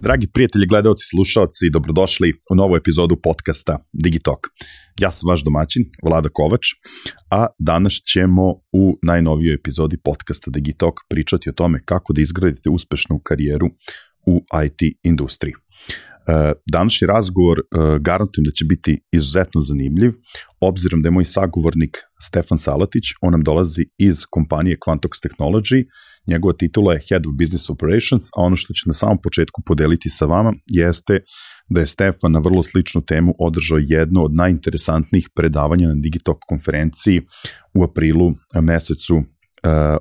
Dragi 0.00 0.26
prijatelji, 0.34 0.66
gledalci, 0.66 1.04
slušalci, 1.10 1.70
dobrodošli 1.72 2.32
u 2.50 2.54
novu 2.54 2.76
epizodu 2.76 3.16
podcasta 3.22 3.78
Digitalk. 3.92 4.46
Ja 5.00 5.10
sam 5.10 5.28
vaš 5.28 5.44
domaćin, 5.44 5.82
Vlada 6.04 6.28
Kovač, 6.32 6.66
a 7.30 7.46
danas 7.58 7.92
ćemo 8.12 8.42
u 8.72 8.98
najnovijoj 9.02 9.54
epizodi 9.54 9.96
podcasta 10.04 10.50
Digitalk 10.50 10.94
pričati 11.10 11.48
o 11.48 11.52
tome 11.52 11.80
kako 11.84 12.12
da 12.12 12.20
izgradite 12.20 12.70
uspešnu 12.70 13.20
karijeru 13.24 13.66
u 14.26 14.44
IT 14.64 14.96
industriji. 15.02 15.54
E, 16.28 16.52
današnji 16.72 17.06
razgovor 17.06 17.58
e, 17.58 17.62
garantujem 18.00 18.44
da 18.44 18.50
će 18.50 18.64
biti 18.64 18.98
izuzetno 19.12 19.60
zanimljiv, 19.60 20.12
obzirom 20.60 21.02
da 21.02 21.06
je 21.06 21.10
moj 21.10 21.24
sagovornik 21.24 21.96
Stefan 22.22 22.58
Salatić, 22.58 23.04
on 23.20 23.32
nam 23.32 23.42
dolazi 23.42 23.84
iz 23.98 24.24
kompanije 24.30 24.76
Quantox 24.86 25.26
Technology, 25.26 25.84
njegova 26.26 26.52
titula 26.52 26.92
je 26.92 27.00
Head 27.08 27.26
of 27.26 27.32
Business 27.38 27.70
Operations, 27.70 28.24
a 28.36 28.42
ono 28.42 28.56
što 28.56 28.74
ću 28.74 28.82
na 28.86 28.94
samom 28.94 29.18
početku 29.22 29.62
podeliti 29.62 30.10
sa 30.10 30.26
vama 30.26 30.52
jeste 30.66 31.20
da 31.68 31.80
je 31.80 31.86
Stefan 31.86 32.32
na 32.32 32.38
vrlo 32.38 32.62
sličnu 32.62 33.00
temu 33.00 33.34
održao 33.38 33.78
jedno 33.78 34.22
od 34.22 34.34
najinteresantnijih 34.34 35.28
predavanja 35.34 35.88
na 35.88 35.94
Digitalk 35.94 36.38
konferenciji 36.48 37.20
u 37.74 37.84
aprilu 37.84 38.32
mesecu 38.62 39.16
uh, 39.16 39.22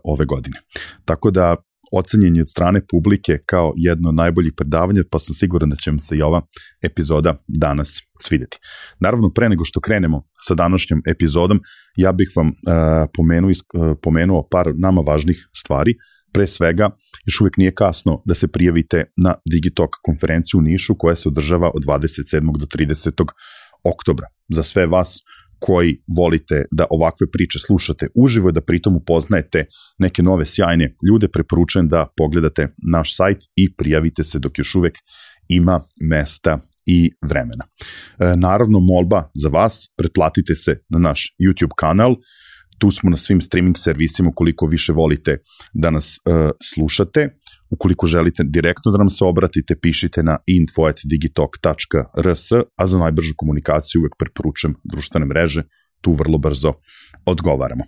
ove 0.03 0.25
godine. 0.25 0.57
Tako 1.05 1.31
da 1.31 1.55
ocenjen 1.91 2.35
je 2.35 2.41
od 2.41 2.49
strane 2.49 2.81
publike 2.91 3.39
kao 3.45 3.73
jedno 3.77 4.09
od 4.09 4.15
najboljih 4.15 4.53
predavanja, 4.57 5.03
pa 5.11 5.19
sam 5.19 5.35
siguran 5.35 5.69
da 5.69 5.75
će 5.75 5.91
vam 5.91 5.99
se 5.99 6.17
i 6.17 6.21
ova 6.21 6.41
epizoda 6.81 7.35
danas 7.47 7.89
svideti. 8.21 8.57
Naravno, 8.99 9.29
pre 9.35 9.49
nego 9.49 9.65
što 9.65 9.79
krenemo 9.79 10.23
sa 10.47 10.55
današnjom 10.55 11.01
epizodom, 11.07 11.61
ja 11.95 12.11
bih 12.11 12.31
vam 12.35 12.47
uh, 12.47 12.53
pomenuo, 13.13 13.49
uh, 13.49 13.97
pomenuo 14.01 14.47
par 14.51 14.71
nama 14.75 15.01
važnih 15.01 15.49
stvari. 15.55 15.95
Pre 16.33 16.47
svega, 16.47 16.89
još 17.25 17.41
uvek 17.41 17.57
nije 17.57 17.75
kasno 17.75 18.21
da 18.25 18.33
se 18.33 18.47
prijavite 18.47 19.03
na 19.23 19.33
Digitalk 19.51 19.89
konferenciju 20.03 20.57
u 20.57 20.61
Nišu 20.61 20.95
koja 20.97 21.15
se 21.15 21.29
održava 21.29 21.71
od 21.75 21.83
27. 21.83 22.57
do 22.57 22.65
30. 22.65 23.25
oktobra. 23.83 24.27
Za 24.49 24.63
sve 24.63 24.87
vas 24.87 25.19
koji 25.59 26.01
volite 26.17 26.65
da 26.71 26.85
ovakve 26.89 27.27
priče 27.31 27.59
slušate 27.59 28.07
uživo 28.15 28.49
i 28.49 28.53
da 28.53 28.61
pritom 28.61 28.95
upoznajete 28.95 29.65
neke 29.97 30.23
nove 30.23 30.45
sjajne 30.45 30.95
ljude, 31.09 31.27
preporučujem 31.27 31.87
da 31.87 32.07
pogledate 32.17 32.67
naš 32.91 33.15
sajt 33.15 33.37
i 33.55 33.75
prijavite 33.75 34.23
se 34.23 34.39
dok 34.39 34.57
još 34.57 34.75
uvek 34.75 34.93
ima 35.49 35.81
mesta 36.09 36.59
i 36.85 37.11
vremena. 37.29 37.65
E, 38.19 38.35
naravno, 38.37 38.79
molba 38.79 39.29
za 39.35 39.49
vas, 39.49 39.93
pretplatite 39.97 40.55
se 40.55 40.79
na 40.89 40.99
naš 40.99 41.35
YouTube 41.39 41.75
kanal, 41.77 42.15
tu 42.77 42.91
smo 42.91 43.09
na 43.09 43.17
svim 43.17 43.41
streaming 43.41 43.77
servisima 43.77 44.29
ukoliko 44.29 44.65
više 44.65 44.93
volite 44.93 45.37
da 45.73 45.89
nas 45.89 46.17
uh, 46.17 46.49
slušate. 46.73 47.29
Ukoliko 47.69 48.07
želite 48.07 48.43
direktno 48.43 48.91
da 48.91 48.97
nam 48.97 49.09
se 49.09 49.25
obratite, 49.25 49.75
pišite 49.81 50.23
na 50.23 50.37
info.digitalk.rs, 50.47 52.51
a 52.77 52.87
za 52.87 52.97
najbržu 52.97 53.33
komunikaciju 53.37 54.01
uvek 54.01 54.13
preporučujem 54.19 54.75
društvene 54.83 55.25
mreže, 55.25 55.63
tu 56.01 56.11
vrlo 56.11 56.37
brzo 56.37 56.73
odgovaramo. 57.25 57.83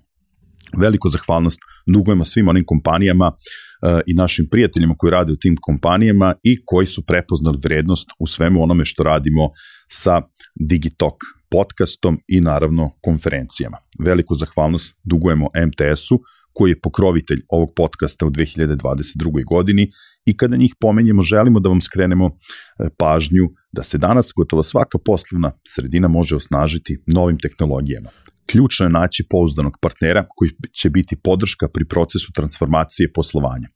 Veliko 0.78 1.10
zahvalnost 1.10 1.60
dugujemo 1.94 2.26
svim 2.26 2.48
onim 2.48 2.64
kompanijama 2.66 3.28
uh, 3.28 4.00
i 4.08 4.14
našim 4.14 4.48
prijateljima 4.52 4.96
koji 4.98 5.12
rade 5.12 5.34
u 5.34 5.36
tim 5.36 5.56
kompanijama 5.62 6.34
i 6.44 6.56
koji 6.66 6.88
su 6.88 7.06
prepoznali 7.06 7.60
vrednost 7.64 8.08
u 8.20 8.28
svemu 8.28 8.64
onome 8.64 8.86
što 8.86 9.04
radimo 9.04 9.50
sa 9.92 10.22
Digitalk 10.70 11.39
podcastom 11.52 12.20
i 12.28 12.42
naravno 12.42 12.90
konferencijama. 13.02 13.78
Veliku 14.00 14.36
zahvalnost 14.36 14.96
dugujemo 15.04 15.48
MTS-u 15.68 16.20
koji 16.54 16.72
je 16.72 16.80
pokrovitelj 16.80 17.42
ovog 17.50 17.70
podcasta 17.76 18.26
u 18.26 18.30
2022. 18.30 19.46
godini 19.46 19.92
i 20.26 20.38
kada 20.38 20.58
njih 20.58 20.76
pomenjemo 20.80 21.22
želimo 21.24 21.60
da 21.60 21.70
vam 21.70 21.82
skrenemo 21.82 22.26
e, 22.26 22.90
pažnju 22.98 23.46
da 23.72 23.84
se 23.84 23.98
danas 23.98 24.32
gotovo 24.36 24.64
svaka 24.64 24.98
poslovna 25.06 25.52
sredina 25.68 26.08
može 26.08 26.36
osnažiti 26.36 27.04
novim 27.08 27.38
tehnologijama. 27.40 28.10
Ključno 28.52 28.86
je 28.86 28.90
naći 28.90 29.28
pouzdanog 29.30 29.78
partnera 29.82 30.26
koji 30.36 30.52
će 30.82 30.90
biti 30.90 31.16
podrška 31.16 31.68
pri 31.74 31.86
procesu 31.86 32.32
transformacije 32.36 33.12
poslovanja. 33.14 33.68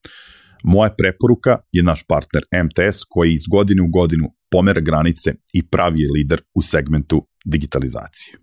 Moja 0.63 0.89
preporuka 0.97 1.57
je 1.71 1.83
naš 1.83 2.03
partner 2.07 2.43
MTS 2.65 3.03
koji 3.09 3.33
iz 3.33 3.47
godine 3.51 3.81
u 3.81 3.87
godinu 3.87 4.25
pomera 4.53 4.81
granice 4.81 5.29
i 5.53 5.67
pravi 5.67 6.01
je 6.01 6.11
lider 6.15 6.41
u 6.55 6.61
segmentu 6.61 7.27
digitalizacije. 7.45 8.37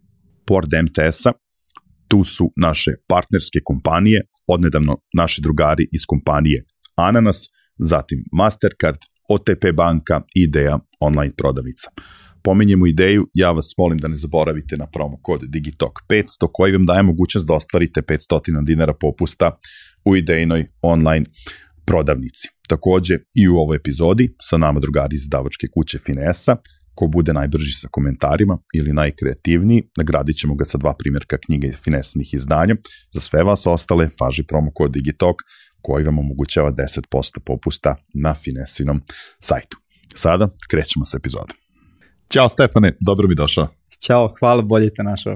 Pored 0.46 0.70
MTS-a, 0.84 1.32
tu 2.08 2.24
su 2.24 2.52
naše 2.56 2.90
partnerske 3.08 3.58
kompanije, 3.64 4.20
odnedavno 4.46 4.96
naši 5.16 5.42
drugari 5.42 5.88
iz 5.92 6.00
kompanije 6.06 6.64
Ananas, 6.96 7.38
zatim 7.78 8.18
Mastercard, 8.32 8.98
OTP 9.28 9.64
banka 9.76 10.20
Ideja 10.34 10.78
online 11.00 11.34
prodavnica. 11.36 11.90
Pominjemo 12.42 12.86
ideju, 12.86 13.26
ja 13.34 13.50
vas 13.50 13.74
molim 13.78 13.98
da 13.98 14.08
ne 14.08 14.16
zaboravite 14.16 14.76
na 14.76 14.86
promo 14.86 15.16
kod 15.22 15.40
Digitalk 15.48 15.98
500 16.08 16.48
koji 16.52 16.72
vam 16.72 16.86
daje 16.86 17.02
mogućnost 17.02 17.46
da 17.46 17.54
ostvarite 17.54 18.02
500 18.02 18.64
dinara 18.64 18.94
popusta 19.00 19.58
u 20.04 20.16
idejnoj 20.16 20.66
online 20.82 21.26
prodavnici. 21.90 22.48
Takođe 22.68 23.14
i 23.34 23.48
u 23.48 23.56
ovoj 23.56 23.76
epizodi 23.76 24.34
sa 24.40 24.56
nama 24.56 24.80
drugari 24.80 25.14
iz 25.14 25.28
davačke 25.28 25.66
kuće 25.74 25.98
Finesa, 25.98 26.56
ko 26.94 27.06
bude 27.06 27.32
najbrži 27.32 27.72
sa 27.72 27.88
komentarima 27.90 28.58
ili 28.78 28.92
najkreativniji, 28.92 29.82
nagradit 29.98 30.36
ćemo 30.36 30.54
ga 30.54 30.64
sa 30.64 30.78
dva 30.78 30.94
primjerka 30.98 31.38
knjige 31.38 31.72
finesnih 31.72 32.34
izdanja. 32.34 32.74
Za 33.14 33.20
sve 33.20 33.42
vas 33.42 33.66
ostale, 33.66 34.08
faži 34.18 34.42
promo 34.42 34.70
kod 34.74 34.90
Digitalk 34.92 35.42
koji 35.82 36.04
vam 36.04 36.18
omogućava 36.18 36.72
10% 36.72 37.40
popusta 37.46 37.96
na 38.14 38.34
Finesinom 38.34 39.02
sajtu. 39.38 39.76
Sada 40.14 40.48
krećemo 40.70 41.04
sa 41.04 41.16
epizodom. 41.16 41.56
Ćao 42.32 42.48
Stefane, 42.48 42.96
dobro 43.00 43.28
mi 43.28 43.34
došao. 43.34 43.68
Ćao, 44.06 44.30
hvala, 44.38 44.62
bolje 44.62 44.94
te 44.94 45.02
našao. 45.02 45.34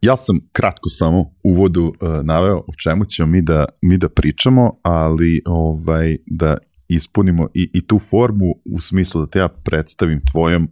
Ja 0.00 0.16
sam 0.16 0.38
kratko 0.52 0.88
samo 0.88 1.20
u 1.20 1.34
uvodu 1.42 1.82
uh, 1.82 2.24
naveo 2.24 2.58
o 2.58 2.72
čemu 2.82 3.04
ćemo 3.04 3.32
mi 3.32 3.42
da, 3.42 3.64
mi 3.82 3.98
da 3.98 4.08
pričamo, 4.08 4.80
ali 4.82 5.42
ovaj, 5.46 6.16
da 6.26 6.56
ispunimo 6.88 7.48
i, 7.54 7.70
i 7.72 7.86
tu 7.86 7.98
formu 7.98 8.46
u 8.64 8.80
smislu 8.80 9.20
da 9.20 9.30
te 9.30 9.38
ja 9.38 9.48
predstavim 9.48 10.20
tvojom 10.32 10.68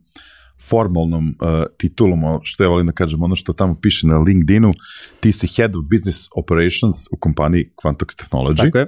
formalnom 0.68 1.28
uh, 1.28 1.64
titulom, 1.78 2.20
što 2.42 2.64
ja 2.64 2.68
volim 2.68 2.86
da 2.86 2.92
kažem, 2.92 3.22
ono 3.22 3.36
što 3.36 3.52
tamo 3.52 3.74
piše 3.82 4.06
na 4.06 4.18
LinkedInu, 4.18 4.72
ti 5.20 5.32
si 5.32 5.46
Head 5.46 5.76
of 5.76 5.84
Business 5.90 6.28
Operations 6.36 6.96
u 7.12 7.16
kompaniji 7.16 7.70
Quantox 7.76 8.24
Technology. 8.24 8.56
Tako 8.56 8.78
je. 8.78 8.86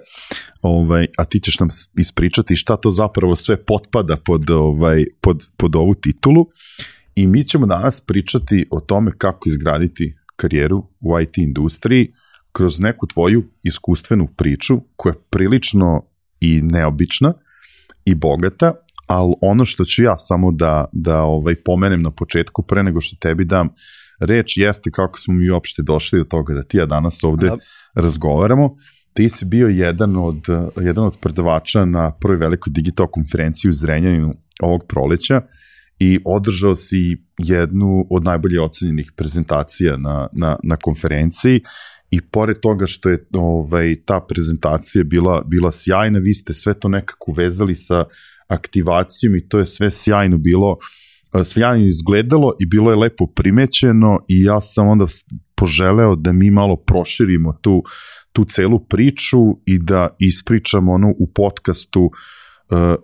Ovaj, 0.62 1.06
a 1.18 1.24
ti 1.24 1.40
ćeš 1.40 1.60
nam 1.60 1.68
ispričati 1.98 2.56
šta 2.56 2.76
to 2.76 2.90
zapravo 2.90 3.36
sve 3.36 3.64
potpada 3.64 4.16
pod, 4.16 4.50
ovaj, 4.50 5.04
pod, 5.20 5.48
pod 5.56 5.76
ovu 5.76 5.94
titulu. 5.94 6.46
I 7.14 7.26
mi 7.26 7.44
ćemo 7.44 7.66
danas 7.66 8.00
pričati 8.00 8.66
o 8.70 8.80
tome 8.80 9.12
kako 9.18 9.48
izgraditi 9.48 10.14
karijeru 10.36 10.86
u 11.00 11.20
IT 11.20 11.38
industriji 11.38 12.12
kroz 12.52 12.80
neku 12.80 13.06
tvoju 13.06 13.44
iskustvenu 13.62 14.28
priču 14.36 14.80
koja 14.96 15.12
je 15.12 15.20
prilično 15.30 16.02
i 16.40 16.60
neobična 16.62 17.34
i 18.04 18.14
bogata, 18.14 18.72
ali 19.06 19.34
ono 19.40 19.64
što 19.64 19.84
ću 19.84 20.02
ja 20.02 20.18
samo 20.18 20.52
da, 20.52 20.84
da 20.92 21.22
ovaj, 21.22 21.54
pomenem 21.54 22.02
na 22.02 22.10
početku 22.10 22.62
pre 22.62 22.82
nego 22.82 23.00
što 23.00 23.16
tebi 23.20 23.44
dam 23.44 23.68
reč 24.20 24.56
jeste 24.56 24.90
kako 24.90 25.18
smo 25.18 25.34
mi 25.34 25.50
uopšte 25.50 25.82
došli 25.82 26.18
do 26.18 26.24
toga 26.24 26.54
da 26.54 26.62
ti 26.62 26.76
ja 26.76 26.86
danas 26.86 27.24
ovde 27.24 27.48
da. 27.48 27.56
razgovaramo. 27.94 28.76
Ti 29.12 29.28
si 29.28 29.44
bio 29.44 29.68
jedan 29.68 30.16
od, 30.16 30.44
jedan 30.80 31.04
od 31.04 31.16
predavača 31.20 31.84
na 31.84 32.10
prvoj 32.10 32.36
velikoj 32.36 32.70
digital 32.70 33.06
konferenciji 33.06 33.68
u 33.68 33.72
Zrenjaninu 33.72 34.34
ovog 34.62 34.84
proleća 34.88 35.40
i 35.98 36.18
održao 36.24 36.74
si 36.74 37.16
jednu 37.38 38.06
od 38.10 38.24
najbolje 38.24 38.60
ocenjenih 38.60 39.12
prezentacija 39.16 39.96
na, 39.96 40.28
na, 40.32 40.56
na 40.62 40.76
konferenciji 40.76 41.60
i 42.10 42.20
pored 42.20 42.60
toga 42.60 42.86
što 42.86 43.08
je 43.08 43.26
ovaj, 43.32 43.96
ta 44.04 44.20
prezentacija 44.28 45.04
bila, 45.04 45.42
bila 45.46 45.72
sjajna, 45.72 46.18
vi 46.18 46.34
ste 46.34 46.52
sve 46.52 46.80
to 46.80 46.88
nekako 46.88 47.32
vezali 47.32 47.74
sa 47.74 48.04
aktivacijom 48.48 49.36
i 49.36 49.48
to 49.48 49.58
je 49.58 49.66
sve 49.66 49.90
sjajno 49.90 50.38
bilo, 50.38 50.76
sjajno 51.44 51.86
izgledalo 51.86 52.52
i 52.60 52.66
bilo 52.66 52.90
je 52.90 52.96
lepo 52.96 53.26
primećeno 53.26 54.18
i 54.28 54.42
ja 54.42 54.60
sam 54.60 54.88
onda 54.88 55.06
poželeo 55.54 56.16
da 56.16 56.32
mi 56.32 56.50
malo 56.50 56.76
proširimo 56.76 57.52
tu, 57.52 57.82
tu 58.32 58.44
celu 58.44 58.86
priču 58.86 59.38
i 59.66 59.78
da 59.78 60.08
ispričamo 60.18 60.92
ono 60.92 61.08
u 61.18 61.32
podcastu 61.34 62.10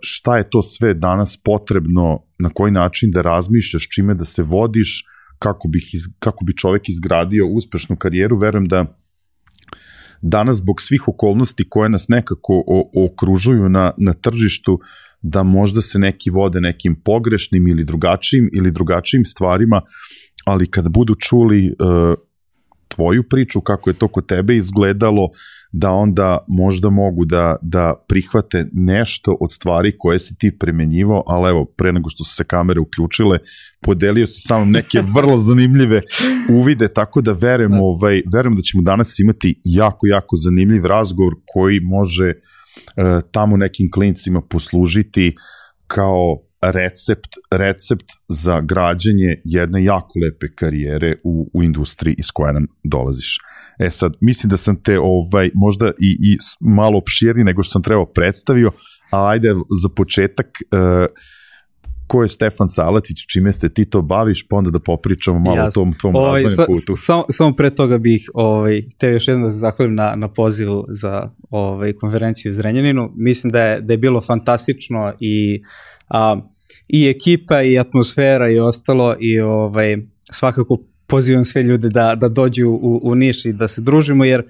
šta 0.00 0.36
je 0.36 0.50
to 0.50 0.62
sve 0.62 0.94
danas 0.94 1.36
potrebno, 1.44 2.18
na 2.42 2.50
koji 2.54 2.72
način 2.72 3.10
da 3.10 3.22
razmišljaš, 3.22 3.88
čime 3.94 4.14
da 4.14 4.24
se 4.24 4.42
vodiš, 4.42 5.04
kako, 5.38 5.68
bih 5.68 5.94
iz, 5.94 6.02
kako 6.18 6.44
bi 6.44 6.56
čovek 6.56 6.88
izgradio 6.88 7.46
uspešnu 7.46 7.96
karijeru, 7.96 8.38
verujem 8.38 8.68
da 8.68 8.84
danas 10.22 10.56
zbog 10.56 10.80
svih 10.80 11.08
okolnosti 11.08 11.68
koje 11.68 11.88
nas 11.88 12.08
nekako 12.08 12.62
o, 12.66 13.06
okružuju 13.06 13.68
na, 13.68 13.92
na 13.98 14.12
tržištu, 14.12 14.78
da 15.22 15.42
možda 15.42 15.82
se 15.82 15.98
neki 15.98 16.30
vode 16.30 16.60
nekim 16.60 16.94
pogrešnim 17.04 17.68
ili 17.68 17.84
drugačijim 17.84 18.50
ili 18.52 18.70
drugačijim 18.70 19.24
stvarima, 19.24 19.82
ali 20.46 20.70
kada 20.70 20.88
budu 20.88 21.14
čuli 21.14 21.66
uh, 21.68 22.14
tvoju 22.94 23.22
priču, 23.28 23.60
kako 23.60 23.90
je 23.90 23.94
to 23.94 24.08
kod 24.08 24.26
tebe 24.26 24.56
izgledalo, 24.56 25.28
da 25.72 25.90
onda 25.90 26.38
možda 26.48 26.90
mogu 26.90 27.24
da, 27.24 27.56
da 27.62 27.94
prihvate 28.08 28.66
nešto 28.72 29.36
od 29.40 29.52
stvari 29.52 29.94
koje 29.98 30.18
si 30.18 30.36
ti 30.38 30.58
premenjivao, 30.58 31.22
ali 31.26 31.50
evo, 31.50 31.64
pre 31.64 31.92
nego 31.92 32.10
što 32.10 32.24
su 32.24 32.34
se 32.34 32.44
kamere 32.44 32.80
uključile, 32.80 33.38
podelio 33.80 34.26
si 34.26 34.40
samo 34.40 34.64
neke 34.64 35.02
vrlo 35.16 35.36
zanimljive 35.36 36.00
uvide, 36.50 36.88
tako 36.88 37.20
da 37.20 37.32
verujem, 37.32 37.74
ovaj, 37.74 38.22
verujem 38.34 38.56
da 38.56 38.62
ćemo 38.62 38.82
danas 38.82 39.18
imati 39.18 39.60
jako, 39.64 40.06
jako 40.06 40.36
zanimljiv 40.36 40.84
razgovor 40.84 41.34
koji 41.54 41.80
može 41.80 42.28
uh, 42.32 43.30
tamo 43.30 43.56
nekim 43.56 43.90
klincima 43.90 44.40
poslužiti 44.40 45.36
kao 45.86 46.38
recept, 46.62 47.28
recept 47.50 48.06
za 48.28 48.60
građanje 48.60 49.40
jedne 49.44 49.84
jako 49.84 50.12
lepe 50.24 50.46
karijere 50.54 51.16
u, 51.24 51.50
u 51.54 51.62
industriji 51.62 52.14
iz 52.18 52.30
koje 52.32 52.52
nam 52.52 52.66
dolaziš. 52.84 53.38
E 53.78 53.90
sad, 53.90 54.12
mislim 54.20 54.50
da 54.50 54.56
sam 54.56 54.82
te 54.82 54.98
ovaj, 55.00 55.50
možda 55.54 55.86
i, 55.86 56.32
i 56.32 56.36
malo 56.60 56.98
opširniji 56.98 57.44
nego 57.44 57.62
što 57.62 57.70
sam 57.70 57.82
trebao 57.82 58.06
predstavio, 58.06 58.70
a 59.10 59.28
ajde 59.28 59.54
za 59.82 59.88
početak, 59.96 60.46
uh, 60.46 61.06
ko 62.06 62.22
je 62.22 62.28
Stefan 62.28 62.68
Salatić, 62.68 63.16
čime 63.32 63.52
se 63.52 63.68
ti 63.68 63.84
to 63.84 64.02
baviš, 64.02 64.48
pa 64.48 64.56
onda 64.56 64.70
da 64.70 64.78
popričamo 64.78 65.38
malo 65.38 65.56
Jasne. 65.56 65.68
o 65.68 65.84
tom 65.84 65.94
tvom 66.00 66.16
ovaj, 66.16 66.42
razvojnom 66.42 66.74
putu. 66.74 66.96
Samo, 66.96 67.24
samo 67.30 67.56
pre 67.56 67.74
toga 67.74 67.98
bih 67.98 68.30
ovaj, 68.34 68.82
te 68.98 69.08
još 69.08 69.28
jedno 69.28 69.46
da 69.46 69.52
se 69.52 69.58
zahvalim 69.58 69.94
na, 69.94 70.14
na 70.16 70.28
pozivu 70.28 70.84
za 70.88 71.30
ovaj, 71.50 71.92
konferenciju 71.92 72.50
u 72.50 72.52
Zrenjaninu. 72.52 73.10
Mislim 73.16 73.50
da 73.50 73.60
je, 73.60 73.80
da 73.80 73.92
je 73.92 73.98
bilo 73.98 74.20
fantastično 74.20 75.12
i 75.20 75.60
a, 76.08 76.40
i 76.92 77.08
ekipa 77.08 77.62
i 77.62 77.78
atmosfera 77.78 78.50
i 78.50 78.58
ostalo 78.58 79.16
i 79.20 79.40
ovaj, 79.40 79.96
svakako 80.30 80.78
pozivam 81.06 81.44
sve 81.44 81.62
ljude 81.62 81.88
da, 81.88 82.14
da 82.14 82.28
dođu 82.28 82.68
u, 82.68 83.00
u 83.02 83.14
Niš 83.14 83.44
i 83.44 83.52
da 83.52 83.68
se 83.68 83.80
družimo 83.80 84.24
jer 84.24 84.42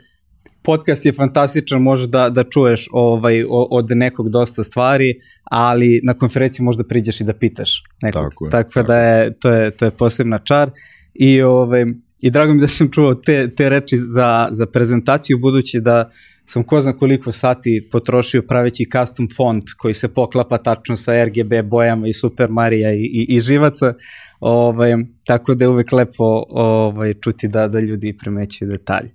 podcast 0.62 1.06
je 1.06 1.12
fantastičan, 1.12 1.82
može 1.82 2.06
da, 2.06 2.28
da 2.30 2.44
čuješ 2.44 2.88
ovaj, 2.92 3.44
od 3.48 3.90
nekog 3.90 4.28
dosta 4.28 4.64
stvari, 4.64 5.14
ali 5.44 6.00
na 6.04 6.14
konferenciji 6.14 6.64
možda 6.64 6.84
priđeš 6.84 7.20
i 7.20 7.24
da 7.24 7.32
pitaš 7.32 7.82
nekog. 8.02 8.22
Tako, 8.22 8.44
je, 8.44 8.50
tako, 8.50 8.70
tako 8.72 8.86
da 8.86 8.98
je, 8.98 9.38
to 9.38 9.50
je, 9.50 9.70
to 9.70 9.84
je 9.84 9.90
posebna 9.90 10.38
čar. 10.38 10.70
I, 11.14 11.42
ovaj, 11.42 11.84
i 12.20 12.30
drago 12.30 12.54
mi 12.54 12.60
da 12.60 12.68
sam 12.68 12.90
čuo 12.90 13.14
te, 13.14 13.50
te 13.54 13.68
reči 13.68 13.96
za, 13.98 14.48
za 14.50 14.66
prezentaciju, 14.66 15.38
budući 15.38 15.80
da 15.80 16.10
sam 16.46 16.64
ko 16.64 16.80
zna 16.80 16.92
koliko 16.92 17.32
sati 17.32 17.88
potrošio 17.92 18.42
praveći 18.42 18.86
custom 18.92 19.28
font 19.36 19.64
koji 19.78 19.94
se 19.94 20.14
poklapa 20.14 20.58
tačno 20.58 20.96
sa 20.96 21.24
RGB 21.24 21.52
bojama 21.64 22.08
i 22.08 22.12
Super 22.12 22.50
Marija 22.50 22.92
i, 22.92 23.00
i, 23.02 23.26
i 23.28 23.40
živaca, 23.40 23.94
ovaj, 24.40 24.92
tako 25.26 25.54
da 25.54 25.64
je 25.64 25.68
uvek 25.68 25.92
lepo 25.92 26.44
ovaj, 26.48 27.14
čuti 27.14 27.48
da, 27.48 27.68
da 27.68 27.80
ljudi 27.80 28.16
primećuju 28.16 28.70
detalje. 28.70 29.10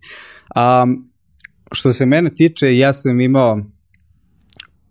Um, 0.56 1.10
što 1.72 1.94
se 1.94 2.06
mene 2.06 2.36
tiče, 2.36 2.78
ja 2.78 2.94
sam 2.94 3.22
imao 3.22 3.62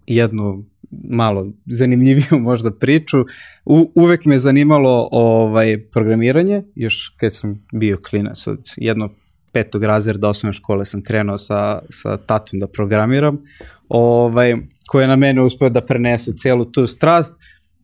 jednu 0.07 0.65
malo 0.91 1.53
zanimljiviju 1.67 2.39
možda 2.49 2.71
priču. 2.71 3.17
U, 3.65 3.93
uvek 3.95 4.25
me 4.25 4.39
zanimalo 4.39 5.09
ovaj 5.13 5.89
programiranje, 5.91 6.63
još 6.75 7.15
kad 7.21 7.35
sam 7.35 7.67
bio 7.73 7.99
klinac 8.11 8.47
od 8.47 8.65
jedno 8.77 9.11
petog 9.57 9.85
razreda 9.85 10.29
osnovne 10.29 10.53
škole 10.53 10.85
sam 10.87 11.03
krenuo 11.03 11.39
sa, 11.39 11.79
sa 11.91 12.17
tatom 12.17 12.59
da 12.61 12.67
programiram, 12.67 13.39
ovaj, 13.89 14.55
koji 14.89 15.05
je 15.05 15.09
na 15.09 15.17
mene 15.17 15.43
uspeo 15.43 15.71
da 15.73 15.81
prenese 15.81 16.35
celu 16.37 16.65
tu 16.65 16.87
strast. 16.87 17.35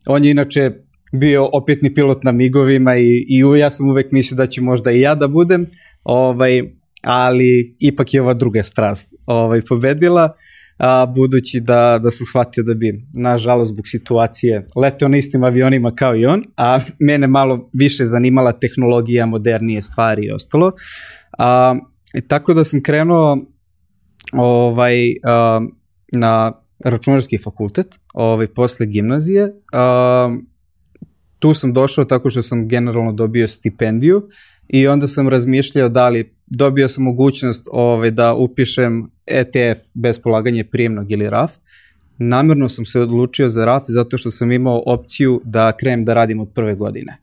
On 0.07 0.23
je 0.23 0.31
inače 0.31 0.71
bio 1.11 1.49
opetni 1.53 1.93
pilot 1.93 2.23
na 2.23 2.31
migovima 2.31 2.95
i, 2.95 3.25
i 3.29 3.39
ja 3.59 3.71
sam 3.71 3.89
uvek 3.89 4.11
mislio 4.11 4.37
da 4.37 4.47
ću 4.47 4.63
možda 4.63 4.91
i 4.91 5.01
ja 5.01 5.15
da 5.15 5.27
budem, 5.27 5.65
ovaj, 6.03 6.61
ali 7.03 7.75
ipak 7.79 8.13
je 8.13 8.21
ova 8.21 8.33
druga 8.33 8.63
strast 8.63 9.13
ovaj, 9.25 9.61
pobedila, 9.61 10.35
a, 10.77 11.05
budući 11.05 11.59
da, 11.59 11.99
da 12.03 12.11
sam 12.11 12.25
shvatio 12.25 12.63
da 12.63 12.73
bi, 12.73 13.05
nažalost, 13.13 13.71
zbog 13.71 13.87
situacije 13.87 14.67
leteo 14.75 15.07
na 15.07 15.17
istim 15.17 15.43
avionima 15.43 15.95
kao 15.95 16.15
i 16.15 16.25
on, 16.25 16.43
a 16.57 16.79
mene 16.99 17.27
malo 17.27 17.69
više 17.73 18.05
zanimala 18.05 18.51
tehnologija, 18.51 19.25
modernije 19.25 19.81
stvari 19.81 20.25
i 20.25 20.31
ostalo. 20.31 20.71
A, 21.37 21.75
tako 22.27 22.53
da 22.53 22.63
sam 22.63 22.83
krenuo 22.83 23.37
ovaj, 24.33 24.95
a, 25.25 25.61
na 26.13 26.51
računarski 26.79 27.37
fakultet 27.37 27.99
ovaj, 28.13 28.47
posle 28.47 28.85
gimnazije. 28.85 29.53
A, 29.73 30.35
tu 31.39 31.53
sam 31.53 31.73
došao 31.73 32.05
tako 32.05 32.29
što 32.29 32.43
sam 32.43 32.67
generalno 32.67 33.11
dobio 33.11 33.47
stipendiju 33.47 34.29
i 34.67 34.87
onda 34.87 35.07
sam 35.07 35.29
razmišljao 35.29 35.89
da 35.89 36.09
li 36.09 36.33
dobio 36.47 36.89
sam 36.89 37.03
mogućnost 37.03 37.67
ovaj, 37.71 38.11
da 38.11 38.33
upišem 38.33 39.09
ETF 39.25 39.79
bez 39.93 40.19
polaganja 40.19 40.63
prijemnog 40.71 41.11
ili 41.11 41.29
RAF. 41.29 41.51
Namerno 42.17 42.69
sam 42.69 42.85
se 42.85 42.99
odlučio 42.99 43.49
za 43.49 43.65
RAF 43.65 43.83
zato 43.87 44.17
što 44.17 44.31
sam 44.31 44.51
imao 44.51 44.83
opciju 44.85 45.41
da 45.43 45.71
krenem 45.71 46.05
da 46.05 46.13
radim 46.13 46.39
od 46.39 46.49
prve 46.53 46.75
godine. 46.75 47.17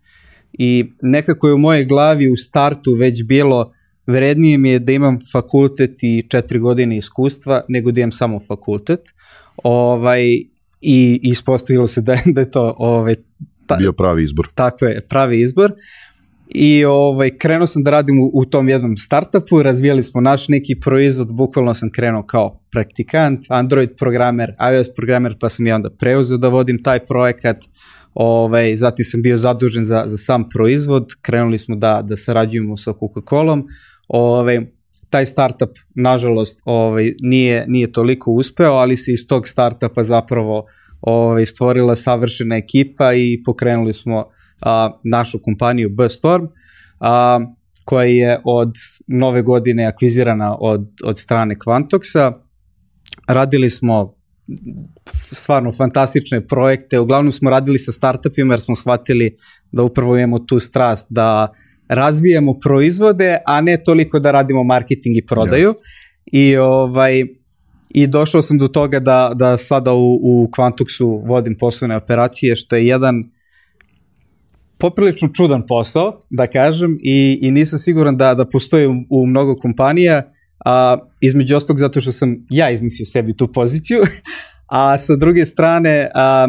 I 0.52 0.92
nekako 1.02 1.48
je 1.48 1.54
u 1.54 1.58
mojej 1.58 1.84
glavi 1.84 2.30
u 2.30 2.36
startu 2.36 2.94
već 2.94 3.24
bilo 3.24 3.72
vrednije 4.06 4.58
mi 4.58 4.70
je 4.70 4.78
da 4.78 4.92
imam 4.92 5.18
fakultet 5.32 6.02
i 6.02 6.26
četiri 6.28 6.58
godine 6.58 6.96
iskustva 6.96 7.64
nego 7.68 7.92
da 7.92 8.00
imam 8.00 8.12
samo 8.12 8.40
fakultet. 8.48 9.00
Ovaj, 9.62 10.22
I 10.80 11.20
ispostavilo 11.22 11.86
se 11.86 12.00
da, 12.00 12.18
da 12.34 12.40
je 12.40 12.50
to 12.50 12.74
ovaj, 12.78 13.14
ta, 13.66 13.76
bio 13.76 13.92
pravi 13.92 14.22
izbor. 14.22 14.48
Tako 14.54 14.86
je, 14.86 15.00
pravi 15.00 15.40
izbor. 15.40 15.72
I 16.54 16.84
ovaj, 16.84 17.30
krenuo 17.38 17.66
sam 17.66 17.82
da 17.82 17.90
radim 17.90 18.20
u, 18.20 18.30
u 18.34 18.44
tom 18.44 18.68
jednom 18.68 18.96
startupu, 18.96 19.62
razvijali 19.62 20.02
smo 20.02 20.20
naš 20.20 20.48
neki 20.48 20.80
proizvod, 20.80 21.32
bukvalno 21.32 21.74
sam 21.74 21.90
krenuo 21.92 22.22
kao 22.22 22.60
praktikant, 22.70 23.40
Android 23.48 23.90
programer, 23.98 24.52
iOS 24.74 24.94
programer, 24.96 25.36
pa 25.40 25.48
sam 25.48 25.66
ja 25.66 25.74
onda 25.74 25.90
preuzeo 25.90 26.36
da 26.36 26.48
vodim 26.48 26.82
taj 26.82 27.06
projekat, 27.06 27.56
ovaj, 28.14 28.76
zatim 28.76 29.04
sam 29.04 29.22
bio 29.22 29.38
zadužen 29.38 29.84
za, 29.84 30.04
za 30.06 30.16
sam 30.16 30.48
proizvod, 30.48 31.06
krenuli 31.22 31.58
smo 31.58 31.76
da, 31.76 32.02
da 32.04 32.16
sarađujemo 32.16 32.76
sa 32.76 32.92
Coca-Colom, 32.92 33.64
ovaj, 34.10 34.60
taj 35.10 35.26
startup, 35.26 35.70
nažalost, 35.94 36.60
ovaj, 36.64 37.12
nije, 37.22 37.64
nije 37.68 37.92
toliko 37.92 38.32
uspeo, 38.32 38.72
ali 38.72 38.96
se 38.96 39.12
iz 39.12 39.26
tog 39.28 39.48
startupa 39.48 40.02
zapravo 40.02 40.62
ovaj, 41.00 41.46
stvorila 41.46 41.96
savršena 41.96 42.56
ekipa 42.56 43.14
i 43.14 43.42
pokrenuli 43.44 43.92
smo 43.92 44.24
a, 44.62 44.90
našu 45.04 45.38
kompaniju 45.42 45.90
B-Storm, 45.90 46.46
a, 47.00 47.40
koja 47.84 48.04
je 48.04 48.40
od 48.44 48.72
nove 49.06 49.42
godine 49.42 49.86
akvizirana 49.86 50.56
od, 50.60 50.88
od 51.04 51.18
strane 51.18 51.56
Quantoxa. 51.66 52.32
Radili 53.28 53.70
smo 53.70 54.14
stvarno 55.32 55.72
fantastične 55.72 56.46
projekte, 56.46 56.98
uglavnom 56.98 57.32
smo 57.32 57.50
radili 57.50 57.78
sa 57.78 57.92
startupima 57.92 58.54
jer 58.54 58.60
smo 58.60 58.76
shvatili 58.76 59.36
da 59.72 59.82
upravo 59.82 60.16
imamo 60.16 60.38
tu 60.38 60.60
strast 60.60 61.06
da 61.10 61.52
razvijamo 61.90 62.58
proizvode, 62.58 63.38
a 63.46 63.60
ne 63.60 63.76
toliko 63.84 64.18
da 64.18 64.30
radimo 64.30 64.64
marketing 64.64 65.16
i 65.16 65.26
prodaju. 65.26 65.68
Yes. 65.68 65.74
I 66.32 66.56
ovaj 66.56 67.24
i 67.90 68.06
došao 68.06 68.42
sam 68.42 68.58
do 68.58 68.68
toga 68.68 69.00
da, 69.00 69.32
da 69.34 69.56
sada 69.56 69.92
u, 69.92 70.14
u 70.22 70.48
Quantuxu 70.56 71.28
vodim 71.28 71.56
poslovne 71.58 71.96
operacije, 71.96 72.56
što 72.56 72.76
je 72.76 72.86
jedan 72.86 73.24
poprilično 74.78 75.28
čudan 75.28 75.66
posao, 75.66 76.18
da 76.30 76.46
kažem, 76.46 76.98
i, 77.02 77.38
i 77.42 77.50
nisam 77.50 77.78
siguran 77.78 78.16
da, 78.16 78.34
da 78.34 78.44
postoji 78.44 78.86
u, 78.86 78.92
u 79.10 79.26
mnogo 79.26 79.56
kompanija, 79.56 80.22
a, 80.64 80.96
između 81.20 81.56
ostog 81.56 81.78
zato 81.78 82.00
što 82.00 82.12
sam 82.12 82.36
ja 82.50 82.70
izmislio 82.70 83.06
sebi 83.06 83.36
tu 83.36 83.52
poziciju, 83.52 84.00
a 84.70 84.98
sa 84.98 85.16
druge 85.16 85.46
strane, 85.46 86.10
a, 86.14 86.48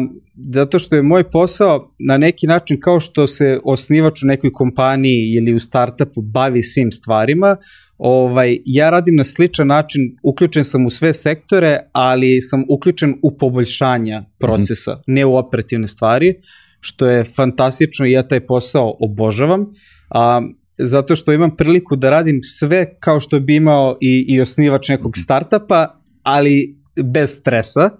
zato 0.54 0.78
što 0.78 0.96
je 0.96 1.02
moj 1.02 1.30
posao 1.30 1.94
na 1.98 2.16
neki 2.16 2.46
način 2.46 2.80
kao 2.80 3.00
što 3.00 3.26
se 3.26 3.58
osnivač 3.64 4.22
u 4.22 4.26
nekoj 4.26 4.52
kompaniji 4.52 5.34
ili 5.36 5.54
u 5.54 5.60
startupu 5.60 6.22
bavi 6.22 6.62
svim 6.62 6.92
stvarima, 6.92 7.56
ovaj, 7.98 8.58
ja 8.64 8.90
radim 8.90 9.16
na 9.16 9.24
sličan 9.24 9.66
način, 9.66 10.00
uključen 10.22 10.64
sam 10.64 10.86
u 10.86 10.90
sve 10.90 11.14
sektore, 11.14 11.78
ali 11.92 12.40
sam 12.40 12.64
uključen 12.68 13.14
u 13.22 13.36
poboljšanja 13.38 14.24
procesa, 14.38 14.92
mm 14.92 14.94
-hmm. 14.94 15.14
ne 15.14 15.24
u 15.24 15.36
operativne 15.36 15.88
stvari, 15.88 16.34
što 16.80 17.06
je 17.06 17.24
fantastično 17.24 18.06
i 18.06 18.12
ja 18.12 18.28
taj 18.28 18.46
posao 18.46 18.96
obožavam, 19.00 19.66
a, 20.10 20.42
zato 20.78 21.16
što 21.16 21.32
imam 21.32 21.56
priliku 21.56 21.96
da 21.96 22.10
radim 22.10 22.40
sve 22.42 22.98
kao 23.00 23.20
što 23.20 23.40
bi 23.40 23.56
imao 23.56 23.96
i, 24.00 24.24
i 24.28 24.40
osnivač 24.40 24.88
nekog 24.88 25.16
startupa, 25.16 26.00
ali 26.22 26.81
bez 27.02 27.30
stresa. 27.30 27.90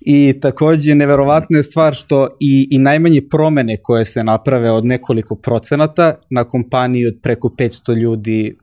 I 0.00 0.40
takođe 0.40 0.94
neverovatna 0.94 1.58
je 1.58 1.62
stvar 1.62 1.94
što 1.94 2.36
i, 2.40 2.68
i 2.70 2.78
najmanje 2.78 3.22
promene 3.30 3.76
koje 3.82 4.04
se 4.04 4.24
naprave 4.24 4.70
od 4.70 4.84
nekoliko 4.84 5.36
procenata 5.36 6.14
na 6.30 6.44
kompaniji 6.44 7.06
od 7.06 7.18
preko 7.22 7.48
500 7.48 7.94
ljudi 7.94 8.56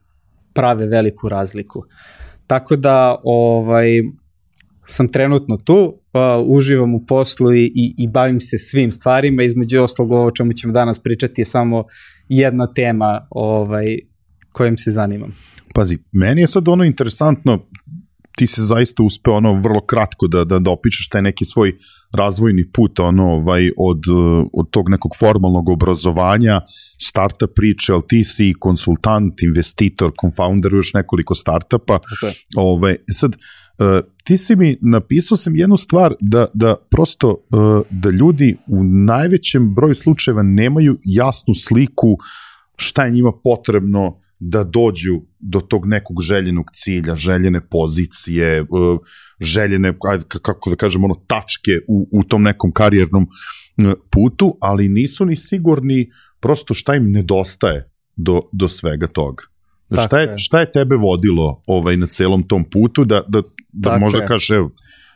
prave 0.54 0.86
veliku 0.86 1.28
razliku. 1.28 1.82
Tako 2.46 2.76
da 2.76 3.16
ovaj, 3.24 4.02
sam 4.86 5.08
trenutno 5.08 5.56
tu, 5.56 5.78
uh, 5.78 6.46
uživam 6.46 6.94
u 6.94 7.06
poslu 7.06 7.54
i, 7.54 7.72
i, 7.74 7.94
i 7.98 8.08
bavim 8.08 8.40
se 8.40 8.58
svim 8.58 8.92
stvarima, 8.92 9.42
između 9.42 9.82
oslog 9.82 10.12
ovo 10.12 10.26
o 10.26 10.30
čemu 10.30 10.52
ćemo 10.52 10.72
danas 10.72 10.98
pričati 10.98 11.40
je 11.40 11.44
samo 11.44 11.84
jedna 12.28 12.72
tema 12.72 13.26
ovaj, 13.30 13.96
kojim 14.52 14.78
se 14.78 14.90
zanimam. 14.90 15.36
Pazi, 15.74 15.98
meni 16.12 16.40
je 16.40 16.46
sad 16.46 16.68
ono 16.68 16.84
interesantno, 16.84 17.66
ti 18.36 18.46
se 18.46 18.62
zaista 18.62 19.02
uspeo 19.02 19.34
ono 19.34 19.52
vrlo 19.54 19.80
kratko 19.86 20.28
da, 20.28 20.44
da, 20.44 20.58
da 20.58 20.70
opišeš 20.70 21.08
taj 21.08 21.22
neki 21.22 21.44
svoj 21.44 21.76
razvojni 22.16 22.70
put 22.72 23.00
ono, 23.00 23.24
ovaj, 23.24 23.70
od, 23.78 24.02
od 24.52 24.70
tog 24.70 24.88
nekog 24.88 25.12
formalnog 25.18 25.68
obrazovanja, 25.68 26.60
starta 27.02 27.46
priče, 27.46 27.92
ali 27.92 28.02
ti 28.08 28.24
si 28.24 28.54
konsultant, 28.60 29.42
investitor, 29.42 30.12
confounder 30.20 30.72
još 30.72 30.94
nekoliko 30.94 31.34
startupa. 31.34 31.98
Okay. 31.98 32.34
Ovaj, 32.56 32.96
sad, 33.10 33.36
Uh, 33.80 33.86
ti 34.24 34.36
si 34.36 34.56
mi 34.56 34.78
napisao 34.82 35.36
sam 35.36 35.56
jednu 35.56 35.76
stvar 35.76 36.14
da, 36.20 36.46
da 36.54 36.76
prosto 36.90 37.28
uh, 37.28 37.82
da 37.90 38.10
ljudi 38.10 38.56
u 38.66 38.84
najvećem 38.84 39.74
broju 39.74 39.94
slučajeva 39.94 40.42
nemaju 40.42 40.98
jasnu 41.04 41.54
sliku 41.54 42.16
šta 42.76 43.04
je 43.04 43.10
njima 43.10 43.32
potrebno 43.44 44.20
da 44.40 44.64
dođu 44.64 45.20
do 45.38 45.60
tog 45.60 45.86
nekog 45.86 46.22
željenog 46.22 46.70
cilja, 46.72 47.16
željene 47.16 47.60
pozicije, 47.60 48.60
uh, 48.62 48.68
željene, 49.40 49.94
kako 50.42 50.70
da 50.70 50.76
kažem, 50.76 51.04
ono, 51.04 51.14
tačke 51.14 51.70
u, 51.88 52.08
u 52.12 52.22
tom 52.22 52.42
nekom 52.42 52.72
karijernom 52.72 53.22
uh, 53.22 53.92
putu, 54.10 54.56
ali 54.60 54.88
nisu 54.88 55.24
ni 55.24 55.36
sigurni 55.36 56.10
prosto 56.40 56.74
šta 56.74 56.94
im 56.94 57.10
nedostaje 57.12 57.90
do, 58.16 58.40
do 58.52 58.68
svega 58.68 59.06
toga. 59.06 59.44
Tako 59.88 60.06
šta 60.06 60.20
je, 60.20 60.38
šta 60.38 60.60
je 60.60 60.72
tebe 60.72 60.96
vodilo 60.96 61.62
ovaj, 61.66 61.96
na 61.96 62.06
celom 62.06 62.48
tom 62.48 62.64
putu 62.64 63.04
da, 63.04 63.22
da, 63.28 63.42
da 63.72 63.98
možda 63.98 64.26
kažeš, 64.26 64.50
evo, 64.50 64.70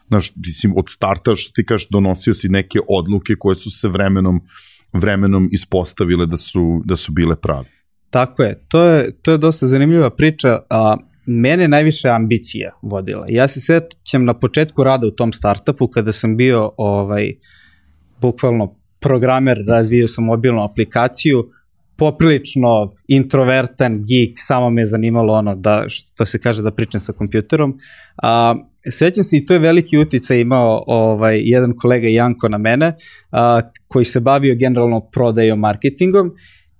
znaš, 0.09 0.33
mislim, 0.37 0.73
od 0.76 0.85
starta, 0.88 1.35
što 1.35 1.52
ti 1.54 1.66
kažeš, 1.66 1.88
donosio 1.90 2.35
si 2.35 2.49
neke 2.49 2.78
odluke 2.88 3.35
koje 3.38 3.57
su 3.57 3.71
se 3.71 3.88
vremenom, 3.88 4.40
vremenom 4.93 5.49
ispostavile 5.52 6.26
da 6.26 6.37
su, 6.37 6.83
da 6.85 6.97
su 6.97 7.12
bile 7.12 7.37
prave. 7.37 7.74
Tako 8.14 8.42
je, 8.42 8.64
to 8.68 8.85
je, 8.85 9.12
to 9.23 9.33
je 9.33 9.38
dosta 9.38 9.66
zanimljiva 9.66 10.11
priča, 10.11 10.59
a 10.71 10.97
mene 11.26 11.68
najviše 11.68 12.09
ambicija 12.09 12.71
vodila. 12.83 13.26
Ja 13.28 13.49
se 13.49 13.61
sećam 13.61 14.25
na 14.25 14.38
početku 14.38 14.85
rada 14.85 15.06
u 15.06 15.11
tom 15.11 15.33
startupu 15.33 15.88
kada 15.88 16.12
sam 16.12 16.37
bio 16.37 16.71
ovaj 16.76 17.33
bukvalno 18.21 18.76
programer, 19.00 19.64
razvio 19.68 20.09
sam 20.09 20.25
mobilnu 20.25 20.62
aplikaciju, 20.64 21.50
poprilično 21.97 22.94
introvertan, 23.09 24.02
geek, 24.02 24.30
samo 24.35 24.71
me 24.71 24.83
je 24.83 24.87
zanimalo 24.87 25.33
ono 25.33 25.54
da, 25.54 25.85
što 25.88 26.26
se 26.26 26.38
kaže, 26.38 26.62
da 26.62 26.71
pričam 26.71 27.00
sa 27.00 27.12
kompjuterom. 27.12 27.78
A, 28.23 28.54
sećam 28.90 29.25
se 29.25 29.37
i 29.37 29.47
to 29.47 29.52
je 29.52 29.59
veliki 29.59 29.99
uticaj 29.99 30.40
imao 30.40 30.85
ovaj, 30.87 31.40
jedan 31.42 31.73
kolega 31.76 32.09
Janko 32.09 32.49
na 32.49 32.59
mene, 32.59 32.92
a, 33.30 33.61
koji 33.88 34.04
se 34.04 34.21
bavio 34.21 34.54
generalno 34.54 35.00
prodajom 35.00 35.59
marketingom 35.59 36.33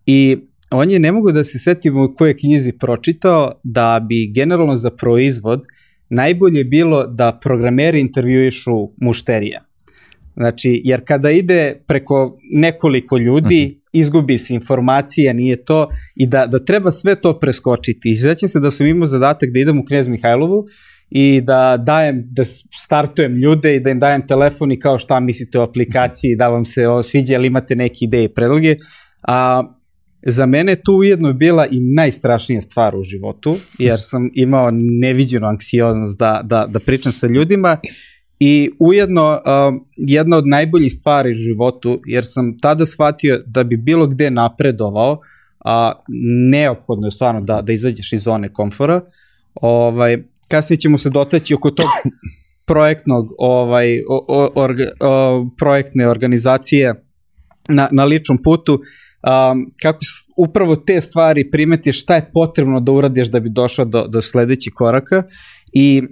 i 0.07 0.39
on 0.77 0.91
je, 0.91 0.99
ne 0.99 1.13
mogu 1.13 1.33
da 1.33 1.45
se 1.45 1.59
setim 1.59 1.97
u 1.97 2.15
koje 2.15 2.37
knjizi 2.37 2.73
pročitao, 2.73 3.53
da 3.63 4.07
bi 4.09 4.33
generalno 4.35 4.77
za 4.77 4.91
proizvod 4.91 5.63
najbolje 6.09 6.65
bilo 6.65 7.07
da 7.07 7.39
programeri 7.43 8.01
intervjuišu 8.01 8.91
mušterija. 9.01 9.65
Znači, 10.37 10.81
jer 10.85 11.01
kada 11.05 11.31
ide 11.31 11.83
preko 11.87 12.39
nekoliko 12.53 13.19
ljudi, 13.19 13.65
mhm. 13.65 13.79
izgubi 13.93 14.39
se 14.39 14.55
informacija, 14.55 15.33
nije 15.33 15.65
to, 15.65 15.89
i 16.17 16.27
da, 16.27 16.47
da 16.47 16.65
treba 16.65 16.91
sve 16.93 17.21
to 17.21 17.39
preskočiti. 17.39 18.11
I 18.11 18.17
sećam 18.17 18.49
se 18.49 18.61
da 18.61 18.71
sam 18.71 18.87
imao 18.87 19.07
zadatak 19.07 19.51
da 19.51 19.59
idem 19.59 19.79
u 19.79 19.85
Knjez 19.85 20.09
Mihajlovu 20.09 20.65
i 21.11 21.41
da 21.41 21.77
dajem, 21.77 22.25
da 22.31 22.43
startujem 22.73 23.37
ljude 23.37 23.77
i 23.77 23.81
da 23.81 23.91
im 23.91 23.99
dajem 23.99 24.27
telefon 24.27 24.73
i 24.73 24.79
kao 24.79 24.99
šta 24.99 25.21
mislite 25.21 25.59
o 25.59 25.63
aplikaciji, 25.63 26.37
da 26.37 26.49
vam 26.49 26.65
se 26.65 26.89
o, 26.89 27.03
sviđa, 27.03 27.35
ali 27.35 27.47
imate 27.47 27.77
neke 27.77 27.97
ideje 28.01 28.25
i 28.25 28.35
predloge. 28.35 28.77
A, 29.23 29.63
za 30.27 30.47
mene 30.47 30.77
to 30.77 30.93
ujedno 30.93 31.29
je 31.29 31.35
bila 31.35 31.67
i 31.67 31.81
najstrašnija 31.81 32.63
stvar 32.63 32.97
u 32.97 33.03
životu, 33.03 33.57
jer 33.79 33.99
sam 34.01 34.31
imao 34.35 34.71
neviđenu 34.73 35.47
anksioznost 35.47 36.19
da, 36.19 36.41
da, 36.45 36.67
da 36.69 36.79
pričam 36.81 37.13
sa 37.13 37.27
ljudima 37.27 37.77
I 38.41 38.71
ujedno 38.79 39.33
uh, 39.33 39.83
jedna 39.97 40.37
od 40.37 40.47
najboljih 40.47 40.93
stvari 40.93 41.31
u 41.31 41.35
životu, 41.35 42.01
jer 42.07 42.25
sam 42.27 42.59
tada 42.59 42.87
shvatio 42.87 43.39
da 43.47 43.65
bi 43.65 43.77
bilo 43.77 44.07
gde 44.07 44.31
napredovao, 44.31 45.19
a 45.65 45.93
neophodno 46.51 47.07
je 47.07 47.11
stvarno 47.11 47.41
da, 47.41 47.63
da 47.63 47.73
izađeš 47.73 48.13
iz 48.13 48.23
zone 48.23 48.53
komfora. 48.53 49.01
Ovaj, 49.55 50.23
kasnije 50.49 50.81
ćemo 50.81 50.99
se 50.99 51.11
dotaći 51.11 51.55
oko 51.55 51.71
tog 51.71 51.89
projektnog 52.67 53.35
ovaj 53.39 54.01
o, 54.09 54.51
orga, 54.55 54.85
o, 55.01 55.47
projektne 55.59 56.09
organizacije 56.09 56.95
na, 57.69 57.89
na 57.93 58.05
ličnom 58.05 58.39
putu 58.43 58.81
um, 59.25 59.71
kako 59.83 59.99
upravo 60.37 60.77
te 60.77 61.01
stvari 61.01 61.51
primetiš 61.51 62.03
šta 62.03 62.15
je 62.15 62.31
potrebno 62.33 62.81
da 62.81 62.93
uradiš 62.93 63.29
da 63.29 63.41
bi 63.41 63.51
došao 63.51 63.85
do, 63.85 64.07
do 64.07 64.23
sledećih 64.23 64.73
koraka 64.77 65.23
i 65.73 66.03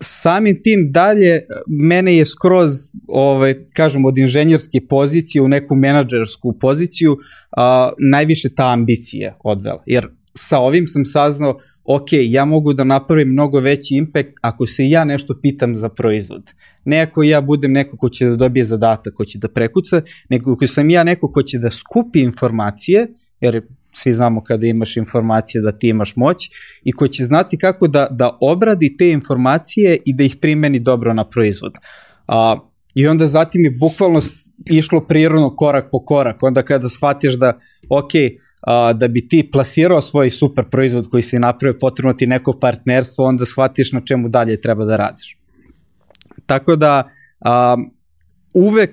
samim 0.00 0.58
tim 0.62 0.92
dalje 0.92 1.40
mene 1.66 2.16
je 2.16 2.26
skroz 2.26 2.70
ovaj 3.08 3.54
kažem 3.76 4.04
od 4.04 4.18
inženjerske 4.18 4.80
pozicije 4.88 5.42
u 5.42 5.48
neku 5.48 5.74
menadžersku 5.74 6.58
poziciju 6.60 7.16
a, 7.56 7.90
najviše 8.10 8.54
ta 8.54 8.72
ambicija 8.72 9.36
odvela. 9.44 9.82
Jer 9.86 10.08
sa 10.34 10.58
ovim 10.58 10.86
sam 10.86 11.04
saznao 11.04 11.58
ok, 11.94 12.08
ja 12.12 12.44
mogu 12.44 12.72
da 12.72 12.84
napravim 12.84 13.28
mnogo 13.28 13.60
veći 13.60 13.94
impact 13.94 14.30
ako 14.40 14.66
se 14.66 14.88
ja 14.88 15.04
nešto 15.04 15.38
pitam 15.42 15.74
za 15.74 15.88
proizvod. 15.88 16.52
Ne 16.84 17.00
ako 17.00 17.22
ja 17.22 17.40
budem 17.40 17.72
neko 17.72 17.96
ko 17.96 18.08
će 18.08 18.26
da 18.26 18.36
dobije 18.36 18.64
zadatak, 18.64 19.14
ko 19.14 19.24
će 19.24 19.38
da 19.38 19.48
prekuca, 19.48 20.02
nego 20.28 20.52
ako 20.52 20.66
sam 20.66 20.90
ja 20.90 21.04
neko 21.04 21.30
ko 21.30 21.42
će 21.42 21.58
da 21.58 21.70
skupi 21.70 22.20
informacije, 22.20 23.08
jer 23.40 23.62
svi 23.92 24.14
znamo 24.14 24.42
kada 24.44 24.66
imaš 24.66 24.96
informacije 24.96 25.62
da 25.62 25.72
ti 25.72 25.88
imaš 25.88 26.16
moć 26.16 26.50
i 26.84 26.92
ko 26.92 27.08
će 27.08 27.24
znati 27.24 27.58
kako 27.58 27.88
da, 27.88 28.06
da 28.10 28.38
obradi 28.40 28.96
te 28.96 29.10
informacije 29.10 29.98
i 30.04 30.14
da 30.14 30.24
ih 30.24 30.36
primeni 30.36 30.80
dobro 30.80 31.14
na 31.14 31.24
proizvod. 31.24 31.72
A, 32.26 32.56
I 32.94 33.06
onda 33.06 33.26
zatim 33.26 33.64
je 33.64 33.70
bukvalno 33.70 34.20
išlo 34.66 35.00
prirodno 35.06 35.56
korak 35.56 35.90
po 35.92 36.04
korak. 36.04 36.42
Onda 36.42 36.62
kada 36.62 36.88
shvatiš 36.88 37.34
da, 37.34 37.58
ok, 37.88 38.12
a, 38.60 38.92
da 38.92 39.08
bi 39.08 39.28
ti 39.28 39.48
plasirao 39.52 40.02
svoj 40.02 40.30
super 40.30 40.64
proizvod 40.70 41.08
koji 41.10 41.22
si 41.22 41.38
napravio, 41.38 41.78
potrebno 41.80 42.12
ti 42.12 42.26
neko 42.26 42.52
partnerstvo, 42.60 43.24
onda 43.24 43.46
shvatiš 43.46 43.92
na 43.92 44.00
čemu 44.00 44.28
dalje 44.28 44.60
treba 44.60 44.84
da 44.84 44.96
radiš. 44.96 45.36
Tako 46.46 46.76
da, 46.76 47.04
a, 47.40 47.76
uvek 48.54 48.90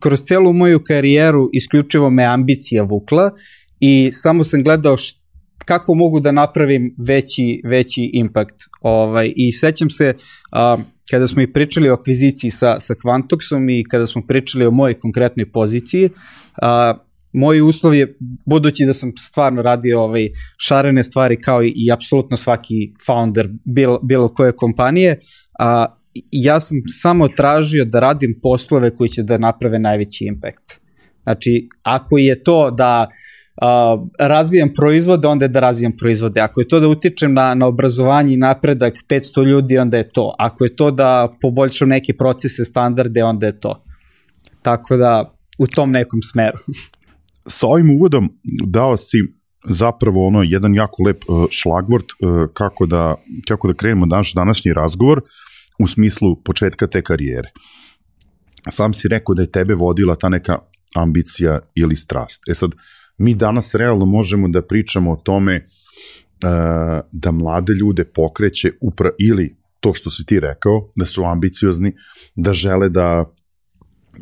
kroz 0.00 0.22
celu 0.22 0.52
moju 0.52 0.80
karijeru 0.84 1.48
isključivo 1.52 2.10
me 2.10 2.24
ambicija 2.24 2.82
vukla 2.82 3.30
i 3.80 4.08
samo 4.12 4.44
sam 4.44 4.62
gledao 4.62 4.96
št, 4.96 5.22
kako 5.64 5.94
mogu 5.94 6.20
da 6.20 6.32
napravim 6.32 6.94
veći, 7.08 7.62
veći 7.64 8.10
impact. 8.12 8.56
Ovaj, 8.80 9.32
I 9.36 9.52
sećam 9.52 9.90
se, 9.90 10.14
a, 10.52 10.76
kada 11.10 11.28
smo 11.28 11.42
i 11.42 11.52
pričali 11.52 11.90
o 11.90 11.94
akviziciji 11.94 12.50
sa, 12.50 12.80
sa 12.80 12.94
Quantoxom 12.94 13.80
i 13.80 13.84
kada 13.84 14.06
smo 14.06 14.22
pričali 14.28 14.66
o 14.66 14.70
mojoj 14.70 14.98
konkretnoj 14.98 15.50
poziciji, 15.52 16.10
a, 16.62 16.94
moj 17.32 17.60
uslov 17.60 17.94
je, 17.94 18.16
budući 18.46 18.84
da 18.86 18.94
sam 18.94 19.12
stvarno 19.18 19.62
radio 19.62 20.00
ovaj, 20.00 20.28
šarene 20.56 21.04
stvari 21.04 21.38
kao 21.38 21.62
i, 21.62 21.72
i 21.76 21.92
apsolutno 21.92 22.36
svaki 22.36 22.94
founder 23.06 23.48
bilo, 23.64 24.00
bilo 24.02 24.28
koje 24.28 24.52
kompanije, 24.52 25.18
a, 25.58 25.86
ja 26.30 26.60
sam 26.60 26.78
samo 26.88 27.28
tražio 27.28 27.84
da 27.84 28.00
radim 28.00 28.38
poslove 28.42 28.94
koji 28.94 29.08
će 29.08 29.22
da 29.22 29.38
naprave 29.38 29.78
najveći 29.78 30.24
impact. 30.24 30.82
Znači, 31.22 31.68
ako 31.82 32.18
je 32.18 32.44
to 32.44 32.70
da 32.70 33.06
uh, 33.06 34.08
razvijam 34.18 34.70
proizvode, 34.76 35.28
onda 35.28 35.44
je 35.44 35.48
da 35.48 35.60
razvijam 35.60 35.92
proizvode. 35.96 36.40
Ako 36.40 36.60
je 36.60 36.68
to 36.68 36.80
da 36.80 36.88
utičem 36.88 37.34
na, 37.34 37.54
na 37.54 37.66
obrazovanje 37.66 38.34
i 38.34 38.36
napredak 38.36 38.94
500 39.08 39.46
ljudi, 39.46 39.78
onda 39.78 39.96
je 39.96 40.08
to. 40.08 40.34
Ako 40.38 40.64
je 40.64 40.76
to 40.76 40.90
da 40.90 41.36
poboljšam 41.40 41.88
neke 41.88 42.16
procese, 42.16 42.64
standarde, 42.64 43.24
onda 43.24 43.46
je 43.46 43.60
to. 43.60 43.80
Tako 44.62 44.96
da, 44.96 45.34
u 45.58 45.66
tom 45.66 45.90
nekom 45.90 46.22
smeru. 46.22 46.58
Sa 47.46 47.66
ovim 47.66 47.90
uvodom 47.90 48.28
dao 48.66 48.96
si 48.96 49.18
zapravo 49.64 50.26
ono 50.26 50.42
jedan 50.42 50.74
jako 50.74 51.02
lep 51.02 51.24
uh, 51.28 51.46
šlagvort 51.50 52.04
uh, 52.04 52.46
kako 52.54 52.86
da 52.86 53.14
kako 53.48 53.68
da 53.68 53.74
krenemo 53.74 54.06
naš 54.06 54.34
današnji 54.34 54.72
razgovor 54.72 55.20
u 55.78 55.86
smislu 55.86 56.42
početka 56.42 56.86
te 56.86 57.02
karijere. 57.02 57.50
Sam 58.70 58.94
si 58.94 59.08
rekao 59.08 59.34
da 59.34 59.42
je 59.42 59.52
tebe 59.52 59.74
vodila 59.74 60.14
ta 60.14 60.28
neka 60.28 60.58
ambicija 60.96 61.60
ili 61.74 61.96
strast. 61.96 62.42
E 62.50 62.54
sad, 62.54 62.70
mi 63.18 63.34
danas 63.34 63.74
realno 63.74 64.04
možemo 64.04 64.48
da 64.48 64.62
pričamo 64.62 65.12
o 65.12 65.16
tome 65.16 65.56
uh, 65.56 67.00
da 67.12 67.30
mlade 67.30 67.72
ljude 67.72 68.04
pokreće 68.04 68.72
upra 68.80 69.10
ili 69.18 69.56
to 69.80 69.94
što 69.94 70.10
si 70.10 70.26
ti 70.26 70.40
rekao, 70.40 70.92
da 70.96 71.06
su 71.06 71.24
ambiciozni, 71.24 71.92
da 72.34 72.52
žele 72.52 72.88
da 72.88 73.24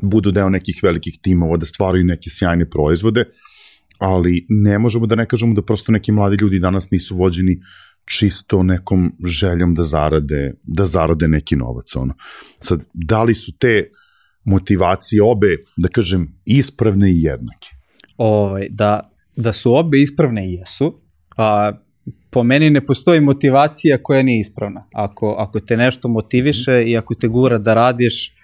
budu 0.02 0.30
deo 0.30 0.48
nekih 0.48 0.80
velikih 0.82 1.18
timova, 1.22 1.56
da 1.56 1.66
stvaraju 1.66 2.04
neke 2.04 2.30
sjajne 2.30 2.70
proizvode, 2.70 3.24
ali 3.98 4.46
ne 4.48 4.78
možemo 4.78 5.06
da 5.06 5.14
ne 5.14 5.26
kažemo 5.26 5.54
da 5.54 5.62
prosto 5.62 5.92
neki 5.92 6.12
mladi 6.12 6.36
ljudi 6.40 6.58
danas 6.58 6.90
nisu 6.90 7.16
vođeni 7.16 7.60
čisto 8.04 8.62
nekom 8.62 9.12
željom 9.24 9.74
da 9.74 9.82
zarade, 9.82 10.54
da 10.66 10.86
zarade 10.86 11.28
neki 11.28 11.56
novac. 11.56 11.96
Ono. 11.96 12.14
Sad, 12.60 12.84
da 12.94 13.22
li 13.22 13.34
su 13.34 13.52
te 13.58 13.90
motivacije 14.44 15.22
obe, 15.22 15.56
da 15.76 15.88
kažem, 15.88 16.40
ispravne 16.44 17.12
i 17.12 17.22
jednake? 17.22 17.80
ovaj, 18.20 18.66
da, 18.70 19.10
da 19.36 19.52
su 19.52 19.74
obe 19.74 20.00
ispravne 20.00 20.50
i 20.50 20.52
jesu, 20.52 21.00
a 21.36 21.72
po 22.30 22.42
meni 22.42 22.70
ne 22.70 22.86
postoji 22.86 23.20
motivacija 23.20 23.98
koja 24.02 24.22
nije 24.22 24.40
ispravna. 24.40 24.88
Ako, 24.92 25.34
ako 25.38 25.60
te 25.60 25.76
nešto 25.76 26.08
motiviše 26.08 26.84
i 26.86 26.96
ako 26.96 27.14
te 27.14 27.28
gura 27.28 27.58
da 27.58 27.74
radiš, 27.74 28.34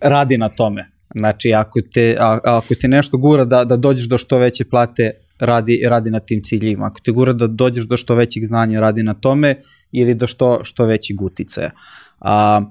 radi 0.00 0.38
na 0.38 0.48
tome. 0.48 0.90
Znači, 1.14 1.54
ako 1.54 1.80
te, 1.94 2.16
a, 2.20 2.38
ako 2.44 2.74
te 2.74 2.88
nešto 2.88 3.18
gura 3.18 3.44
da, 3.44 3.64
da 3.64 3.76
dođeš 3.76 4.08
do 4.08 4.18
što 4.18 4.38
veće 4.38 4.64
plate, 4.64 5.10
radi, 5.40 5.82
radi 5.88 6.10
na 6.10 6.20
tim 6.20 6.42
ciljima. 6.44 6.86
Ako 6.86 7.00
te 7.04 7.12
gura 7.12 7.32
da 7.32 7.46
dođeš 7.46 7.84
do 7.84 7.96
što 7.96 8.14
većeg 8.14 8.44
znanja, 8.44 8.80
radi 8.80 9.02
na 9.02 9.14
tome 9.14 9.54
ili 9.92 10.14
do 10.14 10.26
što, 10.26 10.60
što 10.62 10.84
većeg 10.84 11.22
uticaja. 11.22 11.70
A, 12.20 12.62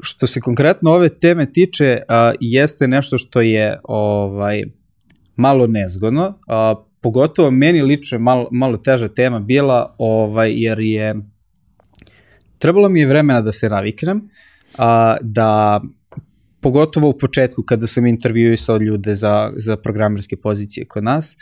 što 0.00 0.26
se 0.26 0.40
konkretno 0.40 0.90
ove 0.90 1.08
teme 1.08 1.52
tiče, 1.52 2.02
a, 2.08 2.32
jeste 2.40 2.88
nešto 2.88 3.18
što 3.18 3.40
je 3.40 3.80
ovaj 3.84 4.62
malo 5.36 5.66
nezgodno, 5.66 6.38
a, 6.48 6.74
pogotovo 7.00 7.50
meni 7.50 7.82
lično 7.82 8.18
malo, 8.18 8.48
malo 8.52 8.76
teža 8.76 9.08
tema 9.08 9.40
bila, 9.40 9.94
ovaj, 9.98 10.52
jer 10.54 10.78
je 10.80 11.14
trebalo 12.58 12.88
mi 12.88 13.00
je 13.00 13.06
vremena 13.06 13.40
da 13.40 13.52
se 13.52 13.68
naviknem, 13.68 14.28
a, 14.78 15.16
da 15.20 15.80
pogotovo 16.64 17.08
u 17.08 17.18
početku 17.18 17.62
kada 17.62 17.86
sam 17.86 18.06
intervjuisao 18.06 18.76
ljude 18.76 19.14
za, 19.14 19.52
za 19.56 19.76
programerske 19.76 20.36
pozicije 20.36 20.86
kod 20.88 21.04
nas, 21.04 21.36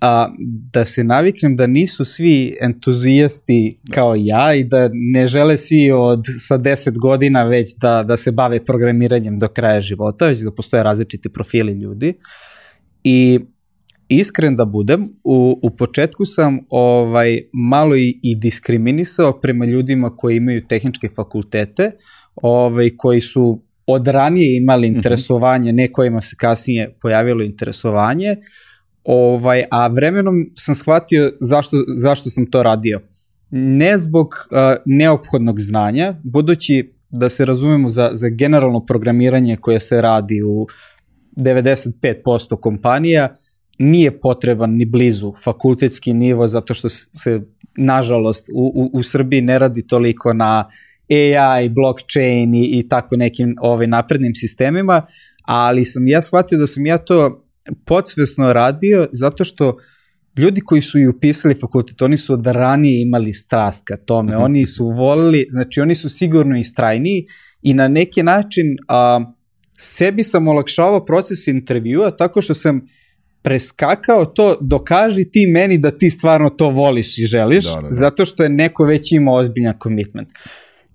a, 0.00 0.28
da 0.72 0.84
se 0.84 1.04
naviknem 1.04 1.56
da 1.56 1.66
nisu 1.66 2.04
svi 2.04 2.56
entuzijasti 2.60 3.78
kao 3.90 4.14
ja 4.18 4.54
i 4.54 4.64
da 4.64 4.88
ne 4.92 5.26
žele 5.26 5.56
svi 5.58 5.90
od 5.90 6.24
sa 6.48 6.58
10 6.58 6.98
godina 6.98 7.44
već 7.44 7.76
da, 7.80 8.02
da 8.02 8.16
se 8.16 8.32
bave 8.32 8.64
programiranjem 8.64 9.38
do 9.38 9.48
kraja 9.48 9.80
života, 9.80 10.26
već 10.26 10.40
da 10.40 10.54
postoje 10.54 10.82
različiti 10.82 11.28
profili 11.28 11.72
ljudi. 11.72 12.14
I 13.04 13.40
iskren 14.08 14.56
da 14.56 14.64
budem, 14.64 15.08
u, 15.24 15.60
u 15.62 15.70
početku 15.76 16.24
sam 16.24 16.58
ovaj 16.70 17.40
malo 17.52 17.96
i, 17.96 18.20
i 18.22 18.36
diskriminisao 18.36 19.40
prema 19.40 19.64
ljudima 19.64 20.16
koji 20.16 20.36
imaju 20.36 20.66
tehničke 20.68 21.08
fakultete, 21.16 21.90
ovaj, 22.42 22.90
koji 22.96 23.20
su 23.20 23.65
od 23.86 24.06
ranije 24.06 24.56
imali 24.56 24.88
mhm. 24.88 24.96
interesovanje, 24.96 25.72
ne 25.72 25.92
kojima 25.92 26.20
se 26.20 26.36
kasnije 26.38 26.94
pojavilo 27.00 27.42
interesovanje, 27.42 28.36
ovaj, 29.04 29.64
a 29.70 29.86
vremenom 29.86 30.34
sam 30.54 30.74
shvatio 30.74 31.32
zašto, 31.40 31.76
zašto 31.96 32.30
sam 32.30 32.50
to 32.50 32.62
radio. 32.62 33.00
Ne 33.50 33.98
zbog 33.98 34.26
uh, 34.26 34.58
neophodnog 34.86 35.60
znanja, 35.60 36.14
budući 36.24 36.92
da 37.10 37.28
se 37.28 37.44
razumemo 37.44 37.90
za, 37.90 38.10
za 38.12 38.28
generalno 38.28 38.86
programiranje 38.86 39.56
koje 39.56 39.80
se 39.80 40.00
radi 40.00 40.42
u 40.42 40.66
95% 41.36 42.60
kompanija, 42.60 43.36
nije 43.78 44.20
potreban 44.20 44.70
ni 44.70 44.84
blizu 44.84 45.32
fakultetski 45.44 46.12
nivo, 46.12 46.48
zato 46.48 46.74
što 46.74 46.88
se, 46.88 47.40
nažalost, 47.76 48.48
u, 48.54 48.72
u, 48.74 48.98
u 48.98 49.02
Srbiji 49.02 49.40
ne 49.40 49.58
radi 49.58 49.86
toliko 49.86 50.32
na 50.32 50.68
AI, 51.10 51.68
blockchain 51.68 52.54
i, 52.54 52.78
i 52.78 52.88
tako 52.88 53.16
nekim 53.16 53.54
ovaj, 53.60 53.86
naprednim 53.86 54.34
sistemima, 54.34 55.06
ali 55.42 55.84
sam 55.84 56.08
ja 56.08 56.22
shvatio 56.22 56.58
da 56.58 56.66
sam 56.66 56.86
ja 56.86 56.98
to 56.98 57.42
podsvesno 57.84 58.52
radio 58.52 59.06
zato 59.12 59.44
što 59.44 59.76
ljudi 60.36 60.60
koji 60.60 60.82
su 60.82 60.98
i 60.98 61.08
upisali 61.08 61.58
fakultet, 61.60 62.02
oni 62.02 62.16
su 62.16 62.32
od 62.32 62.46
ranije 62.46 63.02
imali 63.02 63.32
strast 63.32 63.82
ka 63.84 63.96
tome, 63.96 64.32
mhm. 64.32 64.42
oni 64.42 64.66
su 64.66 64.88
volili, 64.88 65.46
znači 65.50 65.80
oni 65.80 65.94
su 65.94 66.08
sigurno 66.08 66.58
istrajniji 66.58 67.26
i 67.62 67.74
na 67.74 67.88
neki 67.88 68.22
način 68.22 68.76
a, 68.88 69.32
sebi 69.78 70.24
sam 70.24 70.48
olakšavao 70.48 71.04
proces 71.04 71.46
intervjua 71.46 72.10
tako 72.10 72.42
što 72.42 72.54
sam 72.54 72.80
preskakao 73.42 74.24
to, 74.24 74.58
dokaži 74.60 75.24
ti 75.24 75.46
meni 75.46 75.78
da 75.78 75.90
ti 75.90 76.10
stvarno 76.10 76.48
to 76.48 76.70
voliš 76.70 77.18
i 77.18 77.26
želiš, 77.26 77.64
da, 77.64 77.74
da, 77.74 77.80
da. 77.80 77.88
zato 77.90 78.24
što 78.24 78.42
je 78.42 78.48
neko 78.48 78.84
već 78.84 79.12
imao 79.12 79.34
ozbiljan 79.34 79.74
commitment. 79.82 80.28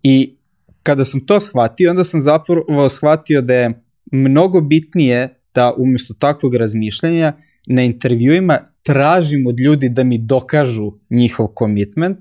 I 0.04 0.36
kada 0.84 1.06
sam 1.06 1.26
to 1.26 1.40
shvatio, 1.40 1.90
onda 1.90 2.04
sam 2.04 2.22
zapravo 2.22 2.90
shvatio 2.90 3.42
da 3.42 3.54
je 3.54 3.84
mnogo 4.12 4.62
bitnije 4.62 5.42
da 5.56 5.74
umesto 5.78 6.14
takvog 6.14 6.56
razmišljanja 6.56 7.34
na 7.68 7.84
intervjuima 7.84 8.58
tražim 8.84 9.48
od 9.48 9.60
ljudi 9.60 9.90
da 9.90 10.04
mi 10.04 10.18
dokažu 10.18 10.92
njihov 11.10 11.48
commitment, 11.60 12.18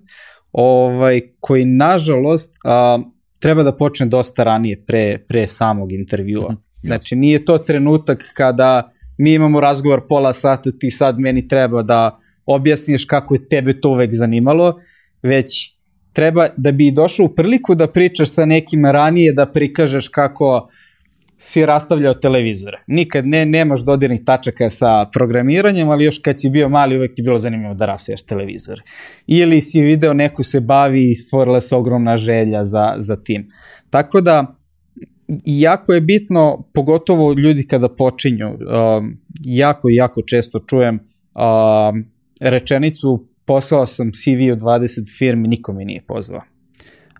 ovaj, 0.52 1.20
koji 1.40 1.64
nažalost 1.64 2.56
a, 2.64 2.98
treba 3.40 3.62
da 3.62 3.76
počne 3.76 4.06
dosta 4.06 4.44
ranije 4.44 4.84
pre, 4.86 5.24
pre 5.28 5.46
samog 5.46 5.92
intervjua. 5.92 6.52
Mhm, 6.52 6.60
znači 6.82 7.16
nije 7.16 7.44
to 7.44 7.58
trenutak 7.58 8.24
kada 8.34 8.92
mi 9.18 9.34
imamo 9.34 9.60
razgovor 9.60 10.06
pola 10.08 10.32
sata, 10.32 10.70
ti 10.78 10.90
sad 10.90 11.18
meni 11.18 11.48
treba 11.48 11.82
da 11.82 12.18
objasniš 12.46 13.04
kako 13.04 13.34
je 13.34 13.48
tebe 13.48 13.80
to 13.80 13.90
uvek 13.90 14.10
zanimalo, 14.12 14.80
već 15.22 15.79
treba 16.12 16.48
da 16.56 16.72
bi 16.72 16.90
došao 16.90 17.26
u 17.26 17.34
priliku 17.34 17.74
da 17.74 17.86
pričaš 17.86 18.28
sa 18.28 18.44
nekim 18.44 18.86
ranije, 18.86 19.32
da 19.32 19.46
prikažeš 19.46 20.08
kako 20.08 20.68
si 21.42 21.66
rastavljao 21.66 22.14
televizore. 22.14 22.82
Nikad 22.86 23.26
ne, 23.26 23.46
nemaš 23.46 23.80
dodirnih 23.80 24.20
tačaka 24.24 24.70
sa 24.70 25.06
programiranjem, 25.12 25.88
ali 25.88 26.04
još 26.04 26.18
kad 26.18 26.40
si 26.40 26.50
bio 26.50 26.68
mali 26.68 26.96
uvek 26.96 27.14
ti 27.14 27.22
bilo 27.22 27.38
zanimljivo 27.38 27.74
da 27.74 27.86
rastavijaš 27.86 28.22
televizore. 28.22 28.82
Ili 29.26 29.60
si 29.60 29.80
video 29.80 30.14
neko 30.14 30.42
se 30.42 30.60
bavi 30.60 31.10
i 31.10 31.14
stvorila 31.14 31.60
se 31.60 31.76
ogromna 31.76 32.16
želja 32.16 32.64
za, 32.64 32.94
za 32.98 33.16
tim. 33.16 33.48
Tako 33.90 34.20
da, 34.20 34.54
jako 35.44 35.92
je 35.92 36.00
bitno, 36.00 36.68
pogotovo 36.74 37.32
ljudi 37.32 37.66
kada 37.66 37.88
počinju, 37.88 38.48
um, 38.48 39.16
jako, 39.44 39.88
jako 39.90 40.22
često 40.22 40.58
čujem 40.58 40.94
um, 40.94 42.04
rečenicu 42.40 43.29
poslao 43.50 43.86
sam 43.86 44.10
CV 44.12 44.52
u 44.52 44.56
20 44.56 45.18
firmi, 45.18 45.48
niko 45.48 45.72
me 45.72 45.84
nije 45.84 46.02
pozvao. 46.06 46.42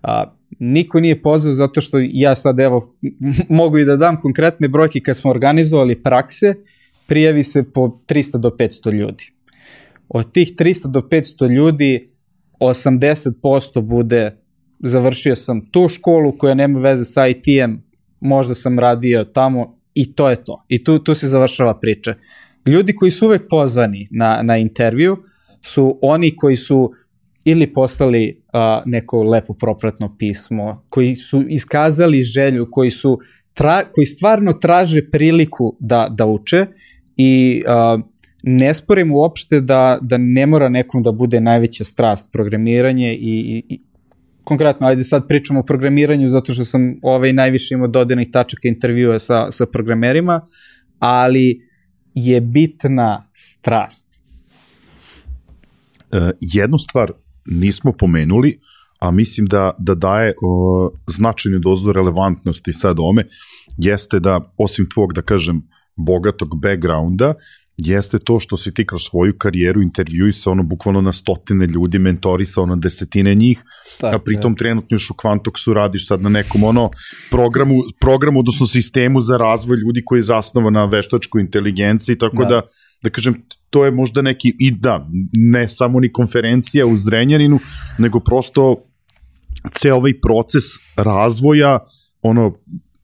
A, 0.03 0.35
niko 0.59 0.99
nije 0.99 1.21
pozvao 1.21 1.53
zato 1.53 1.81
što 1.81 1.97
ja 2.01 2.35
sad 2.35 2.59
evo 2.59 2.95
mogu 3.59 3.77
i 3.77 3.85
da 3.85 3.95
dam 3.95 4.19
konkretne 4.19 4.67
brojke 4.67 4.99
kad 4.99 5.17
smo 5.17 5.31
organizovali 5.31 6.03
prakse, 6.03 6.53
prijavi 7.07 7.43
se 7.43 7.71
po 7.71 7.99
300 8.07 8.37
do 8.37 8.49
500 8.49 8.91
ljudi. 8.93 9.31
Od 10.09 10.31
tih 10.31 10.53
300 10.55 10.87
do 10.87 11.01
500 11.01 11.49
ljudi 11.49 12.09
80% 12.59 13.81
bude 13.81 14.37
završio 14.79 15.35
sam 15.35 15.71
tu 15.71 15.89
školu 15.89 16.37
koja 16.37 16.53
nema 16.53 16.79
veze 16.79 17.05
sa 17.05 17.27
IT-em, 17.27 17.83
možda 18.19 18.55
sam 18.55 18.79
radio 18.79 19.23
tamo 19.23 19.77
i 19.93 20.13
to 20.13 20.29
je 20.29 20.43
to. 20.43 20.65
I 20.67 20.83
tu, 20.83 20.99
tu 20.99 21.13
se 21.13 21.27
završava 21.27 21.79
priča. 21.79 22.15
Ljudi 22.65 22.95
koji 22.95 23.11
su 23.11 23.25
uvek 23.25 23.41
pozvani 23.49 24.07
na, 24.11 24.41
na 24.41 24.57
intervju 24.57 25.17
su 25.61 25.99
oni 26.01 26.35
koji 26.35 26.57
su 26.57 26.91
ili 27.43 27.73
poslali 27.73 28.43
uh, 28.53 28.59
neko 28.85 29.23
lepo 29.23 29.53
propratno 29.53 30.15
pismo, 30.17 30.85
koji 30.89 31.15
su 31.15 31.43
iskazali 31.49 32.23
želju, 32.23 32.67
koji 32.71 32.91
su 32.91 33.19
tra, 33.53 33.83
koji 33.95 34.05
stvarno 34.05 34.53
traže 34.53 35.09
priliku 35.11 35.77
da, 35.79 36.07
da 36.09 36.25
uče 36.25 36.65
i 37.17 37.63
uh, 37.65 38.01
ne 38.43 38.73
sporim 38.73 39.11
uopšte 39.11 39.61
da, 39.61 39.99
da 40.01 40.17
ne 40.17 40.45
mora 40.45 40.69
nekom 40.69 41.03
da 41.03 41.11
bude 41.11 41.41
najveća 41.41 41.83
strast 41.83 42.31
programiranje 42.31 43.13
i, 43.13 43.17
i, 43.19 43.63
i 43.69 43.81
konkretno, 44.43 44.87
ajde 44.87 45.03
sad 45.03 45.27
pričamo 45.27 45.59
o 45.59 45.63
programiranju 45.63 46.29
zato 46.29 46.53
što 46.53 46.65
sam 46.65 46.95
ovaj 47.01 47.33
najviše 47.33 47.73
imao 47.75 47.87
dodirnih 47.87 48.31
tačaka 48.31 48.67
intervjua 48.67 49.19
sa, 49.19 49.51
sa 49.51 49.65
programerima, 49.65 50.41
ali 50.99 51.59
je 52.13 52.41
bitna 52.41 53.29
strast. 53.33 54.10
E, 56.13 56.31
jednu 56.39 56.77
stvar 56.77 57.11
nismo 57.45 57.93
pomenuli, 57.99 58.57
a 58.99 59.11
mislim 59.11 59.47
da, 59.47 59.71
da 59.79 59.95
daje 59.95 60.33
o, 60.41 60.91
značajnu 61.07 61.59
dozu 61.59 61.91
relevantnosti 61.91 62.73
sad 62.73 62.97
ome, 62.99 63.23
jeste 63.77 64.19
da, 64.19 64.53
osim 64.57 64.89
tvog, 64.93 65.13
da 65.13 65.21
kažem, 65.21 65.61
bogatog 65.95 66.61
backgrounda, 66.61 67.33
jeste 67.77 68.19
to 68.19 68.39
što 68.39 68.57
si 68.57 68.73
ti 68.73 68.85
kroz 68.85 69.01
svoju 69.01 69.33
karijeru 69.37 69.81
intervjuisao 69.81 70.51
ono 70.51 70.63
bukvalno 70.63 71.01
na 71.01 71.11
stotine 71.11 71.67
ljudi, 71.67 71.99
mentorisao 71.99 72.65
na 72.65 72.75
desetine 72.75 73.35
njih, 73.35 73.63
Tako, 73.99 74.15
a 74.15 74.19
pritom 74.19 74.51
je. 74.51 74.55
trenutno 74.55 74.95
još 74.95 75.09
u 75.09 75.13
Quantoxu 75.13 75.73
radiš 75.73 76.07
sad 76.07 76.21
na 76.21 76.29
nekom 76.29 76.63
ono 76.63 76.89
programu, 77.31 77.75
programu, 78.01 78.39
odnosno 78.39 78.67
sistemu 78.67 79.21
za 79.21 79.37
razvoj 79.37 79.77
ljudi 79.77 80.01
koji 80.05 80.19
je 80.19 80.23
zasnovan 80.23 80.73
na 80.73 80.85
veštačkoj 80.85 81.41
inteligenciji, 81.41 82.17
tako 82.17 82.43
da, 82.43 82.49
da, 82.49 82.61
da 83.03 83.09
kažem, 83.09 83.35
to 83.69 83.85
je 83.85 83.91
možda 83.91 84.21
neki, 84.21 84.55
i 84.59 84.71
da, 84.71 85.07
ne 85.33 85.69
samo 85.69 85.99
ni 85.99 86.11
konferencija 86.11 86.85
u 86.85 86.97
Zrenjaninu, 86.97 87.59
nego 87.97 88.19
prosto 88.19 88.75
ceo 89.73 89.95
ovaj 89.95 90.13
proces 90.21 90.63
razvoja, 90.95 91.79
ono, 92.21 92.53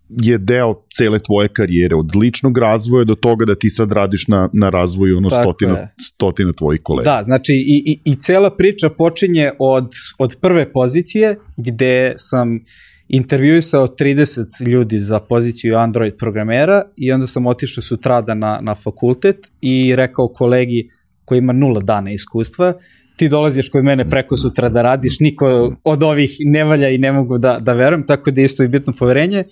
je 0.10 0.38
deo 0.38 0.74
cele 0.98 1.20
tvoje 1.20 1.48
karijere, 1.48 1.96
od 1.96 2.16
ličnog 2.16 2.58
razvoja 2.58 3.04
do 3.04 3.16
toga 3.16 3.46
da 3.46 3.56
ti 3.56 3.70
sad 3.70 3.92
radiš 3.92 4.28
na, 4.28 4.50
na 4.54 4.70
razvoju 4.70 5.18
ono 5.18 5.30
stotina, 5.30 5.88
stotina 6.02 6.54
tvojih 6.54 6.82
kolega. 6.84 7.12
Da, 7.12 7.24
znači 7.24 7.54
i, 7.54 7.84
i, 7.86 8.12
i 8.12 8.16
cela 8.16 8.56
priča 8.56 8.90
počinje 8.90 9.52
od, 9.60 9.92
od 10.20 10.36
prve 10.42 10.72
pozicije 10.72 11.40
gde 11.58 12.14
sam 12.18 12.60
intervjuisao 13.08 13.88
30 13.88 14.68
ljudi 14.68 15.00
za 15.00 15.20
poziciju 15.20 15.78
Android 15.78 16.14
programera 16.18 16.82
i 16.98 17.12
onda 17.12 17.28
sam 17.28 17.48
otišao 17.48 17.82
sutrada 17.82 18.34
na, 18.34 18.60
na 18.62 18.76
fakultet 18.76 19.38
i 19.62 19.96
rekao 19.96 20.28
kolegi 20.28 20.88
koji 21.26 21.38
ima 21.38 21.54
nula 21.54 21.82
dana 21.82 22.12
iskustva 22.12 22.74
ti 23.18 23.30
dolaziš 23.30 23.70
kod 23.70 23.84
mene 23.84 24.06
preko 24.10 24.38
sutra 24.38 24.70
da 24.70 24.82
radiš, 24.82 25.20
niko 25.20 25.72
od 25.84 26.04
ovih 26.04 26.32
ne 26.40 26.64
valja 26.64 26.90
i 26.90 26.98
ne 26.98 27.12
mogu 27.12 27.38
da, 27.38 27.60
da 27.60 27.74
verujem, 27.74 28.06
tako 28.08 28.32
da 28.32 28.42
isto 28.42 28.64
i 28.64 28.68
bitno 28.68 28.94
poverenje, 29.00 29.44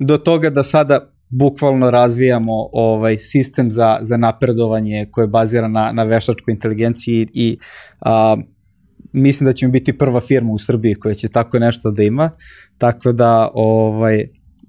do 0.00 0.16
toga 0.16 0.50
da 0.50 0.62
sada 0.62 1.12
bukvalno 1.28 1.90
razvijamo 1.90 2.52
ovaj 2.72 3.16
sistem 3.18 3.70
za, 3.70 3.98
za 4.00 4.16
napredovanje 4.16 5.06
koje 5.10 5.24
je 5.24 5.28
bazira 5.28 5.68
na, 5.68 5.92
na 5.92 6.04
veštačkoj 6.04 6.52
inteligenciji 6.52 7.28
i 7.34 7.56
a, 8.00 8.36
mislim 9.12 9.44
da 9.44 9.52
ćemo 9.52 9.72
biti 9.72 9.98
prva 9.98 10.20
firma 10.20 10.52
u 10.52 10.58
Srbiji 10.58 10.94
koja 10.94 11.14
će 11.14 11.28
tako 11.28 11.58
nešto 11.58 11.90
da 11.90 12.02
ima, 12.02 12.30
tako 12.78 13.12
da 13.12 13.50
ovaj, 13.54 14.24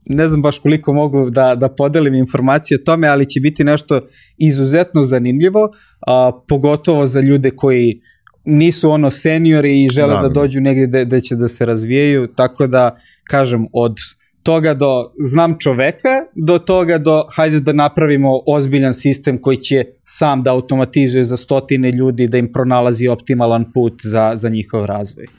ne 0.06 0.28
znam 0.28 0.42
baš 0.42 0.60
koliko 0.60 0.94
mogu 0.94 1.30
da, 1.30 1.56
da 1.56 1.70
podelim 1.70 2.14
informacije 2.14 2.78
o 2.78 2.84
tome, 2.86 3.08
ali 3.08 3.30
će 3.30 3.40
biti 3.40 3.64
nešto 3.64 4.02
izuzetno 4.38 5.04
zanimljivo, 5.04 5.70
a, 6.08 6.32
pogotovo 6.48 7.06
za 7.06 7.22
ljude 7.22 7.52
koji 7.52 8.00
nisu 8.46 8.92
ono 8.92 9.12
seniori 9.12 9.84
i 9.84 9.90
žele 9.90 10.16
da, 10.16 10.22
da 10.22 10.30
dođu 10.30 10.62
negde 10.62 10.88
gde, 10.88 11.06
gde 11.06 11.22
će 11.22 11.36
da 11.36 11.48
se 11.48 11.66
razvijaju, 11.66 12.28
tako 12.28 12.68
da, 12.68 12.96
kažem, 13.30 13.66
od 13.74 13.96
toga 14.44 14.74
do 14.74 15.12
znam 15.26 15.56
čoveka, 15.60 16.10
do 16.36 16.60
toga 16.60 16.98
do 16.98 17.24
hajde 17.36 17.60
da 17.60 17.74
napravimo 17.74 18.40
ozbiljan 18.48 18.94
sistem 18.94 19.42
koji 19.42 19.58
će 19.58 19.86
sam 20.04 20.44
da 20.44 20.52
automatizuje 20.52 21.26
za 21.26 21.38
stotine 21.38 21.92
ljudi, 21.92 22.28
da 22.28 22.38
im 22.38 22.52
pronalazi 22.52 23.08
optimalan 23.08 23.72
put 23.74 24.02
za, 24.04 24.34
za 24.38 24.50
njihov 24.50 24.86
razvoj. 24.86 25.26
E, 25.26 25.30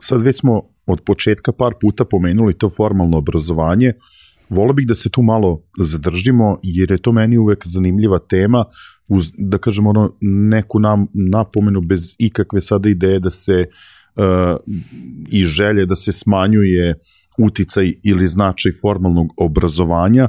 sad 0.00 0.22
već 0.22 0.38
smo 0.38 0.62
od 0.86 1.00
početka 1.00 1.52
par 1.52 1.72
puta 1.80 2.04
pomenuli 2.04 2.54
to 2.54 2.70
formalno 2.70 3.18
obrazovanje. 3.18 3.92
Volio 4.48 4.72
bih 4.72 4.86
da 4.86 4.94
se 4.94 5.10
tu 5.10 5.22
malo 5.22 5.62
zadržimo, 5.78 6.58
jer 6.62 6.90
je 6.90 6.98
to 6.98 7.12
meni 7.12 7.38
uvek 7.38 7.66
zanimljiva 7.66 8.18
tema, 8.18 8.64
uz, 9.08 9.32
da 9.38 9.58
kažem, 9.58 9.86
ono, 9.86 10.16
neku 10.20 10.78
nam, 10.78 11.06
napomenu 11.32 11.80
bez 11.80 12.14
ikakve 12.18 12.60
sada 12.60 12.88
ideje 12.88 13.20
da 13.20 13.30
se 13.30 13.64
uh, 14.16 14.56
i 15.32 15.44
želje 15.44 15.86
da 15.86 15.96
se 15.96 16.12
smanjuje 16.12 16.94
uticaj 17.38 17.92
ili 18.02 18.26
značaj 18.26 18.72
formalnog 18.82 19.32
obrazovanja, 19.36 20.28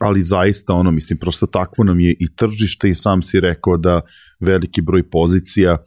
ali 0.00 0.22
zaista 0.22 0.72
ono, 0.72 0.90
mislim, 0.90 1.18
prosto 1.18 1.46
takvo 1.46 1.84
nam 1.84 2.00
je 2.00 2.14
i 2.20 2.36
tržište 2.36 2.88
i 2.88 2.94
sam 2.94 3.22
si 3.22 3.40
rekao 3.40 3.76
da 3.76 4.00
veliki 4.40 4.82
broj 4.82 5.10
pozicija 5.10 5.78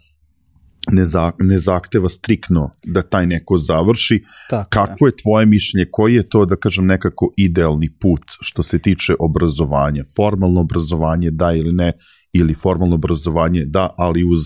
ne, 0.91 1.05
za, 1.05 1.31
ne 1.39 1.59
zahteva 1.59 2.09
strikno 2.09 2.69
da 2.83 3.01
taj 3.01 3.27
neko 3.27 3.57
završi. 3.57 4.23
Tako, 4.49 4.69
Kakvo 4.69 5.07
je 5.07 5.15
tvoje 5.23 5.45
mišljenje? 5.45 5.87
Koji 5.91 6.15
je 6.15 6.29
to, 6.29 6.45
da 6.45 6.55
kažem, 6.55 6.85
nekako 6.85 7.31
idealni 7.37 7.89
put 7.99 8.21
što 8.41 8.63
se 8.63 8.79
tiče 8.79 9.13
obrazovanja? 9.19 10.03
Formalno 10.15 10.61
obrazovanje 10.61 11.31
da 11.31 11.53
ili 11.53 11.71
ne, 11.71 11.91
ili 12.33 12.53
formalno 12.53 12.95
obrazovanje 12.95 13.65
da, 13.65 13.89
ali 13.97 14.23
uz 14.23 14.39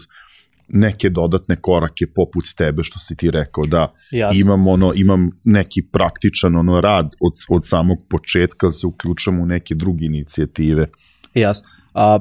neke 0.70 1.10
dodatne 1.10 1.56
korake 1.56 2.08
poput 2.16 2.46
tebe 2.58 2.84
što 2.84 3.00
si 3.00 3.16
ti 3.16 3.32
rekao 3.32 3.66
da 3.66 3.94
Jasno. 4.12 4.40
imam 4.40 4.68
ono 4.68 4.94
imam 4.96 5.30
neki 5.44 5.82
praktičan 5.92 6.56
ono 6.56 6.82
rad 6.82 7.06
od 7.06 7.34
od 7.50 7.68
samog 7.68 7.98
početka 8.10 8.68
da 8.68 8.72
se 8.72 8.88
uključam 8.88 9.40
u 9.40 9.46
neke 9.46 9.76
druge 9.76 10.06
inicijative. 10.06 10.88
Jasno. 11.34 11.68
A 11.94 12.20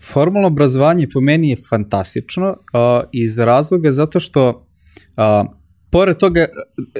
formalno 0.00 0.48
obrazovanje 0.48 1.06
po 1.14 1.20
meni 1.20 1.50
je 1.50 1.56
fantastično 1.70 2.56
a, 2.72 3.02
iz 3.12 3.38
razloga 3.38 3.92
zato 3.92 4.20
što 4.20 4.66
a, 5.16 5.44
pored 5.90 6.16
toga 6.16 6.46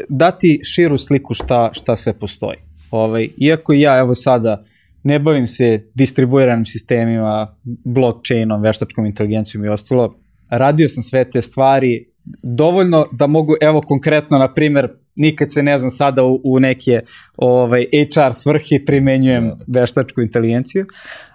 dati 0.09 0.61
širu 0.65 0.99
sliku 0.99 1.35
šta 1.35 1.71
šta 1.73 1.97
sve 1.97 2.19
postoji. 2.19 2.59
Ovaj 2.91 3.29
iako 3.37 3.73
ja 3.73 3.99
evo 3.99 4.15
sada 4.15 4.65
ne 5.03 5.19
bavim 5.19 5.47
se 5.47 5.91
distribuiranim 5.95 6.67
sistemima, 6.67 7.57
blockchainom, 7.85 8.63
veštačkom 8.63 9.07
inteligencijom 9.07 9.65
i 9.65 9.69
ostalo, 9.69 10.15
radio 10.53 10.89
sam 10.89 11.03
sve 11.03 11.31
te 11.31 11.43
stvari, 11.43 12.07
dovoljno 12.43 13.07
da 13.13 13.27
mogu, 13.27 13.55
evo 13.61 13.81
konkretno, 13.81 14.39
na 14.39 14.55
primer, 14.55 14.89
nikad 15.17 15.53
se 15.53 15.63
ne 15.63 15.79
znam 15.79 15.91
sada 15.91 16.25
u, 16.25 16.41
u 16.45 16.61
neke 16.61 17.01
ovaj, 17.37 17.85
HR 18.15 18.33
svrhe 18.33 18.85
primenjujem 18.87 19.51
da. 19.67 19.81
veštačku 19.81 20.21
inteligenciju, 20.21 20.87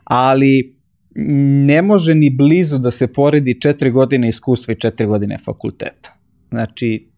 ali 0.04 0.72
ne 1.66 1.82
može 1.82 2.16
ni 2.16 2.30
blizu 2.30 2.78
da 2.78 2.92
se 2.92 3.08
poredi 3.08 3.62
četiri 3.62 3.92
godine 3.92 4.30
iskustva 4.30 4.72
i 4.72 4.80
četiri 4.80 5.08
godine 5.08 5.38
fakulteta. 5.46 6.18
Znači, 6.50 7.10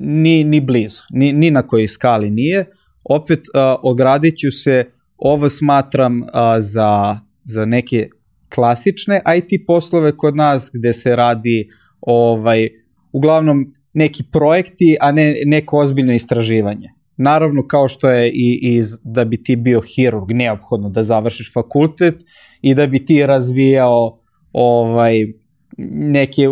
ni, 0.00 0.44
ni 0.44 0.60
blizu, 0.60 1.02
ni, 1.10 1.32
ni 1.32 1.50
na 1.50 1.62
kojoj 1.62 1.88
skali 1.88 2.30
nije. 2.30 2.64
Opet, 3.04 3.38
uh, 3.38 3.80
ogradit 3.82 4.36
ću 4.36 4.50
se, 4.50 4.84
ovo 5.18 5.50
smatram 5.50 6.22
uh, 6.22 6.28
za, 6.58 7.18
za 7.44 7.64
neke 7.64 8.08
klasične 8.54 9.22
IT 9.36 9.66
poslove 9.66 10.16
kod 10.16 10.36
nas 10.36 10.70
gde 10.74 10.92
se 10.92 11.16
radi 11.16 11.68
ovaj 12.00 12.68
uglavnom 13.12 13.72
neki 13.92 14.22
projekti, 14.32 14.96
a 15.00 15.12
ne 15.12 15.34
neko 15.46 15.78
ozbiljno 15.78 16.12
istraživanje. 16.12 16.88
Naravno, 17.16 17.66
kao 17.66 17.88
što 17.88 18.10
je 18.10 18.28
i, 18.28 18.58
i 18.62 18.82
da 19.04 19.24
bi 19.24 19.42
ti 19.42 19.56
bio 19.56 19.80
hirurg 19.80 20.30
neophodno 20.30 20.88
da 20.88 21.02
završiš 21.02 21.52
fakultet 21.52 22.14
i 22.62 22.74
da 22.74 22.86
bi 22.86 23.04
ti 23.04 23.26
razvijao 23.26 24.18
ovaj, 24.52 25.26
neke 25.92 26.42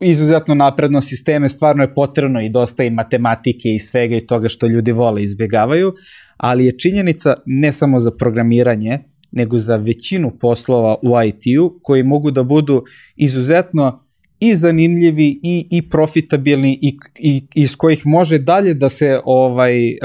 izuzetno 0.00 0.54
napredno 0.54 1.00
sisteme, 1.00 1.48
stvarno 1.48 1.82
je 1.82 1.94
potrebno 1.94 2.40
i 2.40 2.48
dosta 2.48 2.84
i 2.84 2.90
matematike 2.90 3.68
i 3.68 3.78
svega 3.78 4.16
i 4.16 4.26
toga 4.26 4.48
što 4.48 4.66
ljudi 4.66 4.92
vole 4.92 5.22
izbjegavaju, 5.22 5.92
ali 6.36 6.66
je 6.66 6.78
činjenica 6.78 7.34
ne 7.46 7.72
samo 7.72 8.00
za 8.00 8.10
programiranje, 8.18 8.98
nego 9.32 9.58
za 9.58 9.76
većinu 9.76 10.32
poslova 10.40 10.96
u 11.02 11.22
IT-u 11.26 11.80
koji 11.82 12.02
mogu 12.02 12.30
da 12.30 12.42
budu 12.42 12.84
izuzetno 13.16 14.04
i 14.40 14.54
zanimljivi 14.54 15.40
i, 15.42 15.66
i 15.70 15.88
profitabilni 15.88 16.78
i, 16.82 16.96
i 17.18 17.42
iz 17.54 17.76
kojih 17.76 18.06
može 18.06 18.38
dalje 18.38 18.74
da 18.74 18.88
se 18.88 19.20
ovaj 19.24 19.90
uh, 19.90 19.96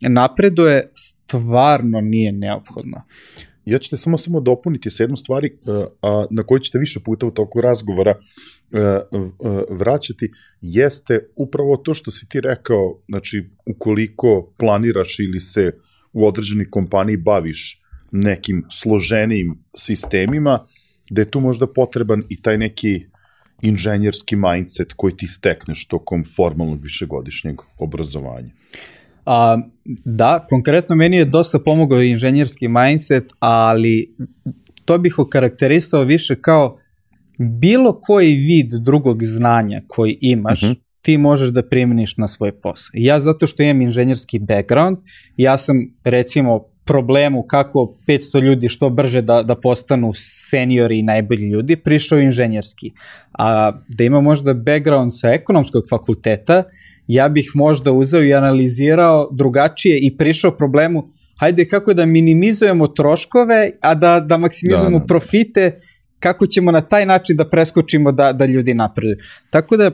napreduje 0.00 0.86
stvarno 0.94 2.00
nije 2.00 2.32
neophodno. 2.32 3.02
Ja 3.64 3.78
ću 3.78 3.90
te 3.90 3.96
samo 3.96 4.18
samo 4.18 4.40
dopuniti 4.40 4.90
sa 4.90 5.02
jednom 5.02 5.16
stvari 5.16 5.58
a, 6.02 6.24
na 6.30 6.42
koju 6.42 6.58
ćete 6.58 6.78
više 6.78 7.00
puta 7.00 7.26
u 7.26 7.30
toku 7.30 7.60
razgovora 7.60 8.12
vraćati, 9.70 10.30
jeste 10.60 11.28
upravo 11.36 11.76
to 11.76 11.94
što 11.94 12.10
si 12.10 12.28
ti 12.28 12.40
rekao, 12.40 13.00
znači 13.08 13.50
ukoliko 13.66 14.52
planiraš 14.58 15.18
ili 15.18 15.40
se 15.40 15.72
u 16.12 16.26
određenoj 16.26 16.70
kompaniji 16.70 17.16
baviš 17.16 17.83
nekim 18.14 18.64
složenijim 18.70 19.58
sistemima, 19.76 20.66
da 21.10 21.20
je 21.20 21.30
tu 21.30 21.40
možda 21.40 21.66
potreban 21.66 22.22
i 22.28 22.42
taj 22.42 22.58
neki 22.58 23.06
inženjerski 23.62 24.36
mindset 24.36 24.92
koji 24.96 25.16
ti 25.16 25.26
stekneš 25.28 25.86
tokom 25.86 26.24
formalnog 26.36 26.82
višegodišnjeg 26.82 27.56
obrazovanja. 27.78 28.50
A, 29.26 29.58
da, 30.04 30.46
konkretno 30.48 30.96
meni 30.96 31.16
je 31.16 31.24
dosta 31.24 31.58
pomogao 31.58 32.02
inženjerski 32.02 32.68
mindset, 32.68 33.24
ali 33.38 34.14
to 34.84 34.98
bih 34.98 35.18
okarakteristao 35.18 36.02
više 36.02 36.40
kao 36.40 36.78
bilo 37.38 38.00
koji 38.00 38.34
vid 38.34 38.82
drugog 38.82 39.24
znanja 39.24 39.82
koji 39.86 40.18
imaš, 40.20 40.62
uh 40.62 40.68
mhm. 40.68 40.78
-huh. 40.78 40.82
ti 41.02 41.18
možeš 41.18 41.48
da 41.48 41.68
primeniš 41.68 42.16
na 42.16 42.28
svoj 42.28 42.60
posao. 42.60 42.90
Ja 42.94 43.20
zato 43.20 43.46
što 43.46 43.62
imam 43.62 43.82
inženjerski 43.82 44.38
background, 44.38 44.98
ja 45.36 45.58
sam 45.58 45.76
recimo 46.04 46.73
problemu 46.84 47.42
kako 47.42 47.94
500 48.06 48.42
ljudi 48.42 48.68
što 48.68 48.90
brže 48.90 49.22
da, 49.22 49.42
da 49.42 49.54
postanu 49.54 50.12
seniori 50.14 50.98
i 50.98 51.02
najbolji 51.02 51.48
ljudi, 51.48 51.76
prišao 51.76 52.18
inženjerski. 52.18 52.92
A 53.32 53.72
da 53.88 54.04
ima 54.04 54.20
možda 54.20 54.54
background 54.54 55.10
sa 55.14 55.28
ekonomskog 55.28 55.82
fakulteta, 55.90 56.62
ja 57.06 57.28
bih 57.28 57.50
možda 57.54 57.92
uzeo 57.92 58.22
i 58.22 58.34
analizirao 58.34 59.28
drugačije 59.32 59.98
i 59.98 60.16
prišao 60.16 60.56
problemu 60.56 61.08
hajde 61.40 61.64
kako 61.64 61.94
da 61.94 62.06
minimizujemo 62.06 62.86
troškove, 62.86 63.70
a 63.80 63.94
da, 63.94 64.20
da 64.20 64.36
maksimizujemo 64.36 64.98
da, 64.98 65.02
da, 65.02 65.06
profite, 65.06 65.78
kako 66.18 66.46
ćemo 66.46 66.72
na 66.72 66.80
taj 66.80 67.06
način 67.06 67.36
da 67.36 67.48
preskočimo 67.48 68.12
da, 68.12 68.32
da 68.32 68.46
ljudi 68.46 68.74
napreduju. 68.74 69.16
Tako 69.50 69.76
da 69.76 69.90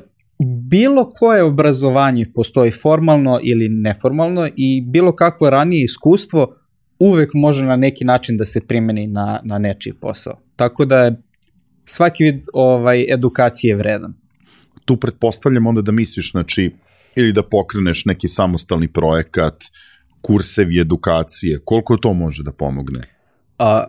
bilo 0.71 1.11
koje 1.11 1.43
obrazovanje 1.43 2.27
postoji 2.35 2.71
formalno 2.71 3.41
ili 3.43 3.69
neformalno 3.69 4.49
i 4.57 4.85
bilo 4.87 5.13
kakvo 5.13 5.51
ranije 5.51 5.85
iskustvo 5.85 6.57
uvek 7.01 7.31
može 7.35 7.65
na 7.65 7.77
neki 7.77 8.05
način 8.05 8.37
da 8.37 8.45
se 8.45 8.61
primeni 8.67 9.07
na, 9.07 9.41
na 9.45 9.59
nečiji 9.59 9.93
posao. 9.93 10.41
Tako 10.57 10.85
da 10.85 11.05
je 11.05 11.23
svaki 11.85 12.25
vid 12.25 12.45
ovaj, 12.53 13.07
edukacije 13.13 13.77
vredan. 13.77 14.15
Tu 14.85 14.97
pretpostavljam 14.97 15.67
onda 15.67 15.83
da 15.83 15.93
misliš, 15.93 16.31
znači, 16.31 16.71
ili 17.17 17.33
da 17.33 17.43
pokreneš 17.43 18.05
neki 18.05 18.29
samostalni 18.29 18.93
projekat, 18.93 19.55
kursevi 20.21 20.81
edukacije, 20.81 21.61
koliko 21.65 21.97
to 21.97 22.13
može 22.13 22.43
da 22.43 22.53
pomogne? 22.53 23.01
A, 23.59 23.85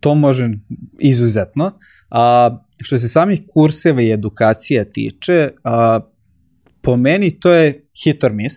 to 0.00 0.14
može 0.14 0.50
izuzetno. 0.98 1.72
A, 2.10 2.58
što 2.82 2.98
se 2.98 3.08
samih 3.08 3.40
kurseva 3.54 4.02
i 4.02 4.12
edukacija 4.12 4.84
tiče, 4.84 5.48
a, 5.64 6.00
po 6.82 6.96
meni 6.96 7.40
to 7.40 7.52
je 7.52 7.88
hit 8.04 8.24
or 8.24 8.32
miss, 8.32 8.56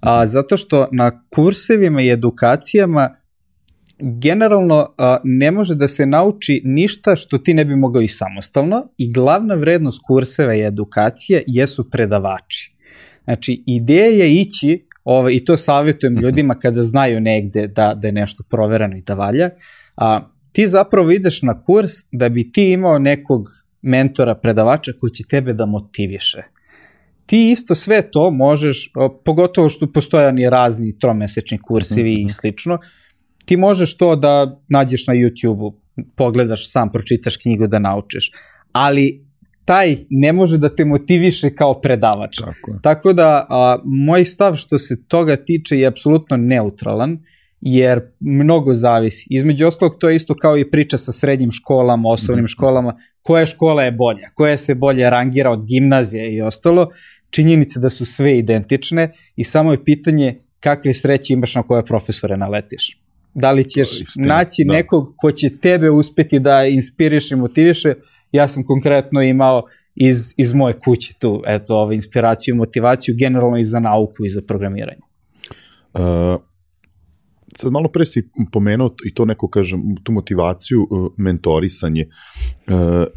a, 0.00 0.26
zato 0.26 0.56
što 0.56 0.88
na 0.92 1.22
kursevima 1.34 2.02
i 2.02 2.10
edukacijama 2.10 3.16
generalno 3.98 4.86
a, 4.98 5.18
ne 5.24 5.50
može 5.50 5.74
da 5.74 5.88
se 5.88 6.06
nauči 6.06 6.62
ništa 6.64 7.16
što 7.16 7.38
ti 7.38 7.54
ne 7.54 7.64
bi 7.64 7.76
mogao 7.76 8.02
i 8.02 8.08
samostalno 8.08 8.88
i 8.98 9.12
glavna 9.12 9.54
vrednost 9.54 10.00
kurseva 10.06 10.54
i 10.54 10.64
edukacije 10.64 11.44
jesu 11.46 11.90
predavači. 11.90 12.76
Znači, 13.24 13.62
ideja 13.66 14.06
je 14.06 14.34
ići, 14.34 14.86
ovaj, 15.04 15.32
i 15.32 15.44
to 15.44 15.56
savjetujem 15.56 16.16
ljudima 16.22 16.54
kada 16.54 16.84
znaju 16.84 17.20
negde 17.20 17.66
da, 17.66 17.94
da 17.94 18.08
je 18.08 18.12
nešto 18.12 18.44
provereno 18.50 18.96
i 18.96 19.02
da 19.06 19.14
valja, 19.14 19.50
a, 19.96 20.20
ti 20.52 20.68
zapravo 20.68 21.10
ideš 21.10 21.42
na 21.42 21.62
kurs 21.62 21.92
da 22.12 22.28
bi 22.28 22.52
ti 22.52 22.72
imao 22.72 22.98
nekog 22.98 23.48
mentora, 23.82 24.34
predavača 24.34 24.92
koji 25.00 25.10
će 25.10 25.24
tebe 25.30 25.52
da 25.52 25.66
motiviše. 25.66 26.42
Ti 27.26 27.50
isto 27.50 27.74
sve 27.74 28.10
to 28.10 28.30
možeš, 28.30 28.92
pogotovo 29.24 29.68
što 29.68 29.92
postoje 29.92 30.32
ni 30.32 30.50
razni 30.50 30.98
tromesečni 30.98 31.58
kursevi 31.58 32.10
mm 32.10 32.14
-hmm. 32.14 32.20
i 32.20 32.24
mhm. 32.24 32.28
slično, 32.28 32.78
ti 33.46 33.56
možeš 33.56 33.96
to 33.96 34.16
da 34.16 34.60
nađeš 34.68 35.06
na 35.06 35.14
YouTube-u, 35.14 35.74
pogledaš 36.16 36.72
sam, 36.72 36.92
pročitaš 36.92 37.36
knjigu 37.36 37.66
da 37.66 37.78
naučiš, 37.78 38.30
ali 38.72 39.26
taj 39.64 39.96
ne 40.10 40.32
može 40.32 40.58
da 40.58 40.68
te 40.68 40.84
motiviše 40.84 41.54
kao 41.54 41.80
predavač. 41.80 42.38
Tako, 42.38 42.72
je. 42.72 42.78
Tako 42.82 43.12
da, 43.12 43.46
a, 43.48 43.78
moj 43.84 44.24
stav 44.24 44.56
što 44.56 44.78
se 44.78 45.02
toga 45.08 45.36
tiče 45.36 45.78
je 45.78 45.86
apsolutno 45.86 46.36
neutralan, 46.36 47.18
jer 47.60 48.00
mnogo 48.20 48.74
zavisi. 48.74 49.26
Između 49.30 49.66
ostalog, 49.66 49.96
to 49.98 50.08
je 50.08 50.16
isto 50.16 50.34
kao 50.34 50.58
i 50.58 50.70
priča 50.70 50.98
sa 50.98 51.12
srednjim 51.12 51.52
školama, 51.52 52.08
osnovnim 52.08 52.42
mm 52.42 52.46
-hmm. 52.46 52.52
školama, 52.52 52.96
koja 53.22 53.46
škola 53.46 53.82
je 53.82 53.92
bolja, 53.92 54.28
koja 54.34 54.58
se 54.58 54.74
bolje 54.74 55.10
rangira 55.10 55.50
od 55.50 55.66
gimnazije 55.66 56.34
i 56.34 56.42
ostalo, 56.42 56.88
činjenice 57.30 57.80
da 57.80 57.90
su 57.90 58.04
sve 58.04 58.38
identične 58.38 59.12
i 59.36 59.44
samo 59.44 59.72
je 59.72 59.84
pitanje 59.84 60.40
kakve 60.60 60.94
sreće 60.94 61.32
imaš 61.32 61.54
na 61.54 61.62
koje 61.62 61.84
profesore 61.84 62.36
naletiš. 62.36 63.05
Da 63.40 63.52
li 63.52 63.64
ćeš 63.64 63.88
naći 64.18 64.64
da. 64.66 64.72
nekog 64.72 65.14
ko 65.16 65.32
će 65.32 65.58
tebe 65.58 65.90
uspeti 65.90 66.38
da 66.38 66.64
inspiriše 66.64 67.34
i 67.34 67.38
motiviše, 67.38 67.94
ja 68.32 68.48
sam 68.48 68.64
konkretno 68.64 69.22
imao 69.22 69.62
iz, 69.94 70.34
iz 70.36 70.54
moje 70.54 70.78
kuće 70.78 71.14
tu, 71.18 71.42
eto, 71.46 71.76
ovaj, 71.76 71.94
inspiraciju 71.94 72.54
i 72.54 72.58
motivaciju 72.58 73.14
generalno 73.18 73.58
i 73.58 73.64
za 73.64 73.80
nauku 73.80 74.24
i 74.24 74.28
za 74.28 74.42
programiranje. 74.46 75.00
Uh, 75.94 76.40
sad 77.56 77.72
malo 77.72 77.88
pre 77.88 78.06
si 78.06 78.28
pomenuo 78.52 78.94
i 79.04 79.14
to 79.14 79.24
neko, 79.24 79.48
kažem, 79.48 79.82
tu 80.02 80.12
motivaciju, 80.12 80.86
uh, 80.90 81.12
mentorisanje. 81.16 82.08
Uh, 82.66 82.74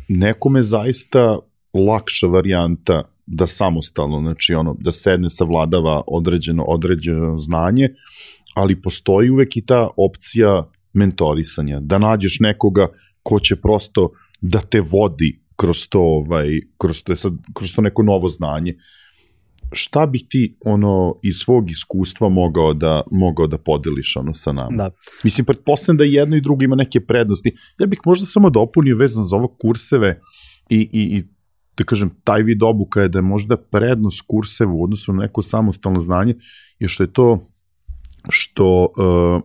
nekome 0.09 0.61
zaista 0.61 1.39
lakša 1.73 2.27
varijanta 2.27 3.03
da 3.25 3.47
samostalno, 3.47 4.19
znači 4.19 4.53
ono, 4.53 4.75
da 4.79 4.91
sedne, 4.91 5.29
savladava 5.29 6.01
određeno, 6.07 6.63
određeno 6.63 7.37
znanje, 7.37 7.89
ali 8.55 8.81
postoji 8.81 9.29
uvek 9.29 9.57
i 9.57 9.65
ta 9.65 9.89
opcija 9.97 10.71
mentorisanja, 10.93 11.79
da 11.79 11.97
nađeš 11.97 12.37
nekoga 12.39 12.87
ko 13.23 13.39
će 13.39 13.55
prosto 13.55 14.09
da 14.41 14.61
te 14.61 14.81
vodi 14.81 15.41
kroz 15.55 15.87
to, 15.89 15.99
ovaj, 15.99 16.59
kroz 16.77 17.03
to, 17.03 17.15
sad, 17.15 17.33
kroz 17.53 17.73
to 17.75 17.81
neko 17.81 18.03
novo 18.03 18.29
znanje. 18.29 18.75
Šta 19.71 20.05
bi 20.05 20.19
ti 20.19 20.55
ono 20.65 21.15
iz 21.23 21.35
svog 21.35 21.71
iskustva 21.71 22.29
mogao 22.29 22.73
da 22.73 23.01
mogao 23.11 23.47
da 23.47 23.57
podeliš 23.57 24.15
ono 24.15 24.33
sa 24.33 24.51
nama? 24.51 24.77
Da. 24.77 24.89
Mislim 25.23 25.45
pretpostavljam 25.45 25.97
da 25.97 26.03
jedno 26.03 26.35
i 26.35 26.41
drugo 26.41 26.63
ima 26.63 26.75
neke 26.75 26.99
prednosti. 26.99 27.55
Ja 27.79 27.87
bih 27.87 27.99
možda 28.05 28.25
samo 28.25 28.49
dopunio 28.49 28.97
vezano 28.97 29.25
za 29.25 29.35
ovo 29.35 29.47
kurseve 29.61 30.21
i 30.69 30.89
i 30.93 31.17
i 31.17 31.23
da 31.77 31.83
kažem 31.83 32.09
taj 32.23 32.43
vid 32.43 32.63
obuka 32.63 33.01
je 33.01 33.09
da 33.09 33.19
je 33.19 33.23
možda 33.23 33.57
prednost 33.57 34.21
kurseva 34.27 34.71
u 34.71 34.83
odnosu 34.83 35.13
na 35.13 35.21
neko 35.21 35.41
samostalno 35.41 36.01
znanje 36.01 36.35
je 36.79 36.87
što 36.87 37.03
je 37.03 37.13
to 37.13 37.49
što 38.29 38.87
uh, 38.97 39.41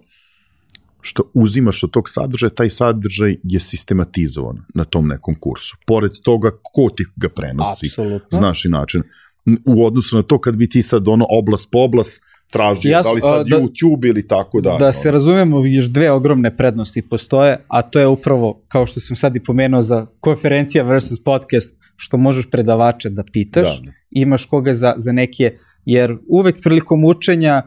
što 1.06 1.22
uzimaš 1.34 1.84
od 1.84 1.90
tog 1.90 2.08
sadržaja, 2.08 2.50
taj 2.50 2.70
sadržaj 2.70 3.36
je 3.42 3.60
sistematizovan 3.60 4.56
na 4.74 4.84
tom 4.84 5.08
nekom 5.08 5.34
kursu. 5.34 5.76
Pored 5.86 6.12
toga, 6.22 6.50
ko 6.50 6.88
ti 6.96 7.04
ga 7.16 7.28
prenosi, 7.28 7.86
Absolutno. 7.86 8.38
znaš 8.38 8.64
i 8.64 8.68
način. 8.68 9.02
U 9.66 9.86
odnosu 9.86 10.16
na 10.16 10.22
to 10.22 10.40
kad 10.40 10.56
bi 10.56 10.68
ti 10.68 10.82
sad 10.82 11.08
ono 11.08 11.26
oblast 11.30 11.68
po 11.72 11.78
oblast 11.78 12.22
tražio, 12.52 12.90
ja, 12.90 13.02
da 13.02 13.12
li 13.12 13.20
sad 13.20 13.46
da, 13.46 13.56
YouTube 13.56 14.08
ili 14.08 14.28
tako 14.28 14.60
da. 14.60 14.76
Da 14.80 14.92
se 14.92 15.10
razumemo, 15.10 15.60
vidiš 15.60 15.84
dve 15.84 16.10
ogromne 16.10 16.56
prednosti 16.56 17.02
postoje, 17.02 17.64
a 17.68 17.82
to 17.82 18.00
je 18.00 18.06
upravo, 18.06 18.62
kao 18.68 18.86
što 18.86 19.00
sam 19.00 19.16
sad 19.16 19.36
i 19.36 19.44
pomenuo 19.44 19.82
za 19.82 20.06
konferencija 20.20 20.84
versus 20.84 21.24
podcast, 21.24 21.74
što 21.96 22.16
možeš 22.16 22.50
predavača 22.50 23.08
da 23.08 23.24
pitaš, 23.32 23.80
da, 23.80 23.86
da. 23.86 23.92
imaš 24.10 24.44
koga 24.44 24.74
za, 24.74 24.94
za 24.96 25.12
neke, 25.12 25.56
jer 25.84 26.18
uvek 26.28 26.62
prilikom 26.62 27.04
učenja 27.04 27.62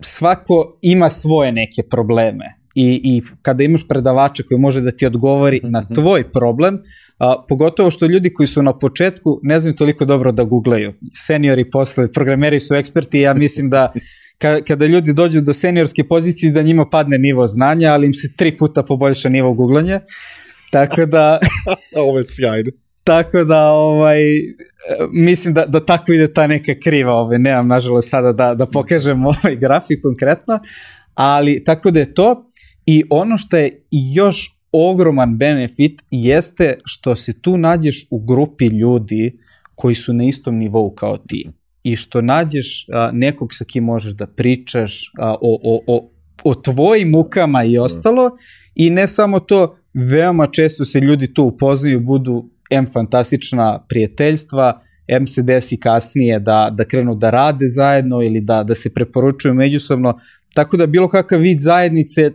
svako 0.00 0.78
ima 0.82 1.10
svoje 1.10 1.52
neke 1.52 1.82
probleme 1.82 2.60
i, 2.74 3.00
i 3.04 3.22
kada 3.42 3.64
imaš 3.64 3.88
predavača 3.88 4.42
koji 4.42 4.58
može 4.58 4.80
da 4.80 4.90
ti 4.90 5.06
odgovori 5.06 5.60
na 5.62 5.80
mhm. 5.80 5.94
tvoj 5.94 6.32
problem, 6.32 6.82
a, 7.18 7.44
pogotovo 7.48 7.90
što 7.90 8.06
ljudi 8.06 8.34
koji 8.34 8.46
su 8.46 8.62
na 8.62 8.78
početku 8.78 9.40
ne 9.42 9.60
znaju 9.60 9.74
toliko 9.74 10.04
dobro 10.04 10.32
da 10.32 10.44
googlaju. 10.44 10.92
Seniori 11.14 11.70
posle, 11.70 12.12
programeri 12.12 12.60
su 12.60 12.74
eksperti 12.74 13.18
i 13.18 13.22
ja 13.22 13.34
mislim 13.34 13.70
da 13.70 13.92
ka, 14.38 14.60
kada 14.68 14.86
ljudi 14.86 15.12
dođu 15.12 15.40
do 15.40 15.54
seniorske 15.54 16.04
pozicije 16.08 16.52
da 16.52 16.62
njima 16.62 16.86
padne 16.88 17.18
nivo 17.18 17.46
znanja, 17.46 17.92
ali 17.92 18.06
im 18.06 18.14
se 18.14 18.32
tri 18.36 18.56
puta 18.56 18.82
poboljša 18.82 19.28
nivo 19.28 19.54
googlanja. 19.54 20.00
Tako 20.70 21.06
da... 21.06 21.38
Ovo 22.06 22.18
je 22.18 22.24
sjajno. 22.26 22.70
Tako 23.04 23.44
da, 23.44 23.62
ovaj, 23.68 24.20
mislim 25.12 25.54
da, 25.54 25.66
da 25.66 25.84
tako 25.86 26.12
ide 26.12 26.32
ta 26.32 26.46
neka 26.46 26.74
kriva, 26.84 27.12
ovaj, 27.12 27.38
nemam 27.38 27.68
nažalost 27.68 28.10
sada 28.10 28.32
da, 28.32 28.54
da 28.54 28.66
pokažem 28.66 29.26
ovaj 29.32 29.56
grafik 29.56 30.02
konkretno, 30.02 30.58
ali 31.14 31.64
tako 31.64 31.90
da 31.90 32.00
je 32.00 32.14
to. 32.14 32.44
I 32.86 33.04
ono 33.10 33.36
što 33.36 33.56
je 33.56 33.82
još 34.14 34.60
ogroman 34.72 35.36
benefit 35.36 36.02
jeste 36.10 36.78
što 36.84 37.16
se 37.16 37.40
tu 37.40 37.56
nađeš 37.56 38.06
u 38.10 38.18
grupi 38.18 38.66
ljudi 38.66 39.38
koji 39.74 39.94
su 39.94 40.12
na 40.12 40.24
istom 40.24 40.58
nivou 40.58 40.94
kao 40.94 41.18
ti. 41.18 41.48
I 41.82 41.96
što 41.96 42.20
nađeš 42.20 42.86
a, 42.92 43.10
nekog 43.12 43.48
sa 43.54 43.64
kim 43.64 43.84
možeš 43.84 44.12
da 44.12 44.26
pričaš 44.26 45.12
a, 45.18 45.34
o, 45.40 45.58
o, 45.62 45.80
o, 45.86 46.10
o 46.44 46.54
tvojim 46.54 47.10
mukama 47.10 47.64
i 47.64 47.78
ostalo. 47.78 48.30
I 48.74 48.90
ne 48.90 49.06
samo 49.06 49.40
to, 49.40 49.76
veoma 49.94 50.46
često 50.46 50.84
se 50.84 51.00
ljudi 51.00 51.34
tu 51.34 51.44
upoznaju, 51.44 52.00
budu 52.00 52.50
M 52.70 52.86
fantastična 52.86 53.84
prijateljstva, 53.88 54.80
M 55.08 55.26
se 55.26 55.42
desi 55.42 55.76
kasnije 55.76 56.40
da, 56.40 56.70
da 56.72 56.84
krenu 56.84 57.14
da 57.14 57.30
rade 57.30 57.68
zajedno 57.68 58.22
ili 58.22 58.40
da, 58.40 58.62
da 58.62 58.74
se 58.74 58.94
preporučuju 58.94 59.54
međusobno, 59.54 60.18
tako 60.54 60.76
da 60.76 60.86
bilo 60.86 61.08
kakav 61.08 61.40
vid 61.40 61.60
zajednice 61.60 62.30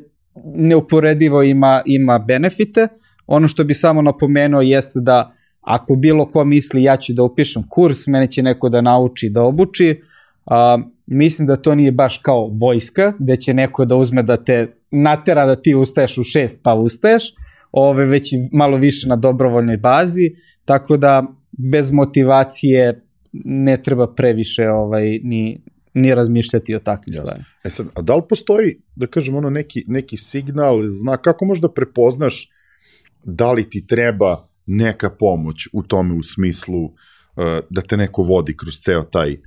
neuporedivo 0.56 1.44
ima, 1.44 1.82
ima 1.86 2.20
benefite. 2.20 2.88
Ono 3.28 3.48
što 3.48 3.64
bi 3.64 3.74
samo 3.74 4.02
napomenuo 4.02 4.62
jeste 4.62 5.00
da 5.00 5.32
ako 5.62 5.96
bilo 5.96 6.26
ko 6.26 6.46
misli 6.46 6.84
ja 6.84 6.98
ću 6.98 7.14
da 7.14 7.24
upišem 7.24 7.64
kurs, 7.70 8.08
mene 8.08 8.28
će 8.28 8.44
neko 8.44 8.70
da 8.70 8.82
nauči 8.82 9.30
da 9.30 9.42
obuči, 9.42 10.02
a, 10.46 10.78
mislim 11.06 11.48
da 11.48 11.56
to 11.56 11.76
nije 11.76 11.92
baš 11.92 12.18
kao 12.18 12.48
vojska, 12.48 13.14
gde 13.20 13.38
će 13.38 13.54
neko 13.54 13.86
da 13.86 13.96
uzme 13.96 14.24
da 14.24 14.38
te 14.38 14.78
natera 14.92 15.46
da 15.46 15.56
ti 15.56 15.76
ustaješ 15.76 16.18
u 16.18 16.24
šest 16.24 16.60
pa 16.64 16.74
ustaješ, 16.74 17.24
ove 17.76 18.06
već 18.06 18.34
malo 18.52 18.78
više 18.78 19.08
na 19.08 19.16
dobrovoljnoj 19.16 19.78
bazi, 19.78 20.32
tako 20.66 20.98
da 20.98 21.24
bez 21.72 21.92
motivacije 21.92 23.02
ne 23.46 23.82
treba 23.82 24.14
previše 24.14 24.70
ovaj, 24.70 25.20
ni, 25.24 25.62
ni 25.94 26.16
razmišljati 26.16 26.76
o 26.76 26.80
takvim 26.80 27.14
stvarima. 27.14 27.46
E 27.64 27.70
sad, 27.70 27.88
a 27.94 28.02
da 28.02 28.16
li 28.16 28.22
postoji, 28.30 28.78
da 28.96 29.08
kažem, 29.08 29.36
ono 29.36 29.50
neki, 29.50 29.84
neki 29.88 30.18
signal, 30.18 30.82
zna, 30.90 31.18
kako 31.18 31.46
možda 31.46 31.72
prepoznaš 31.72 32.50
da 33.24 33.52
li 33.52 33.70
ti 33.70 33.88
treba 33.88 34.48
neka 34.66 35.10
pomoć 35.10 35.68
u 35.74 35.84
tome 35.84 36.14
u 36.14 36.24
smislu 36.24 36.84
uh, 36.86 36.94
da 37.70 37.82
te 37.82 37.98
neko 37.98 38.22
vodi 38.22 38.58
kroz 38.58 38.74
ceo 38.80 39.04
taj 39.04 39.38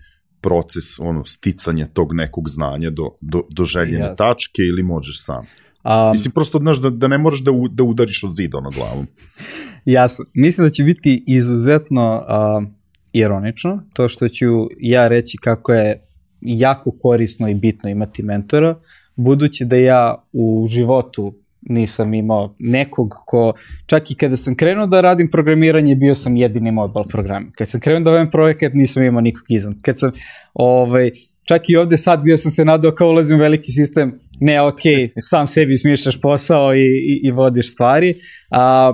proces 0.41 0.99
ono 0.99 1.25
sticanja 1.25 1.87
tog 1.93 2.15
nekog 2.15 2.49
znanja 2.49 2.91
do, 2.91 3.11
do, 3.21 3.43
do 3.51 3.65
željene 3.65 4.07
yes. 4.07 4.17
tačke 4.17 4.63
ili 4.73 4.83
možeš 4.83 5.25
sam? 5.25 5.47
Um, 5.85 6.13
Mislim, 6.13 6.33
prosto, 6.33 6.59
znaš, 6.59 6.81
da, 6.81 6.91
da 6.91 7.09
ne 7.09 7.19
moraš 7.19 7.41
da, 7.41 7.51
u, 7.51 7.69
da 7.69 7.83
udariš 7.83 8.25
od 8.25 8.35
zida 8.35 8.59
ono 8.59 8.71
glavom. 8.71 9.07
Jasno. 9.85 10.25
Mislim 10.35 10.67
da 10.67 10.71
će 10.71 10.83
biti 10.83 11.25
izuzetno 11.27 12.17
uh, 12.29 12.69
ironično, 13.13 13.83
to 13.93 14.09
što 14.09 14.29
ću 14.29 14.47
ja 14.79 15.09
reći 15.09 15.39
kako 15.39 15.73
je 15.73 16.09
jako 16.41 16.91
korisno 17.03 17.49
i 17.49 17.55
bitno 17.55 17.91
imati 17.91 18.23
mentora, 18.23 18.79
budući 19.17 19.65
da 19.65 19.77
ja 19.77 20.25
u 20.33 20.67
životu 20.69 21.35
nisam 21.63 22.15
imao 22.15 22.55
nekog 22.59 23.15
ko, 23.27 23.53
čak 23.87 24.11
i 24.11 24.15
kada 24.15 24.37
sam 24.37 24.57
krenuo 24.57 24.87
da 24.87 25.01
radim 25.01 25.31
programiranje, 25.31 25.95
bio 25.95 26.15
sam 26.15 26.37
jedini 26.37 26.73
mobile 26.73 27.05
program. 27.09 27.53
Kad 27.57 27.69
sam 27.69 27.81
krenuo 27.81 28.01
da 28.01 28.11
ovim 28.11 28.31
projekat, 28.31 28.73
nisam 28.75 29.03
imao 29.03 29.21
nikog 29.21 29.45
izan. 29.49 29.75
Kad 29.83 29.99
sam, 29.99 30.11
ovaj, 30.55 31.11
čak 31.45 31.71
i 31.71 31.77
ovde 31.77 31.97
sad 31.97 32.23
bio 32.23 32.39
sam 32.39 32.51
se 32.51 32.65
nadao 32.65 32.91
kao 32.91 33.09
ulazim 33.09 33.37
u 33.37 33.41
veliki 33.41 33.73
sistem, 33.73 34.21
ne, 34.41 34.61
ok, 34.63 34.81
sam 35.21 35.47
sebi 35.47 35.77
smišljaš 35.77 36.21
posao 36.21 36.75
i, 36.75 36.81
i, 36.81 37.21
i 37.23 37.31
vodiš 37.31 37.73
stvari. 37.73 38.15
A, 38.51 38.93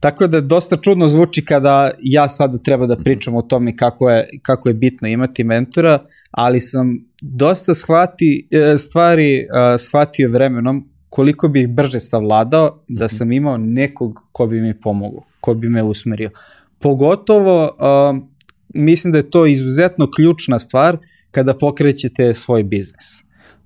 tako 0.00 0.26
da 0.26 0.40
dosta 0.40 0.76
čudno 0.76 1.08
zvuči 1.08 1.44
kada 1.44 1.90
ja 2.00 2.28
sada 2.28 2.58
treba 2.58 2.86
da 2.86 2.96
pričam 2.96 3.36
o 3.36 3.42
tome 3.42 3.76
kako 3.76 4.10
je, 4.10 4.28
kako 4.42 4.68
je 4.68 4.74
bitno 4.74 5.08
imati 5.08 5.44
mentora, 5.44 5.98
ali 6.30 6.60
sam 6.60 6.98
dosta 7.22 7.74
shvati, 7.74 8.48
e, 8.50 8.78
stvari 8.78 9.46
shvatio 9.78 10.30
vremenom 10.30 10.92
koliko 11.12 11.48
bih 11.48 11.68
brže 11.68 12.00
savladao 12.00 12.84
da 12.88 13.08
sam 13.08 13.32
imao 13.32 13.56
nekog 13.58 14.18
ko 14.32 14.46
bi 14.46 14.60
mi 14.60 14.80
pomogao, 14.80 15.22
ko 15.40 15.54
bi 15.54 15.68
me 15.68 15.82
usmerio. 15.82 16.30
Pogotovo, 16.78 17.64
uh, 17.64 18.22
mislim 18.74 19.12
da 19.12 19.18
je 19.18 19.30
to 19.30 19.46
izuzetno 19.46 20.08
ključna 20.16 20.58
stvar 20.58 20.98
kada 21.30 21.54
pokrećete 21.54 22.34
svoj 22.34 22.62
biznis. 22.62 23.20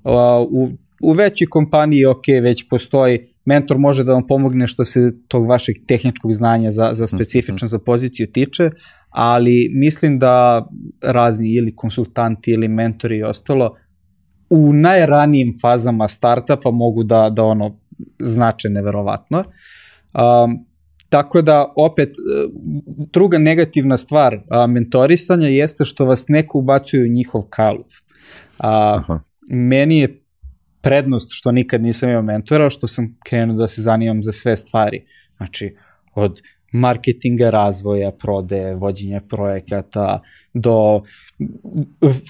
Uh, 0.04 0.12
u, 0.50 0.70
u 1.02 1.12
većoj 1.12 1.46
kompaniji, 1.46 2.06
ok, 2.06 2.26
već 2.42 2.68
postoji 2.68 3.32
mentor 3.44 3.78
može 3.78 4.04
da 4.04 4.12
vam 4.12 4.26
pomogne 4.26 4.66
što 4.66 4.84
se 4.84 5.12
tog 5.28 5.46
vašeg 5.46 5.76
tehničkog 5.88 6.32
znanja 6.32 6.70
za, 6.70 6.90
za 6.94 7.06
specifično 7.06 7.68
za 7.68 7.78
poziciju 7.78 8.26
tiče, 8.26 8.70
ali 9.10 9.70
mislim 9.74 10.18
da 10.18 10.66
razni 11.02 11.54
ili 11.54 11.76
konsultanti 11.76 12.50
ili 12.50 12.68
mentori 12.68 13.16
i 13.16 13.22
ostalo 13.22 13.74
u 14.50 14.72
najranijim 14.72 15.58
fazama 15.62 16.08
startupa 16.08 16.70
mogu 16.70 17.04
da, 17.04 17.30
da 17.30 17.44
ono 17.44 17.78
znače 18.18 18.68
neverovatno. 18.68 19.38
Um, 19.38 20.66
tako 21.08 21.42
da, 21.42 21.72
opet, 21.76 22.08
druga 23.12 23.38
negativna 23.38 23.96
stvar 23.96 24.40
a, 24.50 24.66
mentorisanja 24.66 25.48
jeste 25.48 25.84
što 25.84 26.04
vas 26.04 26.24
neko 26.28 26.58
ubacuje 26.58 27.04
u 27.04 27.12
njihov 27.12 27.42
kalup. 27.42 27.86
A, 28.58 28.96
Aha. 28.96 29.20
meni 29.48 29.98
je 29.98 30.25
prednost 30.86 31.28
što 31.32 31.52
nikad 31.52 31.82
nisam 31.82 32.10
imao 32.10 32.22
mentora, 32.22 32.70
što 32.70 32.86
sam 32.86 33.16
krenuo 33.24 33.56
da 33.56 33.68
se 33.68 33.82
zanimam 33.82 34.22
za 34.22 34.32
sve 34.32 34.56
stvari. 34.56 35.04
Znači, 35.36 35.74
od 36.14 36.40
marketinga, 36.72 37.50
razvoja, 37.50 38.10
prode, 38.10 38.74
vođenja 38.74 39.20
projekata, 39.28 40.20
do 40.54 41.02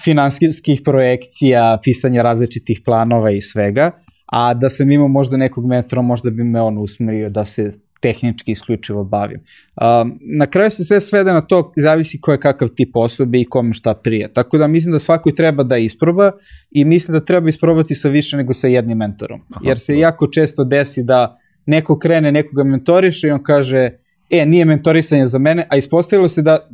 finansijskih 0.03 0.81
projekcija, 0.85 1.79
pisanja 1.83 2.21
različitih 2.21 2.81
planova 2.85 3.31
i 3.31 3.41
svega, 3.41 3.91
a 4.25 4.53
da 4.53 4.69
sam 4.69 4.91
imao 4.91 5.07
možda 5.07 5.37
nekog 5.37 5.67
mentora, 5.67 6.01
možda 6.01 6.29
bi 6.29 6.43
me 6.43 6.61
on 6.61 6.77
usmerio 6.77 7.29
da 7.29 7.45
se 7.45 7.73
tehnički 7.99 8.51
isključivo 8.51 9.03
bavim. 9.03 9.39
Um, 9.39 10.19
na 10.37 10.45
kraju 10.45 10.71
se 10.71 10.83
sve 10.83 11.01
svede 11.01 11.33
na 11.33 11.41
to, 11.41 11.71
zavisi 11.77 12.21
ko 12.21 12.31
je 12.31 12.39
kakav 12.39 12.67
tip 12.67 12.95
osobe 12.95 13.39
i 13.39 13.45
kome 13.45 13.73
šta 13.73 13.93
prije. 13.93 14.33
Tako 14.33 14.57
da 14.57 14.67
mislim 14.67 14.91
da 14.91 14.99
svako 14.99 15.31
treba 15.31 15.63
da 15.63 15.77
isproba 15.77 16.31
i 16.71 16.85
mislim 16.85 17.13
da 17.19 17.25
treba 17.25 17.49
isprobati 17.49 17.95
sa 17.95 18.09
više 18.09 18.37
nego 18.37 18.53
sa 18.53 18.67
jednim 18.67 18.97
mentorom. 18.97 19.41
Jer 19.63 19.79
se 19.79 19.97
jako 19.97 20.27
često 20.27 20.63
desi 20.63 21.03
da 21.03 21.39
neko 21.65 21.99
krene, 21.99 22.31
nekoga 22.31 22.63
mentoriše 22.63 23.27
i 23.27 23.31
on 23.31 23.43
kaže, 23.43 23.89
e, 24.29 24.45
nije 24.45 24.65
mentorisanje 24.65 25.27
za 25.27 25.39
mene, 25.39 25.67
a 25.69 25.77
ispostavilo 25.77 26.29
se 26.29 26.41
da 26.41 26.69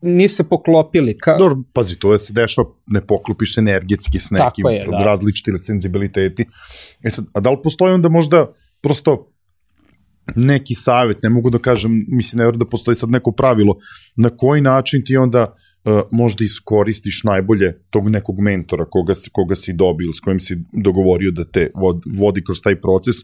nisu 0.00 0.36
se 0.36 0.48
poklopili. 0.48 1.18
Ka... 1.18 1.36
Dobro, 1.38 1.56
pazi, 1.72 1.98
to 1.98 2.12
je 2.12 2.18
se 2.18 2.32
dešava, 2.32 2.68
ne 2.86 3.00
poklopiš 3.06 3.54
se 3.54 3.60
energetski 3.60 4.20
s 4.20 4.30
nekim 4.30 4.66
je, 4.70 4.86
da. 4.90 5.04
različiti 5.04 5.58
senzibiliteti. 5.58 6.46
E 7.02 7.10
sad, 7.10 7.24
a 7.32 7.40
da 7.40 7.50
li 7.50 7.56
postoji 7.62 7.92
onda 7.92 8.08
možda 8.08 8.46
prosto 8.80 9.32
neki 10.36 10.74
savjet, 10.74 11.22
ne 11.22 11.28
mogu 11.28 11.50
da 11.50 11.58
kažem, 11.58 12.04
mislim, 12.08 12.46
ne 12.46 12.52
da 12.52 12.66
postoji 12.66 12.94
sad 12.94 13.10
neko 13.10 13.32
pravilo, 13.32 13.76
na 14.16 14.30
koji 14.30 14.60
način 14.60 15.04
ti 15.04 15.16
onda 15.16 15.42
uh, 15.84 16.00
možda 16.12 16.44
iskoristiš 16.44 17.24
najbolje 17.24 17.72
tog 17.90 18.08
nekog 18.08 18.40
mentora 18.40 18.84
koga, 18.84 19.14
koga 19.32 19.54
si 19.54 19.72
dobio, 19.72 20.12
s 20.12 20.20
kojim 20.20 20.40
si 20.40 20.58
dogovorio 20.72 21.30
da 21.30 21.44
te 21.44 21.70
vod, 21.74 22.02
vodi 22.18 22.44
kroz 22.44 22.60
taj 22.62 22.80
proces 22.80 23.16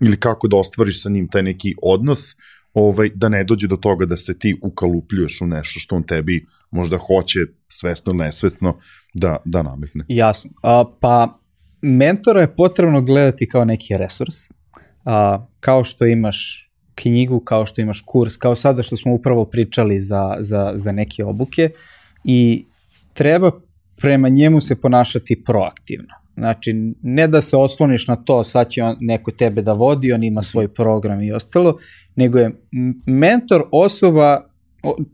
ili 0.00 0.16
kako 0.16 0.48
da 0.48 0.56
ostvariš 0.56 1.02
sa 1.02 1.10
njim 1.10 1.28
taj 1.28 1.42
neki 1.42 1.74
odnos, 1.82 2.36
ovaj, 2.74 3.08
da 3.14 3.28
ne 3.28 3.44
dođe 3.44 3.66
do 3.66 3.76
toga 3.76 4.06
da 4.06 4.16
se 4.16 4.38
ti 4.38 4.58
ukalupljuješ 4.62 5.40
u 5.40 5.46
nešto 5.46 5.80
što 5.80 5.96
on 5.96 6.02
tebi 6.02 6.46
možda 6.70 6.96
hoće 6.96 7.38
svesno 7.68 8.12
ili 8.12 8.24
nesvesno 8.24 8.78
da, 9.14 9.36
da 9.44 9.62
nametne. 9.62 10.04
Jasno. 10.08 10.50
A, 10.62 10.84
pa 11.00 11.40
mentora 11.82 12.40
je 12.40 12.54
potrebno 12.56 13.02
gledati 13.02 13.48
kao 13.48 13.64
neki 13.64 13.94
resurs, 13.96 14.34
a, 15.04 15.46
kao 15.60 15.84
što 15.84 16.06
imaš 16.06 16.70
knjigu, 16.94 17.40
kao 17.40 17.66
što 17.66 17.80
imaš 17.80 18.02
kurs, 18.06 18.36
kao 18.36 18.56
sada 18.56 18.82
što 18.82 18.96
smo 18.96 19.14
upravo 19.14 19.44
pričali 19.44 20.02
za, 20.02 20.36
za, 20.40 20.72
za 20.74 20.92
neke 20.92 21.24
obuke 21.24 21.70
i 22.24 22.64
treba 23.12 23.50
prema 23.96 24.28
njemu 24.28 24.60
se 24.60 24.80
ponašati 24.80 25.44
proaktivno. 25.44 26.14
Znači, 26.36 26.94
ne 27.02 27.28
da 27.28 27.40
se 27.40 27.56
osloniš 27.56 28.08
na 28.08 28.16
to, 28.16 28.44
sad 28.44 28.68
će 28.70 28.82
on, 28.82 28.96
neko 29.00 29.30
tebe 29.30 29.62
da 29.62 29.72
vodi, 29.72 30.12
on 30.12 30.24
ima 30.24 30.42
svoj 30.42 30.68
program 30.68 31.22
i 31.22 31.32
ostalo, 31.32 31.78
nego 32.16 32.38
je 32.38 32.50
mentor 33.06 33.62
osoba, 33.72 34.46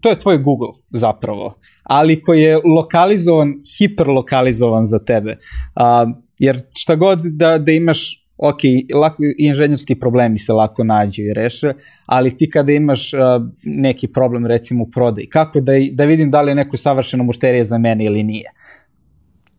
to 0.00 0.10
je 0.10 0.18
tvoj 0.18 0.38
Google 0.38 0.68
zapravo, 0.90 1.54
ali 1.82 2.20
koji 2.22 2.40
je 2.40 2.60
lokalizovan, 2.76 3.54
hiperlokalizovan 3.78 4.86
za 4.86 4.98
tebe. 4.98 5.38
A, 5.74 6.06
jer 6.38 6.60
šta 6.76 6.96
god 6.96 7.20
da, 7.22 7.58
da 7.58 7.72
imaš 7.72 8.25
ok, 8.38 8.60
lako, 8.94 9.22
inženjerski 9.38 9.94
problemi 9.94 10.38
se 10.38 10.52
lako 10.52 10.84
nađu 10.84 11.22
i 11.22 11.34
reše, 11.34 11.72
ali 12.06 12.36
ti 12.36 12.50
kada 12.50 12.72
imaš 12.72 13.12
uh, 13.14 13.20
neki 13.64 14.08
problem 14.08 14.46
recimo 14.46 14.84
u 14.84 14.90
prodaj, 14.90 15.26
kako 15.26 15.60
da, 15.60 15.72
da 15.92 16.04
vidim 16.04 16.30
da 16.30 16.42
li 16.42 16.50
je 16.50 16.54
neko 16.54 16.76
savršeno 16.76 17.24
mušterije 17.24 17.64
za 17.64 17.78
mene 17.78 18.04
ili 18.04 18.22
nije. 18.22 18.50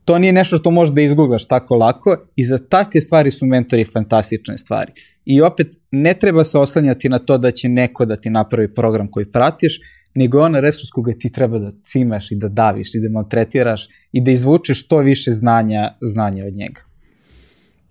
To 0.06 0.20
nije 0.20 0.34
nešto 0.34 0.58
što 0.58 0.72
možeš 0.72 0.96
da 0.96 1.02
izgooglaš 1.02 1.48
tako 1.48 1.76
lako 1.76 2.18
i 2.36 2.46
za 2.46 2.58
takve 2.58 3.02
stvari 3.02 3.32
su 3.32 3.46
mentori 3.46 3.86
fantastične 3.86 4.58
stvari. 4.58 4.92
I 5.26 5.42
opet, 5.42 5.68
ne 5.92 6.14
treba 6.14 6.44
se 6.44 6.60
oslanjati 6.60 7.10
na 7.10 7.20
to 7.20 7.38
da 7.38 7.52
će 7.52 7.70
neko 7.70 8.06
da 8.06 8.16
ti 8.16 8.30
napravi 8.30 8.74
program 8.74 9.12
koji 9.12 9.32
pratiš, 9.32 9.80
nego 10.16 10.42
on 10.42 10.56
resurs 10.56 10.92
koga 10.92 11.12
ti 11.20 11.32
treba 11.32 11.60
da 11.60 11.72
cimaš 11.84 12.32
i 12.32 12.36
da 12.36 12.48
daviš 12.48 12.96
i 12.96 13.00
da 13.00 13.10
maltretiraš 13.10 13.88
i 14.12 14.22
da 14.22 14.32
izvučeš 14.32 14.86
što 14.86 14.98
više 14.98 15.32
znanja, 15.32 15.94
znanja 16.02 16.46
od 16.46 16.54
njega. 16.54 16.82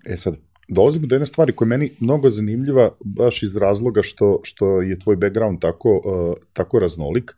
E 0.07 0.17
sad, 0.17 0.46
dolazimo 0.69 1.07
do 1.07 1.15
jedne 1.15 1.27
stvari 1.27 1.57
koja 1.57 1.67
je 1.67 1.69
meni 1.69 1.91
mnogo 2.01 2.31
zanimljiva, 2.31 2.91
baš 3.05 3.43
iz 3.43 3.57
razloga 3.57 4.03
što, 4.03 4.41
što 4.43 4.83
je 4.83 4.99
tvoj 4.99 5.17
background 5.17 5.61
tako, 5.61 6.01
uh, 6.05 6.35
tako 6.53 6.79
raznolik. 6.79 7.33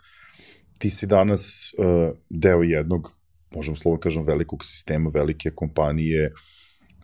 Ti 0.79 0.91
si 0.91 1.07
danas 1.07 1.73
uh, 1.79 2.17
deo 2.31 2.63
jednog, 2.63 3.13
možemo 3.55 3.77
slovo 3.77 3.99
kažem, 3.99 4.25
velikog 4.25 4.65
sistema, 4.65 5.11
velike 5.15 5.51
kompanije, 5.51 6.33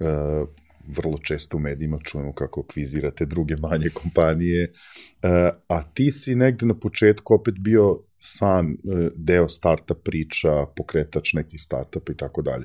uh, 0.00 0.48
vrlo 0.96 1.18
često 1.18 1.56
u 1.56 1.60
medijima 1.60 1.98
čujemo 2.04 2.32
kako 2.32 2.62
kvizirate 2.62 3.26
druge 3.26 3.54
manje 3.62 3.88
kompanije, 3.94 4.70
uh, 4.70 5.30
a 5.68 5.82
ti 5.94 6.10
si 6.10 6.34
negde 6.34 6.66
na 6.66 6.78
početku 6.78 7.34
opet 7.34 7.54
bio 7.58 7.98
sam 8.20 8.66
uh, 8.66 9.06
deo 9.16 9.48
startup 9.48 9.98
priča, 10.04 10.66
pokretač 10.76 11.32
nekih 11.32 11.60
startupa 11.60 12.12
i 12.12 12.16
tako 12.16 12.42
dalje. 12.42 12.64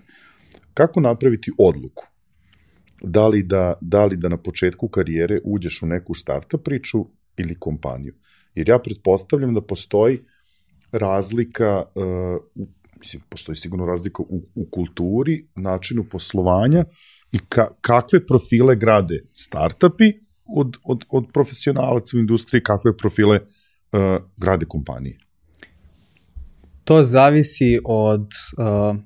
Kako 0.73 0.99
napraviti 0.99 1.51
odluku? 1.57 2.05
Da 3.01 3.27
li 3.27 3.43
da, 3.43 3.73
da 3.81 4.05
li 4.05 4.17
da 4.17 4.29
na 4.29 4.37
početku 4.37 4.87
karijere 4.87 5.39
uđeš 5.43 5.81
u 5.81 5.85
neku 5.85 6.13
startup 6.13 6.63
priču 6.63 7.05
ili 7.37 7.55
kompaniju. 7.55 8.13
Jer 8.55 8.69
ja 8.69 8.79
pretpostavljam 8.79 9.53
da 9.53 9.61
postoji 9.61 10.19
razlika, 10.91 11.83
uh, 11.95 12.65
mislim, 12.99 13.21
postoji 13.29 13.55
sigurno 13.55 13.85
razlika 13.85 14.23
u, 14.23 14.41
u 14.55 14.65
kulturi, 14.71 15.47
načinu 15.55 16.03
poslovanja 16.11 16.85
i 17.31 17.39
ka, 17.49 17.67
kakve 17.81 18.25
profile 18.25 18.75
grade 18.75 19.19
startupi 19.33 20.13
od, 20.55 20.77
od, 20.83 21.05
od 21.09 21.25
profesionalaca 21.33 22.17
u 22.17 22.19
industriji, 22.19 22.63
kakve 22.63 22.97
profile 22.97 23.39
uh, 23.39 23.99
grade 24.37 24.65
kompanije. 24.65 25.17
To 26.83 27.03
zavisi 27.03 27.79
od 27.85 28.21
uh, 28.57 28.97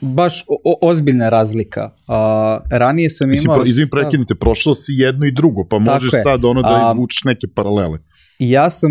baš 0.00 0.44
o, 0.64 0.78
ozbiljna 0.82 1.28
razlika. 1.28 1.90
A, 2.08 2.58
ranije 2.70 3.10
sam 3.10 3.30
Mislim, 3.30 3.44
imao... 3.44 3.58
Mislim, 3.58 3.70
izvim 3.70 3.88
prekinite, 3.92 4.34
prošlo 4.34 4.74
si 4.74 4.92
jedno 4.92 5.26
i 5.26 5.32
drugo, 5.32 5.64
pa 5.70 5.78
možeš 5.78 6.12
je. 6.12 6.22
sad 6.22 6.44
ono 6.44 6.62
da 6.62 6.90
izvučeš 6.92 7.24
neke 7.24 7.46
paralele. 7.54 7.98
Ja 8.38 8.70
sam, 8.70 8.90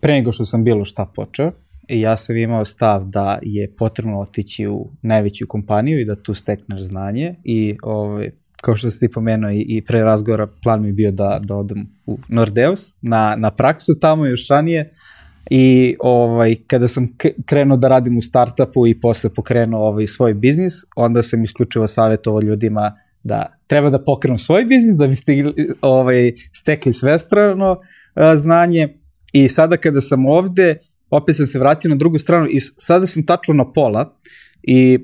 pre 0.00 0.12
nego 0.12 0.32
što 0.32 0.44
sam 0.44 0.64
bilo 0.64 0.84
šta 0.84 1.06
počeo, 1.14 1.52
ja 1.88 2.16
sam 2.16 2.36
imao 2.36 2.64
stav 2.64 3.04
da 3.04 3.38
je 3.42 3.74
potrebno 3.76 4.20
otići 4.20 4.66
u 4.66 4.90
najveću 5.02 5.46
kompaniju 5.46 6.00
i 6.00 6.04
da 6.04 6.22
tu 6.22 6.34
stekneš 6.34 6.80
znanje 6.80 7.34
i 7.44 7.76
ovaj, 7.82 8.30
kao 8.62 8.76
što 8.76 8.90
si 8.90 9.00
ti 9.00 9.12
pomenuo 9.12 9.50
i, 9.50 9.64
i 9.68 9.84
pre 9.84 10.02
razgovora, 10.02 10.48
plan 10.62 10.82
mi 10.82 10.92
bio 10.92 11.12
da, 11.12 11.40
da 11.42 11.56
odem 11.56 11.86
u 12.06 12.18
Nordeus 12.28 12.80
na, 13.02 13.34
na 13.38 13.50
praksu 13.50 13.92
tamo 14.00 14.26
još 14.26 14.48
ranije, 14.48 14.90
uh, 14.90 15.13
I 15.50 15.96
ovaj, 16.00 16.56
kada 16.66 16.88
sam 16.88 17.08
krenuo 17.46 17.76
da 17.76 17.88
radim 17.88 18.18
u 18.18 18.22
startupu 18.22 18.86
i 18.86 19.00
posle 19.00 19.30
pokrenuo 19.30 19.80
ovaj 19.80 20.06
svoj 20.06 20.34
biznis, 20.34 20.72
onda 20.96 21.22
sam 21.22 21.44
isključivo 21.44 21.88
savjetovao 21.88 22.40
ljudima 22.40 22.92
da 23.22 23.58
treba 23.66 23.90
da 23.90 24.04
pokrenu 24.04 24.38
svoj 24.38 24.64
biznis, 24.64 24.96
da 24.96 25.06
bi 25.06 25.16
stigli, 25.16 25.54
ovaj, 25.80 26.32
stekli 26.52 26.92
svestrano 26.92 27.80
a, 28.14 28.36
znanje. 28.36 28.88
I 29.32 29.48
sada 29.48 29.76
kada 29.76 30.00
sam 30.00 30.26
ovde, 30.26 30.76
opet 31.10 31.36
sam 31.36 31.46
se 31.46 31.58
vratio 31.58 31.88
na 31.88 31.96
drugu 31.96 32.18
stranu 32.18 32.46
i 32.50 32.60
sada 32.60 33.06
sam 33.06 33.26
tačno 33.26 33.54
na 33.54 33.72
pola 33.72 34.16
i 34.62 34.98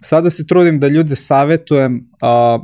sada 0.00 0.30
se 0.30 0.46
trudim 0.46 0.80
da 0.80 0.88
ljude 0.88 1.16
savetujem 1.16 2.10
a, 2.20 2.58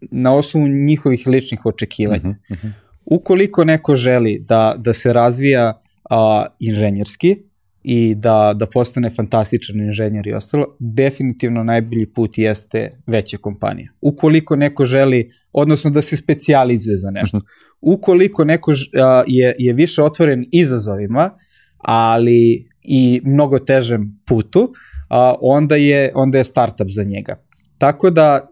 na 0.00 0.34
osnovu 0.34 0.68
njihovih 0.68 1.26
ličnih 1.26 1.66
očekivanja. 1.66 2.28
Uh 2.28 2.34
-huh, 2.34 2.52
uh 2.52 2.58
-huh. 2.64 2.72
Ukoliko 3.04 3.64
neko 3.64 3.96
želi 3.96 4.44
da, 4.48 4.74
da 4.78 4.92
se 4.92 5.12
razvija 5.12 5.78
a, 6.10 6.46
inženjerski 6.58 7.36
i 7.82 8.14
da, 8.14 8.54
da 8.56 8.66
postane 8.66 9.10
fantastičan 9.10 9.80
inženjer 9.80 10.26
i 10.26 10.32
ostalo, 10.32 10.76
definitivno 10.78 11.64
najbolji 11.64 12.06
put 12.06 12.38
jeste 12.38 13.00
veća 13.06 13.36
kompanija. 13.36 13.92
Ukoliko 14.00 14.56
neko 14.56 14.84
želi, 14.84 15.28
odnosno 15.52 15.90
da 15.90 16.02
se 16.02 16.16
specijalizuje 16.16 16.96
za 16.96 17.10
nešto. 17.10 17.40
Ukoliko 17.80 18.44
neko 18.44 18.72
a, 19.00 19.22
je, 19.26 19.54
je 19.58 19.72
više 19.72 20.02
otvoren 20.02 20.44
izazovima, 20.52 21.30
ali 21.78 22.68
i 22.82 23.20
mnogo 23.24 23.58
težem 23.58 24.20
putu, 24.26 24.72
a, 25.08 25.34
onda, 25.40 25.76
je, 25.76 26.12
onda 26.14 26.38
je 26.38 26.44
startup 26.44 26.88
za 26.90 27.02
njega. 27.02 27.42
Tako 27.78 28.10
da 28.10 28.46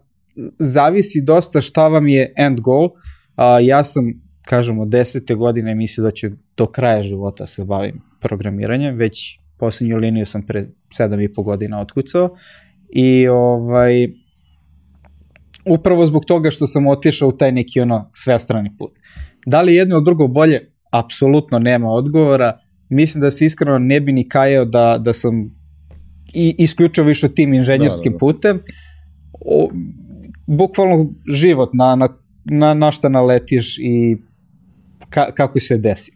zavisi 0.59 1.21
dosta 1.21 1.61
šta 1.61 1.89
vam 1.89 2.09
je 2.09 2.33
end 2.37 2.61
goal. 2.61 2.91
A, 3.37 3.61
ja 3.61 3.85
sam, 3.85 4.05
kažemo, 4.47 4.85
desete 4.87 5.35
godine 5.35 5.75
mislio 5.75 6.05
da 6.05 6.11
ću 6.11 6.29
do 6.57 6.67
kraja 6.67 7.03
života 7.03 7.47
se 7.47 7.65
bavim 7.65 8.01
programiranjem, 8.21 8.97
već 8.97 9.41
poslednju 9.59 9.97
liniju 9.97 10.27
sam 10.27 10.47
pre 10.47 10.69
sedam 10.93 11.21
i 11.21 11.33
po 11.33 11.43
godina 11.43 11.81
otkucao 11.81 12.37
i 12.95 13.29
ovaj, 13.29 14.09
upravo 15.67 16.07
zbog 16.07 16.25
toga 16.25 16.51
što 16.51 16.67
sam 16.67 16.87
otišao 16.87 17.29
u 17.29 17.33
taj 17.33 17.53
neki 17.53 17.81
ono 17.81 18.11
svestrani 18.15 18.77
put. 18.79 18.93
Da 19.47 19.63
li 19.63 19.75
jedno 19.75 19.97
od 19.97 20.05
drugo 20.05 20.27
bolje? 20.27 20.73
Apsolutno 20.93 21.59
nema 21.59 21.89
odgovora. 21.89 22.59
Mislim 22.89 23.23
da 23.23 23.31
se 23.31 23.47
iskreno 23.47 23.79
ne 23.79 24.01
bi 24.01 24.13
ni 24.13 24.29
kajao 24.29 24.65
da, 24.65 24.99
da 25.01 25.13
sam 25.13 25.51
i 26.35 26.55
isključio 26.59 27.05
više 27.05 27.29
tim 27.29 27.55
inženjerskim 27.55 28.13
da, 28.13 28.15
da, 28.15 28.19
da. 28.19 28.19
putem. 28.19 28.61
O, 29.41 29.69
bukvalno 30.47 31.13
život 31.33 31.71
na, 31.73 31.97
na, 31.97 32.09
na, 32.45 32.75
na 32.75 32.93
šta 32.93 33.09
naletiš 33.09 33.79
i 33.79 34.17
ka, 35.11 35.33
kako 35.35 35.61
se 35.61 35.79
desi. 35.79 36.13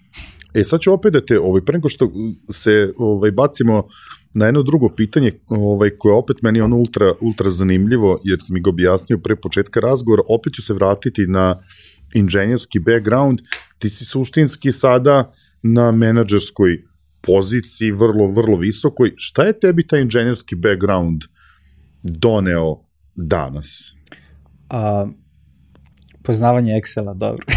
E, 0.54 0.64
sad 0.64 0.80
ću 0.80 0.92
opet 0.92 1.12
da 1.12 1.20
te, 1.20 1.40
ovaj, 1.40 1.62
pre 1.64 1.72
nego 1.72 1.88
što 1.88 2.10
se 2.50 2.92
ovaj, 2.96 3.30
bacimo 3.30 3.88
na 4.34 4.46
jedno 4.46 4.62
drugo 4.62 4.88
pitanje, 4.88 5.32
ovaj, 5.48 5.90
koje 5.90 6.14
opet 6.14 6.42
meni 6.42 6.60
ono 6.60 6.76
ultra, 6.76 7.12
ultra 7.20 7.50
zanimljivo, 7.50 8.20
jer 8.24 8.38
sam 8.40 8.54
mi 8.54 8.60
ga 8.60 8.70
objasnio 8.70 9.18
pre 9.18 9.36
početka 9.36 9.80
razgovora, 9.80 10.22
opet 10.28 10.52
ću 10.52 10.62
se 10.62 10.74
vratiti 10.74 11.26
na 11.26 11.56
inženjerski 12.14 12.78
background, 12.78 13.38
ti 13.78 13.88
si 13.90 14.04
suštinski 14.04 14.72
sada 14.72 15.32
na 15.62 15.92
menadžerskoj 15.92 16.82
poziciji, 17.22 17.90
vrlo, 17.90 18.26
vrlo 18.26 18.56
visokoj. 18.56 19.12
Šta 19.16 19.42
je 19.42 19.60
tebi 19.60 19.86
taj 19.86 20.00
inženjerski 20.00 20.54
background 20.54 21.20
doneo 22.02 22.80
danas? 23.14 23.94
A, 24.68 25.06
poznavanje 26.22 26.72
Excela, 26.72 27.14
dobro. 27.14 27.46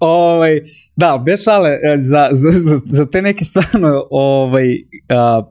ovaj, 0.00 0.60
da, 0.96 1.22
bez 1.26 1.44
šale, 1.44 1.70
e, 1.70 1.96
za, 2.00 2.28
za, 2.32 2.80
za, 2.86 3.06
te 3.06 3.22
neke 3.22 3.44
stvarno 3.44 4.06
ovaj, 4.10 4.76
a, 5.08 5.42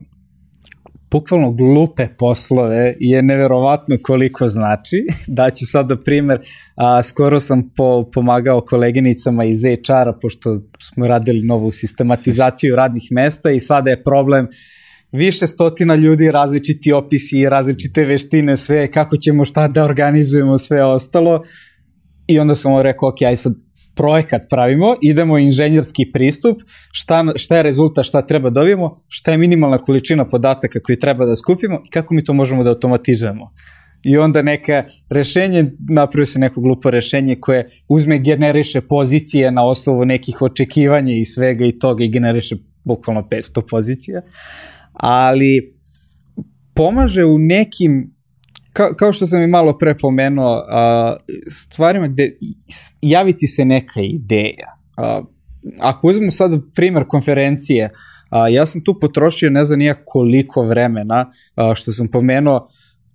bukvalno 1.12 1.52
glupe 1.52 2.08
poslove 2.20 2.96
je 3.00 3.22
neverovatno 3.22 3.98
koliko 4.04 4.48
znači. 4.48 5.08
Daću 5.28 5.66
sada 5.66 5.98
primer, 5.98 6.40
a, 6.76 7.04
skoro 7.04 7.40
sam 7.40 7.70
po, 7.76 8.10
pomagao 8.14 8.62
koleginicama 8.62 9.46
iz 9.46 9.64
HR-a, 9.64 10.14
pošto 10.22 10.62
smo 10.80 11.08
radili 11.08 11.42
novu 11.42 11.72
sistematizaciju 11.72 12.76
radnih 12.76 13.04
mesta 13.12 13.52
i 13.52 13.60
sada 13.60 13.90
je 13.90 14.04
problem 14.04 14.48
više 15.12 15.48
stotina 15.48 15.96
ljudi, 15.96 16.32
različiti 16.32 16.92
opisi, 16.92 17.50
različite 17.50 18.06
veštine, 18.06 18.58
sve, 18.58 18.92
kako 18.92 19.18
ćemo 19.18 19.46
šta 19.46 19.68
da 19.68 19.84
organizujemo, 19.84 20.58
sve 20.58 20.84
ostalo. 20.84 21.44
I 22.28 22.40
onda 22.40 22.56
sam 22.56 22.72
mu 22.72 22.82
rekao, 22.82 23.10
ok, 23.10 23.22
aj 23.22 23.36
sad 23.36 23.54
projekat 23.98 24.42
pravimo, 24.50 24.96
idemo 25.02 25.38
inženjerski 25.38 26.12
pristup, 26.14 26.58
šta, 26.92 27.26
šta 27.36 27.58
je 27.58 27.64
rezultat, 27.64 28.06
šta 28.06 28.22
treba 28.22 28.50
dobijemo, 28.50 28.90
da 28.90 29.02
šta 29.08 29.32
je 29.32 29.38
minimalna 29.38 29.78
količina 29.78 30.30
podataka 30.30 30.80
koju 30.80 31.00
treba 31.00 31.26
da 31.26 31.36
skupimo 31.36 31.82
i 31.88 31.92
kako 31.92 32.14
mi 32.14 32.24
to 32.24 32.34
možemo 32.34 32.64
da 32.64 32.70
automatizujemo. 32.70 33.52
I 34.04 34.18
onda 34.18 34.42
neka 34.42 34.84
rešenje, 35.10 35.72
napravio 35.90 36.26
se 36.26 36.40
neko 36.40 36.62
glupo 36.62 36.92
rešenje 36.92 37.36
koje 37.40 37.70
uzme, 37.90 38.20
generiše 38.20 38.82
pozicije 38.82 39.52
na 39.52 39.66
osnovu 39.66 40.06
nekih 40.06 40.42
očekivanja 40.42 41.14
i 41.14 41.26
svega 41.26 41.66
i 41.66 41.80
toga 41.80 42.04
i 42.04 42.10
generiše 42.10 42.56
bukvalno 42.84 43.22
500 43.32 43.62
pozicija. 43.70 44.22
Ali 45.00 45.78
pomaže 46.74 47.26
u 47.26 47.38
nekim 47.38 48.18
ka, 48.74 48.96
kao 48.96 49.14
što 49.14 49.26
sam 49.26 49.42
i 49.42 49.48
malo 49.48 49.78
pre 49.78 49.98
pomenuo, 49.98 50.64
a, 50.70 51.16
stvarima 51.50 52.08
gde 52.08 52.32
javiti 53.02 53.48
se 53.48 53.66
neka 53.66 54.02
ideja. 54.02 54.78
A, 54.98 55.22
ako 55.80 56.08
uzmemo 56.08 56.32
sad 56.32 56.52
primer 56.76 57.04
konferencije, 57.08 57.92
a, 58.30 58.48
ja 58.48 58.66
sam 58.66 58.84
tu 58.84 59.00
potrošio 59.00 59.50
ne 59.50 59.66
znam 59.66 59.80
nija 59.80 59.96
koliko 60.06 60.62
vremena, 60.62 61.32
a, 61.56 61.76
što 61.76 61.94
sam 61.94 62.08
pomenuo, 62.08 62.68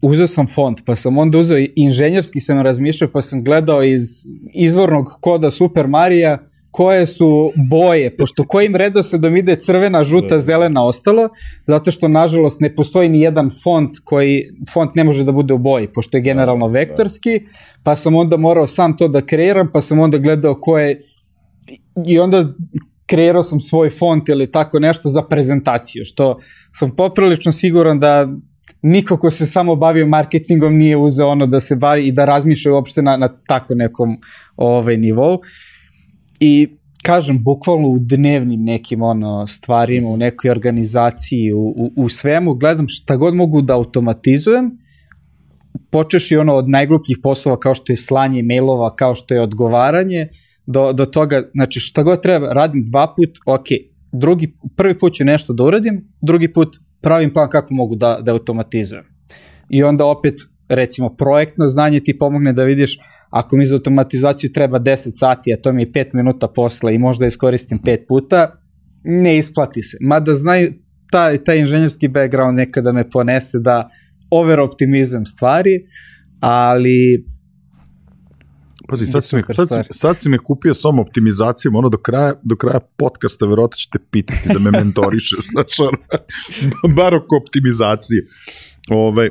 uzeo 0.03 0.26
sam 0.26 0.47
font, 0.55 0.83
pa 0.87 0.97
sam 0.97 1.18
onda 1.18 1.39
uzeo 1.39 1.66
inženjerski 1.76 2.41
sam 2.41 2.61
razmišljao, 2.61 3.11
pa 3.12 3.20
sam 3.20 3.45
gledao 3.45 3.83
iz 3.83 4.03
izvornog 4.55 5.07
koda 5.20 5.51
Super 5.51 5.87
Marija, 5.87 6.39
koje 6.73 7.07
su 7.07 7.53
boje, 7.70 8.16
pošto 8.16 8.45
kojim 8.45 8.77
redosledom 8.77 9.37
ide 9.37 9.57
crvena, 9.57 10.05
žuta, 10.05 10.35
da. 10.35 10.41
zelena, 10.41 10.85
ostalo, 10.85 11.29
zato 11.66 11.91
što 11.91 12.09
nažalost 12.09 12.61
ne 12.61 12.75
postoji 12.75 13.09
ni 13.09 13.20
jedan 13.20 13.51
font 13.62 13.91
koji, 14.05 14.45
font 14.73 14.95
ne 14.95 15.05
može 15.05 15.25
da 15.25 15.33
bude 15.33 15.55
u 15.55 15.59
boji, 15.59 15.89
pošto 15.95 16.16
je 16.16 16.20
generalno 16.23 16.68
da, 16.68 16.73
da. 16.73 16.79
vektorski, 16.79 17.41
pa 17.83 17.97
sam 17.97 18.14
onda 18.16 18.37
morao 18.37 18.66
sam 18.66 18.97
to 18.97 19.09
da 19.09 19.20
kreiram, 19.20 19.70
pa 19.73 19.81
sam 19.81 20.01
onda 20.01 20.18
gledao 20.18 20.55
koje, 20.55 21.01
i 22.07 22.18
onda 22.18 22.45
kreirao 23.07 23.43
sam 23.43 23.61
svoj 23.61 23.91
font 23.91 24.29
ili 24.29 24.51
tako 24.51 24.81
nešto 24.81 25.09
za 25.09 25.23
prezentaciju, 25.23 26.05
što 26.05 26.37
sam 26.73 26.97
poprilično 26.97 27.53
siguran 27.53 28.01
da 28.01 28.29
niko 28.83 29.16
ko 29.16 29.31
se 29.31 29.47
samo 29.47 29.77
bavio 29.77 30.07
marketingom 30.07 30.77
nije 30.77 30.97
uzeo 30.97 31.29
ono 31.29 31.47
da 31.47 31.61
se 31.61 31.77
bavi 31.77 32.07
i 32.07 32.12
da 32.12 32.25
razmišlja 32.25 32.73
uopšte 32.73 33.03
na, 33.03 33.16
na 33.16 33.29
tako 33.47 33.75
nekom 33.75 34.16
ovaj, 34.57 34.97
nivou. 34.97 35.39
I 36.45 36.68
kažem, 37.03 37.43
bukvalno 37.43 37.88
u 37.88 37.99
dnevnim 37.99 38.64
nekim 38.64 39.03
ono, 39.03 39.47
stvarima, 39.47 40.09
u 40.09 40.16
nekoj 40.16 40.51
organizaciji, 40.51 41.53
u, 41.53 41.66
u, 41.66 41.93
u 41.97 42.09
svemu, 42.09 42.55
gledam 42.55 42.86
šta 42.88 43.16
god 43.16 43.34
mogu 43.34 43.62
da 43.62 43.74
automatizujem, 43.74 44.70
počeš 45.90 46.30
i 46.30 46.36
ono 46.36 46.55
od 46.55 46.68
najglupljih 46.68 47.18
poslova 47.22 47.61
kao 47.61 47.74
što 47.74 47.93
je 47.93 47.97
slanje 47.97 48.43
mailova, 48.43 48.97
kao 48.97 49.14
što 49.14 49.34
je 49.34 49.40
odgovaranje, 49.40 50.26
do, 50.66 50.93
do 50.93 51.07
toga, 51.07 51.43
znači 51.55 51.80
šta 51.80 52.03
god 52.03 52.22
treba, 52.22 52.53
radim 52.53 52.84
dva 52.90 53.14
put, 53.16 53.38
ok, 53.47 53.66
drugi, 54.12 54.57
prvi 54.76 54.99
put 54.99 55.14
ću 55.14 55.24
nešto 55.24 55.53
da 55.53 55.64
uradim, 55.64 56.09
drugi 56.20 56.53
put 56.53 56.68
pravim 57.01 57.32
plan 57.32 57.49
kako 57.51 57.74
mogu 57.74 57.97
da, 57.97 58.18
da 58.22 58.32
automatizujem. 58.32 59.05
I 59.68 59.82
onda 59.82 60.07
opet, 60.07 60.34
recimo, 60.68 61.16
projektno 61.16 61.68
znanje 61.68 62.01
ti 62.01 62.18
pomogne 62.18 62.53
da 62.53 62.64
vidiš 62.64 62.99
ako 63.33 63.57
mi 63.57 63.66
za 63.66 63.74
automatizaciju 63.74 64.53
treba 64.53 64.80
10 64.80 65.12
sati, 65.14 65.53
a 65.53 65.57
to 65.57 65.72
mi 65.72 65.83
je 65.83 65.93
5 65.93 66.11
minuta 66.12 66.49
posla 66.49 66.91
i 66.91 66.99
možda 66.99 67.26
iskoristim 67.26 67.78
5 67.78 68.07
puta, 68.09 68.61
ne 69.05 69.39
isplati 69.39 69.83
se. 69.83 69.97
Mada 70.01 70.35
znaju, 70.35 70.72
taj, 71.11 71.45
taj 71.45 71.59
inženjerski 71.59 72.09
background 72.09 72.57
nekada 72.57 72.93
me 72.93 73.11
ponese 73.11 73.59
da 73.59 73.89
over 74.30 74.61
optimizujem 74.61 75.26
stvari, 75.26 75.70
ali 76.41 77.24
Pazi, 78.89 79.07
sad 79.07 79.24
si, 79.24 79.37
me, 79.37 79.43
sad, 79.49 79.68
si, 79.68 79.78
sad 79.91 80.20
si 80.20 80.28
me 80.28 80.39
kupio 80.39 80.74
som 80.74 80.99
optimizacijom, 80.99 81.74
ono 81.74 81.89
do 81.89 81.99
kraja, 81.99 82.35
do 82.43 82.57
kraja 82.57 82.80
podcasta 82.80 83.47
verovatno 83.47 83.76
ćete 83.76 83.99
pitati 84.11 84.49
da 84.49 84.59
me 84.59 84.70
mentorišeš, 84.70 85.47
znaš, 85.53 85.80
ono, 85.80 85.99
bar 86.97 87.14
oko 87.14 87.37
optimizacije. 87.37 88.26
Ove, 88.91 89.01
ovaj, 89.01 89.28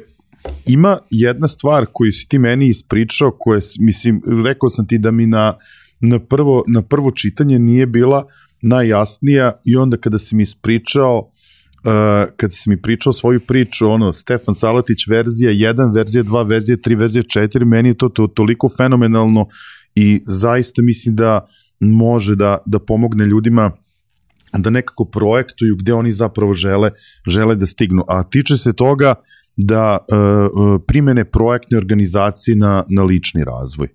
ima 0.67 0.97
jedna 1.09 1.47
stvar 1.47 1.85
koju 1.93 2.11
si 2.11 2.29
ti 2.29 2.39
meni 2.39 2.67
ispričao, 2.67 3.31
koja, 3.39 3.59
mislim, 3.79 4.21
rekao 4.45 4.69
sam 4.69 4.87
ti 4.87 4.97
da 4.97 5.11
mi 5.11 5.25
na, 5.25 5.53
na, 5.99 6.19
prvo, 6.19 6.63
na 6.67 6.81
prvo 6.81 7.11
čitanje 7.11 7.59
nije 7.59 7.85
bila 7.85 8.23
najjasnija 8.61 9.51
i 9.65 9.75
onda 9.75 9.97
kada 9.97 10.19
si 10.19 10.35
mi 10.35 10.43
ispričao 10.43 11.31
Uh, 11.83 11.87
kad 12.37 12.53
si 12.53 12.69
mi 12.69 12.81
pričao 12.81 13.13
svoju 13.13 13.39
priču, 13.39 13.87
ono, 13.87 14.13
Stefan 14.13 14.55
Salatić 14.55 15.07
verzija 15.07 15.51
1, 15.51 15.95
verzija 15.95 16.23
2, 16.23 16.49
verzija 16.49 16.77
3, 16.77 16.97
verzija 16.97 17.23
4, 17.23 17.65
meni 17.65 17.89
je 17.89 17.93
to, 17.93 18.09
to 18.09 18.27
toliko 18.27 18.69
fenomenalno 18.77 19.47
i 19.95 20.21
zaista 20.25 20.81
mislim 20.81 21.15
da 21.15 21.47
može 21.79 22.35
da, 22.35 22.57
da 22.65 22.79
pomogne 22.79 23.25
ljudima 23.25 23.71
da 24.57 24.69
nekako 24.69 25.05
projektuju 25.05 25.75
gde 25.75 25.93
oni 25.93 26.11
zapravo 26.11 26.53
žele, 26.53 26.91
žele 27.27 27.55
da 27.55 27.65
stignu. 27.65 28.03
A 28.07 28.23
tiče 28.23 28.57
se 28.57 28.73
toga 28.73 29.15
da 29.63 29.97
uh, 29.97 30.81
primene 30.87 31.25
projektne 31.25 31.77
organizacije 31.77 32.55
na, 32.55 32.83
na 32.89 33.03
lični 33.03 33.43
razvoj? 33.43 33.87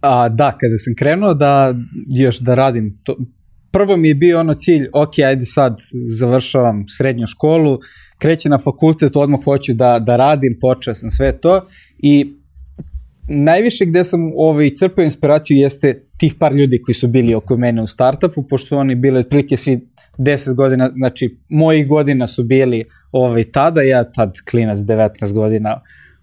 A, 0.00 0.28
da, 0.28 0.52
kada 0.52 0.78
sam 0.78 0.94
krenuo 0.98 1.34
da 1.34 1.74
još 2.16 2.38
da 2.38 2.54
radim, 2.54 3.00
to, 3.04 3.16
prvo 3.70 3.96
mi 3.96 4.08
je 4.08 4.14
bio 4.14 4.40
ono 4.40 4.54
cilj, 4.54 4.88
ok, 4.92 5.18
ajde 5.18 5.44
sad 5.44 5.78
završavam 6.18 6.84
srednju 6.88 7.26
školu, 7.26 7.78
kreće 8.18 8.48
na 8.48 8.58
fakultet, 8.58 9.16
odmah 9.16 9.40
hoću 9.44 9.74
da, 9.74 9.98
da 9.98 10.16
radim, 10.16 10.58
počeo 10.60 10.94
sam 10.94 11.10
sve 11.10 11.40
to 11.40 11.66
i 11.98 12.34
najviše 13.28 13.84
gde 13.86 14.04
sam 14.04 14.20
ovaj, 14.36 14.70
crpao 14.70 15.04
inspiraciju 15.04 15.56
jeste 15.56 16.06
tih 16.18 16.34
par 16.34 16.52
ljudi 16.52 16.82
koji 16.82 16.94
su 16.94 17.08
bili 17.08 17.34
oko 17.34 17.56
mene 17.56 17.82
u 17.82 17.86
startupu, 17.86 18.42
pošto 18.42 18.68
su 18.68 18.76
oni 18.76 18.94
bili 18.94 19.18
otprilike 19.18 19.56
svi 19.56 19.80
10 20.18 20.54
godina, 20.54 20.90
znači 20.96 21.38
moji 21.48 21.84
godina 21.84 22.26
su 22.26 22.42
bili 22.42 22.84
ovaj, 23.12 23.44
tada, 23.44 23.82
ja 23.82 24.12
tad 24.12 24.32
klinac 24.50 24.78
19 24.78 25.32
godina, 25.32 25.80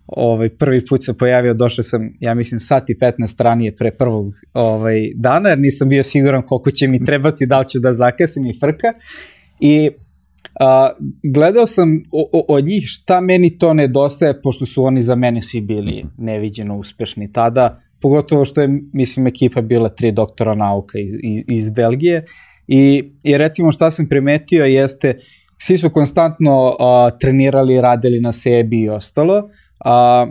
ovaj, 0.07 0.49
prvi 0.49 0.85
put 0.85 1.05
se 1.05 1.17
pojavio, 1.17 1.53
došao 1.53 1.83
sam, 1.83 2.09
ja 2.19 2.33
mislim, 2.33 2.59
sat 2.59 2.89
i 2.89 2.95
15 2.95 3.43
ranije 3.43 3.75
pre 3.75 3.91
prvog 3.91 4.33
ovaj, 4.53 5.11
dana, 5.15 5.49
jer 5.49 5.59
nisam 5.59 5.89
bio 5.89 6.03
siguran 6.03 6.41
koliko 6.45 6.71
će 6.71 6.87
mi 6.87 7.05
trebati, 7.05 7.45
da 7.45 7.59
li 7.59 7.67
ću 7.67 7.79
da 7.79 7.93
zakasim 7.93 8.45
i 8.45 8.59
frka. 8.59 8.93
I 9.59 9.89
a, 10.59 10.89
gledao 11.23 11.67
sam 11.67 12.03
o, 12.11 12.29
o, 12.33 12.45
od 12.47 12.65
njih 12.65 12.83
šta 12.85 13.21
meni 13.21 13.57
to 13.57 13.73
nedostaje, 13.73 14.41
pošto 14.41 14.65
su 14.65 14.83
oni 14.83 15.03
za 15.03 15.15
mene 15.15 15.41
svi 15.41 15.61
bili 15.61 16.05
neviđeno 16.17 16.77
uspešni 16.77 17.31
tada, 17.31 17.81
pogotovo 18.01 18.45
što 18.45 18.61
je, 18.61 18.81
mislim, 18.93 19.27
ekipa 19.27 19.61
bila 19.61 19.89
tri 19.89 20.11
doktora 20.11 20.55
nauka 20.55 20.99
iz, 20.99 21.13
iz 21.47 21.69
Belgije. 21.69 22.23
I, 22.73 23.13
I 23.23 23.37
recimo 23.37 23.71
šta 23.71 23.91
sam 23.91 24.07
primetio 24.09 24.65
jeste, 24.65 25.19
svi 25.57 25.77
su 25.77 25.89
konstantno 25.89 26.67
uh, 26.67 26.75
trenirali, 27.19 27.81
radili 27.81 28.19
na 28.19 28.31
sebi 28.31 28.81
i 28.81 28.89
ostalo. 28.89 29.49
A, 29.85 30.27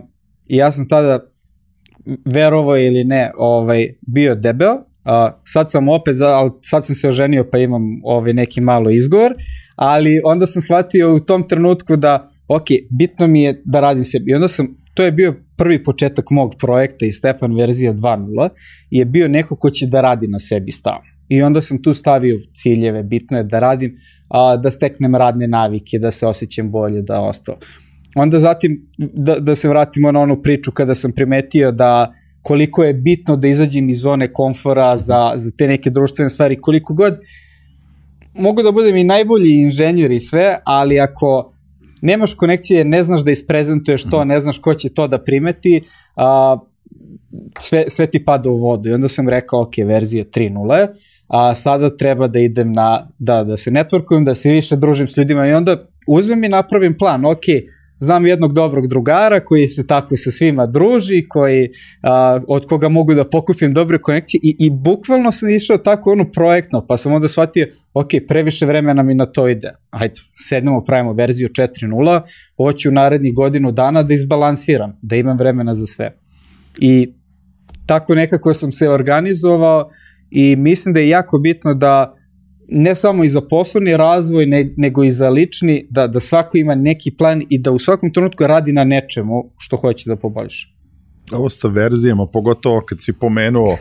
I 0.48 0.56
ja 0.56 0.70
sam 0.70 0.88
tada, 0.88 1.20
verovo 2.24 2.76
ili 2.76 3.04
ne, 3.04 3.30
ovaj, 3.36 3.88
bio 4.06 4.34
debeo, 4.34 4.84
a, 5.04 5.40
sad 5.44 5.70
sam 5.70 5.88
opet, 5.88 6.20
ali 6.20 6.50
sad 6.62 6.86
sam 6.86 6.94
se 6.94 7.08
oženio 7.08 7.48
pa 7.52 7.58
imam 7.58 7.82
ovaj 8.04 8.32
neki 8.32 8.60
malo 8.60 8.90
izgovor, 8.90 9.34
ali 9.76 10.20
onda 10.24 10.46
sam 10.46 10.62
shvatio 10.62 11.14
u 11.14 11.20
tom 11.20 11.48
trenutku 11.48 11.96
da, 11.96 12.28
ok, 12.48 12.66
bitno 12.90 13.26
mi 13.26 13.42
je 13.42 13.62
da 13.64 13.80
radim 13.80 14.04
sebi. 14.04 14.30
I 14.30 14.34
onda 14.34 14.48
sam, 14.48 14.76
to 14.94 15.04
je 15.04 15.12
bio 15.12 15.34
prvi 15.56 15.82
početak 15.84 16.30
mog 16.30 16.54
projekta 16.58 17.06
i 17.06 17.12
Stefan 17.12 17.56
verzija 17.56 17.92
2.0, 17.92 18.48
je 18.90 19.04
bio 19.04 19.28
neko 19.28 19.56
ko 19.56 19.70
će 19.70 19.86
da 19.86 20.00
radi 20.00 20.28
na 20.28 20.38
sebi 20.38 20.72
stavno. 20.72 21.19
I 21.30 21.42
onda 21.42 21.62
sam 21.62 21.82
tu 21.82 21.94
stavio 21.94 22.40
ciljeve, 22.52 23.02
bitno 23.02 23.36
je 23.36 23.42
da 23.42 23.58
radim, 23.58 23.96
a, 24.28 24.56
da 24.56 24.70
steknem 24.70 25.14
radne 25.14 25.46
navike, 25.46 25.98
da 25.98 26.10
se 26.10 26.26
osjećam 26.26 26.70
bolje, 26.70 27.02
da 27.02 27.20
ostalo. 27.20 27.58
Onda 28.14 28.38
zatim, 28.38 28.90
da, 28.98 29.38
da 29.38 29.54
se 29.54 29.68
vratimo 29.68 30.12
na 30.12 30.20
onu 30.20 30.42
priču 30.42 30.72
kada 30.72 30.94
sam 30.94 31.12
primetio 31.12 31.72
da 31.72 32.12
koliko 32.42 32.84
je 32.84 32.94
bitno 32.94 33.36
da 33.36 33.48
izađem 33.48 33.88
iz 33.88 34.00
zone 34.00 34.32
komfora 34.32 34.96
za, 34.96 35.32
za 35.36 35.50
te 35.50 35.68
neke 35.68 35.90
društvene 35.90 36.30
stvari, 36.30 36.60
koliko 36.60 36.94
god 36.94 37.18
mogu 38.34 38.62
da 38.62 38.72
budem 38.72 38.96
i 38.96 39.04
najbolji 39.04 39.58
inženjer 39.58 40.10
i 40.10 40.20
sve, 40.20 40.58
ali 40.64 41.00
ako 41.00 41.52
nemaš 42.02 42.34
konekcije, 42.34 42.84
ne 42.84 43.04
znaš 43.04 43.20
da 43.20 43.30
isprezentuješ 43.30 44.04
to, 44.04 44.24
ne 44.24 44.40
znaš 44.40 44.58
ko 44.58 44.74
će 44.74 44.88
to 44.88 45.08
da 45.08 45.22
primeti, 45.22 45.82
a, 46.16 46.58
sve, 47.58 47.84
sve 47.88 48.06
ti 48.06 48.24
pada 48.24 48.50
u 48.50 48.56
vodu. 48.56 48.88
I 48.88 48.92
onda 48.92 49.08
sam 49.08 49.28
rekao, 49.28 49.60
ok, 49.60 49.74
verzija 49.86 50.24
3.0, 50.24 50.86
a 51.30 51.54
sada 51.54 51.96
treba 51.96 52.28
da 52.28 52.38
idem 52.38 52.72
na, 52.72 53.08
da, 53.18 53.44
da 53.44 53.56
se 53.56 53.70
networkujem, 53.70 54.24
da 54.24 54.34
se 54.34 54.50
više 54.50 54.76
družim 54.76 55.08
s 55.08 55.16
ljudima 55.16 55.46
i 55.48 55.52
onda 55.52 55.76
uzmem 56.06 56.44
i 56.44 56.48
napravim 56.48 56.98
plan, 56.98 57.24
ok, 57.24 57.44
znam 57.98 58.26
jednog 58.26 58.52
dobrog 58.52 58.86
drugara 58.86 59.40
koji 59.40 59.68
se 59.68 59.86
tako 59.86 60.16
sa 60.16 60.30
svima 60.30 60.66
druži, 60.66 61.26
koji, 61.28 61.70
a, 62.02 62.40
od 62.48 62.66
koga 62.66 62.88
mogu 62.88 63.14
da 63.14 63.24
pokupim 63.24 63.74
dobre 63.74 63.98
konekcije 63.98 64.40
i, 64.42 64.56
i 64.58 64.70
bukvalno 64.70 65.32
sam 65.32 65.50
išao 65.50 65.78
tako 65.78 66.12
ono 66.12 66.30
projektno, 66.30 66.86
pa 66.86 66.96
sam 66.96 67.12
onda 67.12 67.28
shvatio, 67.28 67.66
ok, 67.94 68.08
previše 68.28 68.66
vremena 68.66 69.02
mi 69.02 69.14
na 69.14 69.26
to 69.26 69.48
ide. 69.48 69.72
Ajde, 69.90 70.14
sednemo, 70.34 70.84
pravimo 70.84 71.12
verziju 71.12 71.48
4.0, 71.48 72.20
hoću 72.56 72.88
u 72.88 72.92
narednih 72.92 73.34
godinu 73.34 73.72
dana 73.72 74.02
da 74.02 74.14
izbalansiram, 74.14 74.98
da 75.02 75.16
imam 75.16 75.38
vremena 75.38 75.74
za 75.74 75.86
sve. 75.86 76.16
I 76.78 77.12
tako 77.86 78.14
nekako 78.14 78.54
sam 78.54 78.72
se 78.72 78.88
organizovao 78.88 79.90
i 80.30 80.56
mislim 80.56 80.94
da 80.94 81.00
je 81.00 81.08
jako 81.08 81.38
bitno 81.38 81.74
da 81.74 82.14
ne 82.68 82.94
samo 82.94 83.24
i 83.24 83.30
za 83.30 83.40
poslovni 83.40 83.96
razvoj, 83.96 84.46
ne, 84.46 84.70
nego 84.76 85.04
i 85.04 85.10
za 85.10 85.28
lični, 85.28 85.86
da, 85.90 86.06
da 86.06 86.20
svako 86.20 86.58
ima 86.58 86.74
neki 86.74 87.10
plan 87.10 87.42
i 87.48 87.58
da 87.58 87.70
u 87.70 87.78
svakom 87.78 88.12
trenutku 88.12 88.46
radi 88.46 88.72
na 88.72 88.84
nečemu 88.84 89.52
što 89.58 89.76
hoće 89.76 90.10
da 90.10 90.16
poboljša. 90.16 90.68
Ovo 91.32 91.50
sa 91.50 91.68
verzijama, 91.68 92.26
pogotovo 92.26 92.80
kad 92.80 92.98
si 93.02 93.12
pomenuo 93.12 93.76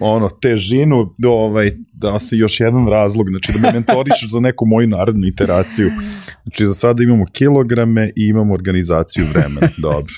ono, 0.00 0.28
težinu, 0.28 1.14
ovaj, 1.26 1.70
da 1.92 2.18
se 2.18 2.36
još 2.36 2.60
jedan 2.60 2.88
razlog, 2.88 3.28
znači 3.28 3.52
da 3.52 3.58
me 3.58 3.72
mentorišeš 3.72 4.30
za 4.30 4.40
neku 4.40 4.66
moju 4.66 4.88
narodnu 4.88 5.26
iteraciju. 5.26 5.90
Znači 6.42 6.66
za 6.66 6.74
sada 6.74 7.02
imamo 7.02 7.24
kilograme 7.32 8.10
i 8.16 8.28
imamo 8.28 8.54
organizaciju 8.54 9.24
vremena, 9.32 9.68
dobro. 9.78 10.14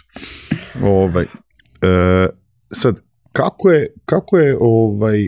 Ovaj, 0.83 1.25
e, 1.83 2.29
sad, 2.73 3.06
kako 3.37 3.71
je, 3.71 3.87
kako 4.05 4.39
je, 4.39 4.57
ovaj, 4.61 5.23
e, 5.23 5.27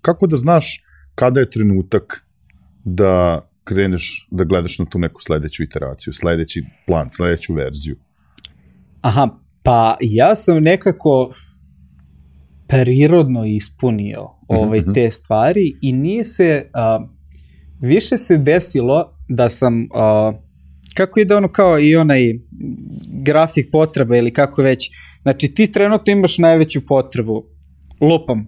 kako 0.00 0.26
da 0.26 0.36
znaš 0.36 0.82
kada 1.14 1.40
je 1.40 1.50
trenutak 1.50 2.26
da 2.84 3.46
kreneš 3.64 4.28
da 4.30 4.44
gledaš 4.44 4.78
na 4.78 4.84
tu 4.84 4.98
neku 4.98 5.22
sledeću 5.22 5.62
iteraciju, 5.62 6.12
sledeći 6.12 6.64
plan, 6.86 7.08
sledeću 7.12 7.54
verziju? 7.54 7.96
Aha, 9.00 9.28
pa 9.62 9.96
ja 10.00 10.36
sam 10.36 10.62
nekako 10.62 11.34
prirodno 12.66 13.44
ispunio 13.44 14.28
ovaj, 14.48 14.80
mhm. 14.80 14.92
te 14.92 15.10
stvari 15.10 15.78
i 15.82 15.92
nije 15.92 16.24
se, 16.24 16.70
uh, 16.74 17.08
više 17.80 18.16
se 18.16 18.38
desilo 18.38 19.16
da 19.28 19.48
sam, 19.48 19.82
uh, 19.82 20.40
kako 20.94 21.20
ide 21.20 21.34
ono 21.34 21.48
kao 21.48 21.80
i 21.80 21.96
onaj 21.96 22.34
grafik 23.22 23.68
potreba 23.72 24.16
ili 24.16 24.30
kako 24.30 24.62
već, 24.62 24.90
znači 25.22 25.54
ti 25.54 25.72
trenutno 25.72 26.12
imaš 26.12 26.38
najveću 26.38 26.86
potrebu 26.86 27.44
lupam, 28.00 28.46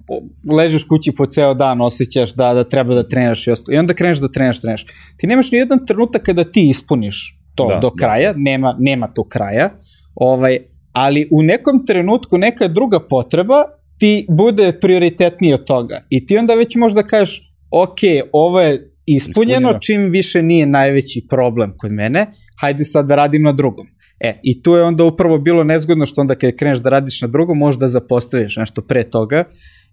ležeš 0.57 0.85
kući 0.85 1.13
po 1.13 1.27
ceo 1.27 1.55
dan, 1.55 1.81
osjećaš 1.81 2.35
da, 2.35 2.55
da 2.55 2.65
treba 2.65 2.95
da 2.95 3.09
trenaš 3.09 3.47
i 3.47 3.51
ostalo. 3.51 3.75
I 3.75 3.79
onda 3.79 3.95
kreneš 3.95 4.19
da 4.19 4.29
trenaš, 4.29 4.61
trenaš. 4.61 4.87
Ti 5.17 5.27
nemaš 5.27 5.53
ni 5.53 5.59
jedan 5.59 5.87
trenutak 5.87 6.23
kada 6.23 6.45
ti 6.45 6.69
ispuniš 6.71 7.39
to 7.55 7.69
da, 7.69 7.79
do 7.81 7.91
da. 7.91 7.95
kraja, 7.99 8.33
da. 8.33 8.39
nema, 8.39 8.77
nema 8.79 9.09
to 9.09 9.29
kraja, 9.29 9.71
ovaj, 10.15 10.59
ali 10.93 11.29
u 11.31 11.43
nekom 11.43 11.87
trenutku 11.87 12.39
neka 12.39 12.69
druga 12.69 13.01
potreba 13.01 13.65
ti 13.99 14.27
bude 14.29 14.73
prioritetniji 14.81 15.55
od 15.55 15.65
toga. 15.65 16.03
I 16.11 16.27
ti 16.27 16.39
onda 16.39 16.55
već 16.55 16.77
možda 16.77 17.03
kažeš, 17.03 17.55
ok, 17.71 17.99
ovo 18.33 18.61
je 18.61 18.93
ispunjeno, 19.07 19.69
ispunjeno, 19.69 19.79
čim 19.79 20.11
više 20.11 20.43
nije 20.43 20.67
najveći 20.67 21.27
problem 21.31 21.75
kod 21.77 21.93
mene, 21.93 22.27
hajde 22.61 22.85
sad 22.85 23.07
da 23.07 23.15
radim 23.15 23.43
na 23.43 23.53
drugom. 23.53 23.87
E, 24.23 24.41
i 24.43 24.63
tu 24.63 24.75
je 24.75 24.83
onda 24.83 25.05
upravo 25.05 25.39
bilo 25.39 25.65
nezgodno 25.65 26.07
što 26.07 26.21
onda 26.21 26.35
kad 26.35 26.57
kreneš 26.59 26.79
da 26.79 26.91
radiš 26.91 27.23
na 27.23 27.29
drugom, 27.29 27.59
možda 27.59 27.89
zapostaviš 27.89 28.57
nešto 28.57 28.83
pre 28.83 29.05
toga 29.05 29.45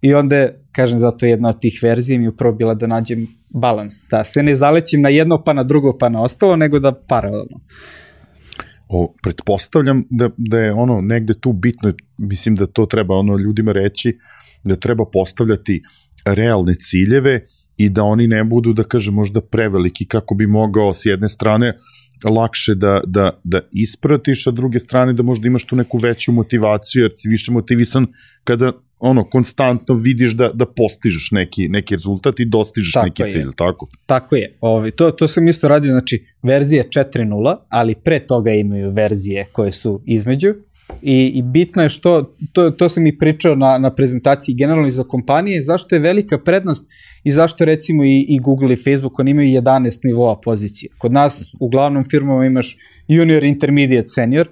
i 0.02 0.14
onda, 0.14 0.48
kažem, 0.72 0.98
zato 0.98 1.26
jedna 1.26 1.48
od 1.48 1.60
tih 1.60 1.80
verzija 1.82 2.18
mi 2.18 2.24
je 2.24 2.28
upravo 2.28 2.54
bila 2.54 2.74
da 2.74 2.86
nađem 2.86 3.26
balans, 3.48 3.94
da 4.10 4.24
se 4.24 4.42
ne 4.42 4.56
zalećim 4.56 5.02
na 5.02 5.08
jedno 5.08 5.42
pa 5.44 5.52
na 5.52 5.62
drugo 5.62 5.98
pa 5.98 6.08
na 6.08 6.22
ostalo, 6.22 6.56
nego 6.56 6.78
da 6.78 6.92
paralelno. 7.08 7.60
O, 8.88 9.14
pretpostavljam 9.22 10.04
da, 10.10 10.30
da 10.36 10.60
je 10.60 10.72
ono 10.72 11.00
negde 11.00 11.34
tu 11.34 11.52
bitno, 11.52 11.92
mislim 12.18 12.54
da 12.56 12.66
to 12.66 12.86
treba 12.86 13.16
ono 13.16 13.36
ljudima 13.36 13.72
reći, 13.72 14.18
da 14.64 14.76
treba 14.76 15.04
postavljati 15.12 15.82
realne 16.24 16.74
ciljeve 16.74 17.44
i 17.76 17.88
da 17.88 18.02
oni 18.02 18.26
ne 18.26 18.44
budu, 18.44 18.72
da 18.72 18.84
kažem, 18.84 19.14
možda 19.14 19.40
preveliki 19.40 20.06
kako 20.06 20.34
bi 20.34 20.46
mogao 20.46 20.94
s 20.94 21.06
jedne 21.06 21.28
strane 21.28 21.78
lakše 22.24 22.74
da, 22.74 23.00
da, 23.06 23.40
da 23.44 23.60
ispratiš, 23.72 24.46
a 24.46 24.50
druge 24.50 24.78
strane 24.78 25.12
da 25.12 25.22
možda 25.22 25.46
imaš 25.46 25.64
tu 25.64 25.76
neku 25.76 25.98
veću 25.98 26.32
motivaciju, 26.32 27.02
jer 27.02 27.10
si 27.14 27.28
više 27.28 27.52
motivisan 27.52 28.06
kada 28.44 28.72
ono, 28.98 29.24
konstantno 29.24 29.94
vidiš 29.94 30.32
da, 30.32 30.50
da 30.54 30.66
postižeš 30.66 31.28
neki, 31.32 31.68
neki 31.68 31.94
rezultat 31.94 32.40
i 32.40 32.44
dostižeš 32.44 32.92
tako 32.92 33.06
neki 33.06 33.22
je. 33.22 33.28
cilj, 33.28 33.50
tako? 33.56 33.86
Tako 34.06 34.36
je. 34.36 34.52
Ovi, 34.60 34.90
to, 34.90 35.10
to 35.10 35.28
sam 35.28 35.48
isto 35.48 35.68
radio, 35.68 35.92
znači, 35.92 36.26
verzije 36.42 36.84
4.0, 36.84 37.56
ali 37.68 37.94
pre 37.94 38.18
toga 38.26 38.50
imaju 38.50 38.90
verzije 38.90 39.46
koje 39.52 39.72
su 39.72 40.02
između 40.06 40.54
i, 41.02 41.32
i 41.34 41.42
bitno 41.42 41.82
je 41.82 41.88
što, 41.88 42.34
to, 42.52 42.70
to 42.70 42.88
sam 42.88 43.06
i 43.06 43.18
pričao 43.18 43.54
na, 43.54 43.78
na 43.78 43.94
prezentaciji 43.94 44.54
generalno 44.54 44.88
i 44.88 44.92
za 44.92 45.04
kompanije, 45.04 45.62
zašto 45.62 45.94
je 45.94 46.00
velika 46.00 46.38
prednost 46.38 46.88
i 47.24 47.30
zašto 47.30 47.64
recimo 47.64 48.04
i, 48.04 48.26
i 48.28 48.38
Google 48.38 48.72
i 48.72 48.76
Facebook, 48.76 49.18
oni 49.18 49.30
imaju 49.30 49.60
11 49.62 49.98
nivoa 50.04 50.40
pozicije. 50.40 50.90
Kod 50.98 51.12
nas 51.12 51.54
u 51.60 51.68
glavnom 51.68 52.04
firmama 52.04 52.46
imaš 52.46 52.76
junior, 53.08 53.44
intermediate, 53.44 54.08
senior, 54.08 54.48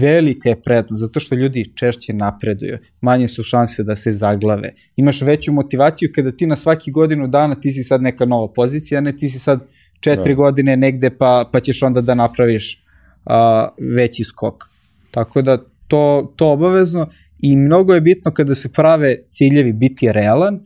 velika 0.00 0.48
je 0.48 0.62
prednost, 0.62 1.00
zato 1.00 1.20
što 1.20 1.34
ljudi 1.34 1.72
češće 1.74 2.12
napreduju, 2.12 2.78
manje 3.00 3.28
su 3.28 3.42
šanse 3.42 3.82
da 3.82 3.96
se 3.96 4.12
zaglave. 4.12 4.74
Imaš 4.96 5.22
veću 5.22 5.52
motivaciju 5.52 6.10
kada 6.14 6.32
ti 6.32 6.46
na 6.46 6.56
svaki 6.56 6.90
godinu 6.90 7.28
dana 7.28 7.54
ti 7.54 7.70
si 7.70 7.82
sad 7.82 8.02
neka 8.02 8.24
nova 8.24 8.52
pozicija, 8.52 9.00
ne 9.00 9.16
ti 9.16 9.28
si 9.28 9.38
sad 9.38 9.60
četiri 10.00 10.32
da. 10.32 10.36
godine 10.36 10.76
negde 10.76 11.10
pa, 11.10 11.50
pa 11.52 11.60
ćeš 11.60 11.82
onda 11.82 12.00
da 12.00 12.14
napraviš 12.14 12.84
a, 13.24 13.68
veći 13.96 14.24
skok. 14.24 14.64
Tako 15.10 15.42
da 15.42 15.58
to, 15.88 16.32
to 16.36 16.52
obavezno 16.52 17.08
i 17.38 17.56
mnogo 17.56 17.94
je 17.94 18.00
bitno 18.00 18.30
kada 18.30 18.54
se 18.54 18.72
prave 18.72 19.16
ciljevi 19.28 19.72
biti 19.72 20.12
realan 20.12 20.60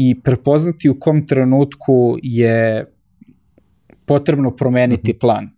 i 0.00 0.20
prepoznati 0.24 0.88
u 0.88 0.98
kom 1.00 1.26
trenutku 1.26 2.16
je 2.22 2.86
potrebno 4.06 4.56
promeniti 4.56 5.12
-hmm. 5.12 5.20
plan. 5.20 5.50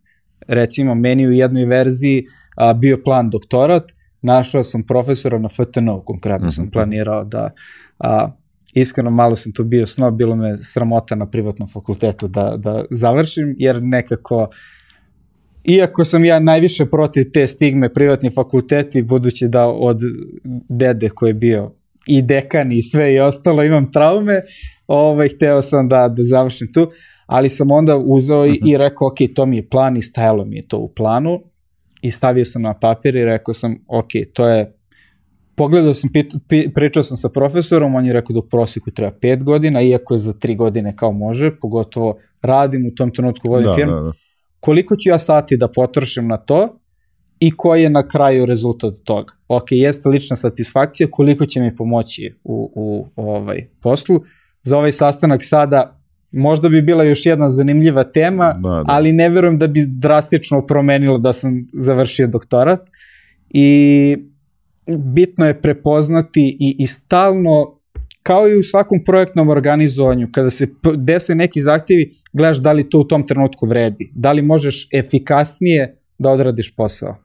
Recimo, 0.49 0.95
meni 0.95 1.29
u 1.29 1.33
jednoj 1.33 1.65
verziji 1.65 2.25
a, 2.57 2.75
bio 2.75 2.99
plan 3.05 3.31
doktorat, 3.31 3.93
našao 4.23 4.65
sam 4.65 4.83
profesora 4.83 5.39
na 5.39 5.49
FTN, 5.49 5.89
konkretno 6.05 6.47
mm 6.47 6.51
-hmm. 6.51 6.57
sam 6.57 6.71
planirao 6.71 7.25
da 7.25 7.51
a, 7.99 8.31
iskreno 8.75 9.11
malo 9.11 9.37
sam 9.37 9.53
tu 9.53 9.65
bio 9.65 9.87
snob, 9.87 10.17
bilo 10.17 10.37
me 10.37 10.57
sramota 10.57 11.15
na 11.15 11.27
privatnom 11.27 11.69
fakultetu 11.69 12.29
da, 12.29 12.57
da 12.57 12.85
završim, 12.91 13.55
jer 13.59 13.83
nekako 13.83 14.49
Iako 15.65 16.05
sam 16.05 16.25
ja 16.25 16.39
najviše 16.39 16.87
protiv 16.87 17.25
te 17.33 17.47
stigme 17.47 17.93
privatni 17.93 18.31
fakulteti, 18.31 19.03
budući 19.03 19.49
da 19.49 19.67
od 19.67 20.01
dede 20.69 21.09
koji 21.09 21.31
je 21.31 21.35
bio 21.35 21.73
i 22.07 22.23
dekan 22.23 22.73
i 22.73 22.83
sve 22.83 23.15
i 23.15 23.21
ostalo 23.21 23.65
imam 23.65 23.93
traume, 23.93 24.41
ovaj, 24.87 25.29
hteo 25.29 25.63
sam 25.63 25.89
da, 25.89 26.09
da 26.09 26.25
završim 26.25 26.73
tu, 26.73 26.91
ali 27.27 27.49
sam 27.49 27.71
onda 27.71 27.97
uzeo 27.97 28.47
i, 28.47 28.61
i 28.67 28.77
rekao, 28.77 29.09
ok, 29.09 29.17
to 29.35 29.47
mi 29.47 29.57
je 29.57 29.69
plan 29.69 29.97
i 29.97 30.03
stajalo 30.03 30.45
mi 30.45 30.57
je 30.57 30.69
to 30.69 30.79
u 30.79 30.89
planu 30.89 31.41
i 32.03 32.11
stavio 32.11 32.45
sam 32.45 32.63
na 32.63 32.75
papir 32.75 33.17
i 33.17 33.25
rekao 33.25 33.55
sam, 33.55 33.77
ok, 33.89 34.09
to 34.33 34.49
je 34.49 34.73
pogledao 35.55 35.95
sam, 35.95 36.11
pit, 36.13 36.35
pričao 36.75 37.03
sam 37.03 37.17
sa 37.17 37.29
profesorom, 37.29 37.95
on 37.95 38.07
je 38.07 38.13
rekao 38.13 38.35
da 38.35 38.39
u 38.39 38.49
proseku 38.49 38.91
treba 38.91 39.17
5 39.23 39.45
godina, 39.45 39.83
iako 39.83 40.15
je 40.15 40.19
za 40.19 40.33
3 40.33 40.57
godine 40.57 40.97
kao 40.97 41.13
može, 41.13 41.51
pogotovo 41.61 42.17
radim 42.43 42.87
u 42.87 42.95
tom 42.95 43.11
trenutku 43.11 43.49
vodim 43.49 43.67
da, 43.67 43.75
firmu. 43.75 43.95
Da, 43.95 44.01
da. 44.01 44.13
Koliko 44.61 44.97
ću 44.97 45.09
ja 45.09 45.19
sati 45.19 45.57
da 45.57 45.69
potrošim 45.69 46.29
na 46.29 46.37
to 46.37 46.79
i 47.41 47.51
koji 47.57 47.83
je 47.83 47.91
na 47.91 48.09
kraju 48.09 48.47
rezultat 48.47 48.95
toga? 49.05 49.33
Ok, 49.53 49.65
jeste 49.71 50.09
lična 50.09 50.37
satisfakcija, 50.37 51.09
koliko 51.11 51.47
će 51.47 51.61
mi 51.61 51.77
pomoći 51.77 52.35
u, 52.45 52.73
u, 52.75 53.07
ovaj 53.17 53.67
poslu. 53.83 54.21
Za 54.63 54.79
ovaj 54.79 54.93
sastanak 54.93 55.41
sada 55.45 56.01
možda 56.33 56.69
bi 56.69 56.83
bila 56.83 57.05
još 57.05 57.27
jedna 57.27 57.51
zanimljiva 57.51 58.05
tema, 58.05 58.53
da, 58.53 58.69
da. 58.69 58.85
ali 58.87 59.13
ne 59.13 59.29
verujem 59.29 59.59
da 59.59 59.67
bi 59.67 59.85
drastično 59.89 60.67
promenilo 60.67 61.19
da 61.19 61.33
sam 61.33 61.67
završio 61.73 62.27
doktorat. 62.27 62.81
I 63.49 64.17
bitno 64.87 65.47
je 65.47 65.61
prepoznati 65.61 66.57
i, 66.61 66.77
i 66.79 66.87
stalno, 66.87 67.81
kao 68.23 68.49
i 68.49 68.59
u 68.59 68.63
svakom 68.63 69.05
projektnom 69.05 69.49
organizovanju, 69.49 70.29
kada 70.33 70.51
se 70.51 70.69
dese 70.97 71.35
neki 71.35 71.61
zahtjevi, 71.61 72.11
gledaš 72.33 72.59
da 72.59 72.73
li 72.73 72.89
to 72.89 73.01
u 73.01 73.05
tom 73.05 73.27
trenutku 73.27 73.67
vredi, 73.67 74.11
da 74.15 74.33
li 74.33 74.43
možeš 74.43 74.89
efikasnije 74.95 75.97
da 76.19 76.31
odradiš 76.31 76.75
posao. 76.77 77.17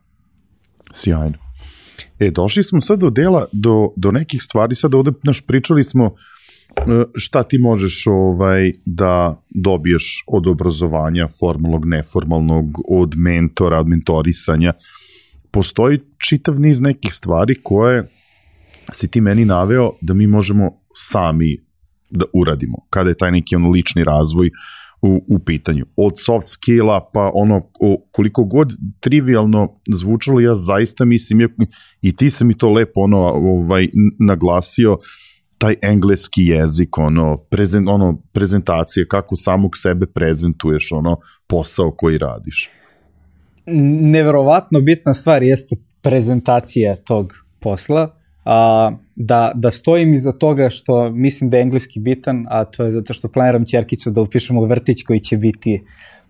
Sjajno. 0.93 1.44
E, 2.19 2.31
došli 2.31 2.63
smo 2.63 2.81
sad 2.81 2.99
do 2.99 3.09
dela, 3.09 3.45
do, 3.51 3.89
do 3.95 4.11
nekih 4.11 4.41
stvari, 4.41 4.75
sad 4.75 4.93
ovde, 4.93 5.11
naš, 5.23 5.41
pričali 5.41 5.83
smo 5.83 6.15
e, 6.77 6.81
šta 7.15 7.43
ti 7.43 7.57
možeš 7.57 8.03
ovaj 8.07 8.71
da 8.85 9.43
dobiješ 9.49 10.23
od 10.27 10.47
obrazovanja 10.47 11.27
formalnog, 11.39 11.85
neformalnog, 11.85 12.65
od 12.89 13.13
mentora, 13.17 13.79
od 13.79 13.87
mentorisanja, 13.87 14.73
postoji 15.51 15.99
čitav 16.27 16.59
niz 16.59 16.81
nekih 16.81 17.13
stvari 17.13 17.55
koje 17.63 18.09
si 18.93 19.07
ti 19.07 19.21
meni 19.21 19.45
naveo 19.45 19.91
da 20.01 20.13
mi 20.13 20.27
možemo 20.27 20.71
sami 20.95 21.65
da 22.09 22.25
uradimo, 22.33 22.77
kada 22.89 23.09
je 23.09 23.17
taj 23.17 23.31
neki 23.31 23.55
ono 23.55 23.69
lični 23.69 24.03
razvoj 24.03 24.49
u, 25.05 25.35
u 25.35 25.39
pitanju. 25.39 25.85
Od 25.97 26.13
soft 26.17 26.47
skilla 26.47 27.09
pa 27.13 27.31
ono 27.33 27.61
o, 27.79 28.05
koliko 28.11 28.43
god 28.43 28.73
trivialno 28.99 29.79
zvučalo, 29.95 30.39
ja 30.39 30.55
zaista 30.55 31.05
mislim 31.05 31.39
i 32.01 32.15
ti 32.15 32.29
se 32.29 32.45
mi 32.45 32.57
to 32.57 32.69
lepo 32.69 33.01
ono 33.01 33.17
ovaj 33.27 33.87
naglasio 34.19 34.97
taj 35.57 35.75
engleski 35.81 36.41
jezik, 36.41 36.97
ono, 36.97 37.37
prezent, 37.37 37.87
ono 37.87 38.21
prezentacije, 38.31 39.07
kako 39.07 39.35
samog 39.35 39.71
sebe 39.77 40.05
prezentuješ, 40.05 40.91
ono, 40.91 41.17
posao 41.47 41.91
koji 41.97 42.17
radiš 42.17 42.69
neverovatno 44.01 44.81
bitna 44.81 45.13
stvar 45.13 45.43
jeste 45.43 45.75
prezentacija 46.01 46.95
tog 46.95 47.33
posla, 47.59 48.15
a, 48.45 48.91
da, 49.15 49.51
da 49.55 49.71
stojim 49.71 50.13
iza 50.13 50.31
toga 50.31 50.69
što 50.69 51.09
mislim 51.09 51.49
da 51.49 51.57
je 51.57 51.63
engleski 51.63 51.99
bitan, 51.99 52.45
a 52.49 52.65
to 52.65 52.83
je 52.83 52.91
zato 52.91 53.13
što 53.13 53.27
planiram 53.27 53.65
Ćerkicu 53.65 54.09
da 54.09 54.21
upišemo 54.21 54.65
vrtić 54.65 55.03
koji 55.03 55.19
će 55.19 55.37
biti 55.37 55.83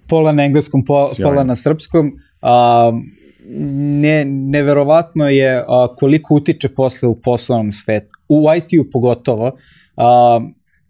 pola 0.08 0.32
na 0.32 0.44
engleskom, 0.44 0.86
po, 0.86 1.08
pola 1.24 1.44
na 1.44 1.56
srpskom. 1.56 2.12
A, 2.42 2.92
ne, 4.02 4.26
neverovatno 4.26 5.30
je 5.30 5.64
a, 5.68 5.88
koliko 6.00 6.36
utiče 6.36 6.70
posle 6.70 7.10
u 7.10 7.22
poslovnom 7.22 7.74
svetu. 7.74 8.20
U 8.30 8.46
IT-u 8.58 8.90
pogotovo. 8.92 9.52
A, 9.98 10.42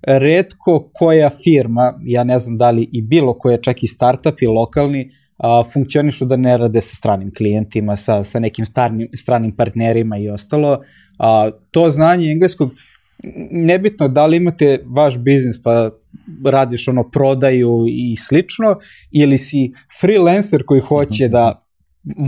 redko 0.08 0.90
koja 0.94 1.30
firma, 1.30 1.94
ja 2.04 2.24
ne 2.24 2.40
znam 2.40 2.58
da 2.58 2.72
li 2.72 2.90
i 2.92 3.02
bilo 3.02 3.34
koja, 3.34 3.58
čak 3.58 3.84
i 3.84 3.88
startup 3.88 4.42
i 4.42 4.48
lokalni, 4.48 5.10
a, 5.38 5.64
funkcionišu 5.74 6.26
da 6.26 6.36
ne 6.36 6.58
rade 6.58 6.82
sa 6.82 6.96
stranim 6.96 7.34
klijentima, 7.34 7.96
sa, 7.96 8.24
sa 8.24 8.40
nekim 8.40 8.66
starnim, 8.66 9.08
stranim 9.16 9.56
partnerima 9.56 10.18
i 10.18 10.30
ostalo. 10.30 10.82
A, 11.20 11.50
to 11.72 11.90
znanje 11.90 12.32
engleskog, 12.32 12.72
nebitno 13.52 14.08
da 14.08 14.26
li 14.26 14.38
imate 14.38 14.84
vaš 14.86 15.18
biznis 15.18 15.62
pa 15.64 15.90
radiš 16.46 16.88
ono 16.88 17.10
prodaju 17.10 17.86
i 17.88 18.16
slično, 18.18 18.80
ili 19.12 19.38
si 19.38 19.72
freelancer 20.02 20.64
koji 20.66 20.82
hoće 20.82 21.28
da 21.28 21.62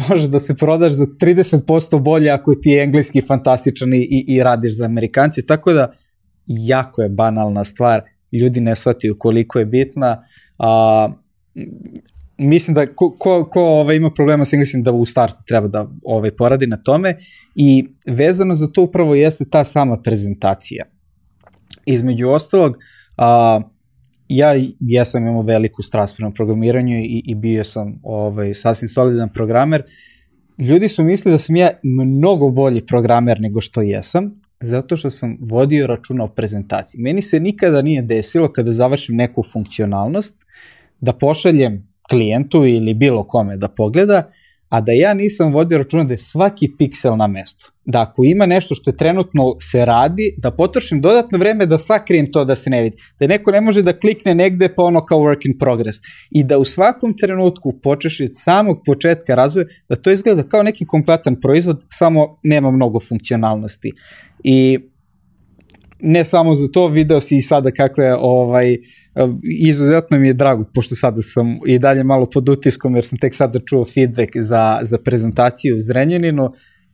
može 0.10 0.28
da 0.28 0.39
se 0.39 0.55
prodaš 0.55 0.93
za 0.93 1.05
30% 1.05 1.99
bolje 1.99 2.30
ako 2.30 2.55
ti 2.62 2.70
je 2.70 2.84
engleski 2.84 3.22
fantastičan 3.28 3.93
i, 3.93 4.26
i, 4.28 4.43
radiš 4.43 4.78
za 4.78 4.86
Amerikanci, 4.86 5.45
tako 5.45 5.74
da 5.74 5.91
jako 6.47 7.01
je 7.01 7.10
banalna 7.10 7.64
stvar, 7.64 8.01
ljudi 8.41 8.62
ne 8.62 8.76
shvataju 8.76 9.16
koliko 9.20 9.60
je 9.60 9.66
bitna, 9.66 10.24
a, 10.60 11.10
mislim 12.38 12.75
da 12.75 12.95
ko, 12.95 13.15
ko, 13.19 13.49
ko 13.51 13.61
ovaj, 13.61 13.95
ima 13.95 14.11
problema 14.11 14.45
sa 14.45 14.55
engleskim 14.55 14.81
da 14.81 14.91
u 14.91 15.05
startu 15.05 15.38
treba 15.47 15.67
da 15.67 15.88
ovaj, 16.03 16.31
poradi 16.31 16.67
na 16.67 16.77
tome 16.77 17.15
i 17.55 17.88
vezano 18.07 18.55
za 18.55 18.67
to 18.67 18.83
upravo 18.83 19.15
jeste 19.15 19.45
ta 19.51 19.63
sama 19.65 20.01
prezentacija. 20.01 20.85
Između 21.85 22.29
ostalog, 22.29 22.77
a, 23.17 23.61
ja, 24.29 24.53
ja 24.79 25.05
sam 25.05 25.27
imao 25.27 25.41
veliku 25.41 25.83
strast 25.83 26.15
prema 26.15 26.31
programiranju 26.31 26.97
i, 26.99 27.23
i 27.25 27.35
bio 27.35 27.63
sam 27.63 27.99
ovaj, 28.03 28.53
sasvim 28.53 28.89
solidan 28.89 29.29
programer. 29.33 29.83
Ljudi 30.57 30.89
su 30.89 31.03
mislili 31.03 31.33
da 31.33 31.39
sam 31.39 31.55
ja 31.55 31.79
mnogo 31.83 32.49
bolji 32.49 32.85
programer 32.85 33.41
nego 33.41 33.61
što 33.61 33.81
jesam, 33.81 34.33
zato 34.59 34.97
što 34.97 35.09
sam 35.09 35.38
vodio 35.41 35.88
računa 35.88 36.23
o 36.23 36.27
prezentaciji. 36.27 37.01
Meni 37.01 37.21
se 37.21 37.39
nikada 37.39 37.81
nije 37.81 38.01
desilo 38.01 38.51
kada 38.51 38.71
završim 38.71 39.15
neku 39.15 39.43
funkcionalnost 39.43 40.35
da 41.01 41.13
pošaljem 41.13 41.88
klijentu 42.10 42.66
ili 42.66 42.93
bilo 42.93 43.24
kome 43.24 43.58
da 43.58 43.68
pogleda, 43.68 44.32
a 44.70 44.82
da 44.82 44.91
ja 44.91 45.14
nisam 45.14 45.53
vodio 45.53 45.78
računa 45.78 46.03
da 46.03 46.14
je 46.14 46.20
svaki 46.20 46.68
piksel 46.78 47.18
na 47.18 47.28
mestu. 47.28 47.72
Da 47.86 48.01
ako 48.01 48.24
ima 48.24 48.45
nešto 48.45 48.76
što 48.76 48.89
je 48.89 48.97
trenutno 48.97 49.55
se 49.60 49.86
radi, 49.86 50.36
da 50.38 50.51
potrošim 50.51 51.01
dodatno 51.01 51.38
vreme 51.38 51.66
da 51.66 51.78
sakrijem 51.78 52.32
to 52.32 52.45
da 52.45 52.55
se 52.55 52.70
ne 52.70 52.82
vidi. 52.82 52.97
Da 53.20 53.28
neko 53.28 53.51
ne 53.51 53.62
može 53.62 53.82
da 53.82 53.93
klikne 53.93 54.36
negde 54.36 54.70
pa 54.76 54.84
ono 54.84 55.05
kao 55.05 55.20
work 55.20 55.47
in 55.47 55.58
progress. 55.58 55.97
I 56.32 56.43
da 56.43 56.58
u 56.58 56.66
svakom 56.66 57.18
trenutku 57.18 57.80
počeš 57.84 58.20
od 58.22 58.30
samog 58.34 58.82
početka 58.86 59.36
razvoja, 59.36 59.66
da 59.89 59.95
to 59.95 60.12
izgleda 60.12 60.43
kao 60.43 60.64
neki 60.64 60.86
kompletan 60.86 61.39
proizvod, 61.41 61.86
samo 61.89 62.39
nema 62.43 62.72
mnogo 62.72 62.99
funkcionalnosti. 62.99 63.91
I 64.43 64.80
ne 66.00 66.26
samo 66.26 66.56
za 66.56 66.68
to, 66.68 66.88
video 66.88 67.20
si 67.20 67.38
i 67.38 67.41
sada 67.41 67.72
kakve 67.72 68.16
ovaj, 68.20 68.78
izuzetno 69.62 70.20
mi 70.20 70.28
je 70.28 70.34
drago, 70.34 70.66
pošto 70.74 70.95
sada 70.95 71.22
sam 71.22 71.60
i 71.66 71.80
dalje 71.80 72.04
malo 72.04 72.30
pod 72.30 72.50
utiskom, 72.50 72.95
jer 72.95 73.06
sam 73.06 73.20
tek 73.20 73.36
sada 73.36 73.60
čuo 73.60 73.86
feedback 73.86 74.32
za, 74.36 74.80
za 74.82 74.98
prezentaciju 74.98 75.78
u 75.78 75.82
Zrenjaninu, 75.82 76.52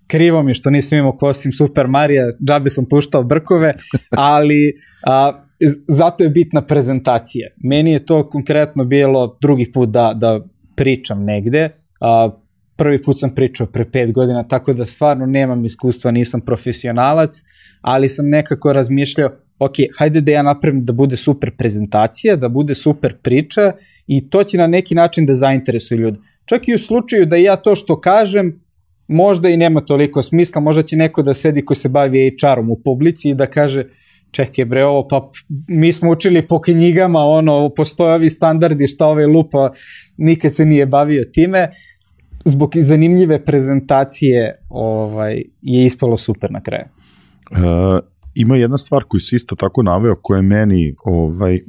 krivo 0.08 0.44
mi 0.44 0.54
što 0.54 0.70
nisam 0.70 0.98
imao 0.98 1.18
kostim 1.18 1.52
Super 1.52 1.88
Marija, 1.88 2.26
džabe 2.48 2.70
sam 2.70 2.86
puštao 2.90 3.24
brkove, 3.24 3.74
ali 4.34 4.74
a, 5.06 5.44
zato 5.88 6.24
je 6.24 6.30
bitna 6.30 6.62
prezentacija. 6.62 7.50
Meni 7.64 7.92
je 7.92 8.06
to 8.06 8.30
konkretno 8.30 8.86
bilo 8.86 9.38
drugi 9.42 9.72
put 9.72 9.90
da, 9.90 10.14
da 10.16 10.40
pričam 10.76 11.24
negde, 11.24 11.70
a, 12.02 12.30
prvi 12.76 13.04
put 13.04 13.20
sam 13.20 13.36
pričao 13.36 13.68
pre 13.68 13.92
pet 13.92 14.12
godina, 14.12 14.44
tako 14.48 14.74
da 14.74 14.86
stvarno 14.86 15.26
nemam 15.26 15.66
iskustva, 15.66 16.12
nisam 16.12 16.42
profesionalac, 16.42 17.44
ali 17.84 18.10
sam 18.10 18.30
nekako 18.30 18.74
razmišljao, 18.74 19.30
ok, 19.60 19.74
hajde 19.98 20.22
da 20.22 20.32
ja 20.32 20.42
napravim 20.42 20.82
da 20.82 20.94
bude 20.94 21.18
super 21.18 21.52
prezentacija, 21.58 22.36
da 22.36 22.50
bude 22.50 22.76
super 22.76 23.18
priča 23.22 23.72
i 24.08 24.30
to 24.30 24.44
će 24.44 24.58
na 24.58 24.68
neki 24.68 24.96
način 24.96 25.26
da 25.26 25.36
zainteresuje 25.36 25.98
ljudi. 25.98 26.20
Čak 26.46 26.68
i 26.68 26.74
u 26.74 26.80
slučaju 26.80 27.26
da 27.26 27.36
ja 27.36 27.56
to 27.56 27.76
što 27.76 28.02
kažem, 28.02 28.60
možda 29.08 29.50
i 29.50 29.58
nema 29.58 29.82
toliko 29.82 30.24
smisla, 30.24 30.62
možda 30.62 30.82
će 30.84 30.96
neko 30.96 31.22
da 31.22 31.34
sedi 31.34 31.66
ko 31.66 31.76
se 31.76 31.90
bavi 31.90 32.32
HR-om 32.42 32.72
u 32.72 32.82
publici 32.84 33.30
i 33.30 33.36
da 33.36 33.46
kaže, 33.46 33.86
čekaj 34.32 34.66
bre, 34.66 34.86
ovo 34.86 35.08
pa 35.08 35.30
mi 35.68 35.92
smo 35.92 36.12
učili 36.12 36.48
po 36.48 36.62
knjigama, 36.62 37.20
ono, 37.20 37.70
postoje 37.70 38.14
ovi 38.14 38.30
standardi 38.30 38.88
šta 38.88 39.08
ove 39.08 39.28
lupa, 39.28 39.72
nikad 40.18 40.56
se 40.56 40.66
nije 40.66 40.86
bavio 40.86 41.24
time, 41.34 41.68
zbog 42.46 42.72
zanimljive 42.76 43.46
prezentacije 43.46 44.60
ovaj, 44.70 45.44
je 45.62 45.86
ispalo 45.86 46.18
super 46.18 46.52
na 46.52 46.62
kraju. 46.62 46.86
Uh, 47.54 48.00
ima 48.36 48.56
jedna 48.56 48.78
stvar 48.78 49.04
koju 49.08 49.20
si 49.20 49.36
isto 49.36 49.56
tako 49.56 49.84
naveo 49.84 50.16
koja 50.22 50.38
je 50.38 50.42
meni 50.42 50.96
ovaj, 51.06 51.60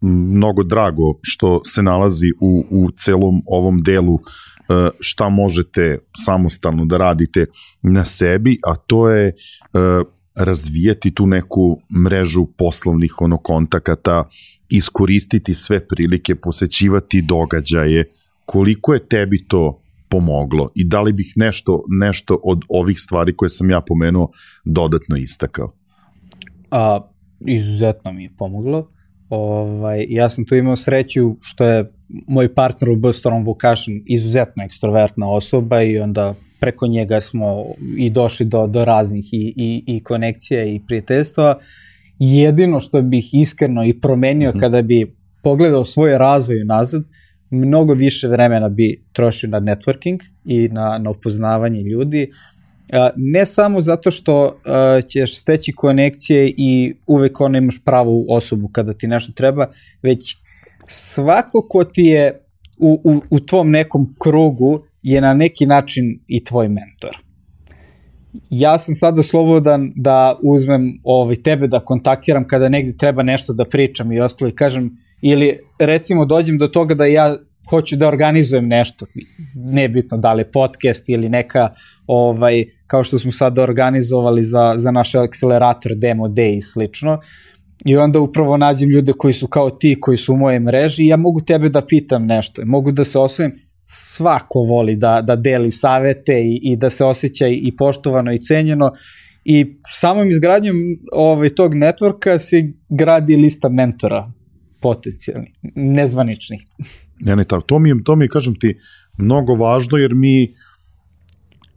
mnogo 0.00 0.62
drago 0.62 1.18
što 1.22 1.60
se 1.64 1.82
nalazi 1.82 2.26
u, 2.40 2.64
u 2.70 2.90
celom 2.90 3.42
ovom 3.46 3.82
delu 3.82 4.14
uh, 4.14 4.20
šta 5.00 5.28
možete 5.28 5.98
samostalno 6.24 6.84
da 6.84 6.96
radite 6.96 7.46
na 7.82 8.04
sebi, 8.04 8.58
a 8.66 8.76
to 8.76 9.10
je 9.10 9.32
uh, 9.32 10.06
razvijeti 10.34 11.10
tu 11.10 11.26
neku 11.26 11.80
mrežu 12.04 12.46
poslovnih 12.58 13.20
ono 13.20 13.38
kontakata, 13.38 14.28
iskoristiti 14.68 15.54
sve 15.54 15.86
prilike, 15.86 16.34
posećivati 16.34 17.22
događaje, 17.22 18.04
koliko 18.44 18.94
je 18.94 19.08
tebi 19.08 19.44
to 19.48 19.81
pomoglo 20.12 20.68
i 20.74 20.84
da 20.88 21.00
li 21.02 21.12
bih 21.12 21.32
nešto, 21.36 21.84
nešto 22.00 22.40
od 22.44 22.60
ovih 22.68 23.00
stvari 23.00 23.36
koje 23.36 23.50
sam 23.50 23.70
ja 23.70 23.80
pomenuo 23.80 24.28
dodatno 24.64 25.16
istakao? 25.16 25.72
A, 26.70 27.00
izuzetno 27.46 28.12
mi 28.12 28.24
je 28.24 28.30
pomoglo. 28.38 28.88
Ovaj, 29.28 30.06
ja 30.08 30.28
sam 30.28 30.44
tu 30.44 30.54
imao 30.54 30.76
sreću 30.76 31.36
što 31.40 31.64
je 31.64 31.92
moj 32.28 32.54
partner 32.54 32.90
u 32.90 32.96
B-Storm 32.96 33.44
Vocation 33.44 34.00
izuzetno 34.06 34.64
ekstrovertna 34.64 35.30
osoba 35.30 35.82
i 35.82 35.98
onda 35.98 36.34
preko 36.60 36.86
njega 36.86 37.20
smo 37.20 37.64
i 37.98 38.10
došli 38.10 38.46
do, 38.46 38.66
do 38.66 38.84
raznih 38.84 39.24
i, 39.32 39.54
i, 39.56 39.84
i 39.86 40.02
konekcija 40.02 40.64
i 40.64 40.80
prijateljstva. 40.86 41.58
Jedino 42.18 42.80
što 42.80 43.02
bih 43.02 43.30
iskreno 43.32 43.84
i 43.84 44.00
promenio 44.00 44.52
-hmm. 44.52 44.60
kada 44.60 44.82
bi 44.82 45.16
pogledao 45.42 45.84
svoj 45.84 46.18
razvoj 46.18 46.64
nazad, 46.64 47.02
mnogo 47.52 47.94
više 47.94 48.28
vremena 48.28 48.68
bi 48.68 49.04
trošio 49.12 49.50
na 49.50 49.60
networking 49.60 50.18
i 50.44 50.68
na, 50.68 50.98
na 50.98 51.10
upoznavanje 51.10 51.82
ljudi. 51.82 52.30
Ne 53.16 53.46
samo 53.46 53.80
zato 53.80 54.10
što 54.10 54.60
ćeš 55.08 55.38
steći 55.40 55.72
konekcije 55.72 56.54
i 56.56 56.94
uvek 57.06 57.40
ono 57.40 57.58
imaš 57.58 57.84
pravu 57.84 58.26
osobu 58.28 58.68
kada 58.68 58.94
ti 58.94 59.08
nešto 59.08 59.32
treba, 59.32 59.66
već 60.02 60.36
svako 60.86 61.66
ko 61.68 61.84
ti 61.84 62.02
je 62.02 62.40
u, 62.78 63.00
u, 63.04 63.20
u 63.30 63.40
tvom 63.40 63.70
nekom 63.70 64.14
krugu 64.18 64.82
je 65.02 65.20
na 65.20 65.34
neki 65.34 65.66
način 65.66 66.18
i 66.26 66.44
tvoj 66.44 66.68
mentor. 66.68 67.18
Ja 68.50 68.78
sam 68.78 68.94
sada 68.94 69.22
slobodan 69.22 69.92
da 69.96 70.38
uzmem 70.42 71.00
ovaj, 71.04 71.36
tebe 71.36 71.66
da 71.66 71.80
kontaktiram 71.80 72.46
kada 72.46 72.68
negde 72.68 72.96
treba 72.96 73.22
nešto 73.22 73.52
da 73.52 73.64
pričam 73.64 74.12
i 74.12 74.20
ostalo 74.20 74.48
i 74.48 74.54
kažem, 74.54 74.90
ili 75.22 75.58
recimo 75.78 76.24
dođem 76.24 76.58
do 76.58 76.68
toga 76.68 76.94
da 76.94 77.06
ja 77.06 77.36
hoću 77.70 77.96
da 77.96 78.08
organizujem 78.08 78.68
nešto, 78.68 79.06
nebitno 79.54 80.18
da 80.18 80.32
li 80.32 80.50
podcast 80.52 81.08
ili 81.08 81.28
neka, 81.28 81.68
ovaj, 82.06 82.64
kao 82.86 83.04
što 83.04 83.18
smo 83.18 83.32
sad 83.32 83.58
organizovali 83.58 84.44
za, 84.44 84.74
za 84.76 84.90
naš 84.90 85.14
akcelerator 85.14 85.94
Demo 85.94 86.28
Day 86.28 86.56
i 86.56 86.62
slično, 86.62 87.20
I 87.84 87.96
onda 87.96 88.20
upravo 88.20 88.56
nađem 88.56 88.90
ljude 88.90 89.12
koji 89.12 89.34
su 89.34 89.46
kao 89.46 89.70
ti, 89.70 89.96
koji 90.00 90.18
su 90.18 90.32
u 90.32 90.36
moje 90.36 90.60
mreži 90.60 91.04
i 91.04 91.06
ja 91.06 91.16
mogu 91.16 91.40
tebe 91.40 91.68
da 91.68 91.86
pitam 91.86 92.26
nešto, 92.26 92.62
mogu 92.64 92.92
da 92.92 93.04
se 93.04 93.18
osvijem, 93.18 93.52
svako 93.86 94.60
voli 94.60 94.96
da, 94.96 95.20
da 95.22 95.36
deli 95.36 95.70
savete 95.70 96.40
i, 96.40 96.60
i 96.62 96.76
da 96.76 96.90
se 96.90 97.04
osjeća 97.04 97.46
i 97.46 97.72
poštovano 97.78 98.32
i 98.32 98.38
cenjeno. 98.38 98.92
I 99.44 99.66
samom 99.88 100.30
izgradnjom 100.30 100.76
ovaj, 101.12 101.48
tog 101.48 101.74
networka 101.74 102.38
se 102.38 102.62
gradi 102.88 103.36
lista 103.36 103.68
mentora 103.68 104.32
potencijalnih, 104.82 105.52
nezvaničnih. 105.74 106.62
Ne, 107.24 107.36
ne, 107.36 107.44
tako. 107.44 107.62
To 107.62 107.78
mi 107.78 107.88
je, 107.88 107.96
to 108.04 108.16
mi 108.16 108.24
je, 108.24 108.28
kažem 108.28 108.54
ti, 108.54 108.74
mnogo 109.18 109.54
važno 109.54 109.98
jer 109.98 110.14
mi 110.14 110.54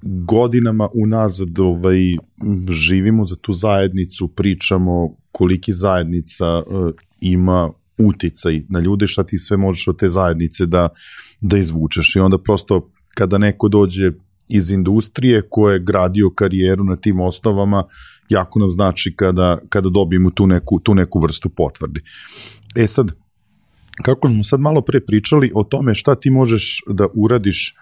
godinama 0.02 0.90
unazad 0.96 1.60
ovaj, 1.60 2.00
živimo 2.70 3.26
za 3.26 3.36
tu 3.36 3.54
zajednicu, 3.54 4.28
pričamo 4.28 5.16
koliki 5.32 5.74
zajednica 5.74 6.58
uh, 6.58 6.92
ima 7.22 7.72
uticaj 7.98 8.62
na 8.70 8.80
ljude, 8.80 9.08
šta 9.08 9.24
ti 9.24 9.38
sve 9.38 9.58
možeš 9.58 9.88
od 9.88 10.00
te 10.00 10.10
zajednice 10.10 10.66
da, 10.66 10.90
da 11.42 11.58
izvučeš. 11.58 12.16
I 12.16 12.20
onda 12.20 12.38
prosto 12.38 12.90
kada 13.14 13.38
neko 13.38 13.70
dođe 13.70 14.12
iz 14.48 14.70
industrije 14.72 15.42
ko 15.50 15.70
je 15.70 15.80
gradio 15.80 16.30
karijeru 16.30 16.84
na 16.84 16.96
tim 16.96 17.20
osnovama, 17.20 17.84
jako 18.30 18.60
nam 18.60 18.72
znači 18.72 19.14
kada, 19.16 19.58
kada 19.70 19.90
dobijemo 19.90 20.30
tu 20.30 20.48
neku, 20.48 20.80
tu 20.80 20.96
neku 20.96 21.20
vrstu 21.20 21.50
potvrdi. 21.50 22.02
E 22.76 22.88
sad, 22.88 23.12
kako 24.04 24.30
smo 24.30 24.44
sad 24.44 24.60
malo 24.60 24.82
pre 24.82 25.00
pričali 25.00 25.52
o 25.56 25.64
tome 25.64 25.96
šta 25.96 26.16
ti 26.16 26.30
možeš 26.30 26.82
da 26.88 27.08
uradiš 27.16 27.76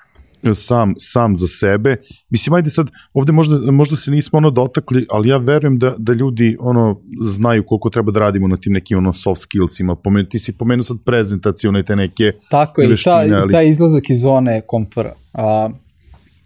sam, 0.54 0.94
sam 0.98 1.38
za 1.38 1.48
sebe. 1.48 1.96
Mislim, 2.30 2.54
ajde 2.54 2.70
sad, 2.70 2.88
ovde 3.14 3.32
možda, 3.32 3.72
možda 3.72 3.96
se 3.96 4.12
nismo 4.12 4.38
ono 4.38 4.52
dotakli, 4.52 5.06
ali 5.10 5.30
ja 5.30 5.38
verujem 5.38 5.80
da, 5.80 5.96
da 5.98 6.14
ljudi 6.14 6.58
ono 6.60 7.02
znaju 7.22 7.64
koliko 7.66 7.89
treba 7.89 8.12
da 8.12 8.20
radimo 8.20 8.48
na 8.48 8.58
tim 8.58 8.74
nekim 8.74 8.98
ono 8.98 9.14
soft 9.14 9.41
skillsima. 9.41 9.96
Pomen, 9.96 10.30
ti 10.30 10.39
si 10.39 10.58
pomenuo 10.58 10.84
sad 10.84 10.98
prezentacijone 11.06 11.84
te 11.84 11.96
neke 11.96 12.32
Tako 12.50 12.82
je, 12.82 12.96
ta, 13.04 13.12
ali... 13.12 13.52
taj 13.52 13.70
izlazak 13.70 14.10
iz 14.10 14.22
zone 14.22 14.62
komfora. 14.68 15.14
A, 15.34 15.70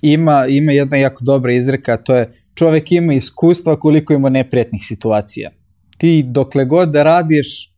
ima, 0.02 0.46
ima 0.50 0.72
jedna 0.72 0.98
jako 0.98 1.26
dobra 1.26 1.54
izreka, 1.54 1.98
to 1.98 2.16
je 2.16 2.32
čovek 2.58 2.92
ima 2.92 3.14
iskustva 3.14 3.80
koliko 3.80 4.14
ima 4.14 4.30
neprijatnih 4.30 4.82
situacija. 4.86 5.52
Ti 5.98 6.24
dokle 6.28 6.66
god 6.66 6.90
da 6.90 7.04
radiš 7.04 7.74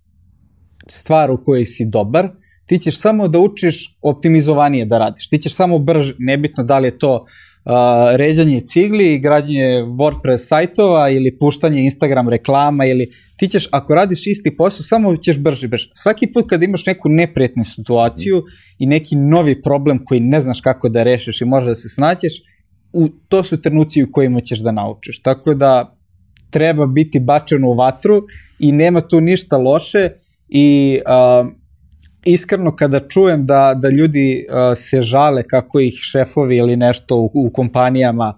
stvar 0.87 1.31
u 1.31 1.37
kojoj 1.43 1.65
si 1.65 1.85
dobar, 1.85 2.29
ti 2.65 2.77
ćeš 2.77 2.99
samo 2.99 3.27
da 3.27 3.39
učiš 3.39 3.97
optimizovanije 4.01 4.85
da 4.85 4.97
radiš. 4.97 5.29
Ti 5.29 5.37
ćeš 5.37 5.55
samo 5.55 5.79
brže, 5.79 6.15
nebitno 6.19 6.63
da 6.63 6.79
li 6.79 6.87
je 6.87 6.97
to 6.97 7.13
uh, 7.15 8.15
ređanje 8.15 8.61
cigli, 8.61 9.19
građanje 9.19 9.83
WordPress 9.83 10.47
sajtova 10.47 11.09
ili 11.09 11.37
puštanje 11.37 11.83
Instagram 11.83 12.29
reklama 12.29 12.85
ili 12.85 13.07
ti 13.37 13.47
ćeš, 13.47 13.67
ako 13.71 13.95
radiš 13.95 14.27
isti 14.27 14.55
posao, 14.57 14.83
samo 14.83 15.17
ćeš 15.17 15.39
brže 15.39 15.67
brže. 15.67 15.89
Svaki 15.93 16.27
put 16.33 16.49
kad 16.49 16.63
imaš 16.63 16.85
neku 16.85 17.09
neprijetnu 17.09 17.63
situaciju 17.63 18.43
i 18.79 18.85
neki 18.85 19.15
novi 19.15 19.61
problem 19.61 19.99
koji 20.05 20.19
ne 20.19 20.41
znaš 20.41 20.61
kako 20.61 20.89
da 20.89 21.03
rešiš 21.03 21.41
i 21.41 21.45
možda 21.45 21.69
da 21.69 21.75
se 21.75 21.89
snaćeš, 21.89 22.33
u, 22.93 23.07
to 23.27 23.43
su 23.43 23.61
trenuci 23.61 24.03
u 24.03 24.11
kojima 24.11 24.41
ćeš 24.41 24.59
da 24.59 24.71
naučiš. 24.71 25.21
Tako 25.21 25.53
da 25.53 25.95
treba 26.49 26.85
biti 26.85 27.19
bačen 27.19 27.63
u 27.63 27.73
vatru 27.73 28.23
i 28.59 28.71
nema 28.71 29.01
tu 29.01 29.21
ništa 29.21 29.57
loše 29.57 30.09
i 30.49 30.99
uh, 31.05 31.51
iskreno 32.25 32.75
kada 32.75 32.99
čujem 32.99 33.45
da, 33.45 33.73
da 33.77 33.89
ljudi 33.89 34.45
uh, 34.49 34.55
se 34.75 35.01
žale 35.01 35.43
kako 35.43 35.79
ih 35.79 35.93
šefovi 35.93 36.57
ili 36.57 36.77
nešto 36.77 37.17
u, 37.17 37.31
u 37.33 37.49
kompanijama, 37.53 38.35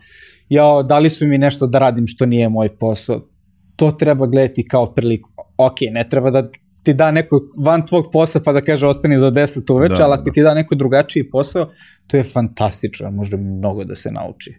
ja, 0.49 0.83
da 0.83 0.99
li 0.99 1.09
su 1.09 1.27
mi 1.27 1.37
nešto 1.37 1.67
da 1.67 1.79
radim 1.79 2.07
što 2.07 2.25
nije 2.25 2.49
moj 2.49 2.77
posao, 2.77 3.27
to 3.75 3.91
treba 3.91 4.27
gledati 4.27 4.67
kao 4.67 4.93
priliku. 4.93 5.29
Ok, 5.57 5.75
ne 5.91 6.09
treba 6.09 6.31
da 6.31 6.49
ti 6.83 6.93
da 6.93 7.11
neko 7.11 7.41
van 7.57 7.85
tvog 7.85 8.09
posla 8.13 8.41
pa 8.45 8.53
da 8.53 8.61
kaže 8.61 8.87
ostani 8.87 9.19
do 9.19 9.31
10 9.31 9.73
uveče, 9.73 9.95
da, 9.95 10.03
ali 10.03 10.13
ako 10.13 10.23
da. 10.23 10.31
ti 10.31 10.41
da 10.41 10.53
neko 10.53 10.75
drugačiji 10.75 11.29
posao, 11.29 11.69
to 12.07 12.17
je 12.17 12.23
fantastično, 12.23 13.11
može 13.11 13.37
mnogo 13.37 13.83
da 13.83 13.95
se 13.95 14.11
nauči. 14.11 14.55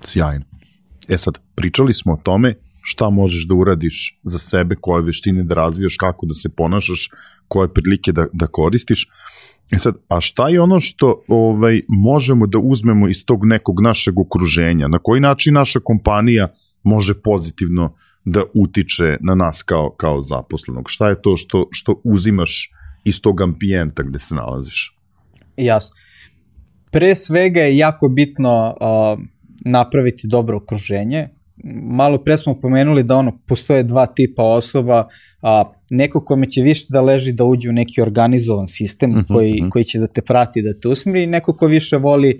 Sjajno. 0.00 0.44
E 1.08 1.18
sad, 1.18 1.34
pričali 1.54 1.94
smo 1.94 2.12
o 2.12 2.20
tome 2.22 2.54
šta 2.80 3.10
možeš 3.10 3.46
da 3.48 3.54
uradiš 3.54 4.20
za 4.22 4.38
sebe, 4.38 4.76
koje 4.80 5.02
veštine 5.02 5.42
da 5.44 5.54
razvijaš, 5.54 5.96
kako 5.96 6.26
da 6.26 6.34
se 6.34 6.48
ponašaš, 6.48 7.10
koje 7.48 7.72
prilike 7.74 8.12
da, 8.12 8.26
da 8.32 8.46
koristiš. 8.46 9.08
E 9.72 9.78
sad, 9.78 9.94
a 10.08 10.20
šta 10.20 10.48
je 10.48 10.60
ono 10.60 10.80
što 10.80 11.24
ovaj, 11.28 11.80
možemo 11.88 12.46
da 12.46 12.58
uzmemo 12.58 13.08
iz 13.08 13.24
tog 13.24 13.44
nekog 13.44 13.80
našeg 13.80 14.18
okruženja? 14.18 14.88
Na 14.88 14.98
koji 14.98 15.20
način 15.20 15.54
naša 15.54 15.80
kompanija 15.80 16.48
može 16.82 17.14
pozitivno 17.14 17.94
da 18.30 18.42
utiče 18.54 19.16
na 19.20 19.34
nas 19.34 19.62
kao, 19.62 19.90
kao 19.90 20.22
zaposlenog? 20.22 20.84
Šta 20.88 21.08
je 21.08 21.22
to 21.22 21.36
što, 21.36 21.68
što 21.70 22.00
uzimaš 22.04 22.70
iz 23.04 23.20
tog 23.20 23.40
ambijenta 23.40 24.02
gde 24.02 24.18
se 24.18 24.34
nalaziš? 24.34 24.96
Jasno. 25.56 25.96
Pre 26.90 27.14
svega 27.14 27.60
je 27.60 27.76
jako 27.76 28.08
bitno 28.08 28.74
uh, 28.80 29.24
napraviti 29.64 30.28
dobro 30.28 30.56
okruženje 30.56 31.28
malo 31.82 32.18
pre 32.18 32.36
smo 32.36 32.60
pomenuli 32.60 33.02
da 33.02 33.16
ono, 33.16 33.38
postoje 33.46 33.82
dva 33.82 34.06
tipa 34.06 34.42
osoba, 34.42 35.06
a, 35.42 35.64
neko 35.90 36.24
kome 36.24 36.46
će 36.46 36.62
više 36.62 36.86
da 36.88 37.00
leži 37.00 37.32
da 37.32 37.44
uđe 37.44 37.68
u 37.68 37.72
neki 37.72 38.02
organizovan 38.02 38.68
sistem 38.68 39.10
uh 39.10 39.16
mhm, 39.16 39.24
-huh, 39.24 39.34
koji, 39.34 39.50
uh 39.50 39.56
mhm. 39.56 39.66
-huh. 39.66 39.70
koji 39.70 39.84
će 39.84 39.98
da 39.98 40.06
te 40.06 40.22
prati, 40.22 40.62
da 40.62 40.80
te 40.80 40.88
usmiri, 40.88 41.26
neko 41.26 41.52
ko 41.52 41.66
više 41.66 41.96
voli, 41.96 42.38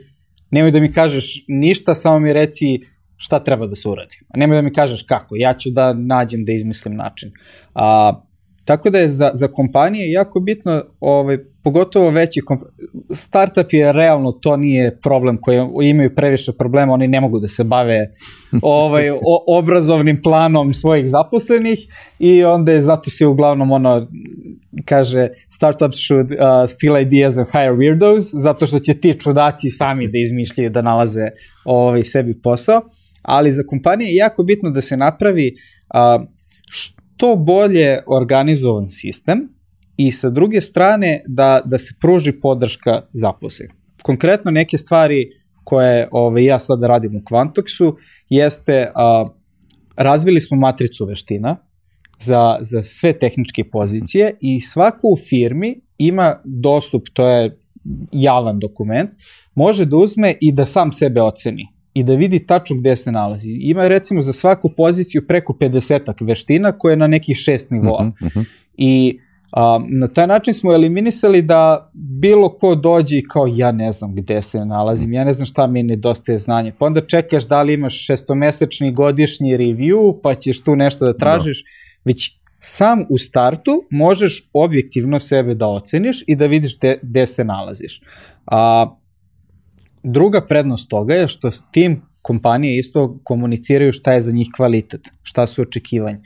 nemoj 0.50 0.70
da 0.70 0.80
mi 0.80 0.92
kažeš 0.92 1.44
ništa, 1.48 1.94
samo 1.94 2.18
mi 2.18 2.32
reci 2.32 2.80
šta 3.18 3.38
treba 3.44 3.66
da 3.66 3.76
se 3.76 3.88
uradi. 3.88 4.16
A 4.28 4.38
nemoj 4.38 4.56
da 4.56 4.62
mi 4.62 4.72
kažeš 4.72 5.02
kako, 5.02 5.36
ja 5.36 5.52
ću 5.54 5.70
da 5.70 5.92
nađem 5.92 6.44
da 6.44 6.52
izmislim 6.52 6.96
način. 6.96 7.32
A, 7.74 8.12
tako 8.64 8.90
da 8.90 8.98
je 8.98 9.08
za, 9.08 9.30
za 9.34 9.48
kompanije 9.48 10.12
jako 10.12 10.40
bitno, 10.40 10.82
ovaj, 11.00 11.38
pogotovo 11.62 12.10
veći 12.10 12.40
startup 13.14 13.72
je 13.72 13.92
realno 13.92 14.32
to 14.32 14.56
nije 14.56 14.98
problem 15.00 15.38
koji 15.40 15.60
imaju 15.82 16.14
previše 16.14 16.52
problema, 16.52 16.92
oni 16.92 17.08
ne 17.08 17.20
mogu 17.20 17.40
da 17.40 17.48
se 17.48 17.64
bave 17.64 18.10
ovaj 18.62 19.10
o, 19.10 19.58
obrazovnim 19.58 20.22
planom 20.22 20.74
svojih 20.74 21.10
zaposlenih 21.10 21.78
i 22.18 22.44
onda 22.44 22.72
je 22.72 22.82
zato 22.82 23.10
se 23.10 23.26
uglavnom 23.26 23.70
ono 23.70 24.08
kaže 24.84 25.28
startups 25.48 25.98
should 26.06 26.30
uh, 26.30 26.38
steal 26.68 26.98
ideas 26.98 27.36
and 27.36 27.46
hire 27.52 27.72
weirdos 27.72 28.40
zato 28.40 28.66
što 28.66 28.78
će 28.78 28.94
ti 28.94 29.20
čudaci 29.20 29.70
sami 29.70 30.08
da 30.08 30.18
izmišljaju 30.18 30.70
da 30.70 30.82
nalaze 30.82 31.30
ovaj 31.64 32.04
sebi 32.04 32.40
posao, 32.42 32.82
ali 33.22 33.52
za 33.52 33.62
kompanije 33.66 34.08
je 34.08 34.16
jako 34.16 34.42
bitno 34.42 34.70
da 34.70 34.80
se 34.80 34.96
napravi 34.96 35.54
uh, 35.54 36.26
što 36.70 37.36
bolje 37.36 37.98
organizovan 38.06 38.90
sistem 38.90 39.48
i 39.96 40.12
sa 40.12 40.30
druge 40.30 40.60
strane 40.60 41.22
da, 41.26 41.60
da 41.64 41.78
se 41.78 41.94
pruži 42.00 42.32
podrška 42.32 43.02
zaposlenih. 43.12 43.74
Konkretno 44.02 44.50
neke 44.50 44.78
stvari 44.78 45.30
koje 45.64 46.08
ove, 46.12 46.44
ja 46.44 46.58
sada 46.58 46.86
radim 46.86 47.16
u 47.16 47.20
Quantoxu 47.20 47.94
jeste 48.28 48.92
a, 48.94 49.28
razvili 49.96 50.40
smo 50.40 50.56
matricu 50.56 51.04
veština 51.04 51.56
za, 52.20 52.58
za 52.60 52.82
sve 52.82 53.18
tehničke 53.18 53.64
pozicije 53.70 54.36
i 54.40 54.60
svako 54.60 55.08
u 55.08 55.16
firmi 55.28 55.80
ima 55.98 56.40
dostup, 56.44 57.02
to 57.12 57.28
je 57.28 57.58
javan 58.12 58.58
dokument, 58.58 59.10
može 59.54 59.84
da 59.84 59.96
uzme 59.96 60.34
i 60.40 60.52
da 60.52 60.66
sam 60.66 60.92
sebe 60.92 61.22
oceni 61.22 61.77
i 61.98 62.02
da 62.04 62.14
vidi 62.14 62.46
tačno 62.46 62.76
gde 62.76 62.96
se 62.96 63.12
nalazi. 63.12 63.50
Ima 63.50 63.88
recimo 63.88 64.22
za 64.22 64.32
svaku 64.32 64.70
poziciju 64.76 65.26
preko 65.26 65.52
50 65.52 66.26
veština 66.26 66.72
koje 66.72 66.92
je 66.92 66.96
na 66.96 67.06
nekih 67.06 67.36
šest 67.36 67.70
nivoa. 67.70 68.02
Uh 68.02 68.06
-huh, 68.06 68.26
uh 68.26 68.32
-huh. 68.32 68.44
I 68.76 69.18
a, 69.52 69.80
na 69.88 70.08
taj 70.08 70.26
način 70.26 70.54
smo 70.54 70.72
eliminisali 70.74 71.42
da 71.42 71.90
bilo 71.94 72.48
ko 72.48 72.74
dođe 72.74 73.18
i 73.18 73.28
kao 73.28 73.46
ja 73.46 73.72
ne 73.72 73.92
znam 73.92 74.14
gde 74.14 74.42
se 74.42 74.64
nalazim, 74.64 75.12
ja 75.12 75.24
ne 75.24 75.32
znam 75.32 75.46
šta 75.46 75.66
mi 75.66 75.82
nedostaje 75.82 76.38
znanje. 76.38 76.72
Pa 76.78 76.86
onda 76.86 77.00
čekaš 77.00 77.46
da 77.46 77.62
li 77.62 77.74
imaš 77.74 78.06
šestomesečni 78.06 78.92
godišnji 78.92 79.56
review, 79.56 80.20
pa 80.22 80.34
ćeš 80.34 80.60
tu 80.60 80.76
nešto 80.76 81.06
da 81.06 81.16
tražiš, 81.16 81.64
no. 81.64 81.68
već 82.04 82.38
sam 82.60 83.04
u 83.10 83.18
startu 83.18 83.82
možeš 83.90 84.48
objektivno 84.52 85.18
sebe 85.18 85.54
da 85.54 85.68
oceniš 85.68 86.24
i 86.26 86.36
da 86.36 86.46
vidiš 86.46 86.78
gde, 86.78 86.98
gde 87.02 87.26
se 87.26 87.44
nalaziš. 87.44 88.00
A, 88.46 88.86
druga 90.02 90.40
prednost 90.46 90.88
toga 90.88 91.14
je 91.14 91.28
što 91.28 91.50
s 91.50 91.64
tim 91.70 92.02
kompanije 92.22 92.78
isto 92.78 93.20
komuniciraju 93.24 93.92
šta 93.92 94.12
je 94.12 94.22
za 94.22 94.32
njih 94.32 94.48
kvalitet, 94.56 95.08
šta 95.22 95.46
su 95.46 95.62
očekivanja. 95.62 96.18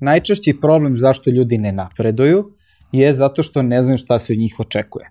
Najčešći 0.00 0.60
problem 0.60 0.98
zašto 0.98 1.30
ljudi 1.30 1.58
ne 1.58 1.72
napreduju 1.72 2.50
je 2.92 3.14
zato 3.14 3.42
što 3.42 3.62
ne 3.62 3.82
znaju 3.82 3.98
šta 3.98 4.18
se 4.18 4.32
od 4.32 4.38
njih 4.38 4.60
očekuje. 4.60 5.10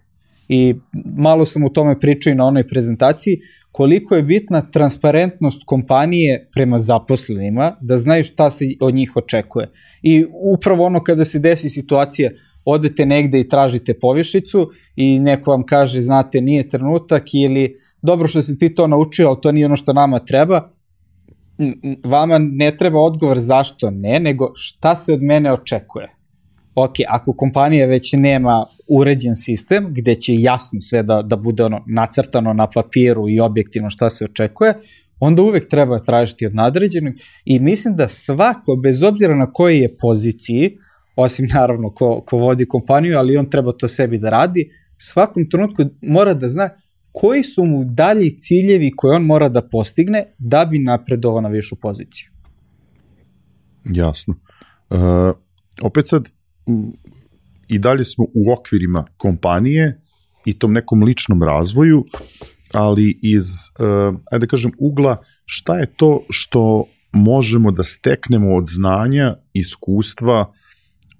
I 0.49 0.75
malo 1.17 1.45
sam 1.45 1.63
u 1.63 1.69
tome 1.69 1.99
pričao 1.99 2.31
i 2.31 2.35
na 2.35 2.45
onoj 2.45 2.67
prezentaciji, 2.67 3.39
koliko 3.71 4.15
je 4.15 4.23
bitna 4.23 4.61
transparentnost 4.61 5.61
kompanije 5.65 6.47
prema 6.53 6.79
zaposlenima, 6.79 7.75
da 7.81 7.97
znaju 7.97 8.23
šta 8.23 8.49
se 8.51 8.65
od 8.79 8.93
njih 8.95 9.11
očekuje. 9.15 9.69
I 10.01 10.25
upravo 10.53 10.85
ono 10.85 11.03
kada 11.03 11.25
se 11.25 11.39
desi 11.39 11.69
situacija, 11.69 12.31
odete 12.65 13.05
negde 13.05 13.39
i 13.39 13.47
tražite 13.47 13.93
povišicu 13.93 14.69
i 14.95 15.19
neko 15.19 15.51
vam 15.51 15.63
kaže, 15.65 16.01
znate, 16.01 16.41
nije 16.41 16.69
trenutak 16.69 17.23
ili 17.33 17.75
dobro 18.07 18.27
što 18.27 18.41
si 18.43 18.57
ti 18.57 18.75
to 18.75 18.87
naučio, 18.87 19.27
ali 19.27 19.41
to 19.41 19.51
nije 19.51 19.65
ono 19.65 19.75
što 19.75 19.93
nama 19.93 20.19
treba, 20.19 20.69
vama 22.03 22.37
ne 22.37 22.71
treba 22.77 22.99
odgovor 22.99 23.39
zašto 23.39 23.89
ne, 23.91 24.19
nego 24.19 24.51
šta 24.55 24.95
se 24.95 25.13
od 25.13 25.23
mene 25.23 25.51
očekuje. 25.53 26.07
Ok, 26.75 26.93
ako 27.07 27.33
kompanija 27.33 27.87
već 27.87 28.13
nema 28.13 28.65
uređen 28.89 29.35
sistem 29.35 29.87
gde 29.89 30.15
će 30.15 30.35
jasno 30.35 30.81
sve 30.81 31.03
da, 31.03 31.21
da 31.21 31.35
bude 31.35 31.63
ono 31.63 31.83
nacrtano 31.87 32.53
na 32.53 32.67
papiru 32.69 33.29
i 33.29 33.39
objektivno 33.39 33.89
šta 33.89 34.09
se 34.09 34.25
očekuje, 34.25 34.73
onda 35.19 35.41
uvek 35.41 35.69
treba 35.69 35.99
tražiti 35.99 36.45
od 36.45 36.55
nadređenog 36.55 37.13
i 37.45 37.59
mislim 37.59 37.95
da 37.95 38.07
svako, 38.07 38.75
bez 38.83 39.03
obzira 39.03 39.35
na 39.35 39.51
kojoj 39.51 39.81
je 39.81 39.95
poziciji, 40.01 40.77
osim 41.15 41.47
naravno 41.53 41.89
ko, 41.93 42.21
ko 42.25 42.37
vodi 42.37 42.65
kompaniju, 42.65 43.17
ali 43.17 43.37
on 43.37 43.49
treba 43.49 43.71
to 43.71 43.87
sebi 43.87 44.17
da 44.17 44.29
radi, 44.29 44.69
u 44.91 45.01
svakom 45.01 45.49
trenutku 45.49 45.83
mora 46.01 46.33
da 46.33 46.49
zna 46.49 46.69
koji 47.19 47.43
su 47.43 47.65
mu 47.65 47.83
dalji 47.83 48.37
ciljevi 48.37 48.91
koje 48.95 49.15
on 49.15 49.23
mora 49.25 49.49
da 49.49 49.61
postigne 49.61 50.25
da 50.37 50.65
bi 50.65 50.79
napredovao 50.79 51.41
na 51.41 51.49
višu 51.49 51.75
poziciju. 51.75 52.29
Jasno. 53.85 54.35
Uh, 54.89 54.97
opet 55.81 56.07
sad, 56.07 56.29
i 57.67 57.79
dalje 57.79 58.05
smo 58.05 58.25
u 58.33 58.51
okvirima 58.51 59.05
kompanije 59.17 60.01
i 60.45 60.59
tom 60.59 60.73
nekom 60.73 61.03
ličnom 61.03 61.43
razvoju, 61.43 62.05
ali 62.73 63.19
iz, 63.21 63.45
uh, 63.79 64.19
ajde 64.31 64.45
da 64.45 64.49
kažem, 64.49 64.71
ugla 64.79 65.23
šta 65.45 65.77
je 65.77 65.85
to 65.95 66.19
što 66.29 66.85
možemo 67.13 67.71
da 67.71 67.83
steknemo 67.83 68.55
od 68.55 68.67
znanja, 68.67 69.35
iskustva 69.53 70.53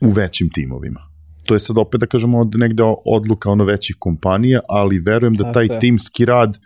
u 0.01 0.09
većim 0.09 0.49
timovima. 0.53 1.07
To 1.47 1.53
je 1.53 1.59
sad 1.59 1.77
opet 1.77 1.99
da 1.99 2.05
kažemo 2.05 2.39
od 2.39 2.55
negde 2.55 2.83
odluka 3.05 3.49
ono 3.49 3.63
većih 3.63 3.95
kompanija, 3.99 4.59
ali 4.69 4.99
verujem 4.99 5.33
da 5.33 5.51
taj 5.51 5.67
timski 5.79 6.25
rad 6.25 6.59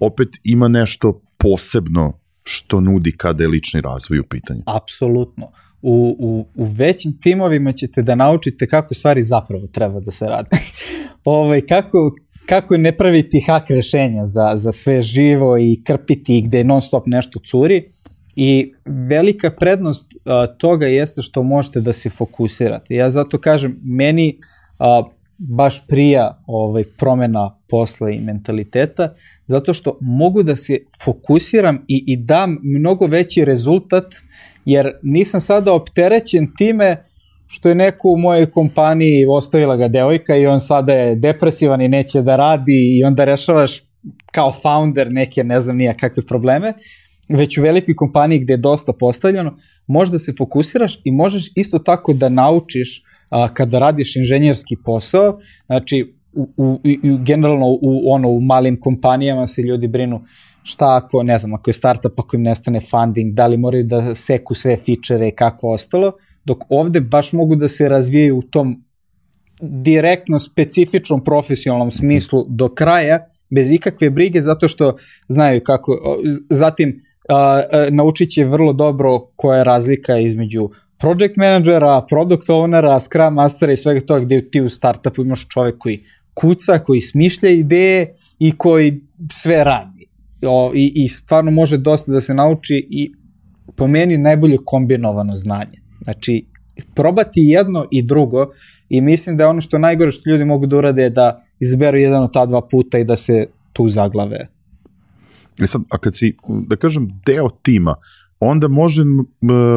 opet 0.00 0.28
ima 0.44 0.68
nešto 0.68 1.20
posebno 1.38 2.20
što 2.42 2.80
nudi 2.80 3.12
kada 3.16 3.44
je 3.44 3.48
lični 3.48 3.80
razvoj 3.80 4.18
u 4.18 4.24
pitanju. 4.24 4.62
Apsolutno 4.66 5.46
u, 5.82 6.16
u, 6.18 6.46
u 6.54 6.64
većim 6.64 7.18
timovima 7.20 7.72
ćete 7.72 8.02
da 8.02 8.14
naučite 8.14 8.66
kako 8.66 8.94
stvari 8.94 9.22
zapravo 9.22 9.66
treba 9.66 10.00
da 10.00 10.10
se 10.10 10.26
rade. 10.26 10.50
ovaj, 11.24 11.60
kako, 11.60 12.14
kako 12.46 12.76
ne 12.76 12.96
praviti 12.96 13.40
hak 13.46 13.70
rešenja 13.70 14.26
za, 14.26 14.52
za 14.56 14.72
sve 14.72 15.02
živo 15.02 15.58
i 15.58 15.82
krpiti 15.84 16.42
gde 16.42 16.64
non 16.64 16.82
stop 16.82 17.06
nešto 17.06 17.40
curi. 17.50 17.88
I 18.36 18.72
velika 18.84 19.50
prednost 19.50 20.06
a, 20.24 20.46
toga 20.46 20.86
jeste 20.86 21.22
što 21.22 21.42
možete 21.42 21.80
da 21.80 21.92
se 21.92 22.10
fokusirate. 22.10 22.94
Ja 22.94 23.10
zato 23.10 23.38
kažem, 23.38 23.80
meni 23.82 24.38
a, 24.78 25.02
baš 25.38 25.86
prija 25.86 26.42
ovaj, 26.46 26.84
promena 26.84 27.58
posla 27.68 28.10
i 28.10 28.20
mentaliteta, 28.20 29.14
zato 29.46 29.74
što 29.74 29.98
mogu 30.00 30.42
da 30.42 30.56
se 30.56 30.78
fokusiram 31.04 31.84
i, 31.88 32.04
i 32.06 32.16
dam 32.16 32.58
mnogo 32.62 33.06
veći 33.06 33.44
rezultat 33.44 34.14
jer 34.64 34.92
nisam 35.02 35.40
sada 35.40 35.72
opterećen 35.72 36.54
time 36.58 36.96
što 37.46 37.68
je 37.68 37.74
neko 37.74 38.08
u 38.08 38.16
mojoj 38.16 38.50
kompaniji 38.50 39.26
ostavila 39.26 39.76
ga 39.76 39.88
devojka 39.88 40.36
i 40.36 40.46
on 40.46 40.60
sada 40.60 40.92
je 40.92 41.14
depresivan 41.16 41.80
i 41.80 41.88
neće 41.88 42.22
da 42.22 42.36
radi 42.36 42.98
i 42.98 43.04
onda 43.04 43.24
rešavaš 43.24 43.80
kao 44.32 44.52
founder 44.52 45.12
neke, 45.12 45.44
ne 45.44 45.60
znam 45.60 45.76
nija 45.76 45.94
kakve 45.94 46.26
probleme, 46.26 46.72
već 47.28 47.58
u 47.58 47.62
velikoj 47.62 47.94
kompaniji 47.96 48.38
gde 48.38 48.52
je 48.52 48.56
dosta 48.56 48.92
postavljeno, 48.92 49.56
možda 49.86 50.18
se 50.18 50.34
fokusiraš 50.38 51.00
i 51.04 51.10
možeš 51.10 51.50
isto 51.54 51.78
tako 51.78 52.12
da 52.12 52.28
naučiš 52.28 53.02
a, 53.30 53.48
kada 53.48 53.78
radiš 53.78 54.16
inženjerski 54.16 54.76
posao, 54.84 55.38
znači 55.66 56.14
u, 56.32 56.48
u, 56.56 56.80
u, 56.82 57.18
generalno 57.24 57.66
u, 57.66 58.12
ono, 58.12 58.28
u 58.28 58.40
malim 58.40 58.80
kompanijama 58.80 59.46
se 59.46 59.62
ljudi 59.62 59.88
brinu 59.88 60.20
šta 60.62 60.96
ako, 60.96 61.22
ne 61.22 61.38
znam, 61.38 61.54
ako 61.54 61.70
je 61.70 61.74
startup, 61.74 62.18
ako 62.18 62.36
im 62.36 62.42
nestane 62.42 62.80
funding, 62.80 63.34
da 63.34 63.46
li 63.46 63.56
moraju 63.56 63.84
da 63.84 64.14
seku 64.14 64.54
sve 64.54 64.76
fičere 64.76 65.28
i 65.28 65.34
kako 65.34 65.68
ostalo, 65.68 66.12
dok 66.44 66.58
ovde 66.68 67.00
baš 67.00 67.32
mogu 67.32 67.56
da 67.56 67.68
se 67.68 67.88
razvijaju 67.88 68.38
u 68.38 68.42
tom 68.42 68.84
direktno 69.60 70.38
specifičnom 70.38 71.24
profesionalnom 71.24 71.90
smislu 71.90 72.46
do 72.48 72.68
kraja, 72.68 73.18
bez 73.54 73.72
ikakve 73.72 74.10
brige, 74.10 74.40
zato 74.40 74.68
što 74.68 74.96
znaju 75.28 75.60
kako, 75.64 75.98
zatim 76.50 77.00
naučit 77.90 78.30
će 78.30 78.44
vrlo 78.44 78.72
dobro 78.72 79.18
koja 79.36 79.58
je 79.58 79.64
razlika 79.64 80.18
između 80.18 80.68
project 80.98 81.36
menadžera, 81.36 82.02
product 82.08 82.48
ownera, 82.48 83.00
scrum 83.00 83.34
mastera 83.34 83.72
i 83.72 83.76
svega 83.76 84.06
toga 84.06 84.24
gde 84.24 84.50
ti 84.50 84.60
u 84.60 84.68
startupu 84.68 85.22
imaš 85.22 85.46
čovek 85.48 85.78
koji 85.78 86.04
kuca, 86.34 86.78
koji 86.78 87.00
smišlja 87.00 87.50
ideje 87.50 88.14
i 88.38 88.52
koji 88.56 89.00
sve 89.32 89.64
radi 89.64 90.06
o, 90.46 90.72
i, 90.74 90.92
i 90.94 91.08
stvarno 91.08 91.50
može 91.50 91.76
dosta 91.76 92.12
da 92.12 92.20
se 92.20 92.34
nauči 92.34 92.86
i 92.90 93.12
po 93.76 93.86
meni 93.86 94.18
najbolje 94.18 94.58
kombinovano 94.64 95.36
znanje. 95.36 95.80
Znači, 96.04 96.46
probati 96.94 97.40
jedno 97.40 97.86
i 97.90 98.02
drugo 98.02 98.46
i 98.88 99.00
mislim 99.00 99.36
da 99.36 99.44
je 99.44 99.48
ono 99.48 99.60
što 99.60 99.78
najgore 99.78 100.12
što 100.12 100.30
ljudi 100.30 100.44
mogu 100.44 100.66
da 100.66 100.76
urade 100.76 101.02
je 101.02 101.10
da 101.10 101.42
izberu 101.60 101.98
jedan 101.98 102.22
od 102.22 102.32
ta 102.32 102.46
dva 102.46 102.60
puta 102.70 102.98
i 102.98 103.04
da 103.04 103.16
se 103.16 103.46
tu 103.72 103.88
zaglave. 103.88 104.46
E 105.62 105.66
sad, 105.66 105.82
a 105.88 105.98
kad 105.98 106.16
si, 106.16 106.36
da 106.66 106.76
kažem, 106.76 107.08
deo 107.26 107.48
tima, 107.62 107.94
onda 108.40 108.68
može, 108.68 109.02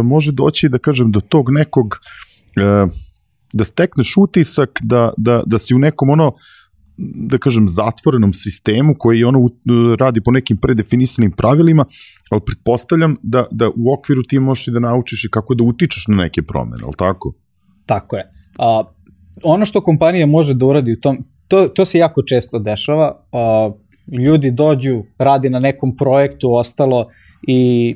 može 0.04 0.32
doći, 0.32 0.70
da 0.70 0.78
kažem, 0.78 1.12
do 1.12 1.20
tog 1.20 1.52
nekog, 1.52 2.00
e, 2.56 2.88
da 3.54 3.64
stekneš 3.64 4.14
utisak 4.18 4.80
da, 4.82 5.14
da, 5.18 5.44
da 5.46 5.60
si 5.60 5.76
u 5.76 5.80
nekom 5.80 6.10
ono, 6.10 6.32
da 6.98 7.38
kažem, 7.38 7.68
zatvorenom 7.70 8.34
sistemu 8.34 8.96
koji 9.00 9.24
ono 9.24 9.50
radi 10.00 10.22
po 10.22 10.32
nekim 10.32 10.58
predefinisanim 10.58 11.32
pravilima, 11.32 11.86
ali 12.30 12.42
pretpostavljam 12.46 13.16
da, 13.24 13.46
da 13.52 13.70
u 13.70 13.94
okviru 13.94 14.24
ti 14.24 14.40
možeš 14.40 14.68
i 14.68 14.72
da 14.72 14.80
naučiš 14.80 15.26
i 15.26 15.32
kako 15.32 15.56
da 15.56 15.64
utičeš 15.64 16.08
na 16.08 16.18
neke 16.18 16.42
promene, 16.42 16.84
ali 16.84 16.94
tako? 16.98 17.34
Tako 17.86 18.16
je. 18.16 18.32
A, 18.58 18.84
ono 19.44 19.66
što 19.66 19.82
kompanija 19.82 20.26
može 20.26 20.54
da 20.54 20.66
uradi 20.66 20.94
u 20.94 21.00
tom, 21.02 21.18
to, 21.48 21.68
to 21.68 21.86
se 21.86 21.98
jako 21.98 22.24
često 22.24 22.60
dešava, 22.60 23.26
a, 23.32 23.72
ljudi 24.12 24.52
dođu, 24.52 25.04
radi 25.18 25.50
na 25.50 25.60
nekom 25.60 25.98
projektu, 25.98 26.54
ostalo 26.54 27.08
i 27.48 27.96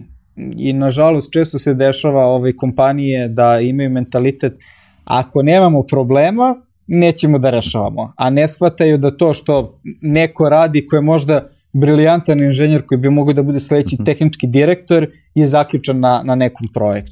i 0.58 0.74
nažalost 0.74 1.32
često 1.34 1.60
se 1.60 1.74
dešava 1.74 2.26
ove 2.26 2.56
kompanije 2.58 3.28
da 3.28 3.60
imaju 3.60 3.90
mentalitet 3.90 4.54
ako 5.04 5.44
nemamo 5.44 5.84
problema, 5.84 6.56
nećemo 6.88 7.40
da 7.40 7.50
rešavamo, 7.50 8.14
a 8.18 8.30
ne 8.30 8.48
shvataju 8.48 8.98
da 8.98 9.18
to 9.18 9.34
što 9.34 9.82
neko 10.02 10.50
radi 10.50 10.86
ko 10.86 10.96
je 10.96 11.02
možda 11.02 11.50
briljantan 11.74 12.40
inženjer 12.40 12.84
koji 12.86 13.00
bi 13.00 13.10
mogao 13.10 13.34
da 13.34 13.44
bude 13.44 13.60
sledeći 13.60 13.96
mhm. 13.96 14.04
tehnički 14.04 14.48
direktor 14.48 15.08
je 15.36 15.48
zaključan 15.48 16.00
na, 16.00 16.22
na 16.26 16.36
nekom 16.36 16.68
projektu. 16.74 17.12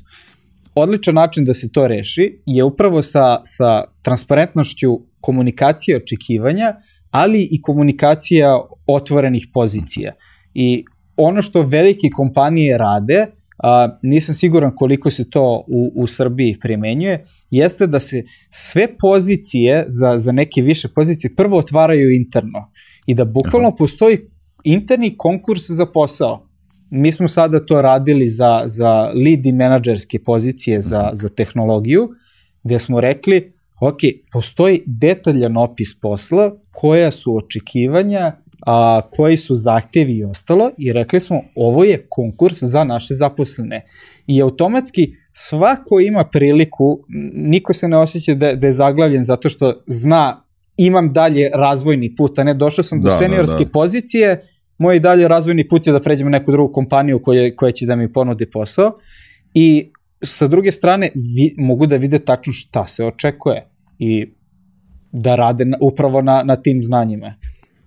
Odličan 0.76 1.16
način 1.16 1.46
da 1.46 1.54
se 1.54 1.72
to 1.72 1.88
reši 1.88 2.42
je 2.46 2.64
upravo 2.64 3.02
sa, 3.02 3.40
sa 3.44 3.84
transparentnošću 4.02 5.00
komunikacije 5.22 5.98
očekivanja, 5.98 6.74
ali 7.12 7.48
i 7.52 7.62
komunikacija 7.62 8.62
otvorenih 8.88 9.48
pozicija. 9.54 10.14
I 10.54 10.86
ono 11.18 11.42
što 11.42 11.62
velike 11.62 12.10
kompanije 12.16 12.78
rade, 12.78 13.26
a, 13.64 13.98
nisam 14.04 14.36
siguran 14.36 14.76
koliko 14.76 15.12
se 15.12 15.30
to 15.30 15.64
u, 15.68 15.92
u 15.96 16.08
Srbiji 16.08 16.58
primenjuje, 16.62 17.24
jeste 17.52 17.88
da 17.88 18.00
se 18.00 18.24
sve 18.50 18.98
pozicije 18.98 19.86
za, 19.88 20.20
za 20.20 20.32
neke 20.32 20.62
više 20.62 20.88
pozicije 20.88 21.36
prvo 21.36 21.58
otvaraju 21.58 22.12
interno 22.12 22.72
i 23.06 23.14
da 23.14 23.26
bukvalno 23.26 23.68
Aha. 23.68 23.76
postoji 23.78 24.20
interni 24.64 25.18
konkurs 25.18 25.70
za 25.70 25.86
posao. 25.86 26.46
Mi 26.90 27.12
smo 27.12 27.28
sada 27.28 27.66
to 27.66 27.82
radili 27.82 28.28
za, 28.28 28.64
za 28.66 29.12
lead 29.26 29.46
i 29.46 29.52
menadžerske 29.52 30.24
pozicije 30.24 30.82
za, 30.82 31.10
za 31.14 31.30
tehnologiju, 31.30 32.10
gde 32.64 32.80
smo 32.80 33.02
rekli, 33.02 33.52
ok, 33.82 33.98
postoji 34.34 34.84
detaljan 34.86 35.58
opis 35.58 36.00
posla, 36.00 36.52
koja 36.82 37.12
su 37.12 37.36
očekivanja, 37.36 38.32
a, 38.66 39.02
koji 39.12 39.38
su 39.38 39.56
zahtevi 39.56 40.18
i 40.18 40.24
ostalo 40.24 40.72
i 40.78 40.94
rekli 40.94 41.20
smo 41.20 41.42
ovo 41.56 41.84
je 41.84 42.06
konkurs 42.10 42.64
za 42.64 42.84
naše 42.84 43.14
zaposlene. 43.14 43.86
I 44.28 44.42
automatski 44.42 45.14
svako 45.34 46.00
ima 46.00 46.24
priliku, 46.24 47.00
niko 47.34 47.74
se 47.74 47.88
ne 47.88 47.98
osjeća 47.98 48.34
da, 48.34 48.56
da 48.56 48.68
je 48.68 48.74
zaglavljen 48.74 49.24
zato 49.24 49.50
što 49.50 49.84
zna 49.88 50.46
imam 50.78 51.14
dalje 51.14 51.50
razvojni 51.54 52.16
put, 52.16 52.40
a 52.40 52.44
ne 52.44 52.54
došao 52.54 52.84
sam 52.84 53.02
do 53.02 53.10
da, 53.10 53.18
seniorske 53.18 53.58
da, 53.58 53.66
da. 53.66 53.72
pozicije, 53.72 54.42
moj 54.78 55.00
dalje 55.00 55.28
razvojni 55.28 55.68
put 55.68 55.88
je 55.88 55.94
da 55.94 56.00
pređem 56.00 56.28
u 56.28 56.30
neku 56.30 56.52
drugu 56.52 56.74
kompaniju 56.74 57.20
koja, 57.22 57.56
koja 57.56 57.72
će 57.72 57.86
da 57.86 57.96
mi 57.96 58.14
ponudi 58.14 58.52
posao 58.52 58.92
i 59.54 59.92
sa 60.24 60.48
druge 60.48 60.72
strane 60.72 61.10
vi, 61.16 61.56
mogu 61.58 61.88
da 61.88 61.96
vide 61.96 62.20
tačno 62.20 62.54
šta 62.54 62.88
se 62.88 63.06
očekuje 63.06 63.68
i 64.00 64.39
da 65.12 65.36
rade 65.36 65.66
na, 65.66 65.78
upravo 65.82 66.22
na, 66.22 66.44
na 66.44 66.56
tim 66.56 66.84
znanjima. 66.84 67.34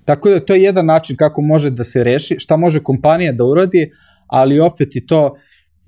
Tako 0.05 0.31
da 0.31 0.41
to 0.41 0.55
je 0.55 0.63
jedan 0.63 0.87
način 0.87 1.17
kako 1.17 1.43
može 1.43 1.71
da 1.71 1.85
se 1.85 2.05
reši, 2.05 2.37
šta 2.39 2.57
može 2.57 2.83
kompanija 2.83 3.33
da 3.33 3.45
uradi, 3.45 3.91
ali 4.27 4.61
opet 4.61 4.97
i 4.97 5.07
to, 5.07 5.35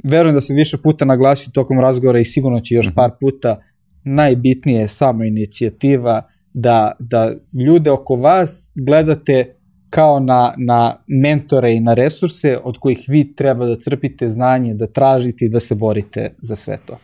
verujem 0.04 0.34
da 0.34 0.40
sam 0.40 0.56
više 0.56 0.76
puta 0.76 1.04
naglasio 1.04 1.50
tokom 1.54 1.80
razgovora 1.80 2.20
i 2.20 2.24
sigurno 2.24 2.60
će 2.60 2.74
još 2.74 2.86
mhm. 2.86 2.94
par 2.94 3.10
puta, 3.20 3.60
najbitnije 4.04 4.80
je 4.80 4.88
sama 4.88 5.24
inicijativa, 5.24 6.22
da, 6.52 6.92
da 6.98 7.34
ljude 7.66 7.90
oko 7.90 8.16
vas 8.16 8.72
gledate 8.74 9.54
kao 9.90 10.20
na, 10.20 10.54
na 10.58 11.04
mentore 11.06 11.72
i 11.74 11.80
na 11.80 11.94
resurse 11.94 12.58
od 12.64 12.78
kojih 12.78 13.04
vi 13.08 13.34
treba 13.34 13.66
da 13.66 13.76
crpite 13.76 14.28
znanje, 14.28 14.74
da 14.74 14.86
tražite 14.86 15.44
i 15.44 15.48
da 15.48 15.60
se 15.60 15.74
borite 15.74 16.34
za 16.42 16.56
sve 16.56 16.78
to. 16.86 16.98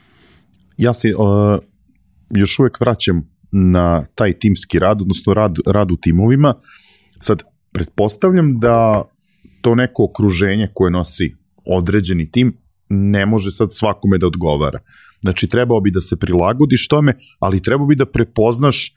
Ja 0.77 0.93
se 0.93 1.15
uh, 1.15 1.25
još 2.31 2.59
uvek 2.59 2.81
vraćam 2.81 3.29
na 3.53 4.05
taj 4.15 4.33
timski 4.33 4.79
rad, 4.79 5.03
odnosno 5.03 5.35
rad, 5.35 5.55
rad 5.67 5.93
u 5.93 5.97
timovima. 5.97 6.55
Sad, 7.21 7.43
pretpostavljam 7.73 8.61
da 8.61 9.03
to 9.61 9.75
neko 9.75 10.05
okruženje 10.05 10.69
koje 10.75 10.91
nosi 10.91 11.35
određeni 11.67 12.31
tim 12.31 12.57
ne 12.89 13.27
može 13.27 13.51
sad 13.51 13.69
svakome 13.73 14.19
da 14.19 14.27
odgovara. 14.27 14.79
Znači, 15.21 15.47
trebao 15.47 15.81
bi 15.81 15.91
da 15.91 16.01
se 16.01 16.17
prilagodiš 16.17 16.89
tome, 16.89 17.15
ali 17.41 17.63
trebao 17.63 17.87
bi 17.87 17.97
da 17.97 18.07
prepoznaš 18.07 18.95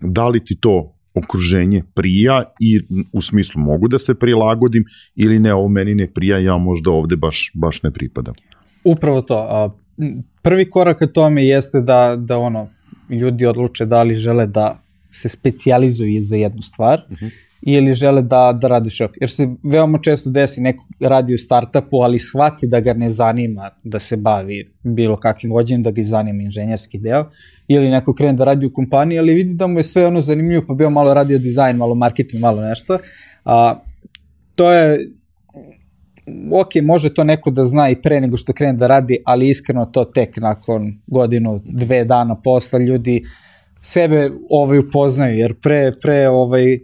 da 0.00 0.28
li 0.28 0.44
ti 0.44 0.56
to 0.60 0.96
okruženje 1.14 1.82
prija 1.94 2.44
i 2.60 2.80
u 3.12 3.20
smislu 3.20 3.60
mogu 3.60 3.88
da 3.88 3.98
se 3.98 4.14
prilagodim 4.14 4.84
ili 5.16 5.38
ne, 5.38 5.54
ovo 5.54 5.68
meni 5.68 5.94
ne 5.94 6.12
prija, 6.12 6.38
ja 6.38 6.56
možda 6.58 6.90
ovde 6.90 7.16
baš, 7.16 7.52
baš 7.54 7.82
ne 7.82 7.90
pripadam. 7.90 8.34
Upravo 8.84 9.22
to. 9.22 9.78
Prvi 10.42 10.70
korak 10.70 10.98
ka 10.98 11.06
tome 11.06 11.44
jeste 11.44 11.80
da, 11.80 12.16
da 12.18 12.38
ono, 12.38 12.68
ljudi 13.10 13.46
odluče 13.46 13.86
da 13.86 14.02
li 14.02 14.14
žele 14.14 14.46
da 14.46 14.78
se 15.10 15.28
specializuju 15.28 16.22
za 16.22 16.36
jednu 16.36 16.62
stvar 16.62 17.02
uh 17.08 17.12
mhm. 17.12 17.24
-huh. 17.24 17.30
ili 17.62 17.94
žele 17.94 18.22
da, 18.22 18.58
da 18.60 18.68
radi 18.68 18.90
šok. 18.90 19.10
Jer 19.20 19.30
se 19.30 19.48
veoma 19.62 19.98
često 19.98 20.30
desi 20.30 20.60
neko 20.60 20.84
radi 21.00 21.34
u 21.34 21.38
startupu, 21.38 21.96
ali 21.96 22.18
shvati 22.18 22.66
da 22.66 22.80
ga 22.80 22.94
ne 22.94 23.10
zanima 23.10 23.70
da 23.84 23.98
se 23.98 24.16
bavi 24.16 24.70
bilo 24.82 25.16
kakvim 25.16 25.52
vođenjem, 25.52 25.82
da 25.82 25.90
ga 25.90 26.02
zanima 26.02 26.42
inženjerski 26.42 26.98
deo 26.98 27.30
ili 27.68 27.90
neko 27.90 28.14
krene 28.14 28.32
da 28.32 28.44
radi 28.44 28.66
u 28.66 28.72
kompaniji, 28.72 29.18
ali 29.18 29.34
vidi 29.34 29.54
da 29.54 29.66
mu 29.66 29.78
je 29.78 29.84
sve 29.84 30.06
ono 30.06 30.22
zanimljivo, 30.22 30.64
pa 30.68 30.74
bio 30.74 30.90
malo 30.90 31.14
radio 31.14 31.38
dizajn, 31.38 31.76
malo 31.76 31.94
marketing, 31.94 32.42
malo 32.42 32.62
nešto. 32.62 32.98
A, 33.44 33.80
to 34.56 34.72
je, 34.72 34.98
ok, 36.52 36.82
može 36.82 37.14
to 37.14 37.24
neko 37.24 37.50
da 37.50 37.64
zna 37.64 37.90
i 37.90 37.96
pre 38.02 38.20
nego 38.20 38.36
što 38.36 38.52
krene 38.52 38.72
da 38.72 38.86
radi, 38.86 39.18
ali 39.24 39.48
iskreno 39.48 39.84
to 39.84 40.04
tek 40.04 40.36
nakon 40.36 41.00
godinu, 41.06 41.60
dve 41.64 42.04
dana 42.04 42.40
posla 42.44 42.78
ljudi 42.78 43.22
sebe 43.82 44.30
ovaj 44.50 44.78
upoznaju, 44.78 45.38
jer 45.38 45.54
pre, 45.60 45.92
pre 46.02 46.28
ovaj, 46.28 46.78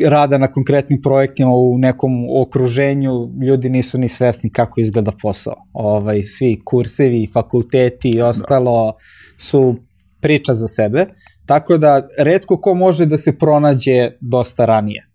rada 0.00 0.38
na 0.38 0.46
konkretnim 0.46 1.02
projektima 1.02 1.50
u 1.50 1.78
nekom 1.78 2.26
okruženju, 2.40 3.30
ljudi 3.42 3.70
nisu 3.70 3.98
ni 3.98 4.08
svesni 4.08 4.50
kako 4.50 4.80
izgleda 4.80 5.12
posao. 5.22 5.54
Ovaj, 5.72 6.22
svi 6.22 6.60
kursevi, 6.64 7.30
fakulteti 7.32 8.10
i 8.10 8.22
ostalo 8.22 8.86
da. 8.86 8.98
su 9.38 9.76
priča 10.20 10.54
za 10.54 10.66
sebe, 10.66 11.06
tako 11.46 11.78
da 11.78 12.06
redko 12.18 12.56
ko 12.60 12.74
može 12.74 13.06
da 13.06 13.18
se 13.18 13.38
pronađe 13.38 14.10
dosta 14.20 14.64
ranije. 14.64 15.11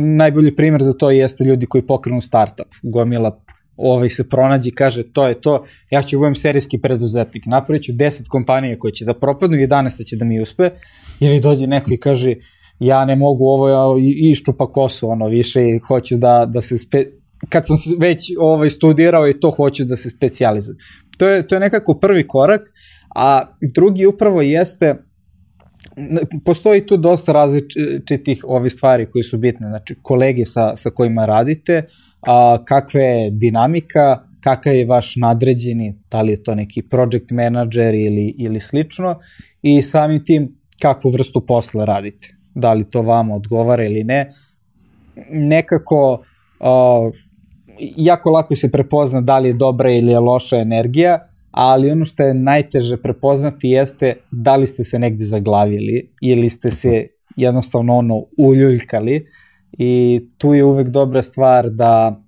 Najbolji 0.00 0.56
primer 0.56 0.82
za 0.82 0.92
to 0.92 1.10
jeste 1.10 1.44
ljudi 1.44 1.66
koji 1.66 1.86
pokrenu 1.86 2.20
startup. 2.20 2.66
Gomila 2.82 3.42
ovaj 3.76 4.08
se 4.08 4.28
pronađe 4.28 4.68
i 4.68 4.74
kaže 4.74 5.02
to 5.12 5.26
je 5.28 5.34
to, 5.34 5.64
ja 5.90 6.02
ću 6.02 6.18
budem 6.18 6.34
serijski 6.34 6.78
preduzetnik, 6.78 7.46
napravit 7.46 7.82
ću 7.82 7.92
10 7.92 8.28
kompanija 8.28 8.78
koje 8.78 8.92
će 8.92 9.04
da 9.04 9.14
propadnu, 9.14 9.56
11 9.56 10.08
će 10.08 10.16
da 10.16 10.24
mi 10.24 10.40
uspe, 10.40 10.70
ili 11.20 11.40
dođe 11.40 11.66
neko 11.66 11.94
i 11.94 11.96
kaže 11.96 12.34
ja 12.78 13.04
ne 13.04 13.16
mogu 13.16 13.44
ovo, 13.44 13.68
ja 13.68 13.84
iščupa 14.30 14.72
kosu, 14.72 15.08
ono, 15.08 15.26
više 15.26 15.62
i 15.62 15.78
hoću 15.88 16.16
da, 16.16 16.46
da 16.46 16.62
se, 16.62 16.78
spe, 16.78 17.04
kad 17.48 17.66
sam 17.66 17.76
već 17.98 18.32
ovaj, 18.38 18.70
studirao 18.70 19.28
i 19.28 19.40
to 19.40 19.50
hoću 19.50 19.84
da 19.84 19.96
se 19.96 20.10
specializujem. 20.10 20.76
To 21.18 21.28
je, 21.28 21.46
to 21.46 21.54
je 21.54 21.60
nekako 21.60 21.94
prvi 21.94 22.26
korak, 22.26 22.60
a 23.14 23.42
drugi 23.74 24.06
upravo 24.06 24.42
jeste, 24.42 24.96
postoji 26.44 26.86
tu 26.86 26.96
dosta 26.96 27.32
različitih 27.32 28.44
ovih 28.48 28.72
stvari 28.72 29.10
koji 29.10 29.22
su 29.22 29.38
bitne, 29.38 29.66
znači 29.66 29.94
kolege 30.02 30.44
sa, 30.44 30.76
sa 30.76 30.90
kojima 30.90 31.26
radite, 31.26 31.82
a, 32.20 32.58
kakva 32.64 33.00
je 33.00 33.30
dinamika, 33.30 34.18
kakav 34.40 34.74
je 34.74 34.86
vaš 34.86 35.16
nadređeni, 35.16 35.98
da 36.10 36.22
li 36.22 36.32
je 36.32 36.42
to 36.42 36.54
neki 36.54 36.82
project 36.82 37.30
manager 37.30 37.94
ili, 37.94 38.34
ili 38.38 38.60
slično, 38.60 39.18
i 39.62 39.82
samim 39.82 40.24
tim 40.24 40.56
kakvu 40.82 41.10
vrstu 41.10 41.46
posla 41.46 41.84
radite. 41.84 42.34
Da 42.54 42.72
li 42.72 42.90
to 42.90 43.02
vama 43.02 43.34
odgovara 43.34 43.84
ili 43.84 44.04
ne, 44.04 44.28
nekako 45.30 46.22
uh, 46.60 47.14
jako 47.96 48.30
lako 48.30 48.56
se 48.56 48.70
prepozna 48.70 49.20
da 49.20 49.38
li 49.38 49.48
je 49.48 49.52
dobra 49.52 49.90
ili 49.90 50.12
je 50.12 50.18
loša 50.18 50.56
energija, 50.56 51.28
ali 51.52 51.90
ono 51.90 52.04
što 52.04 52.22
je 52.22 52.34
najteže 52.34 52.96
prepoznati 52.96 53.68
jeste 53.68 54.14
da 54.30 54.56
li 54.56 54.66
ste 54.66 54.84
se 54.84 54.98
negde 54.98 55.24
zaglavili 55.24 56.14
ili 56.22 56.50
ste 56.50 56.70
se 56.70 57.06
jednostavno 57.36 57.96
ono 57.96 58.22
uljuljkali 58.38 59.26
i 59.78 60.20
tu 60.38 60.54
je 60.54 60.64
uvek 60.64 60.88
dobra 60.88 61.22
stvar 61.22 61.70
da 61.70 62.22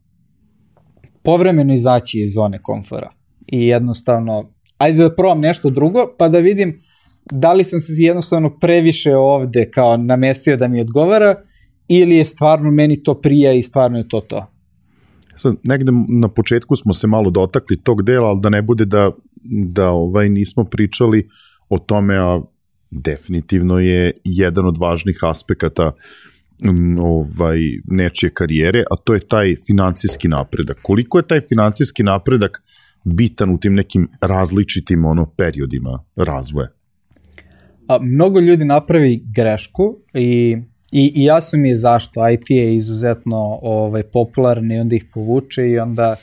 povremeno 1.22 1.74
izaći 1.74 2.18
iz 2.18 2.32
zone 2.34 2.58
komfora 2.62 3.10
i 3.46 3.66
jednostavno 3.66 4.52
ajde 4.78 5.02
da 5.02 5.14
probam 5.14 5.40
nešto 5.40 5.70
drugo 5.70 6.14
pa 6.18 6.28
da 6.28 6.38
vidim 6.38 6.80
da 7.32 7.52
li 7.52 7.64
sam 7.64 7.80
se 7.80 7.92
jednostavno 7.96 8.58
previše 8.58 9.16
ovde 9.16 9.70
kao 9.70 9.96
namestio 9.96 10.56
da 10.56 10.68
mi 10.68 10.80
odgovara 10.80 11.34
ili 11.88 12.16
je 12.16 12.24
stvarno 12.24 12.70
meni 12.70 13.02
to 13.02 13.20
prija 13.20 13.52
i 13.52 13.62
stvarno 13.62 13.98
je 13.98 14.08
to 14.08 14.20
to. 14.20 14.53
Sad, 15.36 15.54
negde 15.62 15.92
na 16.08 16.28
početku 16.28 16.76
smo 16.76 16.92
se 16.92 17.06
malo 17.06 17.30
dotakli 17.30 17.76
tog 17.76 18.02
dela, 18.02 18.28
ali 18.28 18.40
da 18.40 18.48
ne 18.48 18.62
bude 18.62 18.84
da, 18.84 19.10
da 19.64 19.90
ovaj 19.90 20.28
nismo 20.28 20.64
pričali 20.64 21.28
o 21.68 21.78
tome, 21.78 22.16
a 22.16 22.40
definitivno 22.90 23.78
je 23.78 24.12
jedan 24.24 24.66
od 24.66 24.76
važnih 24.78 25.18
aspekata 25.22 25.92
ovaj 27.00 27.58
nečije 27.84 28.30
karijere, 28.30 28.84
a 28.90 28.96
to 29.04 29.14
je 29.14 29.20
taj 29.20 29.56
financijski 29.66 30.28
napredak. 30.28 30.78
Koliko 30.82 31.18
je 31.18 31.26
taj 31.26 31.40
financijski 31.48 32.02
napredak 32.02 32.62
bitan 33.04 33.50
u 33.50 33.58
tim 33.58 33.74
nekim 33.74 34.08
različitim 34.20 35.04
ono 35.04 35.26
periodima 35.36 36.04
razvoja? 36.16 36.68
a, 37.86 37.98
mnogo 38.02 38.40
ljudi 38.40 38.64
napravi 38.64 39.22
grešku 39.36 39.96
i, 40.14 40.56
i, 40.96 41.12
i 41.14 41.24
jasno 41.24 41.58
mi 41.58 41.68
je 41.68 41.76
zašto. 41.76 42.28
IT 42.28 42.50
je 42.50 42.76
izuzetno 42.76 43.58
ovaj, 43.62 44.02
popularan 44.02 44.72
i 44.72 44.78
onda 44.78 44.96
ih 44.96 45.04
povuče 45.14 45.68
i 45.68 45.78
onda 45.78 46.16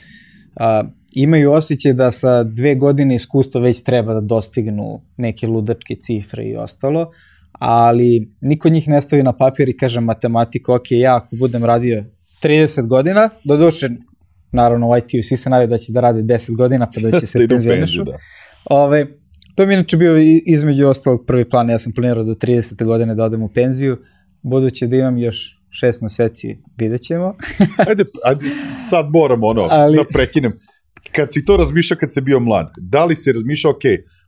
a, 0.56 0.82
imaju 1.14 1.52
osjećaj 1.52 1.92
da 1.92 2.12
sa 2.12 2.42
dve 2.42 2.74
godine 2.74 3.14
iskustva 3.14 3.60
već 3.60 3.82
treba 3.82 4.14
da 4.14 4.20
dostignu 4.20 5.00
neke 5.16 5.46
ludačke 5.46 5.94
cifre 5.94 6.44
i 6.44 6.56
ostalo, 6.56 7.10
ali 7.52 8.32
niko 8.40 8.68
njih 8.68 8.88
ne 8.88 9.00
stavi 9.00 9.22
na 9.22 9.36
papir 9.36 9.68
i 9.68 9.76
kaže 9.76 10.00
matematiku, 10.00 10.72
ok, 10.72 10.90
ja 10.90 11.16
ako 11.16 11.36
budem 11.36 11.64
radio 11.64 12.04
30 12.42 12.86
godina, 12.86 13.28
do 13.44 13.56
duše, 13.56 13.90
naravno 14.52 14.88
u 14.88 14.96
IT-u 14.96 15.22
svi 15.22 15.36
se 15.36 15.50
nadaju 15.50 15.68
da 15.68 15.78
će 15.78 15.92
da 15.92 16.00
rade 16.00 16.22
10 16.22 16.56
godina 16.56 16.88
pa 16.94 17.00
da 17.00 17.20
će 17.20 17.26
se 17.26 17.38
da 17.46 17.48
penzionišu. 17.48 18.04
Da. 18.04 18.12
Ove, 18.70 18.82
ovaj, 18.82 19.06
To 19.54 19.66
mi 19.66 19.74
inače 19.74 19.96
bio 19.96 20.16
između 20.46 20.86
ostalog 20.86 21.24
prvi 21.26 21.48
plan, 21.48 21.70
ja 21.70 21.78
sam 21.78 21.92
planirao 21.92 22.24
do 22.24 22.34
30. 22.34 22.84
godine 22.84 23.14
da 23.14 23.24
odem 23.24 23.42
u 23.42 23.48
penziju, 23.48 23.96
budući 24.42 24.86
da 24.86 24.96
imam 24.96 25.18
još 25.18 25.58
šest 25.70 26.00
meseci, 26.00 26.58
vidjet 26.78 27.02
ćemo. 27.02 27.34
ajde, 27.88 28.04
ajde, 28.24 28.46
sad 28.90 29.10
moram 29.10 29.44
ono, 29.44 29.66
Ali... 29.70 29.96
da 29.96 30.04
prekinem. 30.12 30.52
Kad 31.12 31.32
si 31.32 31.44
to 31.44 31.56
razmišljao 31.56 31.98
kad 31.98 32.12
si 32.12 32.20
bio 32.20 32.40
mlad, 32.40 32.70
da 32.78 33.04
li 33.04 33.16
si 33.16 33.32
razmišljao, 33.32 33.72
ok, 33.72 33.82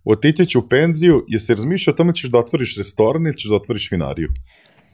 otići 0.04 0.46
ću 0.46 0.58
u 0.58 0.68
penziju, 0.68 1.24
je 1.28 1.40
se 1.40 1.54
razmišljao 1.54 1.94
o 1.94 1.96
tome 1.96 2.12
da 2.12 2.14
ćeš 2.14 2.30
da 2.30 2.38
otvoriš 2.38 2.76
restoran 2.76 3.22
ili 3.26 3.36
ćeš 3.36 3.48
da 3.48 3.56
otvoriš 3.56 3.90
vinariju? 3.92 4.28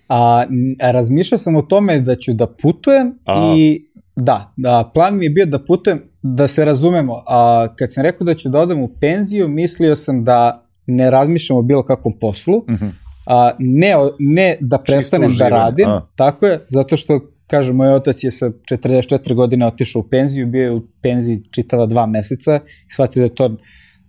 A, 0.08 0.44
razmišljao 0.80 1.38
sam 1.38 1.56
o 1.56 1.62
tome 1.62 2.00
da 2.00 2.16
ću 2.16 2.32
da 2.32 2.46
putujem 2.46 3.18
a. 3.24 3.54
i 3.56 3.90
da, 4.16 4.52
da, 4.56 4.90
plan 4.94 5.18
mi 5.18 5.24
je 5.24 5.30
bio 5.30 5.46
da 5.46 5.64
putujem, 5.64 6.02
da 6.22 6.48
se 6.48 6.64
razumemo, 6.64 7.22
a 7.26 7.66
kad 7.78 7.92
sam 7.92 8.02
rekao 8.02 8.24
da 8.24 8.34
ću 8.34 8.48
da 8.48 8.60
odem 8.60 8.82
u 8.82 8.88
penziju, 9.00 9.48
mislio 9.48 9.96
sam 9.96 10.24
da 10.24 10.66
ne 10.86 11.10
razmišljam 11.10 11.58
o 11.58 11.62
bilo 11.62 11.84
kakvom 11.84 12.18
poslu, 12.20 12.56
uh 12.58 12.70
mhm. 12.70 12.84
-huh. 12.84 12.90
A, 13.26 13.50
ne, 13.58 13.94
ne 14.18 14.56
da 14.60 14.78
prestanem 14.78 15.36
da 15.38 15.48
radim, 15.48 15.88
a. 15.88 16.06
tako 16.16 16.46
je, 16.46 16.66
zato 16.68 16.96
što, 16.96 17.20
kažem, 17.46 17.76
moj 17.76 17.94
otac 17.94 18.24
je 18.24 18.30
sa 18.30 18.50
44 18.50 19.34
godine 19.34 19.66
otišao 19.66 20.00
u 20.00 20.08
penziju, 20.08 20.46
bio 20.46 20.62
je 20.62 20.72
u 20.72 20.86
penziji 21.02 21.42
čitava 21.50 21.86
dva 21.86 22.06
meseca 22.06 22.60
i 22.88 22.92
shvatio 22.92 23.20
da 23.20 23.24
je 23.24 23.34
to 23.34 23.56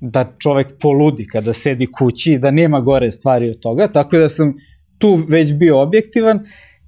da 0.01 0.35
čovek 0.37 0.67
poludi 0.79 1.27
kada 1.27 1.53
sedi 1.53 1.87
kući, 1.91 2.37
da 2.37 2.51
nema 2.51 2.79
gore 2.81 3.11
stvari 3.11 3.49
od 3.49 3.59
toga, 3.59 3.87
tako 3.87 4.17
da 4.17 4.29
sam 4.29 4.53
tu 4.97 5.15
već 5.27 5.53
bio 5.53 5.81
objektivan 5.81 6.39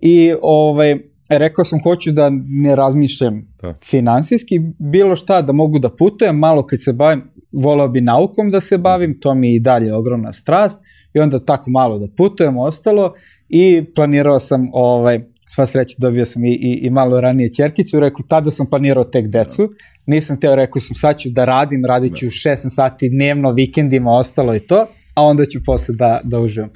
i 0.02 0.34
ovaj, 0.42 0.98
rekao 1.30 1.66
sam 1.66 1.80
hoću 1.84 2.12
da 2.12 2.30
ne 2.48 2.76
razmišljam 2.76 3.48
da. 3.62 3.74
finansijski, 3.84 4.60
bilo 4.80 5.16
šta 5.16 5.42
da 5.42 5.54
mogu 5.54 5.80
da 5.80 5.90
putujem, 5.90 6.38
malo 6.38 6.66
kad 6.66 6.84
se 6.84 6.94
bavim, 6.94 7.24
voleo 7.52 7.88
bi 7.88 8.02
naukom 8.02 8.50
da 8.50 8.62
se 8.62 8.78
bavim, 8.78 9.20
to 9.20 9.36
mi 9.36 9.50
je 9.50 9.56
i 9.56 9.60
dalje 9.60 9.94
ogromna 9.94 10.34
strast 10.34 10.82
i 11.14 11.20
onda 11.20 11.40
tako 11.40 11.70
malo 11.70 12.00
da 12.00 12.08
putujem, 12.18 12.58
ostalo. 12.58 13.14
I 13.50 13.86
planirao 13.96 14.40
sam 14.40 14.70
ovaj, 14.74 15.20
sva 15.48 15.66
sreća 15.66 15.96
dobio 15.98 16.26
sam 16.26 16.46
i, 16.46 16.54
i, 16.54 16.80
i 16.82 16.90
malo 16.90 17.22
ranije 17.22 17.54
čerkicu, 17.54 18.00
rekao 18.00 18.26
tada 18.30 18.52
sam 18.52 18.70
planirao 18.70 19.04
tek 19.04 19.28
decu, 19.28 19.70
nisam 20.06 20.40
teo, 20.40 20.56
rekao 20.56 20.80
sam 20.80 20.96
sad 20.96 21.18
ću 21.18 21.30
da 21.30 21.46
radim, 21.46 21.86
radit 21.86 22.16
ću 22.16 22.26
16 22.26 22.56
sati 22.56 23.10
dnevno, 23.10 23.52
vikendima, 23.52 24.12
ostalo 24.12 24.56
i 24.56 24.60
to, 24.60 24.86
a 25.16 25.24
onda 25.24 25.46
ću 25.46 25.60
posle 25.66 25.96
da, 25.96 26.22
da 26.24 26.40
uživam. 26.40 26.70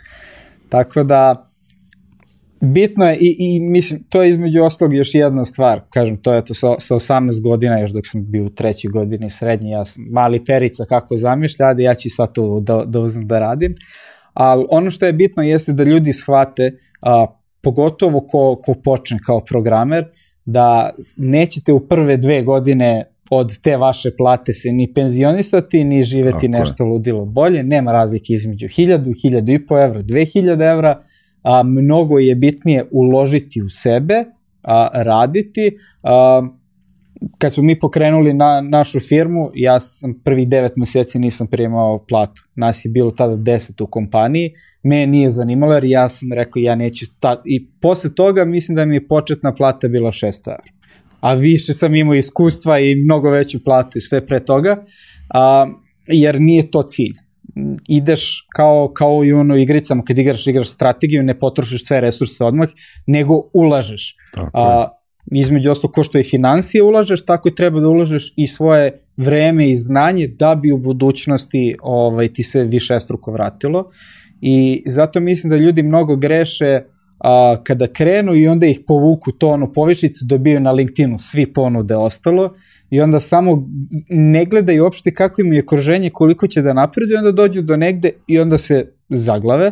Tako 0.69 1.03
da, 1.03 1.47
bitno 2.61 3.05
je 3.05 3.17
i, 3.17 3.35
i 3.39 3.59
mislim, 3.59 4.03
to 4.09 4.23
je 4.23 4.29
između 4.29 4.63
ostalog 4.63 4.93
još 4.93 5.15
jedna 5.15 5.45
stvar, 5.45 5.81
kažem, 5.89 6.17
to 6.17 6.33
je 6.33 6.45
to 6.45 6.53
sa, 6.53 6.67
sa 6.79 6.95
18 6.95 7.41
godina, 7.41 7.79
još 7.79 7.91
dok 7.91 8.07
sam 8.07 8.31
bio 8.31 8.45
u 8.45 8.49
trećoj 8.49 8.91
godini 8.91 9.29
srednje, 9.29 9.69
ja 9.69 9.85
sam 9.85 10.03
mali 10.11 10.45
perica 10.45 10.85
kako 10.85 11.15
zamišlja, 11.15 11.73
da 11.73 11.81
ja 11.81 11.95
ću 11.95 12.09
sad 12.09 12.33
to 12.33 12.59
da, 12.59 12.83
da 12.85 12.99
uzem 12.99 13.27
da 13.27 13.39
radim, 13.39 13.75
ali 14.39 14.65
ono 14.69 14.91
što 14.91 15.05
je 15.05 15.13
bitno 15.13 15.43
jeste 15.43 15.73
da 15.73 15.83
ljudi 15.83 16.13
shvate, 16.13 16.71
a, 17.01 17.25
pogotovo 17.61 18.19
ko, 18.19 18.61
ko 18.65 18.73
počne 18.83 19.19
kao 19.25 19.39
programer, 19.45 20.05
da 20.45 20.89
nećete 21.17 21.73
u 21.73 21.79
prve 21.87 22.17
dve 22.17 22.41
godine 22.41 23.03
od 23.29 23.61
te 23.61 23.77
vaše 23.77 24.11
plate 24.17 24.53
se 24.53 24.71
ni 24.71 24.93
penzionisati, 24.93 25.83
ni 25.83 26.03
živeti 26.03 26.47
Tako 26.47 26.59
nešto 26.59 26.83
je. 26.83 26.89
ludilo 26.89 27.25
bolje, 27.25 27.63
nema 27.63 27.91
razlike 27.91 28.33
između 28.33 28.67
1000, 28.67 28.97
1000 28.97 29.55
i 29.55 29.65
po 29.65 29.79
evra, 29.79 30.01
2000 30.01 30.71
evra, 30.71 30.99
a, 31.43 31.63
mnogo 31.63 32.19
je 32.19 32.35
bitnije 32.35 32.85
uložiti 32.91 33.61
u 33.61 33.69
sebe, 33.69 34.23
a, 34.63 34.89
raditi. 34.93 35.77
A, 36.03 36.47
kad 37.37 37.53
smo 37.53 37.63
mi 37.63 37.79
pokrenuli 37.79 38.33
na, 38.33 38.61
našu 38.61 38.99
firmu, 38.99 39.51
ja 39.55 39.79
sam 39.79 40.21
prvi 40.23 40.45
devet 40.45 40.73
meseci 40.75 41.19
nisam 41.19 41.47
primao 41.47 42.05
platu. 42.09 42.43
Nas 42.55 42.85
je 42.85 42.91
bilo 42.91 43.11
tada 43.11 43.35
deset 43.35 43.81
u 43.81 43.87
kompaniji. 43.87 44.51
Me 44.83 45.07
nije 45.07 45.29
zanimalo 45.29 45.73
jer 45.73 45.85
ja 45.85 46.09
sam 46.09 46.33
rekao 46.33 46.59
ja 46.59 46.75
neću... 46.75 47.05
Ta... 47.19 47.41
I 47.45 47.69
posle 47.81 48.15
toga 48.15 48.45
mislim 48.45 48.75
da 48.75 48.85
mi 48.85 48.95
je 48.95 49.07
početna 49.07 49.55
plata 49.55 49.87
bila 49.87 50.11
600 50.11 50.27
evra. 50.45 50.71
A 51.19 51.33
više 51.33 51.73
sam 51.73 51.95
imao 51.95 52.15
iskustva 52.15 52.79
i 52.79 52.95
mnogo 52.95 53.29
veću 53.29 53.63
platu 53.63 53.97
i 53.97 54.01
sve 54.01 54.25
pre 54.25 54.39
toga, 54.39 54.83
a, 55.33 55.67
jer 56.07 56.41
nije 56.41 56.71
to 56.71 56.83
cilj 56.83 57.13
ideš 57.87 58.47
kao, 58.55 58.91
kao 58.93 59.25
i 59.25 59.33
ono 59.33 59.55
igricama, 59.55 60.03
kad 60.03 60.17
igraš, 60.17 60.47
igraš 60.47 60.69
strategiju, 60.69 61.23
ne 61.23 61.39
potrošiš 61.39 61.85
sve 61.85 62.01
resurse 62.01 62.43
odmah, 62.43 62.69
nego 63.07 63.49
ulažeš. 63.53 64.15
Tako 64.33 64.49
A, 64.53 64.87
između 65.31 65.71
ostalo, 65.71 65.91
ko 65.91 66.03
što 66.03 66.19
i 66.19 66.23
financije 66.23 66.83
ulažeš, 66.83 67.25
tako 67.25 67.49
i 67.49 67.55
treba 67.55 67.79
da 67.79 67.89
ulažeš 67.89 68.33
i 68.35 68.47
svoje 68.47 68.91
vreme 69.17 69.69
i 69.69 69.75
znanje 69.75 70.27
da 70.27 70.55
bi 70.55 70.71
u 70.71 70.77
budućnosti 70.77 71.75
ovaj, 71.81 72.27
ti 72.27 72.43
se 72.43 72.63
više 72.63 72.99
struko 72.99 73.31
vratilo. 73.31 73.91
I 74.41 74.83
zato 74.85 75.19
mislim 75.19 75.49
da 75.49 75.55
ljudi 75.55 75.83
mnogo 75.83 76.15
greše 76.15 76.81
a, 77.19 77.55
kada 77.63 77.87
krenu 77.87 78.35
i 78.35 78.47
onda 78.47 78.65
ih 78.65 78.79
povuku 78.87 79.31
to 79.31 79.49
ono 79.49 79.73
povišicu, 79.73 80.25
dobiju 80.25 80.59
na 80.59 80.71
LinkedInu 80.71 81.17
svi 81.19 81.53
ponude 81.53 81.95
ostalo 81.95 82.53
i 82.89 83.01
onda 83.01 83.19
samo 83.19 83.67
ne 84.09 84.45
gledaju 84.45 84.83
uopšte 84.83 85.13
kako 85.13 85.41
im 85.41 85.53
je 85.53 85.63
okruženje, 85.63 86.09
koliko 86.09 86.47
će 86.47 86.61
da 86.61 86.73
napredu 86.73 87.13
i 87.13 87.17
onda 87.17 87.31
dođu 87.31 87.61
do 87.61 87.77
negde 87.77 88.11
i 88.27 88.39
onda 88.39 88.57
se 88.57 88.91
zaglave, 89.09 89.71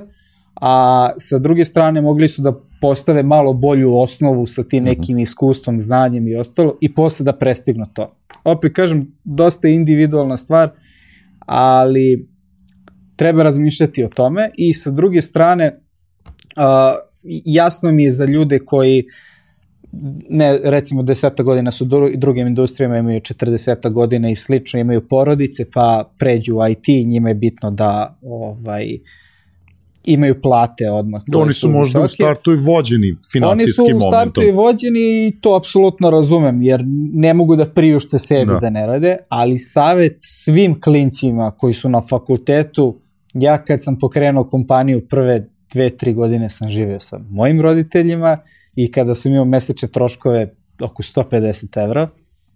a 0.61 1.09
sa 1.17 1.39
druge 1.39 1.65
strane 1.65 2.01
mogli 2.01 2.27
su 2.27 2.41
da 2.41 2.53
postave 2.81 3.23
malo 3.23 3.53
bolju 3.53 3.99
osnovu 3.99 4.45
sa 4.45 4.63
tim 4.63 4.83
mhm. 4.83 4.89
nekim 4.89 5.19
iskustvom, 5.19 5.79
znanjem 5.79 6.27
i 6.27 6.35
ostalo 6.35 6.77
i 6.81 6.93
posle 6.93 7.23
da 7.23 7.37
prestignu 7.37 7.85
to. 7.93 8.15
Opet 8.43 8.73
kažem, 8.75 9.07
dosta 9.23 9.67
individualna 9.67 10.37
stvar, 10.37 10.71
ali 11.45 12.29
treba 13.15 13.43
razmišljati 13.43 14.03
o 14.03 14.09
tome 14.09 14.49
i 14.57 14.73
sa 14.73 14.91
druge 14.91 15.21
strane, 15.21 15.79
uh, 16.57 16.63
jasno 17.45 17.91
mi 17.91 18.03
je 18.03 18.11
za 18.11 18.25
ljude 18.25 18.59
koji 18.59 18.99
uh, 18.99 19.35
ne, 20.29 20.59
recimo 20.63 21.03
deseta 21.03 21.43
godina 21.43 21.71
su 21.71 21.85
u 21.85 21.87
drugim 22.17 22.47
industrijama 22.47 22.97
imaju 22.97 23.19
40 23.19 23.91
godina 23.91 24.29
i 24.29 24.35
slično, 24.35 24.79
imaju 24.79 25.07
porodice, 25.07 25.65
pa 25.73 26.11
pređu 26.19 26.55
u 26.55 26.67
IT, 26.67 27.07
njima 27.07 27.29
je 27.29 27.35
bitno 27.35 27.71
da 27.71 28.17
ovaj, 28.21 28.97
imaju 30.05 30.41
plate 30.41 30.91
odmah. 30.91 31.21
Da, 31.27 31.39
oni 31.39 31.53
su, 31.53 31.59
su 31.59 31.69
možda 31.69 32.01
visoke. 32.01 32.23
u 32.23 32.25
startu 32.25 32.53
i 32.53 32.55
vođeni 32.55 33.15
financijskim 33.31 33.85
momentom. 33.85 33.95
Oni 33.95 34.01
su 34.01 34.07
u 34.07 34.09
startu 34.09 34.41
momentom. 34.41 34.43
i 34.43 34.51
vođeni 34.51 35.27
i 35.27 35.37
to 35.41 35.55
apsolutno 35.55 36.09
razumem, 36.09 36.61
jer 36.61 36.83
ne 37.13 37.33
mogu 37.33 37.55
da 37.55 37.65
priušte 37.65 38.19
sebi 38.19 38.51
da. 38.51 38.59
da 38.59 38.69
ne 38.69 38.87
rade, 38.87 39.17
ali 39.29 39.57
savet 39.57 40.17
svim 40.19 40.81
klincima 40.81 41.51
koji 41.51 41.73
su 41.73 41.89
na 41.89 42.01
fakultetu, 42.01 42.99
ja 43.33 43.57
kad 43.57 43.83
sam 43.83 43.99
pokrenuo 43.99 44.43
kompaniju 44.43 45.07
prve 45.07 45.47
dve, 45.73 45.89
tri 45.89 46.13
godine 46.13 46.49
sam 46.49 46.69
živeo 46.69 46.99
sa 46.99 47.19
mojim 47.29 47.61
roditeljima, 47.61 48.37
i 48.75 48.91
kada 48.91 49.15
sam 49.15 49.31
imao 49.31 49.45
mesečne 49.45 49.87
troškove 49.87 50.53
oko 50.81 51.03
150 51.03 51.83
evra, 51.83 52.09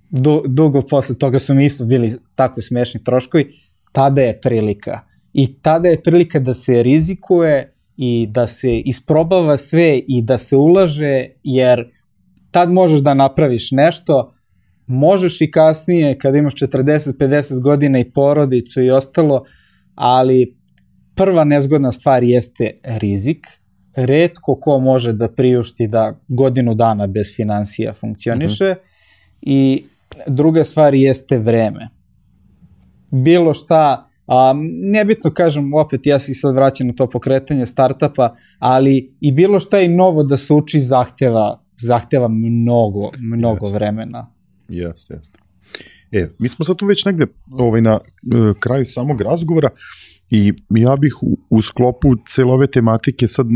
du, 0.10 0.43
dugo 0.47 0.82
posle 0.82 1.18
toga 1.18 1.39
su 1.39 1.54
mi 1.54 1.66
isto 1.66 1.86
bili 1.86 2.18
tako 2.36 2.62
smešni 2.62 3.04
troškovi, 3.04 3.54
tada 3.91 4.22
je 4.22 4.41
prilika. 4.41 5.00
I 5.34 5.54
tada 5.62 5.90
je 5.90 6.02
prilika 6.04 6.40
da 6.40 6.54
se 6.54 6.84
rizikuje 6.84 7.74
i 7.98 8.28
da 8.32 8.48
se 8.48 8.80
isprobava 8.80 9.58
sve 9.58 10.02
i 10.08 10.22
da 10.22 10.38
se 10.38 10.56
ulaže, 10.56 11.28
jer 11.44 11.92
tad 12.52 12.72
možeš 12.72 13.00
da 13.00 13.14
napraviš 13.14 13.72
nešto, 13.72 14.34
možeš 14.88 15.41
i 15.41 15.52
kasnije 15.52 16.18
kada 16.18 16.38
imaš 16.38 16.53
40-50 16.53 17.62
godina 17.62 17.99
i 17.99 18.12
porodicu 18.12 18.82
i 18.82 18.90
ostalo, 18.90 19.44
ali 19.95 20.58
prva 21.16 21.44
nezgodna 21.44 21.91
stvar 21.91 22.24
jeste 22.24 22.80
rizik, 22.84 23.48
redko 23.95 24.60
ko 24.62 24.80
može 24.80 25.14
da 25.14 25.28
priušti 25.28 25.88
da 25.88 26.20
godinu 26.28 26.74
dana 26.74 27.08
bez 27.08 27.36
financija 27.36 27.94
funkcioniše 27.94 28.66
mm 28.66 28.68
-hmm. 28.68 29.41
i 29.41 29.84
druga 30.28 30.64
stvar 30.64 30.94
jeste 30.94 31.38
vreme. 31.38 31.90
Bilo 33.12 33.53
šta, 33.53 34.09
a, 34.30 34.53
nebitno 34.93 35.31
kažem, 35.31 35.73
opet 35.73 36.06
ja 36.06 36.19
se 36.19 36.34
sad 36.34 36.56
vraćam 36.56 36.88
na 36.88 36.93
to 36.93 37.10
pokretanje 37.10 37.65
startapa, 37.65 38.35
ali 38.60 39.15
i 39.22 39.31
bilo 39.31 39.60
šta 39.60 39.80
i 39.80 39.88
novo 39.88 40.23
da 40.23 40.38
se 40.38 40.53
uči 40.53 40.81
zahteva, 40.81 41.64
zahteva 41.81 42.27
mnogo, 42.27 43.11
mnogo 43.19 43.65
jest. 43.65 43.76
vremena. 43.76 44.27
Jeste, 44.68 45.14
jeste. 45.14 45.39
E, 46.11 46.30
mi 46.39 46.49
smo 46.49 46.65
sad 46.65 46.76
tu 46.76 46.85
već 46.85 47.06
negde 47.06 47.27
ovaj, 47.51 47.81
na 47.81 47.93
uh, 47.93 48.56
kraju 48.60 48.85
samog 48.85 49.22
razgovora. 49.22 49.69
I 50.30 50.53
ja 50.69 50.95
bih 50.95 51.14
u, 51.22 51.38
u 51.49 51.61
sklopu 51.61 52.15
cele 52.27 52.53
ove 52.53 52.68
tematike 52.68 53.27
sad 53.27 53.47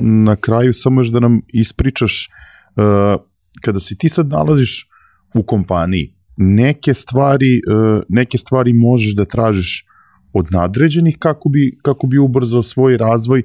na 0.00 0.36
kraju 0.36 0.72
samo 0.72 1.00
još 1.00 1.08
da 1.08 1.20
nam 1.20 1.40
ispričaš 1.48 2.28
uh, 2.76 3.22
kada 3.60 3.80
se 3.80 3.96
ti 3.96 4.08
sad 4.08 4.28
nalaziš 4.28 4.88
u 5.34 5.42
kompaniji, 5.42 6.14
neke 6.36 6.94
stvari, 6.94 7.60
uh, 7.68 8.02
neke 8.08 8.38
stvari 8.38 8.72
možeš 8.72 9.14
da 9.14 9.24
tražiš 9.24 9.86
od 10.32 10.46
nadređenih 10.50 11.16
kako 11.18 11.48
bi, 11.48 11.78
kako 11.82 12.06
bi 12.06 12.18
ubrzao 12.18 12.62
svoj 12.62 12.96
razvoj, 12.96 13.42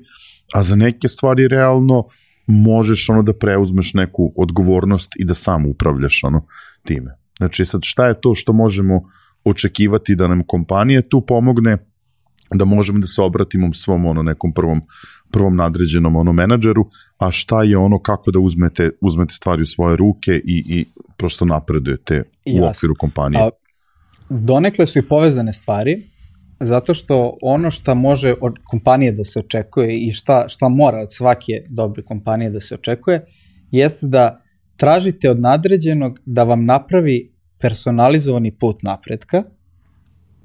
a 0.54 0.64
za 0.64 0.76
neke 0.76 1.08
stvari 1.08 1.48
realno 1.48 2.04
možeš 2.48 3.10
ono 3.10 3.24
da 3.24 3.34
preuzmeš 3.34 3.94
neku 3.94 4.34
odgovornost 4.36 5.12
i 5.20 5.26
da 5.26 5.34
sam 5.34 5.66
upravljaš 5.66 6.24
ono 6.24 6.46
time. 6.84 7.18
Znači 7.38 7.66
sad 7.66 7.82
šta 7.84 8.08
je 8.08 8.22
to 8.22 8.36
što 8.36 8.54
možemo 8.54 9.02
očekivati 9.44 10.16
da 10.16 10.28
nam 10.28 10.44
kompanija 10.44 11.02
tu 11.02 11.22
pomogne 11.22 11.78
da 12.56 12.66
možemo 12.66 13.00
da 13.00 13.08
se 13.08 13.22
obratimo 13.22 13.74
svom 13.74 14.06
ono 14.06 14.24
nekom 14.24 14.54
prvom 14.54 14.82
prvom 15.32 15.56
nadređenom 15.56 16.16
ono 16.16 16.34
menadžeru, 16.34 16.90
a 17.18 17.32
šta 17.32 17.64
je 17.64 17.78
ono 17.78 18.00
kako 18.00 18.32
da 18.32 18.40
uzmete 18.40 18.90
uzmete 19.02 19.34
stvari 19.34 19.62
u 19.62 19.66
svoje 19.66 19.98
ruke 19.98 20.42
i 20.46 20.64
i 20.68 20.86
prosto 21.18 21.46
napredujete 21.46 22.24
u 22.46 22.66
okviru 22.66 22.96
kompanije. 22.98 23.44
A, 23.44 23.50
donekle 24.30 24.86
su 24.86 25.00
i 25.00 25.02
povezane 25.02 25.54
stvari, 25.54 26.04
zato 26.60 26.94
što 26.94 27.38
ono 27.42 27.72
što 27.72 27.96
može 27.96 28.34
od 28.42 28.54
kompanije 28.64 29.12
da 29.12 29.24
se 29.24 29.40
očekuje 29.40 29.98
i 29.98 30.12
šta, 30.12 30.46
šta 30.48 30.70
mora 30.70 31.00
od 31.02 31.14
svake 31.14 31.54
dobre 31.70 32.04
kompanije 32.04 32.50
da 32.50 32.60
se 32.60 32.76
očekuje, 32.76 33.26
jeste 33.72 34.08
da 34.08 34.42
tražite 34.78 35.30
od 35.30 35.40
nadređenog 35.40 36.20
da 36.26 36.44
vam 36.44 36.66
napravi 36.66 37.34
personalizovani 37.60 38.52
put 38.52 38.84
napretka, 38.84 39.44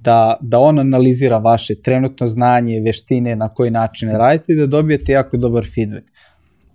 da, 0.00 0.36
da 0.40 0.58
on 0.58 0.78
analizira 0.78 1.38
vaše 1.38 1.74
trenutno 1.82 2.28
znanje, 2.28 2.80
veštine, 2.86 3.36
na 3.36 3.48
koji 3.48 3.70
način 3.70 4.10
radite 4.10 4.52
i 4.52 4.56
da 4.56 4.66
dobijete 4.66 5.12
jako 5.12 5.36
dobar 5.36 5.64
feedback. 5.74 6.06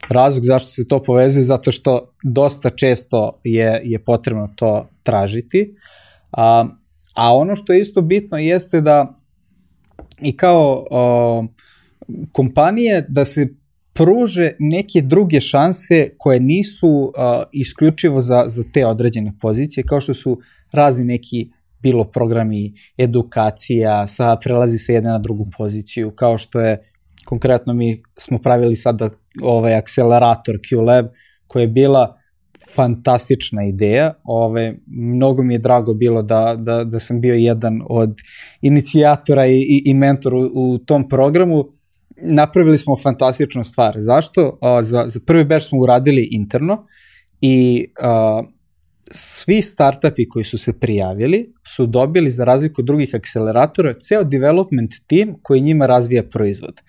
Razlog 0.09 0.43
zašto 0.45 0.69
se 0.69 0.87
to 0.87 1.03
povezuje 1.03 1.43
zato 1.43 1.71
što 1.71 2.13
dosta 2.23 2.69
često 2.69 3.31
je, 3.43 3.81
je 3.83 3.99
potrebno 3.99 4.49
to 4.55 4.89
tražiti. 5.03 5.75
A, 6.31 6.67
a 7.15 7.35
ono 7.35 7.55
što 7.55 7.73
je 7.73 7.81
isto 7.81 8.01
bitno 8.01 8.37
jeste 8.37 8.81
da 8.81 9.16
i 10.21 10.37
kao 10.37 10.85
o, 10.91 11.45
kompanije 12.31 13.05
da 13.09 13.25
se 13.25 13.47
pruže 13.93 14.51
neke 14.59 15.01
druge 15.01 15.39
šanse 15.39 16.09
koje 16.17 16.39
nisu 16.39 16.89
uh, 16.89 17.11
isključivo 17.51 18.21
za, 18.21 18.45
za 18.47 18.63
te 18.73 18.85
određene 18.85 19.33
pozicije, 19.41 19.83
kao 19.83 20.01
što 20.01 20.13
su 20.13 20.39
razni 20.71 21.05
neki 21.05 21.49
bilo 21.79 22.03
programi 22.03 22.73
edukacija, 22.97 24.07
sa, 24.07 24.35
prelazi 24.43 24.77
se 24.77 24.93
jedne 24.93 25.09
na 25.09 25.19
drugu 25.19 25.47
poziciju, 25.57 26.11
kao 26.11 26.37
što 26.37 26.59
je 26.59 26.91
konkretno 27.25 27.73
mi 27.73 28.01
smo 28.17 28.37
pravili 28.37 28.75
sada 28.75 29.09
ovaj 29.41 29.75
akcelerator 29.75 30.55
QLab, 30.55 31.07
koja 31.47 31.61
je 31.61 31.67
bila 31.67 32.16
fantastična 32.75 33.65
ideja. 33.65 34.13
Ove, 34.23 34.75
mnogo 34.87 35.43
mi 35.43 35.53
je 35.53 35.57
drago 35.57 35.93
bilo 35.93 36.21
da, 36.21 36.55
da, 36.59 36.83
da 36.83 36.99
sam 36.99 37.21
bio 37.21 37.35
jedan 37.35 37.81
od 37.89 38.15
inicijatora 38.61 39.47
i, 39.47 39.59
i, 39.59 39.81
i 39.85 39.93
mentor 39.93 40.33
u, 40.33 40.51
u 40.53 40.77
tom 40.77 41.09
programu. 41.09 41.65
Napravili 42.21 42.77
smo 42.77 42.97
fantastičnu 43.03 43.63
stvar. 43.63 43.95
Zašto? 43.97 44.57
A, 44.61 44.83
za, 44.83 45.05
za 45.07 45.19
prvi 45.25 45.45
batch 45.45 45.67
smo 45.67 45.79
uradili 45.79 46.27
interno 46.31 46.85
i 47.41 47.85
a, 48.01 48.43
svi 49.11 49.61
startupi 49.61 50.27
koji 50.27 50.45
su 50.45 50.57
se 50.57 50.73
prijavili 50.73 51.53
su 51.63 51.85
dobili, 51.85 52.31
za 52.31 52.43
razliku 52.43 52.81
od 52.81 52.85
drugih 52.85 53.15
akceleratora, 53.15 53.93
ceo 53.93 54.23
development 54.23 54.91
team 55.07 55.35
koji 55.41 55.61
njima 55.61 55.85
razvija 55.85 56.23
proizvod. 56.23 56.81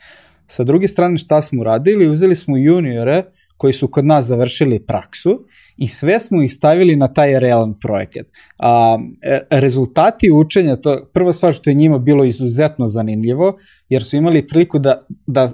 Sa 0.47 0.65
druge 0.65 0.89
strane, 0.89 1.19
šta 1.19 1.43
smo 1.43 1.61
uradili? 1.61 2.09
Uzeli 2.09 2.37
smo 2.37 2.57
juniore 2.57 3.25
koji 3.57 3.73
su 3.73 3.89
kod 3.89 4.05
nas 4.05 4.25
završili 4.25 4.87
praksu 4.87 5.45
i 5.79 5.89
sve 5.89 6.21
smo 6.21 6.43
ih 6.43 6.53
stavili 6.53 6.97
na 6.97 7.09
taj 7.09 7.41
realan 7.41 7.75
projekat. 7.81 8.27
A, 8.59 8.99
e, 9.23 9.41
rezultati 9.51 10.31
učenja, 10.31 10.77
to 10.77 11.11
prva 11.13 11.33
stvar 11.33 11.55
što 11.55 11.71
je 11.71 11.75
njima 11.75 11.99
bilo 11.99 12.25
izuzetno 12.25 12.87
zanimljivo, 12.87 13.55
jer 13.89 14.05
su 14.05 14.17
imali 14.17 14.47
priliku 14.47 14.79
da, 14.79 15.01
da 15.27 15.51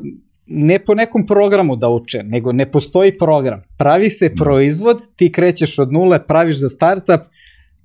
ne 0.47 0.79
po 0.79 0.95
nekom 0.95 1.27
programu 1.27 1.77
da 1.77 1.89
uče, 1.89 2.23
nego 2.23 2.53
ne 2.53 2.71
postoji 2.71 3.19
program. 3.19 3.63
Pravi 3.79 4.11
se 4.11 4.29
da. 4.29 4.45
proizvod, 4.45 5.01
ti 5.17 5.33
krećeš 5.33 5.79
od 5.79 5.93
nule, 5.93 6.27
praviš 6.27 6.61
za 6.61 6.69
startup, 6.69 7.21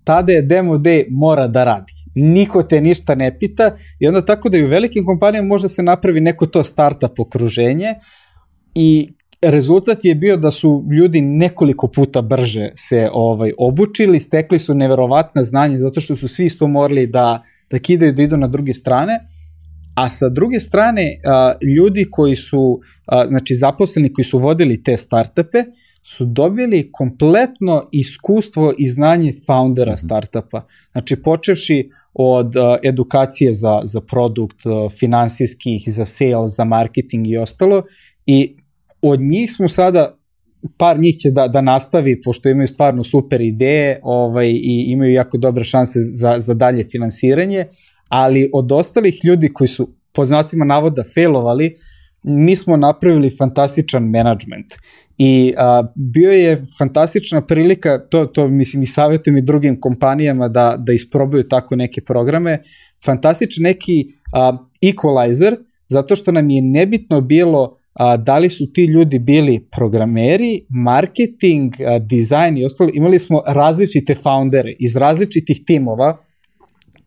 tada 0.04 0.34
je 0.34 0.42
demo 0.42 0.78
day 0.78 1.06
mora 1.10 1.48
da 1.48 1.64
radi. 1.64 1.94
Niko 2.16 2.64
te 2.64 2.82
ništa 2.82 3.16
ne 3.16 3.40
pita 3.40 3.76
i 4.00 4.08
onda 4.08 4.26
tako 4.26 4.50
da 4.50 4.58
i 4.58 4.64
u 4.64 4.68
velikim 4.68 5.06
kompanijama 5.06 5.48
možda 5.48 5.68
se 5.70 5.84
napravi 5.84 6.22
neko 6.22 6.46
to 6.46 6.64
startup 6.64 7.20
okruženje 7.20 7.96
i 8.76 9.14
rezultat 9.42 10.06
je 10.06 10.16
bio 10.16 10.38
da 10.38 10.52
su 10.52 10.86
ljudi 10.92 11.22
nekoliko 11.22 11.88
puta 11.88 12.22
brže 12.22 12.72
se 12.76 13.10
ovaj 13.14 13.52
obučili, 13.58 14.20
stekli 14.20 14.60
su 14.60 14.76
neverovatna 14.76 15.44
znanja 15.44 15.78
zato 15.78 16.02
što 16.02 16.16
su 16.16 16.28
svi 16.28 16.46
isto 16.46 16.68
morali 16.68 17.08
da, 17.08 17.44
da 17.70 17.80
kidaju 17.80 18.14
da 18.14 18.24
idu 18.24 18.38
na 18.38 18.48
druge 18.48 18.74
strane, 18.74 19.20
a 19.96 20.10
sa 20.10 20.30
druge 20.30 20.60
strane 20.60 21.20
a, 21.26 21.54
ljudi 21.78 22.06
koji 22.12 22.36
su, 22.36 22.80
a, 23.06 23.26
znači 23.28 23.56
zaposleni 23.56 24.14
koji 24.14 24.26
su 24.26 24.40
vodili 24.40 24.84
te 24.84 24.98
startupe, 24.98 25.64
su 26.04 26.26
dobili 26.26 26.90
kompletno 26.92 27.90
iskustvo 27.92 28.74
i 28.78 28.88
znanje 28.88 29.34
foundera 29.46 29.92
mhm. 29.92 29.98
startupa. 29.98 30.66
Znači 30.92 31.16
počevši 31.16 31.90
od 32.14 32.56
uh, 32.56 32.64
edukacije 32.84 33.54
za, 33.54 33.82
za 33.84 34.02
produkt, 34.02 34.66
uh, 34.66 34.92
finansijskih, 34.92 35.84
za 35.88 36.06
sales, 36.06 36.56
za 36.56 36.64
marketing 36.64 37.28
i 37.28 37.38
ostalo 37.38 37.84
i 38.26 38.56
od 39.02 39.22
njih 39.22 39.52
smo 39.52 39.70
sada 39.70 40.16
par 40.78 41.00
njih 41.00 41.16
će 41.16 41.32
da, 41.32 41.48
da 41.48 41.62
nastavi, 41.62 42.22
pošto 42.22 42.50
imaju 42.50 42.68
stvarno 42.68 43.04
super 43.04 43.42
ideje 43.42 44.00
ovaj, 44.04 44.50
i 44.50 44.86
imaju 44.88 45.14
jako 45.14 45.38
dobre 45.38 45.64
šanse 45.64 46.00
za, 46.02 46.36
za 46.40 46.54
dalje 46.54 46.84
finansiranje, 46.84 47.66
ali 48.08 48.50
od 48.54 48.72
ostalih 48.72 49.20
ljudi 49.26 49.50
koji 49.54 49.68
su 49.68 49.90
po 50.14 50.26
znacima 50.26 50.66
navoda 50.66 51.04
failovali, 51.16 51.76
mi 52.24 52.56
smo 52.56 52.78
napravili 52.78 53.30
fantastičan 53.38 54.04
management 54.04 54.74
i 55.18 55.54
a, 55.58 55.84
bio 55.96 56.32
je 56.32 56.64
fantastična 56.78 57.42
prilika, 57.42 57.98
to, 57.98 58.26
to 58.26 58.48
mislim 58.48 58.84
i 58.84 58.88
savjetujem 58.88 59.38
i 59.38 59.42
drugim 59.42 59.80
kompanijama 59.80 60.48
da, 60.48 60.76
da 60.78 60.94
isprobaju 60.94 61.48
tako 61.48 61.76
neke 61.76 62.02
programe, 62.02 62.60
fantastičan 63.06 63.64
neki 63.64 64.08
a, 64.34 64.58
equalizer, 64.82 65.56
zato 65.90 66.16
što 66.16 66.32
nam 66.32 66.50
je 66.50 66.62
nebitno 66.62 67.22
bilo 67.22 67.79
a, 68.00 68.18
da 68.18 68.38
li 68.38 68.50
su 68.50 68.74
ti 68.74 68.84
ljudi 68.86 69.20
bili 69.20 69.68
programeri, 69.72 70.66
marketing, 70.70 71.74
a, 71.88 72.00
dizajn 72.00 72.58
i 72.58 72.66
ostalo, 72.66 72.90
imali 72.94 73.20
smo 73.20 73.44
različite 73.48 74.16
foundere 74.16 74.74
iz 74.80 74.96
različitih 74.96 75.62
timova, 75.66 76.18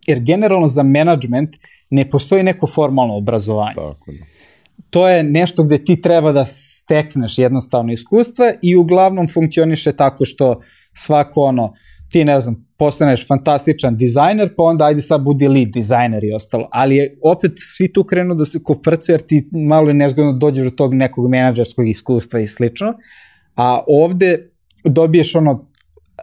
jer 0.07 0.21
generalno 0.21 0.69
za 0.69 0.83
management 0.83 1.57
ne 1.91 2.11
postoji 2.11 2.43
neko 2.43 2.67
formalno 2.67 3.17
obrazovanje. 3.17 3.75
Tako 3.75 4.13
da. 4.13 4.25
To 4.91 5.09
je 5.09 5.23
nešto 5.23 5.65
gde 5.65 5.85
ti 5.85 6.01
treba 6.01 6.33
da 6.33 6.45
stekneš 6.45 7.39
jednostavno 7.39 7.93
iskustva 7.93 8.53
i 8.63 8.77
uglavnom 8.77 9.29
funkcioniše 9.29 9.93
tako 9.93 10.25
što 10.25 10.61
svako 10.95 11.41
ono, 11.41 11.73
ti 12.13 12.25
ne 12.25 12.41
znam, 12.41 12.67
postaneš 12.77 13.27
fantastičan 13.27 13.97
dizajner, 13.97 14.55
pa 14.57 14.63
onda 14.63 14.85
ajde 14.85 15.03
sad 15.03 15.23
budi 15.23 15.49
lead 15.49 15.69
dizajner 15.69 16.25
i 16.25 16.33
ostalo. 16.33 16.69
Ali 16.73 16.97
je 16.97 17.17
opet 17.23 17.53
svi 17.57 17.93
tu 17.93 18.05
krenu 18.05 18.35
da 18.35 18.45
se 18.45 18.63
koprce, 18.63 19.13
jer 19.13 19.23
ti 19.23 19.49
malo 19.53 19.89
je 19.89 19.95
nezgodno 19.95 20.33
dođeš 20.33 20.65
do 20.65 20.71
tog 20.71 20.95
nekog 20.95 21.31
menadžerskog 21.31 21.89
iskustva 21.89 22.41
i 22.41 22.49
slično. 22.49 22.95
A 23.57 23.83
ovde 23.87 24.51
dobiješ 24.85 25.35
ono 25.35 25.67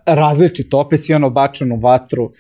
različito, 0.06 0.80
opet 0.80 1.06
si 1.06 1.14
ono 1.14 1.30
bačan 1.30 1.72
u 1.72 1.80
vatru 1.80 2.32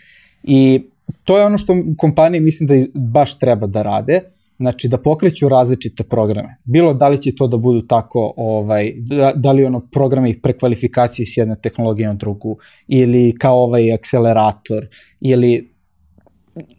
i 0.43 0.89
to 1.23 1.37
je 1.37 1.45
ono 1.45 1.57
što 1.57 1.75
kompanije 1.97 2.41
mislim 2.41 2.67
da 2.67 2.99
baš 2.99 3.39
treba 3.39 3.67
da 3.67 3.81
rade. 3.81 4.21
Znači 4.59 4.87
da 4.87 4.97
pokreću 4.97 5.49
različite 5.49 6.03
programe. 6.03 6.57
Bilo 6.63 6.93
da 6.93 7.07
li 7.07 7.21
će 7.21 7.35
to 7.35 7.47
da 7.47 7.57
budu 7.57 7.81
tako, 7.81 8.33
ovaj, 8.37 8.93
da, 8.97 9.31
da 9.35 9.51
li 9.51 9.65
ono 9.65 9.79
programe 9.91 10.29
ih 10.29 10.39
prekvalifikacije 10.43 11.25
s 11.25 11.37
jedne 11.37 11.55
tehnologije 11.63 12.07
na 12.07 12.13
drugu, 12.13 12.57
ili 12.87 13.35
kao 13.39 13.63
ovaj 13.63 13.93
akcelerator, 13.93 14.87
ili 15.21 15.69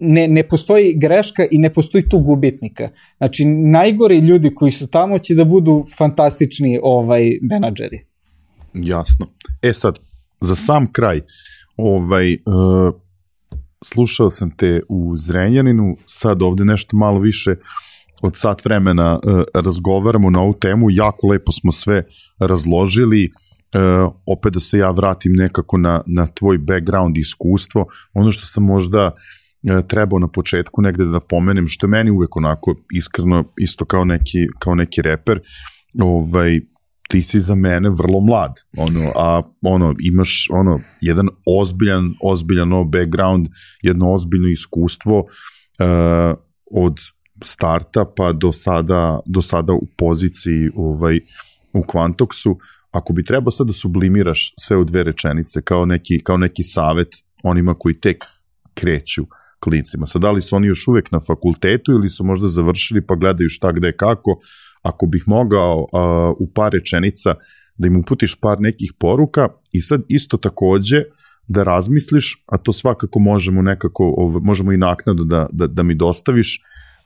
ne, 0.01 0.29
ne 0.29 0.49
postoji 0.49 0.95
greška 0.99 1.47
i 1.51 1.59
ne 1.59 1.73
postoji 1.73 2.09
tu 2.09 2.19
gubitnika. 2.19 2.89
Znači, 3.17 3.45
najgori 3.45 4.19
ljudi 4.19 4.55
koji 4.55 4.73
su 4.73 4.87
tamo 4.87 5.19
će 5.19 5.35
da 5.35 5.45
budu 5.45 5.85
fantastični 5.99 6.79
ovaj, 6.83 7.39
menadžeri. 7.43 8.05
Jasno. 8.75 9.27
E 9.63 9.73
sad, 9.73 9.99
za 10.41 10.57
sam 10.57 10.93
kraj, 10.93 11.21
ovaj, 11.77 12.33
uh, 12.35 12.95
slušao 13.85 14.31
sam 14.31 14.51
te 14.51 14.81
u 14.89 15.17
Zrenjaninu, 15.17 15.97
sad 16.07 16.43
ovde 16.43 16.65
nešto 16.65 16.97
malo 16.97 17.21
više 17.21 17.57
od 18.23 18.33
sat 18.37 18.65
vremena 18.65 19.15
uh, 19.15 19.43
razgovaramo 19.55 20.31
na 20.31 20.41
ovu 20.41 20.55
temu, 20.55 20.91
jako 20.91 21.27
lepo 21.27 21.53
smo 21.53 21.73
sve 21.73 22.05
razložili, 22.39 23.31
uh, 23.31 24.15
opet 24.27 24.53
da 24.53 24.61
se 24.61 24.79
ja 24.79 24.91
vratim 24.91 25.33
nekako 25.33 25.79
na, 25.79 26.03
na 26.07 26.27
tvoj 26.27 26.59
background 26.59 27.19
iskustvo, 27.19 27.87
ono 28.15 28.33
što 28.33 28.47
sam 28.47 28.65
možda 28.65 29.07
uh, 29.07 29.87
trebao 29.89 30.19
na 30.19 30.29
početku 30.29 30.83
negde 30.83 31.05
da 31.05 31.21
pomenem, 31.21 31.69
što 31.69 31.87
je 31.87 31.91
meni 31.91 32.11
uvek 32.11 32.37
onako 32.37 32.75
iskreno 32.93 33.45
isto 33.59 33.85
kao 33.85 34.05
neki, 34.05 34.39
kao 34.59 34.75
neki 34.75 35.03
reper, 35.03 35.41
ovaj, 36.01 36.61
ti 37.11 37.23
si 37.23 37.41
za 37.41 37.55
mene 37.55 37.91
vrlo 37.91 38.21
mlad, 38.21 38.53
ono, 38.77 39.13
a 39.17 39.43
ono, 39.63 39.95
imaš 40.01 40.49
ono, 40.51 40.81
jedan 41.01 41.29
ozbiljan, 41.61 42.15
ozbiljan 42.23 42.71
background, 42.93 43.49
jedno 43.83 44.13
ozbiljno 44.13 44.49
iskustvo 44.49 45.19
uh, 45.19 46.39
od 46.71 46.97
starta 47.45 48.05
pa 48.17 48.33
do 48.33 48.53
sada, 48.53 49.21
do 49.27 49.43
sada 49.43 49.73
u 49.73 49.87
poziciji 49.97 50.71
ovaj, 50.77 51.21
u 51.73 51.81
Quantoxu, 51.81 52.57
ako 52.91 53.13
bi 53.13 53.25
trebao 53.25 53.51
sad 53.51 53.67
da 53.67 53.73
sublimiraš 53.73 54.55
sve 54.59 54.77
u 54.77 54.85
dve 54.85 55.03
rečenice 55.05 55.63
kao 55.63 55.87
neki, 55.87 56.21
kao 56.25 56.37
neki 56.37 56.63
savet 56.63 57.09
onima 57.43 57.75
koji 57.75 58.01
tek 58.01 58.25
kreću, 58.75 59.27
klincima. 59.61 60.07
Sad, 60.07 60.23
da 60.23 60.31
li 60.31 60.43
su 60.43 60.57
oni 60.57 60.67
još 60.67 60.89
uvek 60.89 61.11
na 61.11 61.21
fakultetu 61.27 61.93
ili 61.93 62.09
su 62.09 62.25
možda 62.25 62.49
završili 62.49 63.07
pa 63.07 63.15
gledaju 63.15 63.49
šta, 63.49 63.73
gde, 63.73 63.93
kako, 63.93 64.39
ako 64.83 65.07
bih 65.07 65.25
mogao 65.27 65.87
a, 65.93 66.33
u 66.39 66.51
par 66.55 66.73
rečenica 66.73 67.35
da 67.79 67.87
im 67.87 67.97
uputiš 67.97 68.35
par 68.41 68.61
nekih 68.61 68.93
poruka 68.99 69.49
i 69.73 69.81
sad 69.81 70.03
isto 70.09 70.37
takođe 70.37 71.03
da 71.49 71.63
razmisliš, 71.63 72.45
a 72.47 72.59
to 72.59 72.73
svakako 72.73 73.19
možemo 73.19 73.63
nekako, 73.63 74.15
ov, 74.19 74.41
možemo 74.43 74.73
i 74.73 74.77
naknadu 74.77 75.25
da, 75.25 75.47
da, 75.53 75.67
da 75.67 75.83
mi 75.83 75.95
dostaviš, 75.95 76.61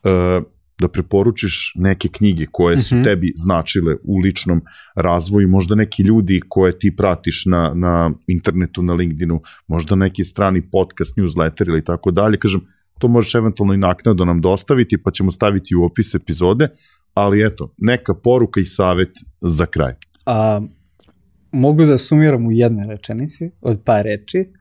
uh, 0.04 0.44
da 0.80 0.88
preporučiš 0.88 1.72
neke 1.76 2.08
knjige 2.08 2.46
koje 2.52 2.80
su 2.80 2.94
mm 2.94 2.98
-hmm. 2.98 3.04
tebi 3.04 3.32
značile 3.34 3.96
u 4.04 4.18
ličnom 4.18 4.60
razvoju, 4.96 5.48
možda 5.48 5.74
neki 5.74 6.02
ljudi 6.02 6.40
koje 6.48 6.78
ti 6.78 6.96
pratiš 6.96 7.44
na, 7.46 7.72
na 7.74 8.10
internetu, 8.26 8.82
na 8.82 8.94
LinkedInu, 8.94 9.40
možda 9.66 9.94
neki 9.94 10.24
strani 10.24 10.62
podcast, 10.70 11.16
newsletter 11.16 11.68
ili 11.68 11.84
tako 11.84 12.10
dalje, 12.10 12.38
kažem, 12.38 12.60
to 12.98 13.08
možeš 13.08 13.34
eventualno 13.34 13.74
i 13.74 13.78
naknado 13.78 14.24
nam 14.24 14.40
dostaviti, 14.40 14.98
pa 15.04 15.10
ćemo 15.10 15.30
staviti 15.30 15.76
u 15.76 15.84
opis 15.84 16.14
epizode, 16.14 16.68
ali 17.14 17.46
eto, 17.46 17.74
neka 17.78 18.14
poruka 18.14 18.60
i 18.60 18.64
savet 18.64 19.10
za 19.40 19.66
kraj. 19.66 19.92
A, 20.26 20.60
mogu 21.52 21.84
da 21.84 21.98
sumiram 21.98 22.46
u 22.46 22.52
jednoj 22.52 22.84
rečenici, 22.88 23.50
od 23.60 23.82
par 23.84 24.04
reči. 24.04 24.52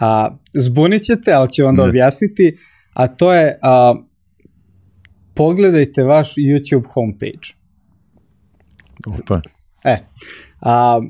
A, 0.00 0.36
zbunit 0.54 1.02
ćete, 1.02 1.32
ali 1.32 1.52
ću 1.52 1.66
onda 1.66 1.82
ne. 1.82 1.88
objasniti, 1.88 2.56
a 2.94 3.06
to 3.06 3.34
je 3.34 3.58
a, 3.62 3.94
pogledajte 5.34 6.02
vaš 6.02 6.34
YouTube 6.34 6.84
homepage. 6.94 7.48
Opa. 9.06 9.40
E, 9.84 9.98
a, 10.60 11.00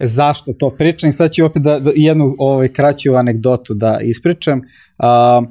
zašto 0.00 0.52
to 0.52 0.70
pričam? 0.70 1.12
Sad 1.12 1.32
ću 1.32 1.44
opet 1.44 1.62
da, 1.62 1.78
da 1.78 1.90
jednu 1.94 2.34
ovaj, 2.38 2.68
kraću 2.68 3.14
anegdotu 3.14 3.74
da 3.74 4.00
ispričam. 4.02 4.60
A, 4.98 5.42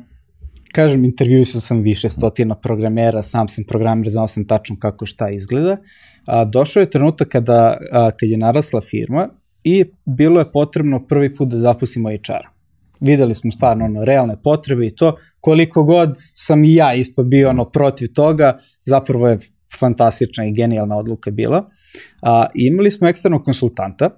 kažem, 0.76 1.06
intervjuisao 1.06 1.62
sam 1.62 1.82
više 1.82 2.10
stotina 2.10 2.56
programera, 2.56 3.24
sam 3.24 3.48
sam 3.48 3.64
programer, 3.68 4.10
znao 4.10 4.28
sam 4.28 4.48
tačno 4.48 4.76
kako 4.80 5.06
šta 5.06 5.30
izgleda. 5.30 5.78
A, 6.26 6.46
došao 6.46 6.82
je 6.82 6.90
trenutak 6.90 7.28
kada, 7.28 7.78
a, 7.92 8.12
kad 8.12 8.30
je 8.30 8.38
narasla 8.38 8.82
firma 8.82 9.30
i 9.64 9.86
bilo 10.06 10.40
je 10.40 10.52
potrebno 10.52 11.06
prvi 11.08 11.36
put 11.36 11.50
da 11.50 11.60
zaposlimo 11.60 12.10
HR-a 12.10 12.56
videli 13.00 13.36
smo 13.36 13.52
stvarno 13.52 13.86
ono, 13.86 14.06
realne 14.06 14.38
potrebe 14.44 14.88
i 14.88 14.96
to, 14.96 15.16
koliko 15.40 15.84
god 15.84 16.12
sam 16.16 16.64
i 16.64 16.76
ja 16.76 16.94
isto 16.94 17.24
bio 17.24 17.50
ono, 17.50 17.66
protiv 17.66 18.08
toga, 18.14 18.56
zapravo 18.86 19.28
je 19.28 19.40
fantastična 19.80 20.46
i 20.46 20.54
genijalna 20.54 20.98
odluka 20.98 21.32
bila. 21.32 21.70
A, 22.22 22.46
imali 22.56 22.92
smo 22.92 23.08
eksternog 23.08 23.44
konsultanta, 23.44 24.10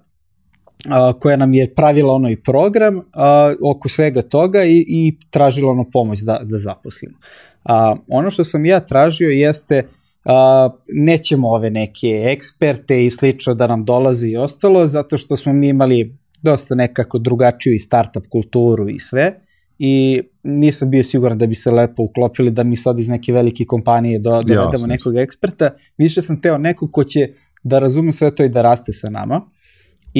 koja 1.19 1.37
nam 1.37 1.53
je 1.53 1.73
pravila 1.75 2.13
ono 2.13 2.29
i 2.29 2.35
program 2.35 3.01
a, 3.13 3.53
oko 3.63 3.89
svega 3.89 4.21
toga 4.21 4.63
i, 4.63 4.85
i 4.87 5.17
tražila 5.29 5.71
ono 5.71 5.89
pomoć 5.93 6.19
da, 6.19 6.39
da 6.43 6.57
zaposlimo. 6.57 7.17
A, 7.63 7.95
ono 8.07 8.31
što 8.31 8.43
sam 8.43 8.65
ja 8.65 8.79
tražio 8.79 9.29
jeste 9.29 9.87
a, 10.25 10.69
nećemo 10.87 11.49
ove 11.49 11.69
neke 11.69 12.23
eksperte 12.25 13.05
i 13.05 13.09
slično 13.09 13.53
da 13.53 13.67
nam 13.67 13.85
dolaze 13.85 14.27
i 14.27 14.37
ostalo, 14.37 14.87
zato 14.87 15.17
što 15.17 15.35
smo 15.35 15.53
mi 15.53 15.67
imali 15.67 16.17
dosta 16.41 16.75
nekako 16.75 17.19
drugačiju 17.19 17.73
i 17.73 17.79
startup 17.79 18.27
kulturu 18.29 18.89
i 18.89 18.99
sve 18.99 19.39
i 19.79 20.21
nisam 20.43 20.89
bio 20.89 21.03
siguran 21.03 21.37
da 21.37 21.47
bi 21.47 21.55
se 21.55 21.71
lepo 21.71 22.03
uklopili 22.03 22.51
da 22.51 22.63
mi 22.63 22.75
sad 22.75 22.99
iz 22.99 23.07
neke 23.07 23.33
velike 23.33 23.65
kompanije 23.65 24.19
do, 24.19 24.29
dovedemo 24.29 24.71
Jasne. 24.71 24.87
nekog 24.87 25.17
eksperta. 25.17 25.69
Više 25.97 26.21
sam 26.21 26.41
teo 26.41 26.57
nekog 26.57 26.91
ko 26.91 27.03
će 27.03 27.29
da 27.63 27.79
razume 27.79 28.13
sve 28.13 28.35
to 28.35 28.43
i 28.43 28.49
da 28.49 28.61
raste 28.61 28.91
sa 28.91 29.09
nama. 29.09 29.41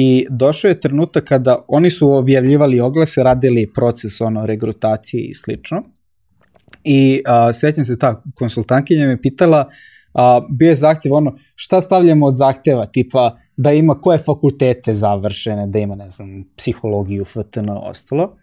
I 0.00 0.24
došao 0.30 0.68
je 0.68 0.80
trenutak 0.80 1.24
kada 1.24 1.64
oni 1.68 1.90
su 1.90 2.12
objavljivali 2.12 2.80
oglase, 2.80 3.22
radili 3.22 3.72
proces 3.74 4.20
ono 4.20 4.46
regrutacije 4.46 5.22
i 5.22 5.34
slično. 5.34 5.82
I 6.84 7.22
a, 7.26 7.52
sećam 7.52 7.84
se 7.84 7.98
ta 7.98 8.22
konsultantkinja 8.34 9.06
me 9.06 9.22
pitala 9.22 9.66
a, 10.14 10.40
bio 10.50 10.68
je 10.68 10.74
zahtjev 10.74 11.14
ono 11.14 11.36
šta 11.54 11.80
stavljamo 11.80 12.26
od 12.26 12.36
zahteva 12.36 12.86
tipa 12.86 13.36
da 13.56 13.72
ima 13.72 13.94
koje 13.94 14.18
fakultete 14.18 14.92
završene, 14.92 15.66
da 15.66 15.78
ima 15.78 15.94
ne 15.94 16.10
znam 16.10 16.44
psihologiju, 16.56 17.24
FTN, 17.24 17.70
ostalo. 17.70 18.36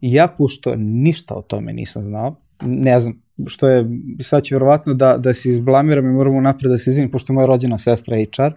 I 0.00 0.12
ja 0.12 0.28
pošto 0.38 0.74
ništa 0.76 1.34
o 1.34 1.42
tome 1.42 1.72
nisam 1.72 2.02
znao, 2.02 2.36
ne 2.60 3.00
znam, 3.00 3.22
što 3.46 3.68
je, 3.68 3.86
sad 4.20 4.42
će 4.42 4.54
verovatno 4.54 4.94
da, 4.94 5.16
da 5.18 5.34
se 5.34 5.48
izblamiram 5.48 6.06
i 6.06 6.12
moramo 6.12 6.40
napred 6.40 6.70
da 6.70 6.78
se 6.78 6.90
izvinim, 6.90 7.10
pošto 7.10 7.32
je 7.32 7.34
moja 7.34 7.46
rođena 7.46 7.78
sestra 7.78 8.16
HR. 8.16 8.52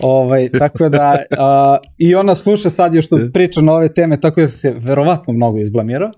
Ovaj, 0.00 0.48
tako 0.58 0.88
da, 0.88 1.16
a, 1.38 1.78
i 1.98 2.14
ona 2.14 2.34
sluša 2.34 2.70
sad 2.70 2.94
još 2.94 3.06
što 3.06 3.18
priča 3.32 3.60
na 3.60 3.72
ove 3.72 3.94
teme, 3.94 4.20
tako 4.20 4.40
da 4.40 4.48
se 4.48 4.70
verovatno 4.70 5.32
mnogo 5.32 5.58
izblamirao, 5.58 6.10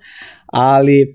ali 0.47 1.15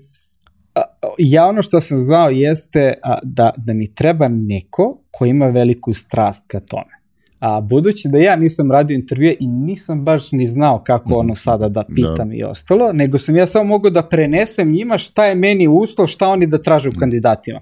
ja 1.18 1.46
ono 1.46 1.62
što 1.62 1.80
sam 1.80 1.98
znao 1.98 2.30
jeste 2.30 2.94
da, 3.22 3.50
da 3.56 3.72
mi 3.74 3.94
treba 3.94 4.28
neko 4.28 5.02
ko 5.10 5.26
ima 5.26 5.46
veliku 5.46 5.94
strast 5.94 6.44
ka 6.46 6.60
tome. 6.60 6.95
A 7.40 7.60
budući 7.60 8.08
da 8.08 8.18
ja 8.18 8.36
nisam 8.36 8.70
radio 8.70 8.94
intervjue 8.94 9.34
i 9.40 9.46
nisam 9.46 10.04
baš 10.04 10.32
ni 10.32 10.46
znao 10.46 10.82
kako 10.86 11.14
ono 11.14 11.34
sada 11.34 11.68
da 11.68 11.84
pitam 11.94 12.28
da. 12.28 12.34
i 12.34 12.42
ostalo, 12.42 12.92
nego 12.92 13.18
sam 13.18 13.36
ja 13.36 13.46
samo 13.46 13.64
mogao 13.64 13.90
da 13.90 14.02
prenesem 14.02 14.70
njima 14.70 14.98
šta 14.98 15.24
je 15.24 15.34
meni 15.34 15.68
uslov, 15.68 16.06
šta 16.06 16.28
oni 16.28 16.46
da 16.46 16.62
traže 16.62 16.88
u 16.88 16.92
mm. 16.92 16.98
kandidatima. 16.98 17.60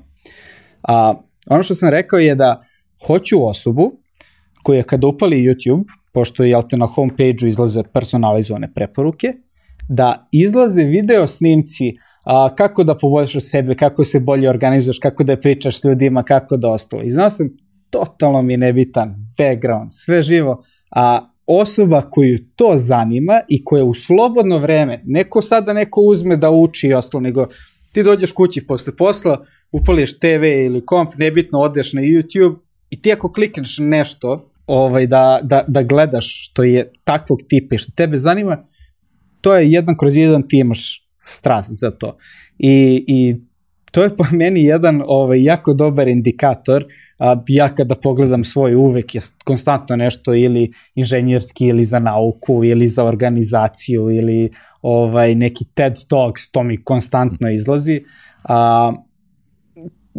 A, 0.82 1.14
ono 1.50 1.62
što 1.62 1.74
sam 1.74 1.88
rekao 1.88 2.18
je 2.18 2.34
da 2.34 2.60
hoću 3.06 3.46
osobu 3.46 3.92
koja 4.62 4.82
kada 4.82 5.06
upali 5.06 5.42
YouTube, 5.42 5.84
pošto 6.12 6.44
je 6.44 6.60
te 6.68 6.76
na 6.76 6.86
homepage-u 6.86 7.48
izlaze 7.48 7.82
personalizovane 7.92 8.72
preporuke, 8.74 9.32
da 9.88 10.28
izlaze 10.32 10.84
video 10.84 11.26
snimci 11.26 11.92
a, 12.24 12.54
kako 12.54 12.84
da 12.84 12.98
poboljšaš 12.98 13.50
sebe, 13.50 13.74
kako 13.74 14.04
se 14.04 14.20
bolje 14.20 14.50
organizuješ, 14.50 14.98
kako 14.98 15.24
da 15.24 15.36
pričaš 15.36 15.80
s 15.80 15.84
ljudima, 15.84 16.22
kako 16.22 16.56
da 16.56 16.70
ostalo. 16.70 17.02
I 17.02 17.10
znao 17.10 17.30
sam, 17.30 17.48
totalno 17.90 18.42
mi 18.42 18.52
je 18.52 18.58
nebitan 18.58 19.23
background, 19.38 19.90
sve 19.92 20.22
živo, 20.22 20.64
a 20.90 21.30
osoba 21.46 22.10
koju 22.10 22.38
to 22.56 22.72
zanima 22.76 23.40
i 23.48 23.64
koja 23.64 23.84
u 23.84 23.94
slobodno 23.94 24.58
vreme, 24.58 25.00
neko 25.04 25.42
sada 25.42 25.72
neko 25.72 26.00
uzme 26.00 26.36
da 26.36 26.50
uči 26.50 26.88
i 26.88 26.94
ostalo, 26.94 27.20
nego 27.20 27.46
ti 27.92 28.02
dođeš 28.02 28.32
kući 28.32 28.66
posle 28.66 28.96
posla, 28.96 29.46
upališ 29.72 30.18
TV 30.18 30.44
ili 30.44 30.86
komp, 30.86 31.14
nebitno 31.16 31.58
odeš 31.58 31.92
na 31.92 32.00
YouTube 32.00 32.56
i 32.90 33.02
ti 33.02 33.12
ako 33.12 33.32
klikneš 33.32 33.76
nešto 33.78 34.50
ovaj, 34.66 35.06
da, 35.06 35.40
da, 35.42 35.64
da 35.68 35.82
gledaš 35.82 36.48
što 36.48 36.62
je 36.62 36.92
takvog 37.04 37.38
tipa 37.48 37.74
i 37.74 37.78
što 37.78 37.92
tebe 37.96 38.18
zanima, 38.18 38.66
to 39.40 39.56
je 39.56 39.72
jedan 39.72 39.96
kroz 39.96 40.16
jedan 40.16 40.48
ti 40.48 40.58
imaš 40.58 41.08
strast 41.20 41.70
za 41.72 41.90
to. 41.90 42.16
I, 42.58 43.04
i 43.06 43.36
to 43.94 44.02
je 44.02 44.16
po 44.16 44.24
meni 44.32 44.64
jedan 44.64 45.02
ovaj, 45.06 45.42
jako 45.42 45.74
dobar 45.74 46.08
indikator. 46.08 46.84
A, 47.18 47.36
ja 47.48 47.68
kada 47.68 47.94
pogledam 47.94 48.44
svoj 48.44 48.74
uvek 48.74 49.14
je 49.14 49.20
konstantno 49.44 49.96
nešto 49.96 50.34
ili 50.34 50.70
inženjerski 50.94 51.66
ili 51.66 51.84
za 51.84 51.98
nauku 51.98 52.64
ili 52.64 52.88
za 52.88 53.04
organizaciju 53.04 54.10
ili 54.10 54.50
ovaj, 54.82 55.34
neki 55.34 55.64
TED 55.74 55.94
Talks, 56.08 56.50
to 56.50 56.62
mi 56.62 56.84
konstantno 56.84 57.50
izlazi. 57.50 58.02
A, 58.44 58.92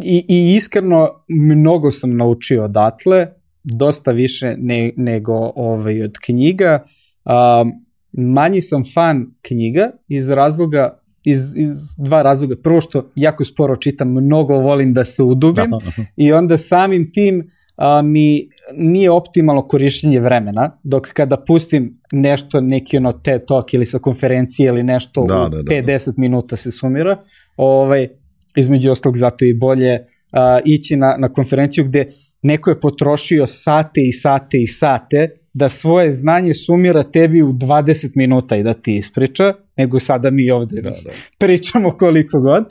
i, 0.03 0.25
I 0.27 0.55
iskreno 0.55 1.09
mnogo 1.27 1.91
sam 1.91 2.17
naučio 2.17 2.63
odatle, 2.63 3.27
dosta 3.63 4.11
više 4.11 4.55
ne, 4.57 4.91
nego 4.97 5.51
ovaj, 5.55 6.01
od 6.01 6.17
knjiga. 6.25 6.83
A, 7.25 7.65
manji 8.11 8.61
sam 8.61 8.83
fan 8.93 9.25
knjiga 9.41 9.91
iz 10.07 10.29
razloga 10.29 11.04
iz, 11.25 11.55
iz 11.55 11.95
dva 11.97 12.21
razloga. 12.21 12.55
Prvo 12.63 12.81
što 12.81 13.09
jako 13.15 13.43
sporo 13.43 13.75
čitam, 13.75 14.11
mnogo 14.11 14.53
volim 14.53 14.93
da 14.93 15.05
se 15.05 15.23
udubim 15.23 15.71
da. 15.71 15.79
i 16.15 16.33
onda 16.33 16.57
samim 16.57 17.11
tim 17.11 17.49
a, 17.75 18.01
mi 18.01 18.49
nije 18.73 19.11
optimalno 19.11 19.67
korišćenje 19.67 20.19
vremena, 20.19 20.79
dok 20.83 21.07
kada 21.13 21.37
pustim 21.47 22.01
nešto, 22.11 22.61
neki 22.61 22.97
ono 22.97 23.13
TED 23.13 23.41
Talk 23.47 23.73
ili 23.73 23.85
sa 23.85 23.99
konferencije 23.99 24.67
ili 24.67 24.83
nešto 24.83 25.23
da, 25.27 25.45
u 25.45 25.49
da, 25.49 25.61
da, 25.61 25.71
50 25.71 26.05
da. 26.05 26.13
minuta 26.17 26.55
se 26.55 26.71
sumira, 26.71 27.23
ovaj, 27.57 28.07
između 28.55 28.91
ostalog 28.91 29.17
zato 29.17 29.45
i 29.45 29.53
bolje 29.53 29.99
a, 30.31 30.59
ići 30.65 30.95
na, 30.95 31.15
na 31.19 31.29
konferenciju 31.29 31.85
gde 31.85 32.13
neko 32.41 32.69
je 32.69 32.79
potrošio 32.79 33.47
sate 33.47 34.01
i 34.01 34.11
sate 34.11 34.57
i 34.57 34.67
sate 34.67 35.44
da 35.55 35.69
svoje 35.69 36.13
znanje 36.13 36.53
sumira 36.53 37.03
tebi 37.03 37.43
u 37.43 37.53
20 37.53 38.11
minuta 38.15 38.55
i 38.55 38.63
da 38.63 38.73
ti 38.73 38.95
ispriča, 38.95 39.53
nego 39.77 39.99
sada 39.99 40.31
mi 40.31 40.51
ovde 40.51 40.81
da, 40.81 40.89
da. 40.89 41.11
pričamo 41.37 41.97
koliko 41.97 42.39
god. 42.39 42.65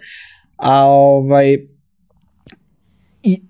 A 0.57 0.85
ovaj, 0.87 1.53
i 3.23 3.43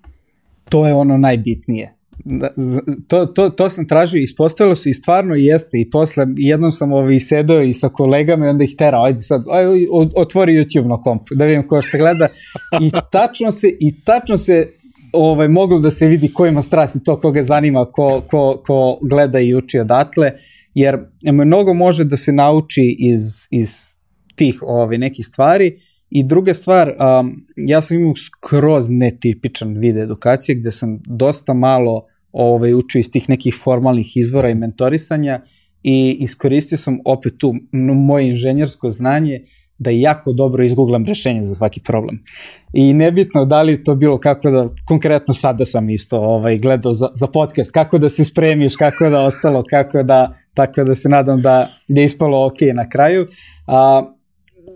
to 0.69 0.87
je 0.87 0.93
ono 0.93 1.17
najbitnije. 1.17 1.91
Da, 2.25 2.49
to, 3.07 3.25
to, 3.25 3.49
to 3.49 3.69
sam 3.69 3.87
tražio 3.87 4.19
i 4.19 4.23
ispostavilo 4.23 4.75
se 4.75 4.89
i 4.89 4.93
stvarno 4.93 5.35
jeste 5.35 5.77
i 5.79 5.89
posle 5.89 6.25
jednom 6.37 6.71
sam 6.71 6.93
ovaj 6.93 7.19
sedeo 7.19 7.61
i 7.61 7.73
sa 7.73 7.89
kolegama 7.89 8.45
i 8.45 8.49
onda 8.49 8.63
ih 8.63 8.75
terao, 8.77 9.03
ajde 9.03 9.21
sad, 9.21 9.43
aj, 9.49 9.65
otvori 10.15 10.53
YouTube 10.53 10.87
na 10.87 11.01
kompu 11.01 11.35
da 11.35 11.45
vidim 11.45 11.67
ko 11.67 11.81
što 11.81 11.97
gleda 11.97 12.27
i 12.81 12.91
tačno 13.11 13.51
se, 13.51 13.67
i 13.79 14.01
tačno 14.05 14.37
se 14.37 14.71
ovaj, 15.15 15.47
moglo 15.47 15.79
da 15.79 15.91
se 15.91 16.07
vidi 16.07 16.33
ko 16.33 16.45
ima 16.45 16.61
strast 16.61 16.95
i 16.95 17.03
to 17.03 17.19
koga 17.19 17.43
zanima, 17.43 17.85
ko, 17.85 18.21
ko, 18.27 18.61
ko 18.65 18.99
gleda 19.09 19.39
i 19.39 19.55
uči 19.55 19.79
odatle, 19.79 20.31
jer 20.73 20.99
mnogo 21.33 21.73
može 21.73 22.03
da 22.03 22.17
se 22.17 22.31
nauči 22.31 22.95
iz, 22.99 23.21
iz 23.51 23.69
tih 24.35 24.59
ovaj, 24.61 24.97
nekih 24.97 25.25
stvari. 25.25 25.79
I 26.09 26.23
druga 26.23 26.53
stvar, 26.53 26.89
um, 26.89 27.45
ja 27.55 27.81
sam 27.81 27.97
imao 27.97 28.13
skroz 28.15 28.89
netipičan 28.89 29.77
video 29.77 30.03
edukacije 30.03 30.55
gde 30.55 30.71
sam 30.71 30.99
dosta 31.05 31.53
malo 31.53 32.05
ovaj, 32.31 32.73
učio 32.73 32.99
iz 32.99 33.11
tih 33.11 33.29
nekih 33.29 33.55
formalnih 33.63 34.17
izvora 34.17 34.49
i 34.49 34.55
mentorisanja 34.55 35.41
i 35.83 36.17
iskoristio 36.19 36.77
sam 36.77 36.99
opet 37.05 37.33
tu 37.37 37.53
moje 37.95 38.29
inženjersko 38.29 38.89
znanje 38.89 39.43
da 39.77 39.89
jako 39.89 40.33
dobro 40.33 40.63
izgooglam 40.63 41.05
rešenje 41.05 41.43
za 41.43 41.55
svaki 41.55 41.81
problem. 41.81 42.19
I 42.73 42.93
nebitno 42.93 43.45
da 43.45 43.61
li 43.61 43.83
to 43.83 43.95
bilo 43.95 44.17
kako 44.17 44.51
da, 44.51 44.69
konkretno 44.87 45.33
sada 45.33 45.65
sam 45.65 45.89
isto 45.89 46.17
ovaj, 46.17 46.57
gledao 46.57 46.93
za, 46.93 47.09
za 47.15 47.27
podcast, 47.27 47.71
kako 47.71 47.97
da 47.97 48.09
se 48.09 48.25
spremiš, 48.25 48.75
kako 48.75 49.09
da 49.09 49.21
ostalo, 49.21 49.63
kako 49.69 50.03
da, 50.03 50.33
tako 50.53 50.83
da 50.83 50.95
se 50.95 51.09
nadam 51.09 51.41
da, 51.41 51.67
je 51.87 52.05
ispalo 52.05 52.45
ok 52.45 52.61
na 52.73 52.89
kraju. 52.89 53.27
A, 53.67 54.03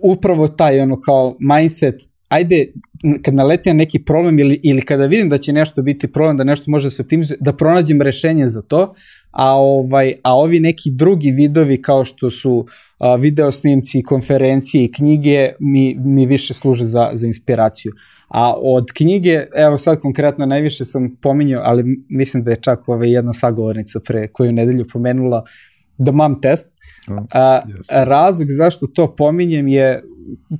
upravo 0.01 0.47
taj 0.47 0.80
ono 0.80 1.01
kao 1.01 1.35
mindset, 1.39 1.95
ajde 2.27 2.65
kad 3.23 3.34
naleti 3.34 3.69
na 3.69 3.73
neki 3.73 4.03
problem 4.03 4.39
ili, 4.39 4.59
ili 4.63 4.81
kada 4.81 5.05
vidim 5.05 5.30
da 5.30 5.38
će 5.38 5.53
nešto 5.53 5.81
biti 5.81 6.11
problem, 6.11 6.38
da 6.38 6.43
nešto 6.43 6.71
može 6.71 6.85
da 6.85 6.91
se 6.91 7.01
optimizuje, 7.01 7.38
da 7.41 7.53
pronađem 7.53 8.01
rešenje 8.01 8.47
za 8.47 8.61
to, 8.61 8.93
a, 9.31 9.56
ovaj, 9.56 10.14
a 10.23 10.35
ovi 10.35 10.60
neki 10.60 10.91
drugi 10.91 11.31
vidovi 11.31 11.81
kao 11.81 12.06
što 12.06 12.30
su 12.30 12.65
a, 12.99 13.15
video 13.15 13.51
snimci, 13.51 14.03
konferencije 14.03 14.84
i 14.84 14.91
knjige 14.91 15.51
mi, 15.60 15.95
mi 15.95 16.26
više 16.26 16.53
služe 16.53 16.85
za, 16.85 17.10
za 17.14 17.27
inspiraciju. 17.27 17.91
A 18.30 18.53
od 18.57 18.85
knjige, 18.93 19.45
evo 19.56 19.77
sad 19.77 19.99
konkretno 19.99 20.45
najviše 20.45 20.85
sam 20.85 21.15
pominjao, 21.22 21.61
ali 21.65 22.03
mislim 22.10 22.43
da 22.43 22.51
je 22.51 22.61
čak 22.61 22.89
ova 22.89 23.06
jedna 23.06 23.34
sagovornica 23.34 23.99
pre 23.99 24.27
koju 24.27 24.51
nedelju 24.51 24.85
pomenula, 24.93 25.43
The 26.06 26.11
Mom 26.11 26.41
Test. 26.41 26.69
A, 27.31 27.61
yes, 27.68 28.06
razlog 28.06 28.47
zašto 28.51 28.88
to 28.88 29.15
pominjem 29.15 29.68
je, 29.68 30.03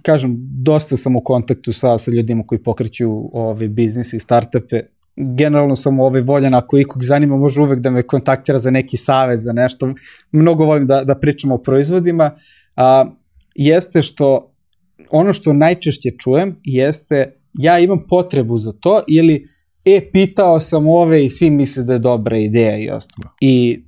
kažem, 0.02 0.36
dosta 0.40 0.98
sam 0.98 1.16
u 1.16 1.24
kontaktu 1.24 1.74
sa, 1.74 1.98
sa 1.98 2.12
ljudima 2.12 2.44
koji 2.48 2.64
pokreću 2.64 3.30
ove 3.34 3.68
biznis 3.68 4.14
i 4.14 4.20
startupe, 4.20 4.82
generalno 5.20 5.76
sam 5.76 6.00
ovaj 6.00 6.22
voljan, 6.22 6.54
ako 6.54 6.78
ikog 6.78 7.04
zanima, 7.04 7.38
može 7.38 7.62
uvek 7.62 7.80
da 7.80 7.90
me 7.90 8.02
kontaktira 8.02 8.60
za 8.60 8.72
neki 8.72 8.98
savet, 8.98 9.41
za 9.41 9.54
nešto. 9.54 9.94
Mnogo 10.32 10.66
volim 10.66 10.88
da, 10.88 11.04
da 11.04 11.16
pričam 11.16 11.52
o 11.52 11.58
proizvodima. 11.58 12.32
A, 12.76 13.06
jeste 13.56 14.02
što, 14.02 14.54
ono 15.10 15.34
što 15.34 15.54
najčešće 15.54 16.12
čujem, 16.18 16.56
jeste 16.64 17.34
ja 17.54 17.80
imam 17.80 18.06
potrebu 18.10 18.58
za 18.58 18.72
to 18.72 19.02
ili 19.08 19.48
e, 19.86 20.10
pitao 20.12 20.60
sam 20.60 20.88
ove 20.88 21.26
i 21.26 21.30
svi 21.30 21.50
misle 21.50 21.84
da 21.84 21.94
je 21.94 22.00
dobra 22.00 22.38
ideja 22.38 22.78
i 22.78 22.90
ostalo. 22.90 23.30
I 23.41 23.84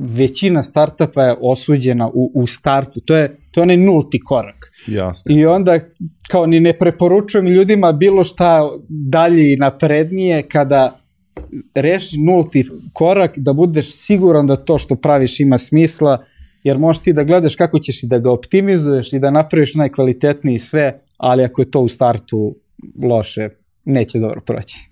većina 0.00 0.62
startupa 0.62 1.22
je 1.22 1.36
osuđena 1.40 2.08
u, 2.14 2.32
u 2.34 2.46
startu. 2.46 3.00
To 3.00 3.16
je, 3.16 3.36
to 3.50 3.60
je 3.60 3.62
onaj 3.62 3.76
nulti 3.76 4.20
korak. 4.20 4.72
Jasne. 4.86 5.34
I 5.34 5.46
onda 5.46 5.78
kao 6.30 6.46
ni 6.46 6.60
ne 6.60 6.78
preporučujem 6.78 7.46
ljudima 7.46 7.92
bilo 7.92 8.24
šta 8.24 8.70
dalje 8.88 9.52
i 9.52 9.56
naprednije 9.56 10.42
kada 10.42 11.00
reši 11.74 12.20
nulti 12.20 12.68
korak 12.92 13.38
da 13.38 13.52
budeš 13.52 13.92
siguran 13.92 14.46
da 14.46 14.56
to 14.56 14.78
što 14.78 14.96
praviš 14.96 15.40
ima 15.40 15.58
smisla 15.58 16.24
jer 16.62 16.78
možeš 16.78 17.02
ti 17.02 17.12
da 17.12 17.24
gledaš 17.24 17.56
kako 17.56 17.78
ćeš 17.78 18.02
i 18.02 18.06
da 18.06 18.18
ga 18.18 18.30
optimizuješ 18.30 19.12
i 19.12 19.18
da 19.18 19.30
napraviš 19.30 19.74
najkvalitetniji 19.74 20.58
sve, 20.58 21.00
ali 21.16 21.44
ako 21.44 21.62
je 21.62 21.70
to 21.70 21.80
u 21.80 21.88
startu 21.88 22.56
loše, 23.02 23.48
neće 23.84 24.18
dobro 24.18 24.40
proći 24.40 24.90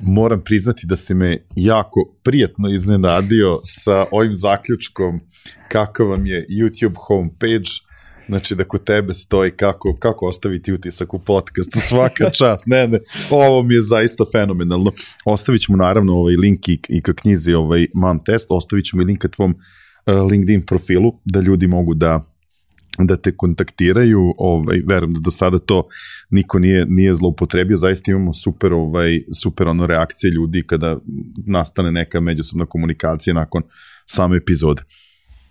moram 0.00 0.40
priznati 0.44 0.86
da 0.86 0.96
se 0.96 1.14
me 1.14 1.46
jako 1.56 2.00
prijatno 2.22 2.68
iznenadio 2.68 3.60
sa 3.64 4.06
ovim 4.10 4.34
zaključkom 4.34 5.20
kako 5.68 6.04
vam 6.04 6.26
je 6.26 6.46
YouTube 6.50 6.94
homepage, 7.08 7.70
znači 8.26 8.54
da 8.54 8.64
kod 8.64 8.84
tebe 8.84 9.14
stoji 9.14 9.50
kako, 9.50 9.96
kako 9.98 10.26
ostaviti 10.26 10.72
utisak 10.72 11.14
u 11.14 11.18
podcastu, 11.18 11.80
svaka 11.80 12.30
čast, 12.38 12.66
ne, 12.66 12.88
ne, 12.88 13.00
ovo 13.30 13.62
mi 13.62 13.74
je 13.74 13.82
zaista 13.82 14.24
fenomenalno. 14.32 14.92
Ostavit 15.24 15.62
ćemo 15.62 15.78
naravno 15.78 16.14
ovaj 16.14 16.34
link 16.34 16.68
i, 16.68 16.78
i 16.88 17.02
ka 17.02 17.12
knjizi 17.12 17.52
ovaj 17.52 17.86
Man 17.94 18.24
Test, 18.24 18.46
ostavit 18.48 18.84
ćemo 18.84 19.02
i 19.02 19.04
link 19.04 19.20
ka 19.20 19.28
tvom 19.28 19.50
uh, 19.50 20.30
LinkedIn 20.30 20.66
profilu, 20.66 21.12
da 21.24 21.40
ljudi 21.40 21.66
mogu 21.66 21.94
da 21.94 22.35
da 22.98 23.16
te 23.16 23.36
kontaktiraju, 23.36 24.34
ovaj, 24.38 24.82
verujem 24.86 25.12
da 25.12 25.20
do 25.20 25.30
sada 25.30 25.58
to 25.58 25.82
niko 26.30 26.58
nije, 26.58 26.86
nije 26.88 27.14
zloupotrebio, 27.14 27.76
zaista 27.76 28.10
imamo 28.10 28.34
super, 28.34 28.72
ovaj, 28.72 29.20
super 29.42 29.68
ono 29.68 29.86
reakcije 29.86 30.30
ljudi 30.30 30.64
kada 30.66 30.98
nastane 31.46 31.92
neka 31.92 32.20
međusobna 32.20 32.66
komunikacija 32.66 33.34
nakon 33.34 33.62
same 34.06 34.36
epizode. 34.36 34.82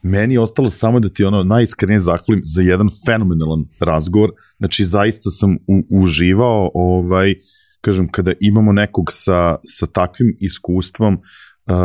Meni 0.03 0.33
je 0.33 0.39
ostalo 0.39 0.69
samo 0.69 0.99
da 0.99 1.09
ti 1.09 1.23
ono 1.23 1.43
najiskrenije 1.43 2.01
zahvalim 2.01 2.41
za 2.43 2.61
jedan 2.61 2.87
fenomenalan 3.05 3.65
razgovor, 3.79 4.31
znači 4.57 4.85
zaista 4.85 5.29
sam 5.29 5.55
u, 5.55 5.83
uživao, 5.89 6.71
ovaj, 6.73 7.35
kažem, 7.81 8.07
kada 8.11 8.33
imamo 8.39 8.71
nekog 8.71 9.05
sa, 9.11 9.55
sa 9.63 9.85
takvim 9.85 10.35
iskustvom, 10.39 11.13
uh, 11.13 11.75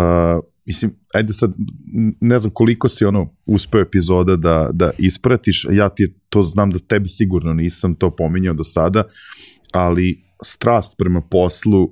mislim, 0.70 0.90
ajde 1.14 1.32
sad, 1.32 1.52
ne 2.20 2.38
znam 2.38 2.50
koliko 2.54 2.88
si 2.88 3.04
ono 3.04 3.34
uspeo 3.46 3.80
epizoda 3.80 4.36
da, 4.36 4.70
da 4.72 4.90
ispratiš, 4.98 5.66
ja 5.70 5.88
ti 5.88 6.14
to 6.28 6.42
znam 6.42 6.70
da 6.70 6.78
tebi 6.78 7.08
sigurno 7.08 7.52
nisam 7.52 7.94
to 7.94 8.10
pominjao 8.16 8.54
do 8.54 8.64
sada, 8.64 9.02
ali 9.72 10.22
strast 10.44 10.94
prema 10.98 11.20
poslu 11.20 11.82
uh, 11.82 11.90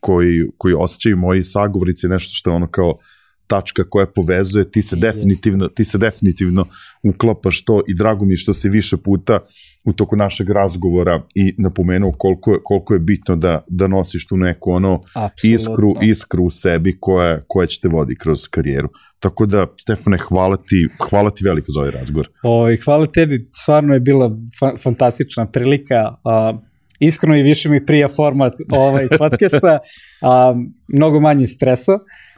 koji, 0.00 0.42
koji 0.56 0.74
osjećaju 0.78 1.16
moji 1.16 1.44
sagovornici 1.44 2.08
nešto 2.08 2.30
što 2.34 2.50
je 2.50 2.56
ono 2.56 2.66
kao 2.70 2.98
tačka 3.46 3.84
koja 3.90 4.06
povezuje, 4.06 4.70
ti 4.70 4.82
se 4.82 4.96
definitivno, 4.96 5.68
ti 5.68 5.84
se 5.84 5.98
definitivno 5.98 6.66
uklapaš 7.02 7.64
to 7.64 7.82
i 7.88 7.94
drago 7.94 8.24
mi 8.24 8.36
što 8.36 8.54
se 8.54 8.68
više 8.68 8.96
puta 8.96 9.38
u 9.84 9.92
toku 9.92 10.16
našeg 10.16 10.50
razgovora 10.50 11.22
i 11.34 11.54
napomenuo 11.58 12.12
koliko 12.12 12.52
je, 12.52 12.58
koliko 12.64 12.94
je 12.94 13.00
bitno 13.00 13.36
da, 13.36 13.64
da 13.68 13.86
nosiš 13.86 14.26
tu 14.26 14.36
neku 14.36 14.70
ono 14.70 15.00
Absolutno. 15.14 15.54
iskru, 15.54 15.94
iskru 16.02 16.44
u 16.44 16.50
sebi 16.50 16.96
koja, 17.00 17.40
koja 17.48 17.66
će 17.66 17.80
te 17.80 17.88
vodi 17.88 18.16
kroz 18.16 18.48
karijeru. 18.48 18.88
Tako 19.20 19.46
da, 19.46 19.66
Stefane, 19.80 20.18
hvala 20.28 20.56
ti, 20.56 20.88
hvala 21.10 21.30
ti 21.30 21.44
veliko 21.44 21.72
za 21.72 21.80
ovaj 21.80 21.90
razgovor. 21.90 22.28
O, 22.42 22.70
i 22.70 22.76
hvala 22.76 23.06
tebi, 23.06 23.48
stvarno 23.62 23.94
je 23.94 24.00
bila 24.00 24.30
fa 24.60 24.76
fantastična 24.76 25.46
prilika. 25.46 26.14
Uh, 26.24 26.60
iskreno 27.00 27.36
i 27.36 27.42
više 27.42 27.68
mi 27.68 27.86
prija 27.86 28.08
format 28.08 28.52
ovaj 28.70 29.08
podcasta, 29.18 29.78
a, 30.22 30.54
mnogo 30.88 31.20
manje 31.20 31.46
stresa, 31.46 31.92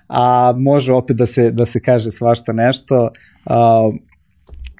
a 0.09 0.55
može 0.57 0.93
opet 0.93 1.17
da 1.17 1.27
se, 1.27 1.51
da 1.51 1.67
se 1.67 1.81
kaže 1.81 2.11
svašta 2.11 2.53
nešto. 2.53 3.11
A, 3.45 3.91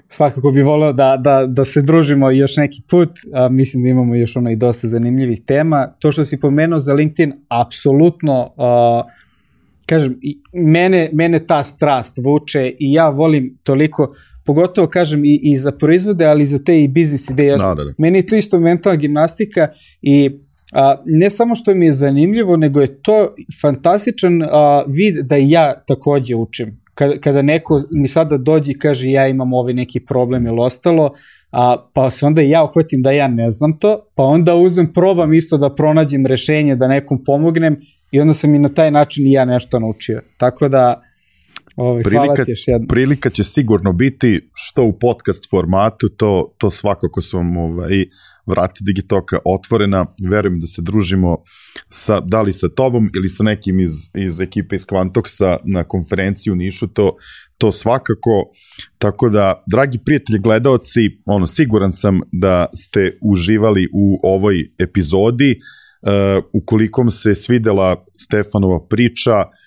svakako 0.09 0.51
bi 0.51 0.61
voleo 0.61 0.93
da, 0.93 1.17
da, 1.17 1.45
da 1.47 1.65
se 1.65 1.81
družimo 1.81 2.31
još 2.31 2.57
neki 2.57 2.81
put, 2.89 3.09
a, 3.33 3.49
mislim 3.49 3.83
da 3.83 3.89
imamo 3.89 4.15
još 4.15 4.35
ono 4.35 4.51
i 4.51 4.55
dosta 4.55 4.87
zanimljivih 4.87 5.41
tema. 5.45 5.87
To 5.99 6.11
što 6.11 6.25
si 6.25 6.39
pomenuo 6.39 6.79
za 6.79 6.93
LinkedIn, 6.93 7.33
apsolutno, 7.49 8.53
a, 8.57 9.03
kažem, 9.85 10.19
mene, 10.53 11.09
mene 11.13 11.39
ta 11.39 11.63
strast 11.63 12.17
vuče 12.23 12.75
i 12.79 12.93
ja 12.93 13.09
volim 13.09 13.57
toliko, 13.63 14.13
pogotovo 14.45 14.87
kažem 14.87 15.25
i, 15.25 15.39
i 15.43 15.57
za 15.57 15.71
proizvode, 15.71 16.25
ali 16.25 16.43
i 16.43 16.45
za 16.45 16.59
te 16.63 16.83
i 16.83 16.87
biznis 16.87 17.29
ideje. 17.29 17.57
Da, 17.57 17.75
da, 17.75 17.83
da. 17.83 17.93
Meni 17.97 18.17
je 18.17 18.25
to 18.25 18.35
isto 18.35 18.59
mentalna 18.59 18.95
gimnastika 18.95 19.67
i 20.01 20.39
a, 20.73 20.95
ne 21.05 21.29
samo 21.29 21.55
što 21.55 21.73
mi 21.73 21.85
je 21.85 21.93
zanimljivo, 21.93 22.57
nego 22.57 22.81
je 22.81 23.01
to 23.01 23.35
fantastičan 23.61 24.41
a, 24.41 24.83
vid 24.87 25.15
da 25.25 25.35
ja 25.35 25.73
takođe 25.87 26.35
učim 26.35 26.87
kada, 26.97 27.17
kada 27.17 27.41
neko 27.41 27.81
mi 27.91 28.07
sada 28.07 28.37
dođe 28.37 28.71
i 28.71 28.79
kaže 28.79 29.09
ja 29.09 29.27
imam 29.27 29.53
ovaj 29.53 29.73
neki 29.73 29.99
problem 29.99 30.47
ili 30.47 30.59
ostalo, 30.59 31.13
a, 31.51 31.75
pa 31.93 32.09
se 32.11 32.25
onda 32.25 32.41
ja 32.41 32.63
uhvatim 32.63 33.01
da 33.01 33.11
ja 33.11 33.27
ne 33.27 33.51
znam 33.51 33.77
to, 33.79 33.99
pa 34.15 34.23
onda 34.23 34.55
uzmem, 34.55 34.93
probam 34.93 35.33
isto 35.33 35.57
da 35.57 35.75
pronađem 35.75 36.25
rešenje, 36.25 36.75
da 36.75 36.87
nekom 36.87 37.23
pomognem 37.23 37.77
i 38.11 38.19
onda 38.19 38.33
sam 38.33 38.55
i 38.55 38.59
na 38.59 38.69
taj 38.69 38.91
način 38.91 39.27
i 39.27 39.31
ja 39.31 39.45
nešto 39.45 39.79
naučio. 39.79 40.21
Tako 40.37 40.69
da, 40.69 41.01
Ovaj, 41.77 42.03
prilika, 42.03 42.45
prilika 42.89 43.29
će 43.29 43.43
sigurno 43.43 43.93
biti 43.93 44.49
što 44.53 44.83
u 44.83 44.99
podcast 44.99 45.49
formatu, 45.49 46.09
to, 46.09 46.55
to 46.57 46.69
svakako 46.69 47.21
sam 47.21 47.57
ovaj, 47.57 48.05
vrati 48.45 48.79
Digitoka 48.83 49.39
otvorena, 49.45 50.05
verujem 50.29 50.59
da 50.59 50.67
se 50.67 50.81
družimo 50.81 51.37
sa, 51.89 52.19
da 52.19 52.41
li 52.41 52.53
sa 52.53 52.69
tobom 52.69 53.09
ili 53.15 53.29
sa 53.29 53.43
nekim 53.43 53.79
iz, 53.79 53.91
iz 54.15 54.41
ekipe 54.41 54.75
iz 54.75 54.85
Quantoksa 54.85 55.57
na 55.65 55.83
konferenciju 55.83 56.53
u 56.53 56.55
Nišu, 56.55 56.87
to, 56.87 57.15
to 57.57 57.71
svakako, 57.71 58.49
tako 58.97 59.29
da, 59.29 59.63
dragi 59.67 59.99
prijatelji 60.05 60.39
gledaoci, 60.39 61.01
ono, 61.25 61.47
siguran 61.47 61.93
sam 61.93 62.19
da 62.31 62.65
ste 62.75 63.17
uživali 63.21 63.87
u 63.93 64.19
ovoj 64.23 64.69
epizodi, 64.79 65.59
uh, 66.01 66.43
ukoliko 66.53 67.01
vam 67.01 67.11
se 67.11 67.35
svidela 67.35 68.05
Stefanova 68.17 68.87
priča, 68.89 69.31
Uh, 69.31 69.66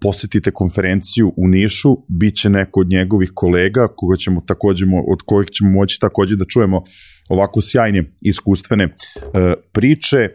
posetite 0.00 0.50
konferenciju 0.50 1.32
u 1.36 1.48
Nišu, 1.48 1.96
bit 2.08 2.34
će 2.34 2.50
neko 2.50 2.80
od 2.80 2.88
njegovih 2.88 3.30
kolega 3.34 3.88
koga 3.96 4.16
ćemo 4.16 4.40
takođe, 4.46 4.86
od 5.08 5.22
kojih 5.24 5.50
ćemo 5.50 5.70
moći 5.70 5.98
takođe 6.00 6.36
da 6.36 6.44
čujemo 6.44 6.82
ovako 7.28 7.60
sjajne 7.60 8.12
iskustvene 8.22 8.84
uh, 8.84 8.92
priče. 9.72 10.28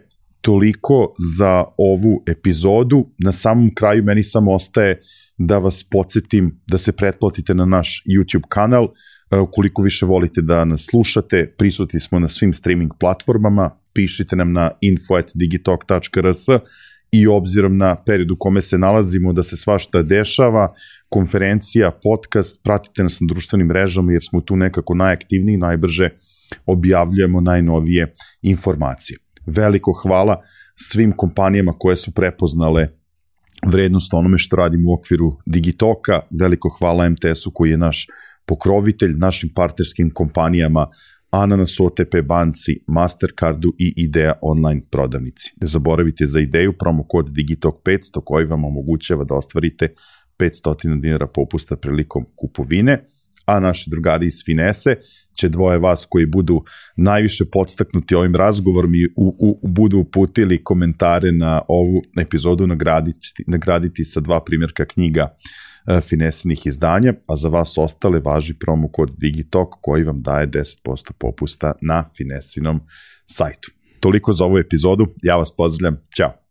toliko 0.44 1.14
za 1.36 1.64
ovu 1.78 2.22
epizodu. 2.26 3.06
Na 3.18 3.32
samom 3.32 3.70
kraju 3.74 4.04
meni 4.04 4.22
samo 4.22 4.52
ostaje 4.52 5.00
da 5.38 5.58
vas 5.58 5.84
podsjetim 5.90 6.60
da 6.66 6.78
se 6.78 6.92
pretplatite 6.92 7.54
na 7.54 7.64
naš 7.64 8.02
YouTube 8.04 8.48
kanal. 8.48 8.88
E, 9.30 9.38
ukoliko 9.38 9.82
više 9.82 10.06
volite 10.06 10.42
da 10.42 10.64
nas 10.64 10.86
slušate, 10.90 11.54
prisuti 11.58 12.00
smo 12.00 12.18
na 12.18 12.28
svim 12.28 12.54
streaming 12.54 12.92
platformama, 13.00 13.70
pišite 13.94 14.36
nam 14.36 14.52
na 14.52 14.70
info.digitalk.rs 14.80 16.48
i 17.14 17.26
obzirom 17.26 17.76
na 17.76 17.96
period 18.06 18.30
u 18.30 18.36
kome 18.38 18.62
se 18.62 18.78
nalazimo 18.78 19.32
da 19.32 19.42
se 19.42 19.56
svašta 19.56 20.02
dešava, 20.02 20.72
konferencija, 21.08 21.90
podcast, 22.02 22.60
pratite 22.62 23.02
nas 23.02 23.20
na 23.20 23.26
društvenim 23.26 23.66
mrežama 23.66 24.12
jer 24.12 24.22
smo 24.22 24.40
tu 24.40 24.56
nekako 24.56 24.94
najaktivniji, 24.94 25.56
najbrže 25.56 26.08
objavljujemo 26.66 27.40
najnovije 27.40 28.14
informacije. 28.42 29.18
Veliko 29.46 29.92
hvala 29.92 30.42
svim 30.76 31.12
kompanijama 31.16 31.72
koje 31.78 31.96
su 31.96 32.14
prepoznale 32.14 32.88
vrednost 33.66 34.14
onome 34.14 34.38
što 34.38 34.56
radimo 34.56 34.90
u 34.90 34.94
okviru 34.94 35.36
Digitoka, 35.46 36.20
veliko 36.40 36.76
hvala 36.78 37.08
MTS-u 37.08 37.50
koji 37.54 37.70
je 37.70 37.76
naš 37.76 38.06
pokrovitelj, 38.46 39.12
našim 39.16 39.50
partnerskim 39.54 40.10
kompanijama 40.14 40.86
Ananas 41.42 41.80
OTP 41.80 42.14
banci, 42.24 42.72
Mastercardu 42.86 43.72
i 43.78 43.92
Idea 43.96 44.32
online 44.42 44.80
prodavnici. 44.90 45.52
Ne 45.60 45.66
zaboravite 45.66 46.26
za 46.26 46.40
ideju 46.40 46.72
promo 46.78 47.04
kod 47.08 47.28
Digitalk 47.28 47.74
500 47.84 48.20
koji 48.24 48.46
vam 48.46 48.64
omogućava 48.64 49.24
da 49.24 49.34
ostvarite 49.34 49.88
500 50.38 51.00
dinara 51.00 51.26
popusta 51.26 51.76
prilikom 51.76 52.24
kupovine, 52.36 53.04
a 53.46 53.60
naši 53.60 53.90
drugari 53.90 54.26
iz 54.26 54.34
Finese 54.44 54.96
će 55.40 55.48
dvoje 55.48 55.78
vas 55.78 56.06
koji 56.10 56.26
budu 56.26 56.62
najviše 56.96 57.44
podstaknuti 57.52 58.14
ovim 58.14 58.34
razgovorom 58.34 58.94
i 58.94 59.06
u, 59.16 59.36
u, 59.38 59.68
budu 59.68 59.98
uputili 59.98 60.64
komentare 60.64 61.32
na 61.32 61.62
ovu 61.68 62.02
epizodu 62.20 62.66
nagraditi, 62.66 63.44
nagraditi 63.46 64.04
sa 64.04 64.20
dva 64.20 64.40
primjerka 64.40 64.84
knjiga 64.84 65.22
E, 65.22 65.63
finesinih 66.00 66.66
izdanja, 66.66 67.14
a 67.28 67.36
za 67.36 67.48
vas 67.48 67.78
ostale 67.78 68.20
važi 68.24 68.54
promo 68.54 68.88
kod 68.88 69.14
Digitalk 69.18 69.68
koji 69.80 70.04
vam 70.04 70.22
daje 70.22 70.48
10% 70.48 71.12
popusta 71.18 71.72
na 71.80 72.04
Finesinom 72.16 72.80
sajtu. 73.26 73.70
Toliko 74.00 74.32
za 74.32 74.44
ovu 74.44 74.58
epizodu, 74.58 75.06
ja 75.22 75.36
vas 75.36 75.56
pozdravljam, 75.56 76.02
ćao! 76.16 76.43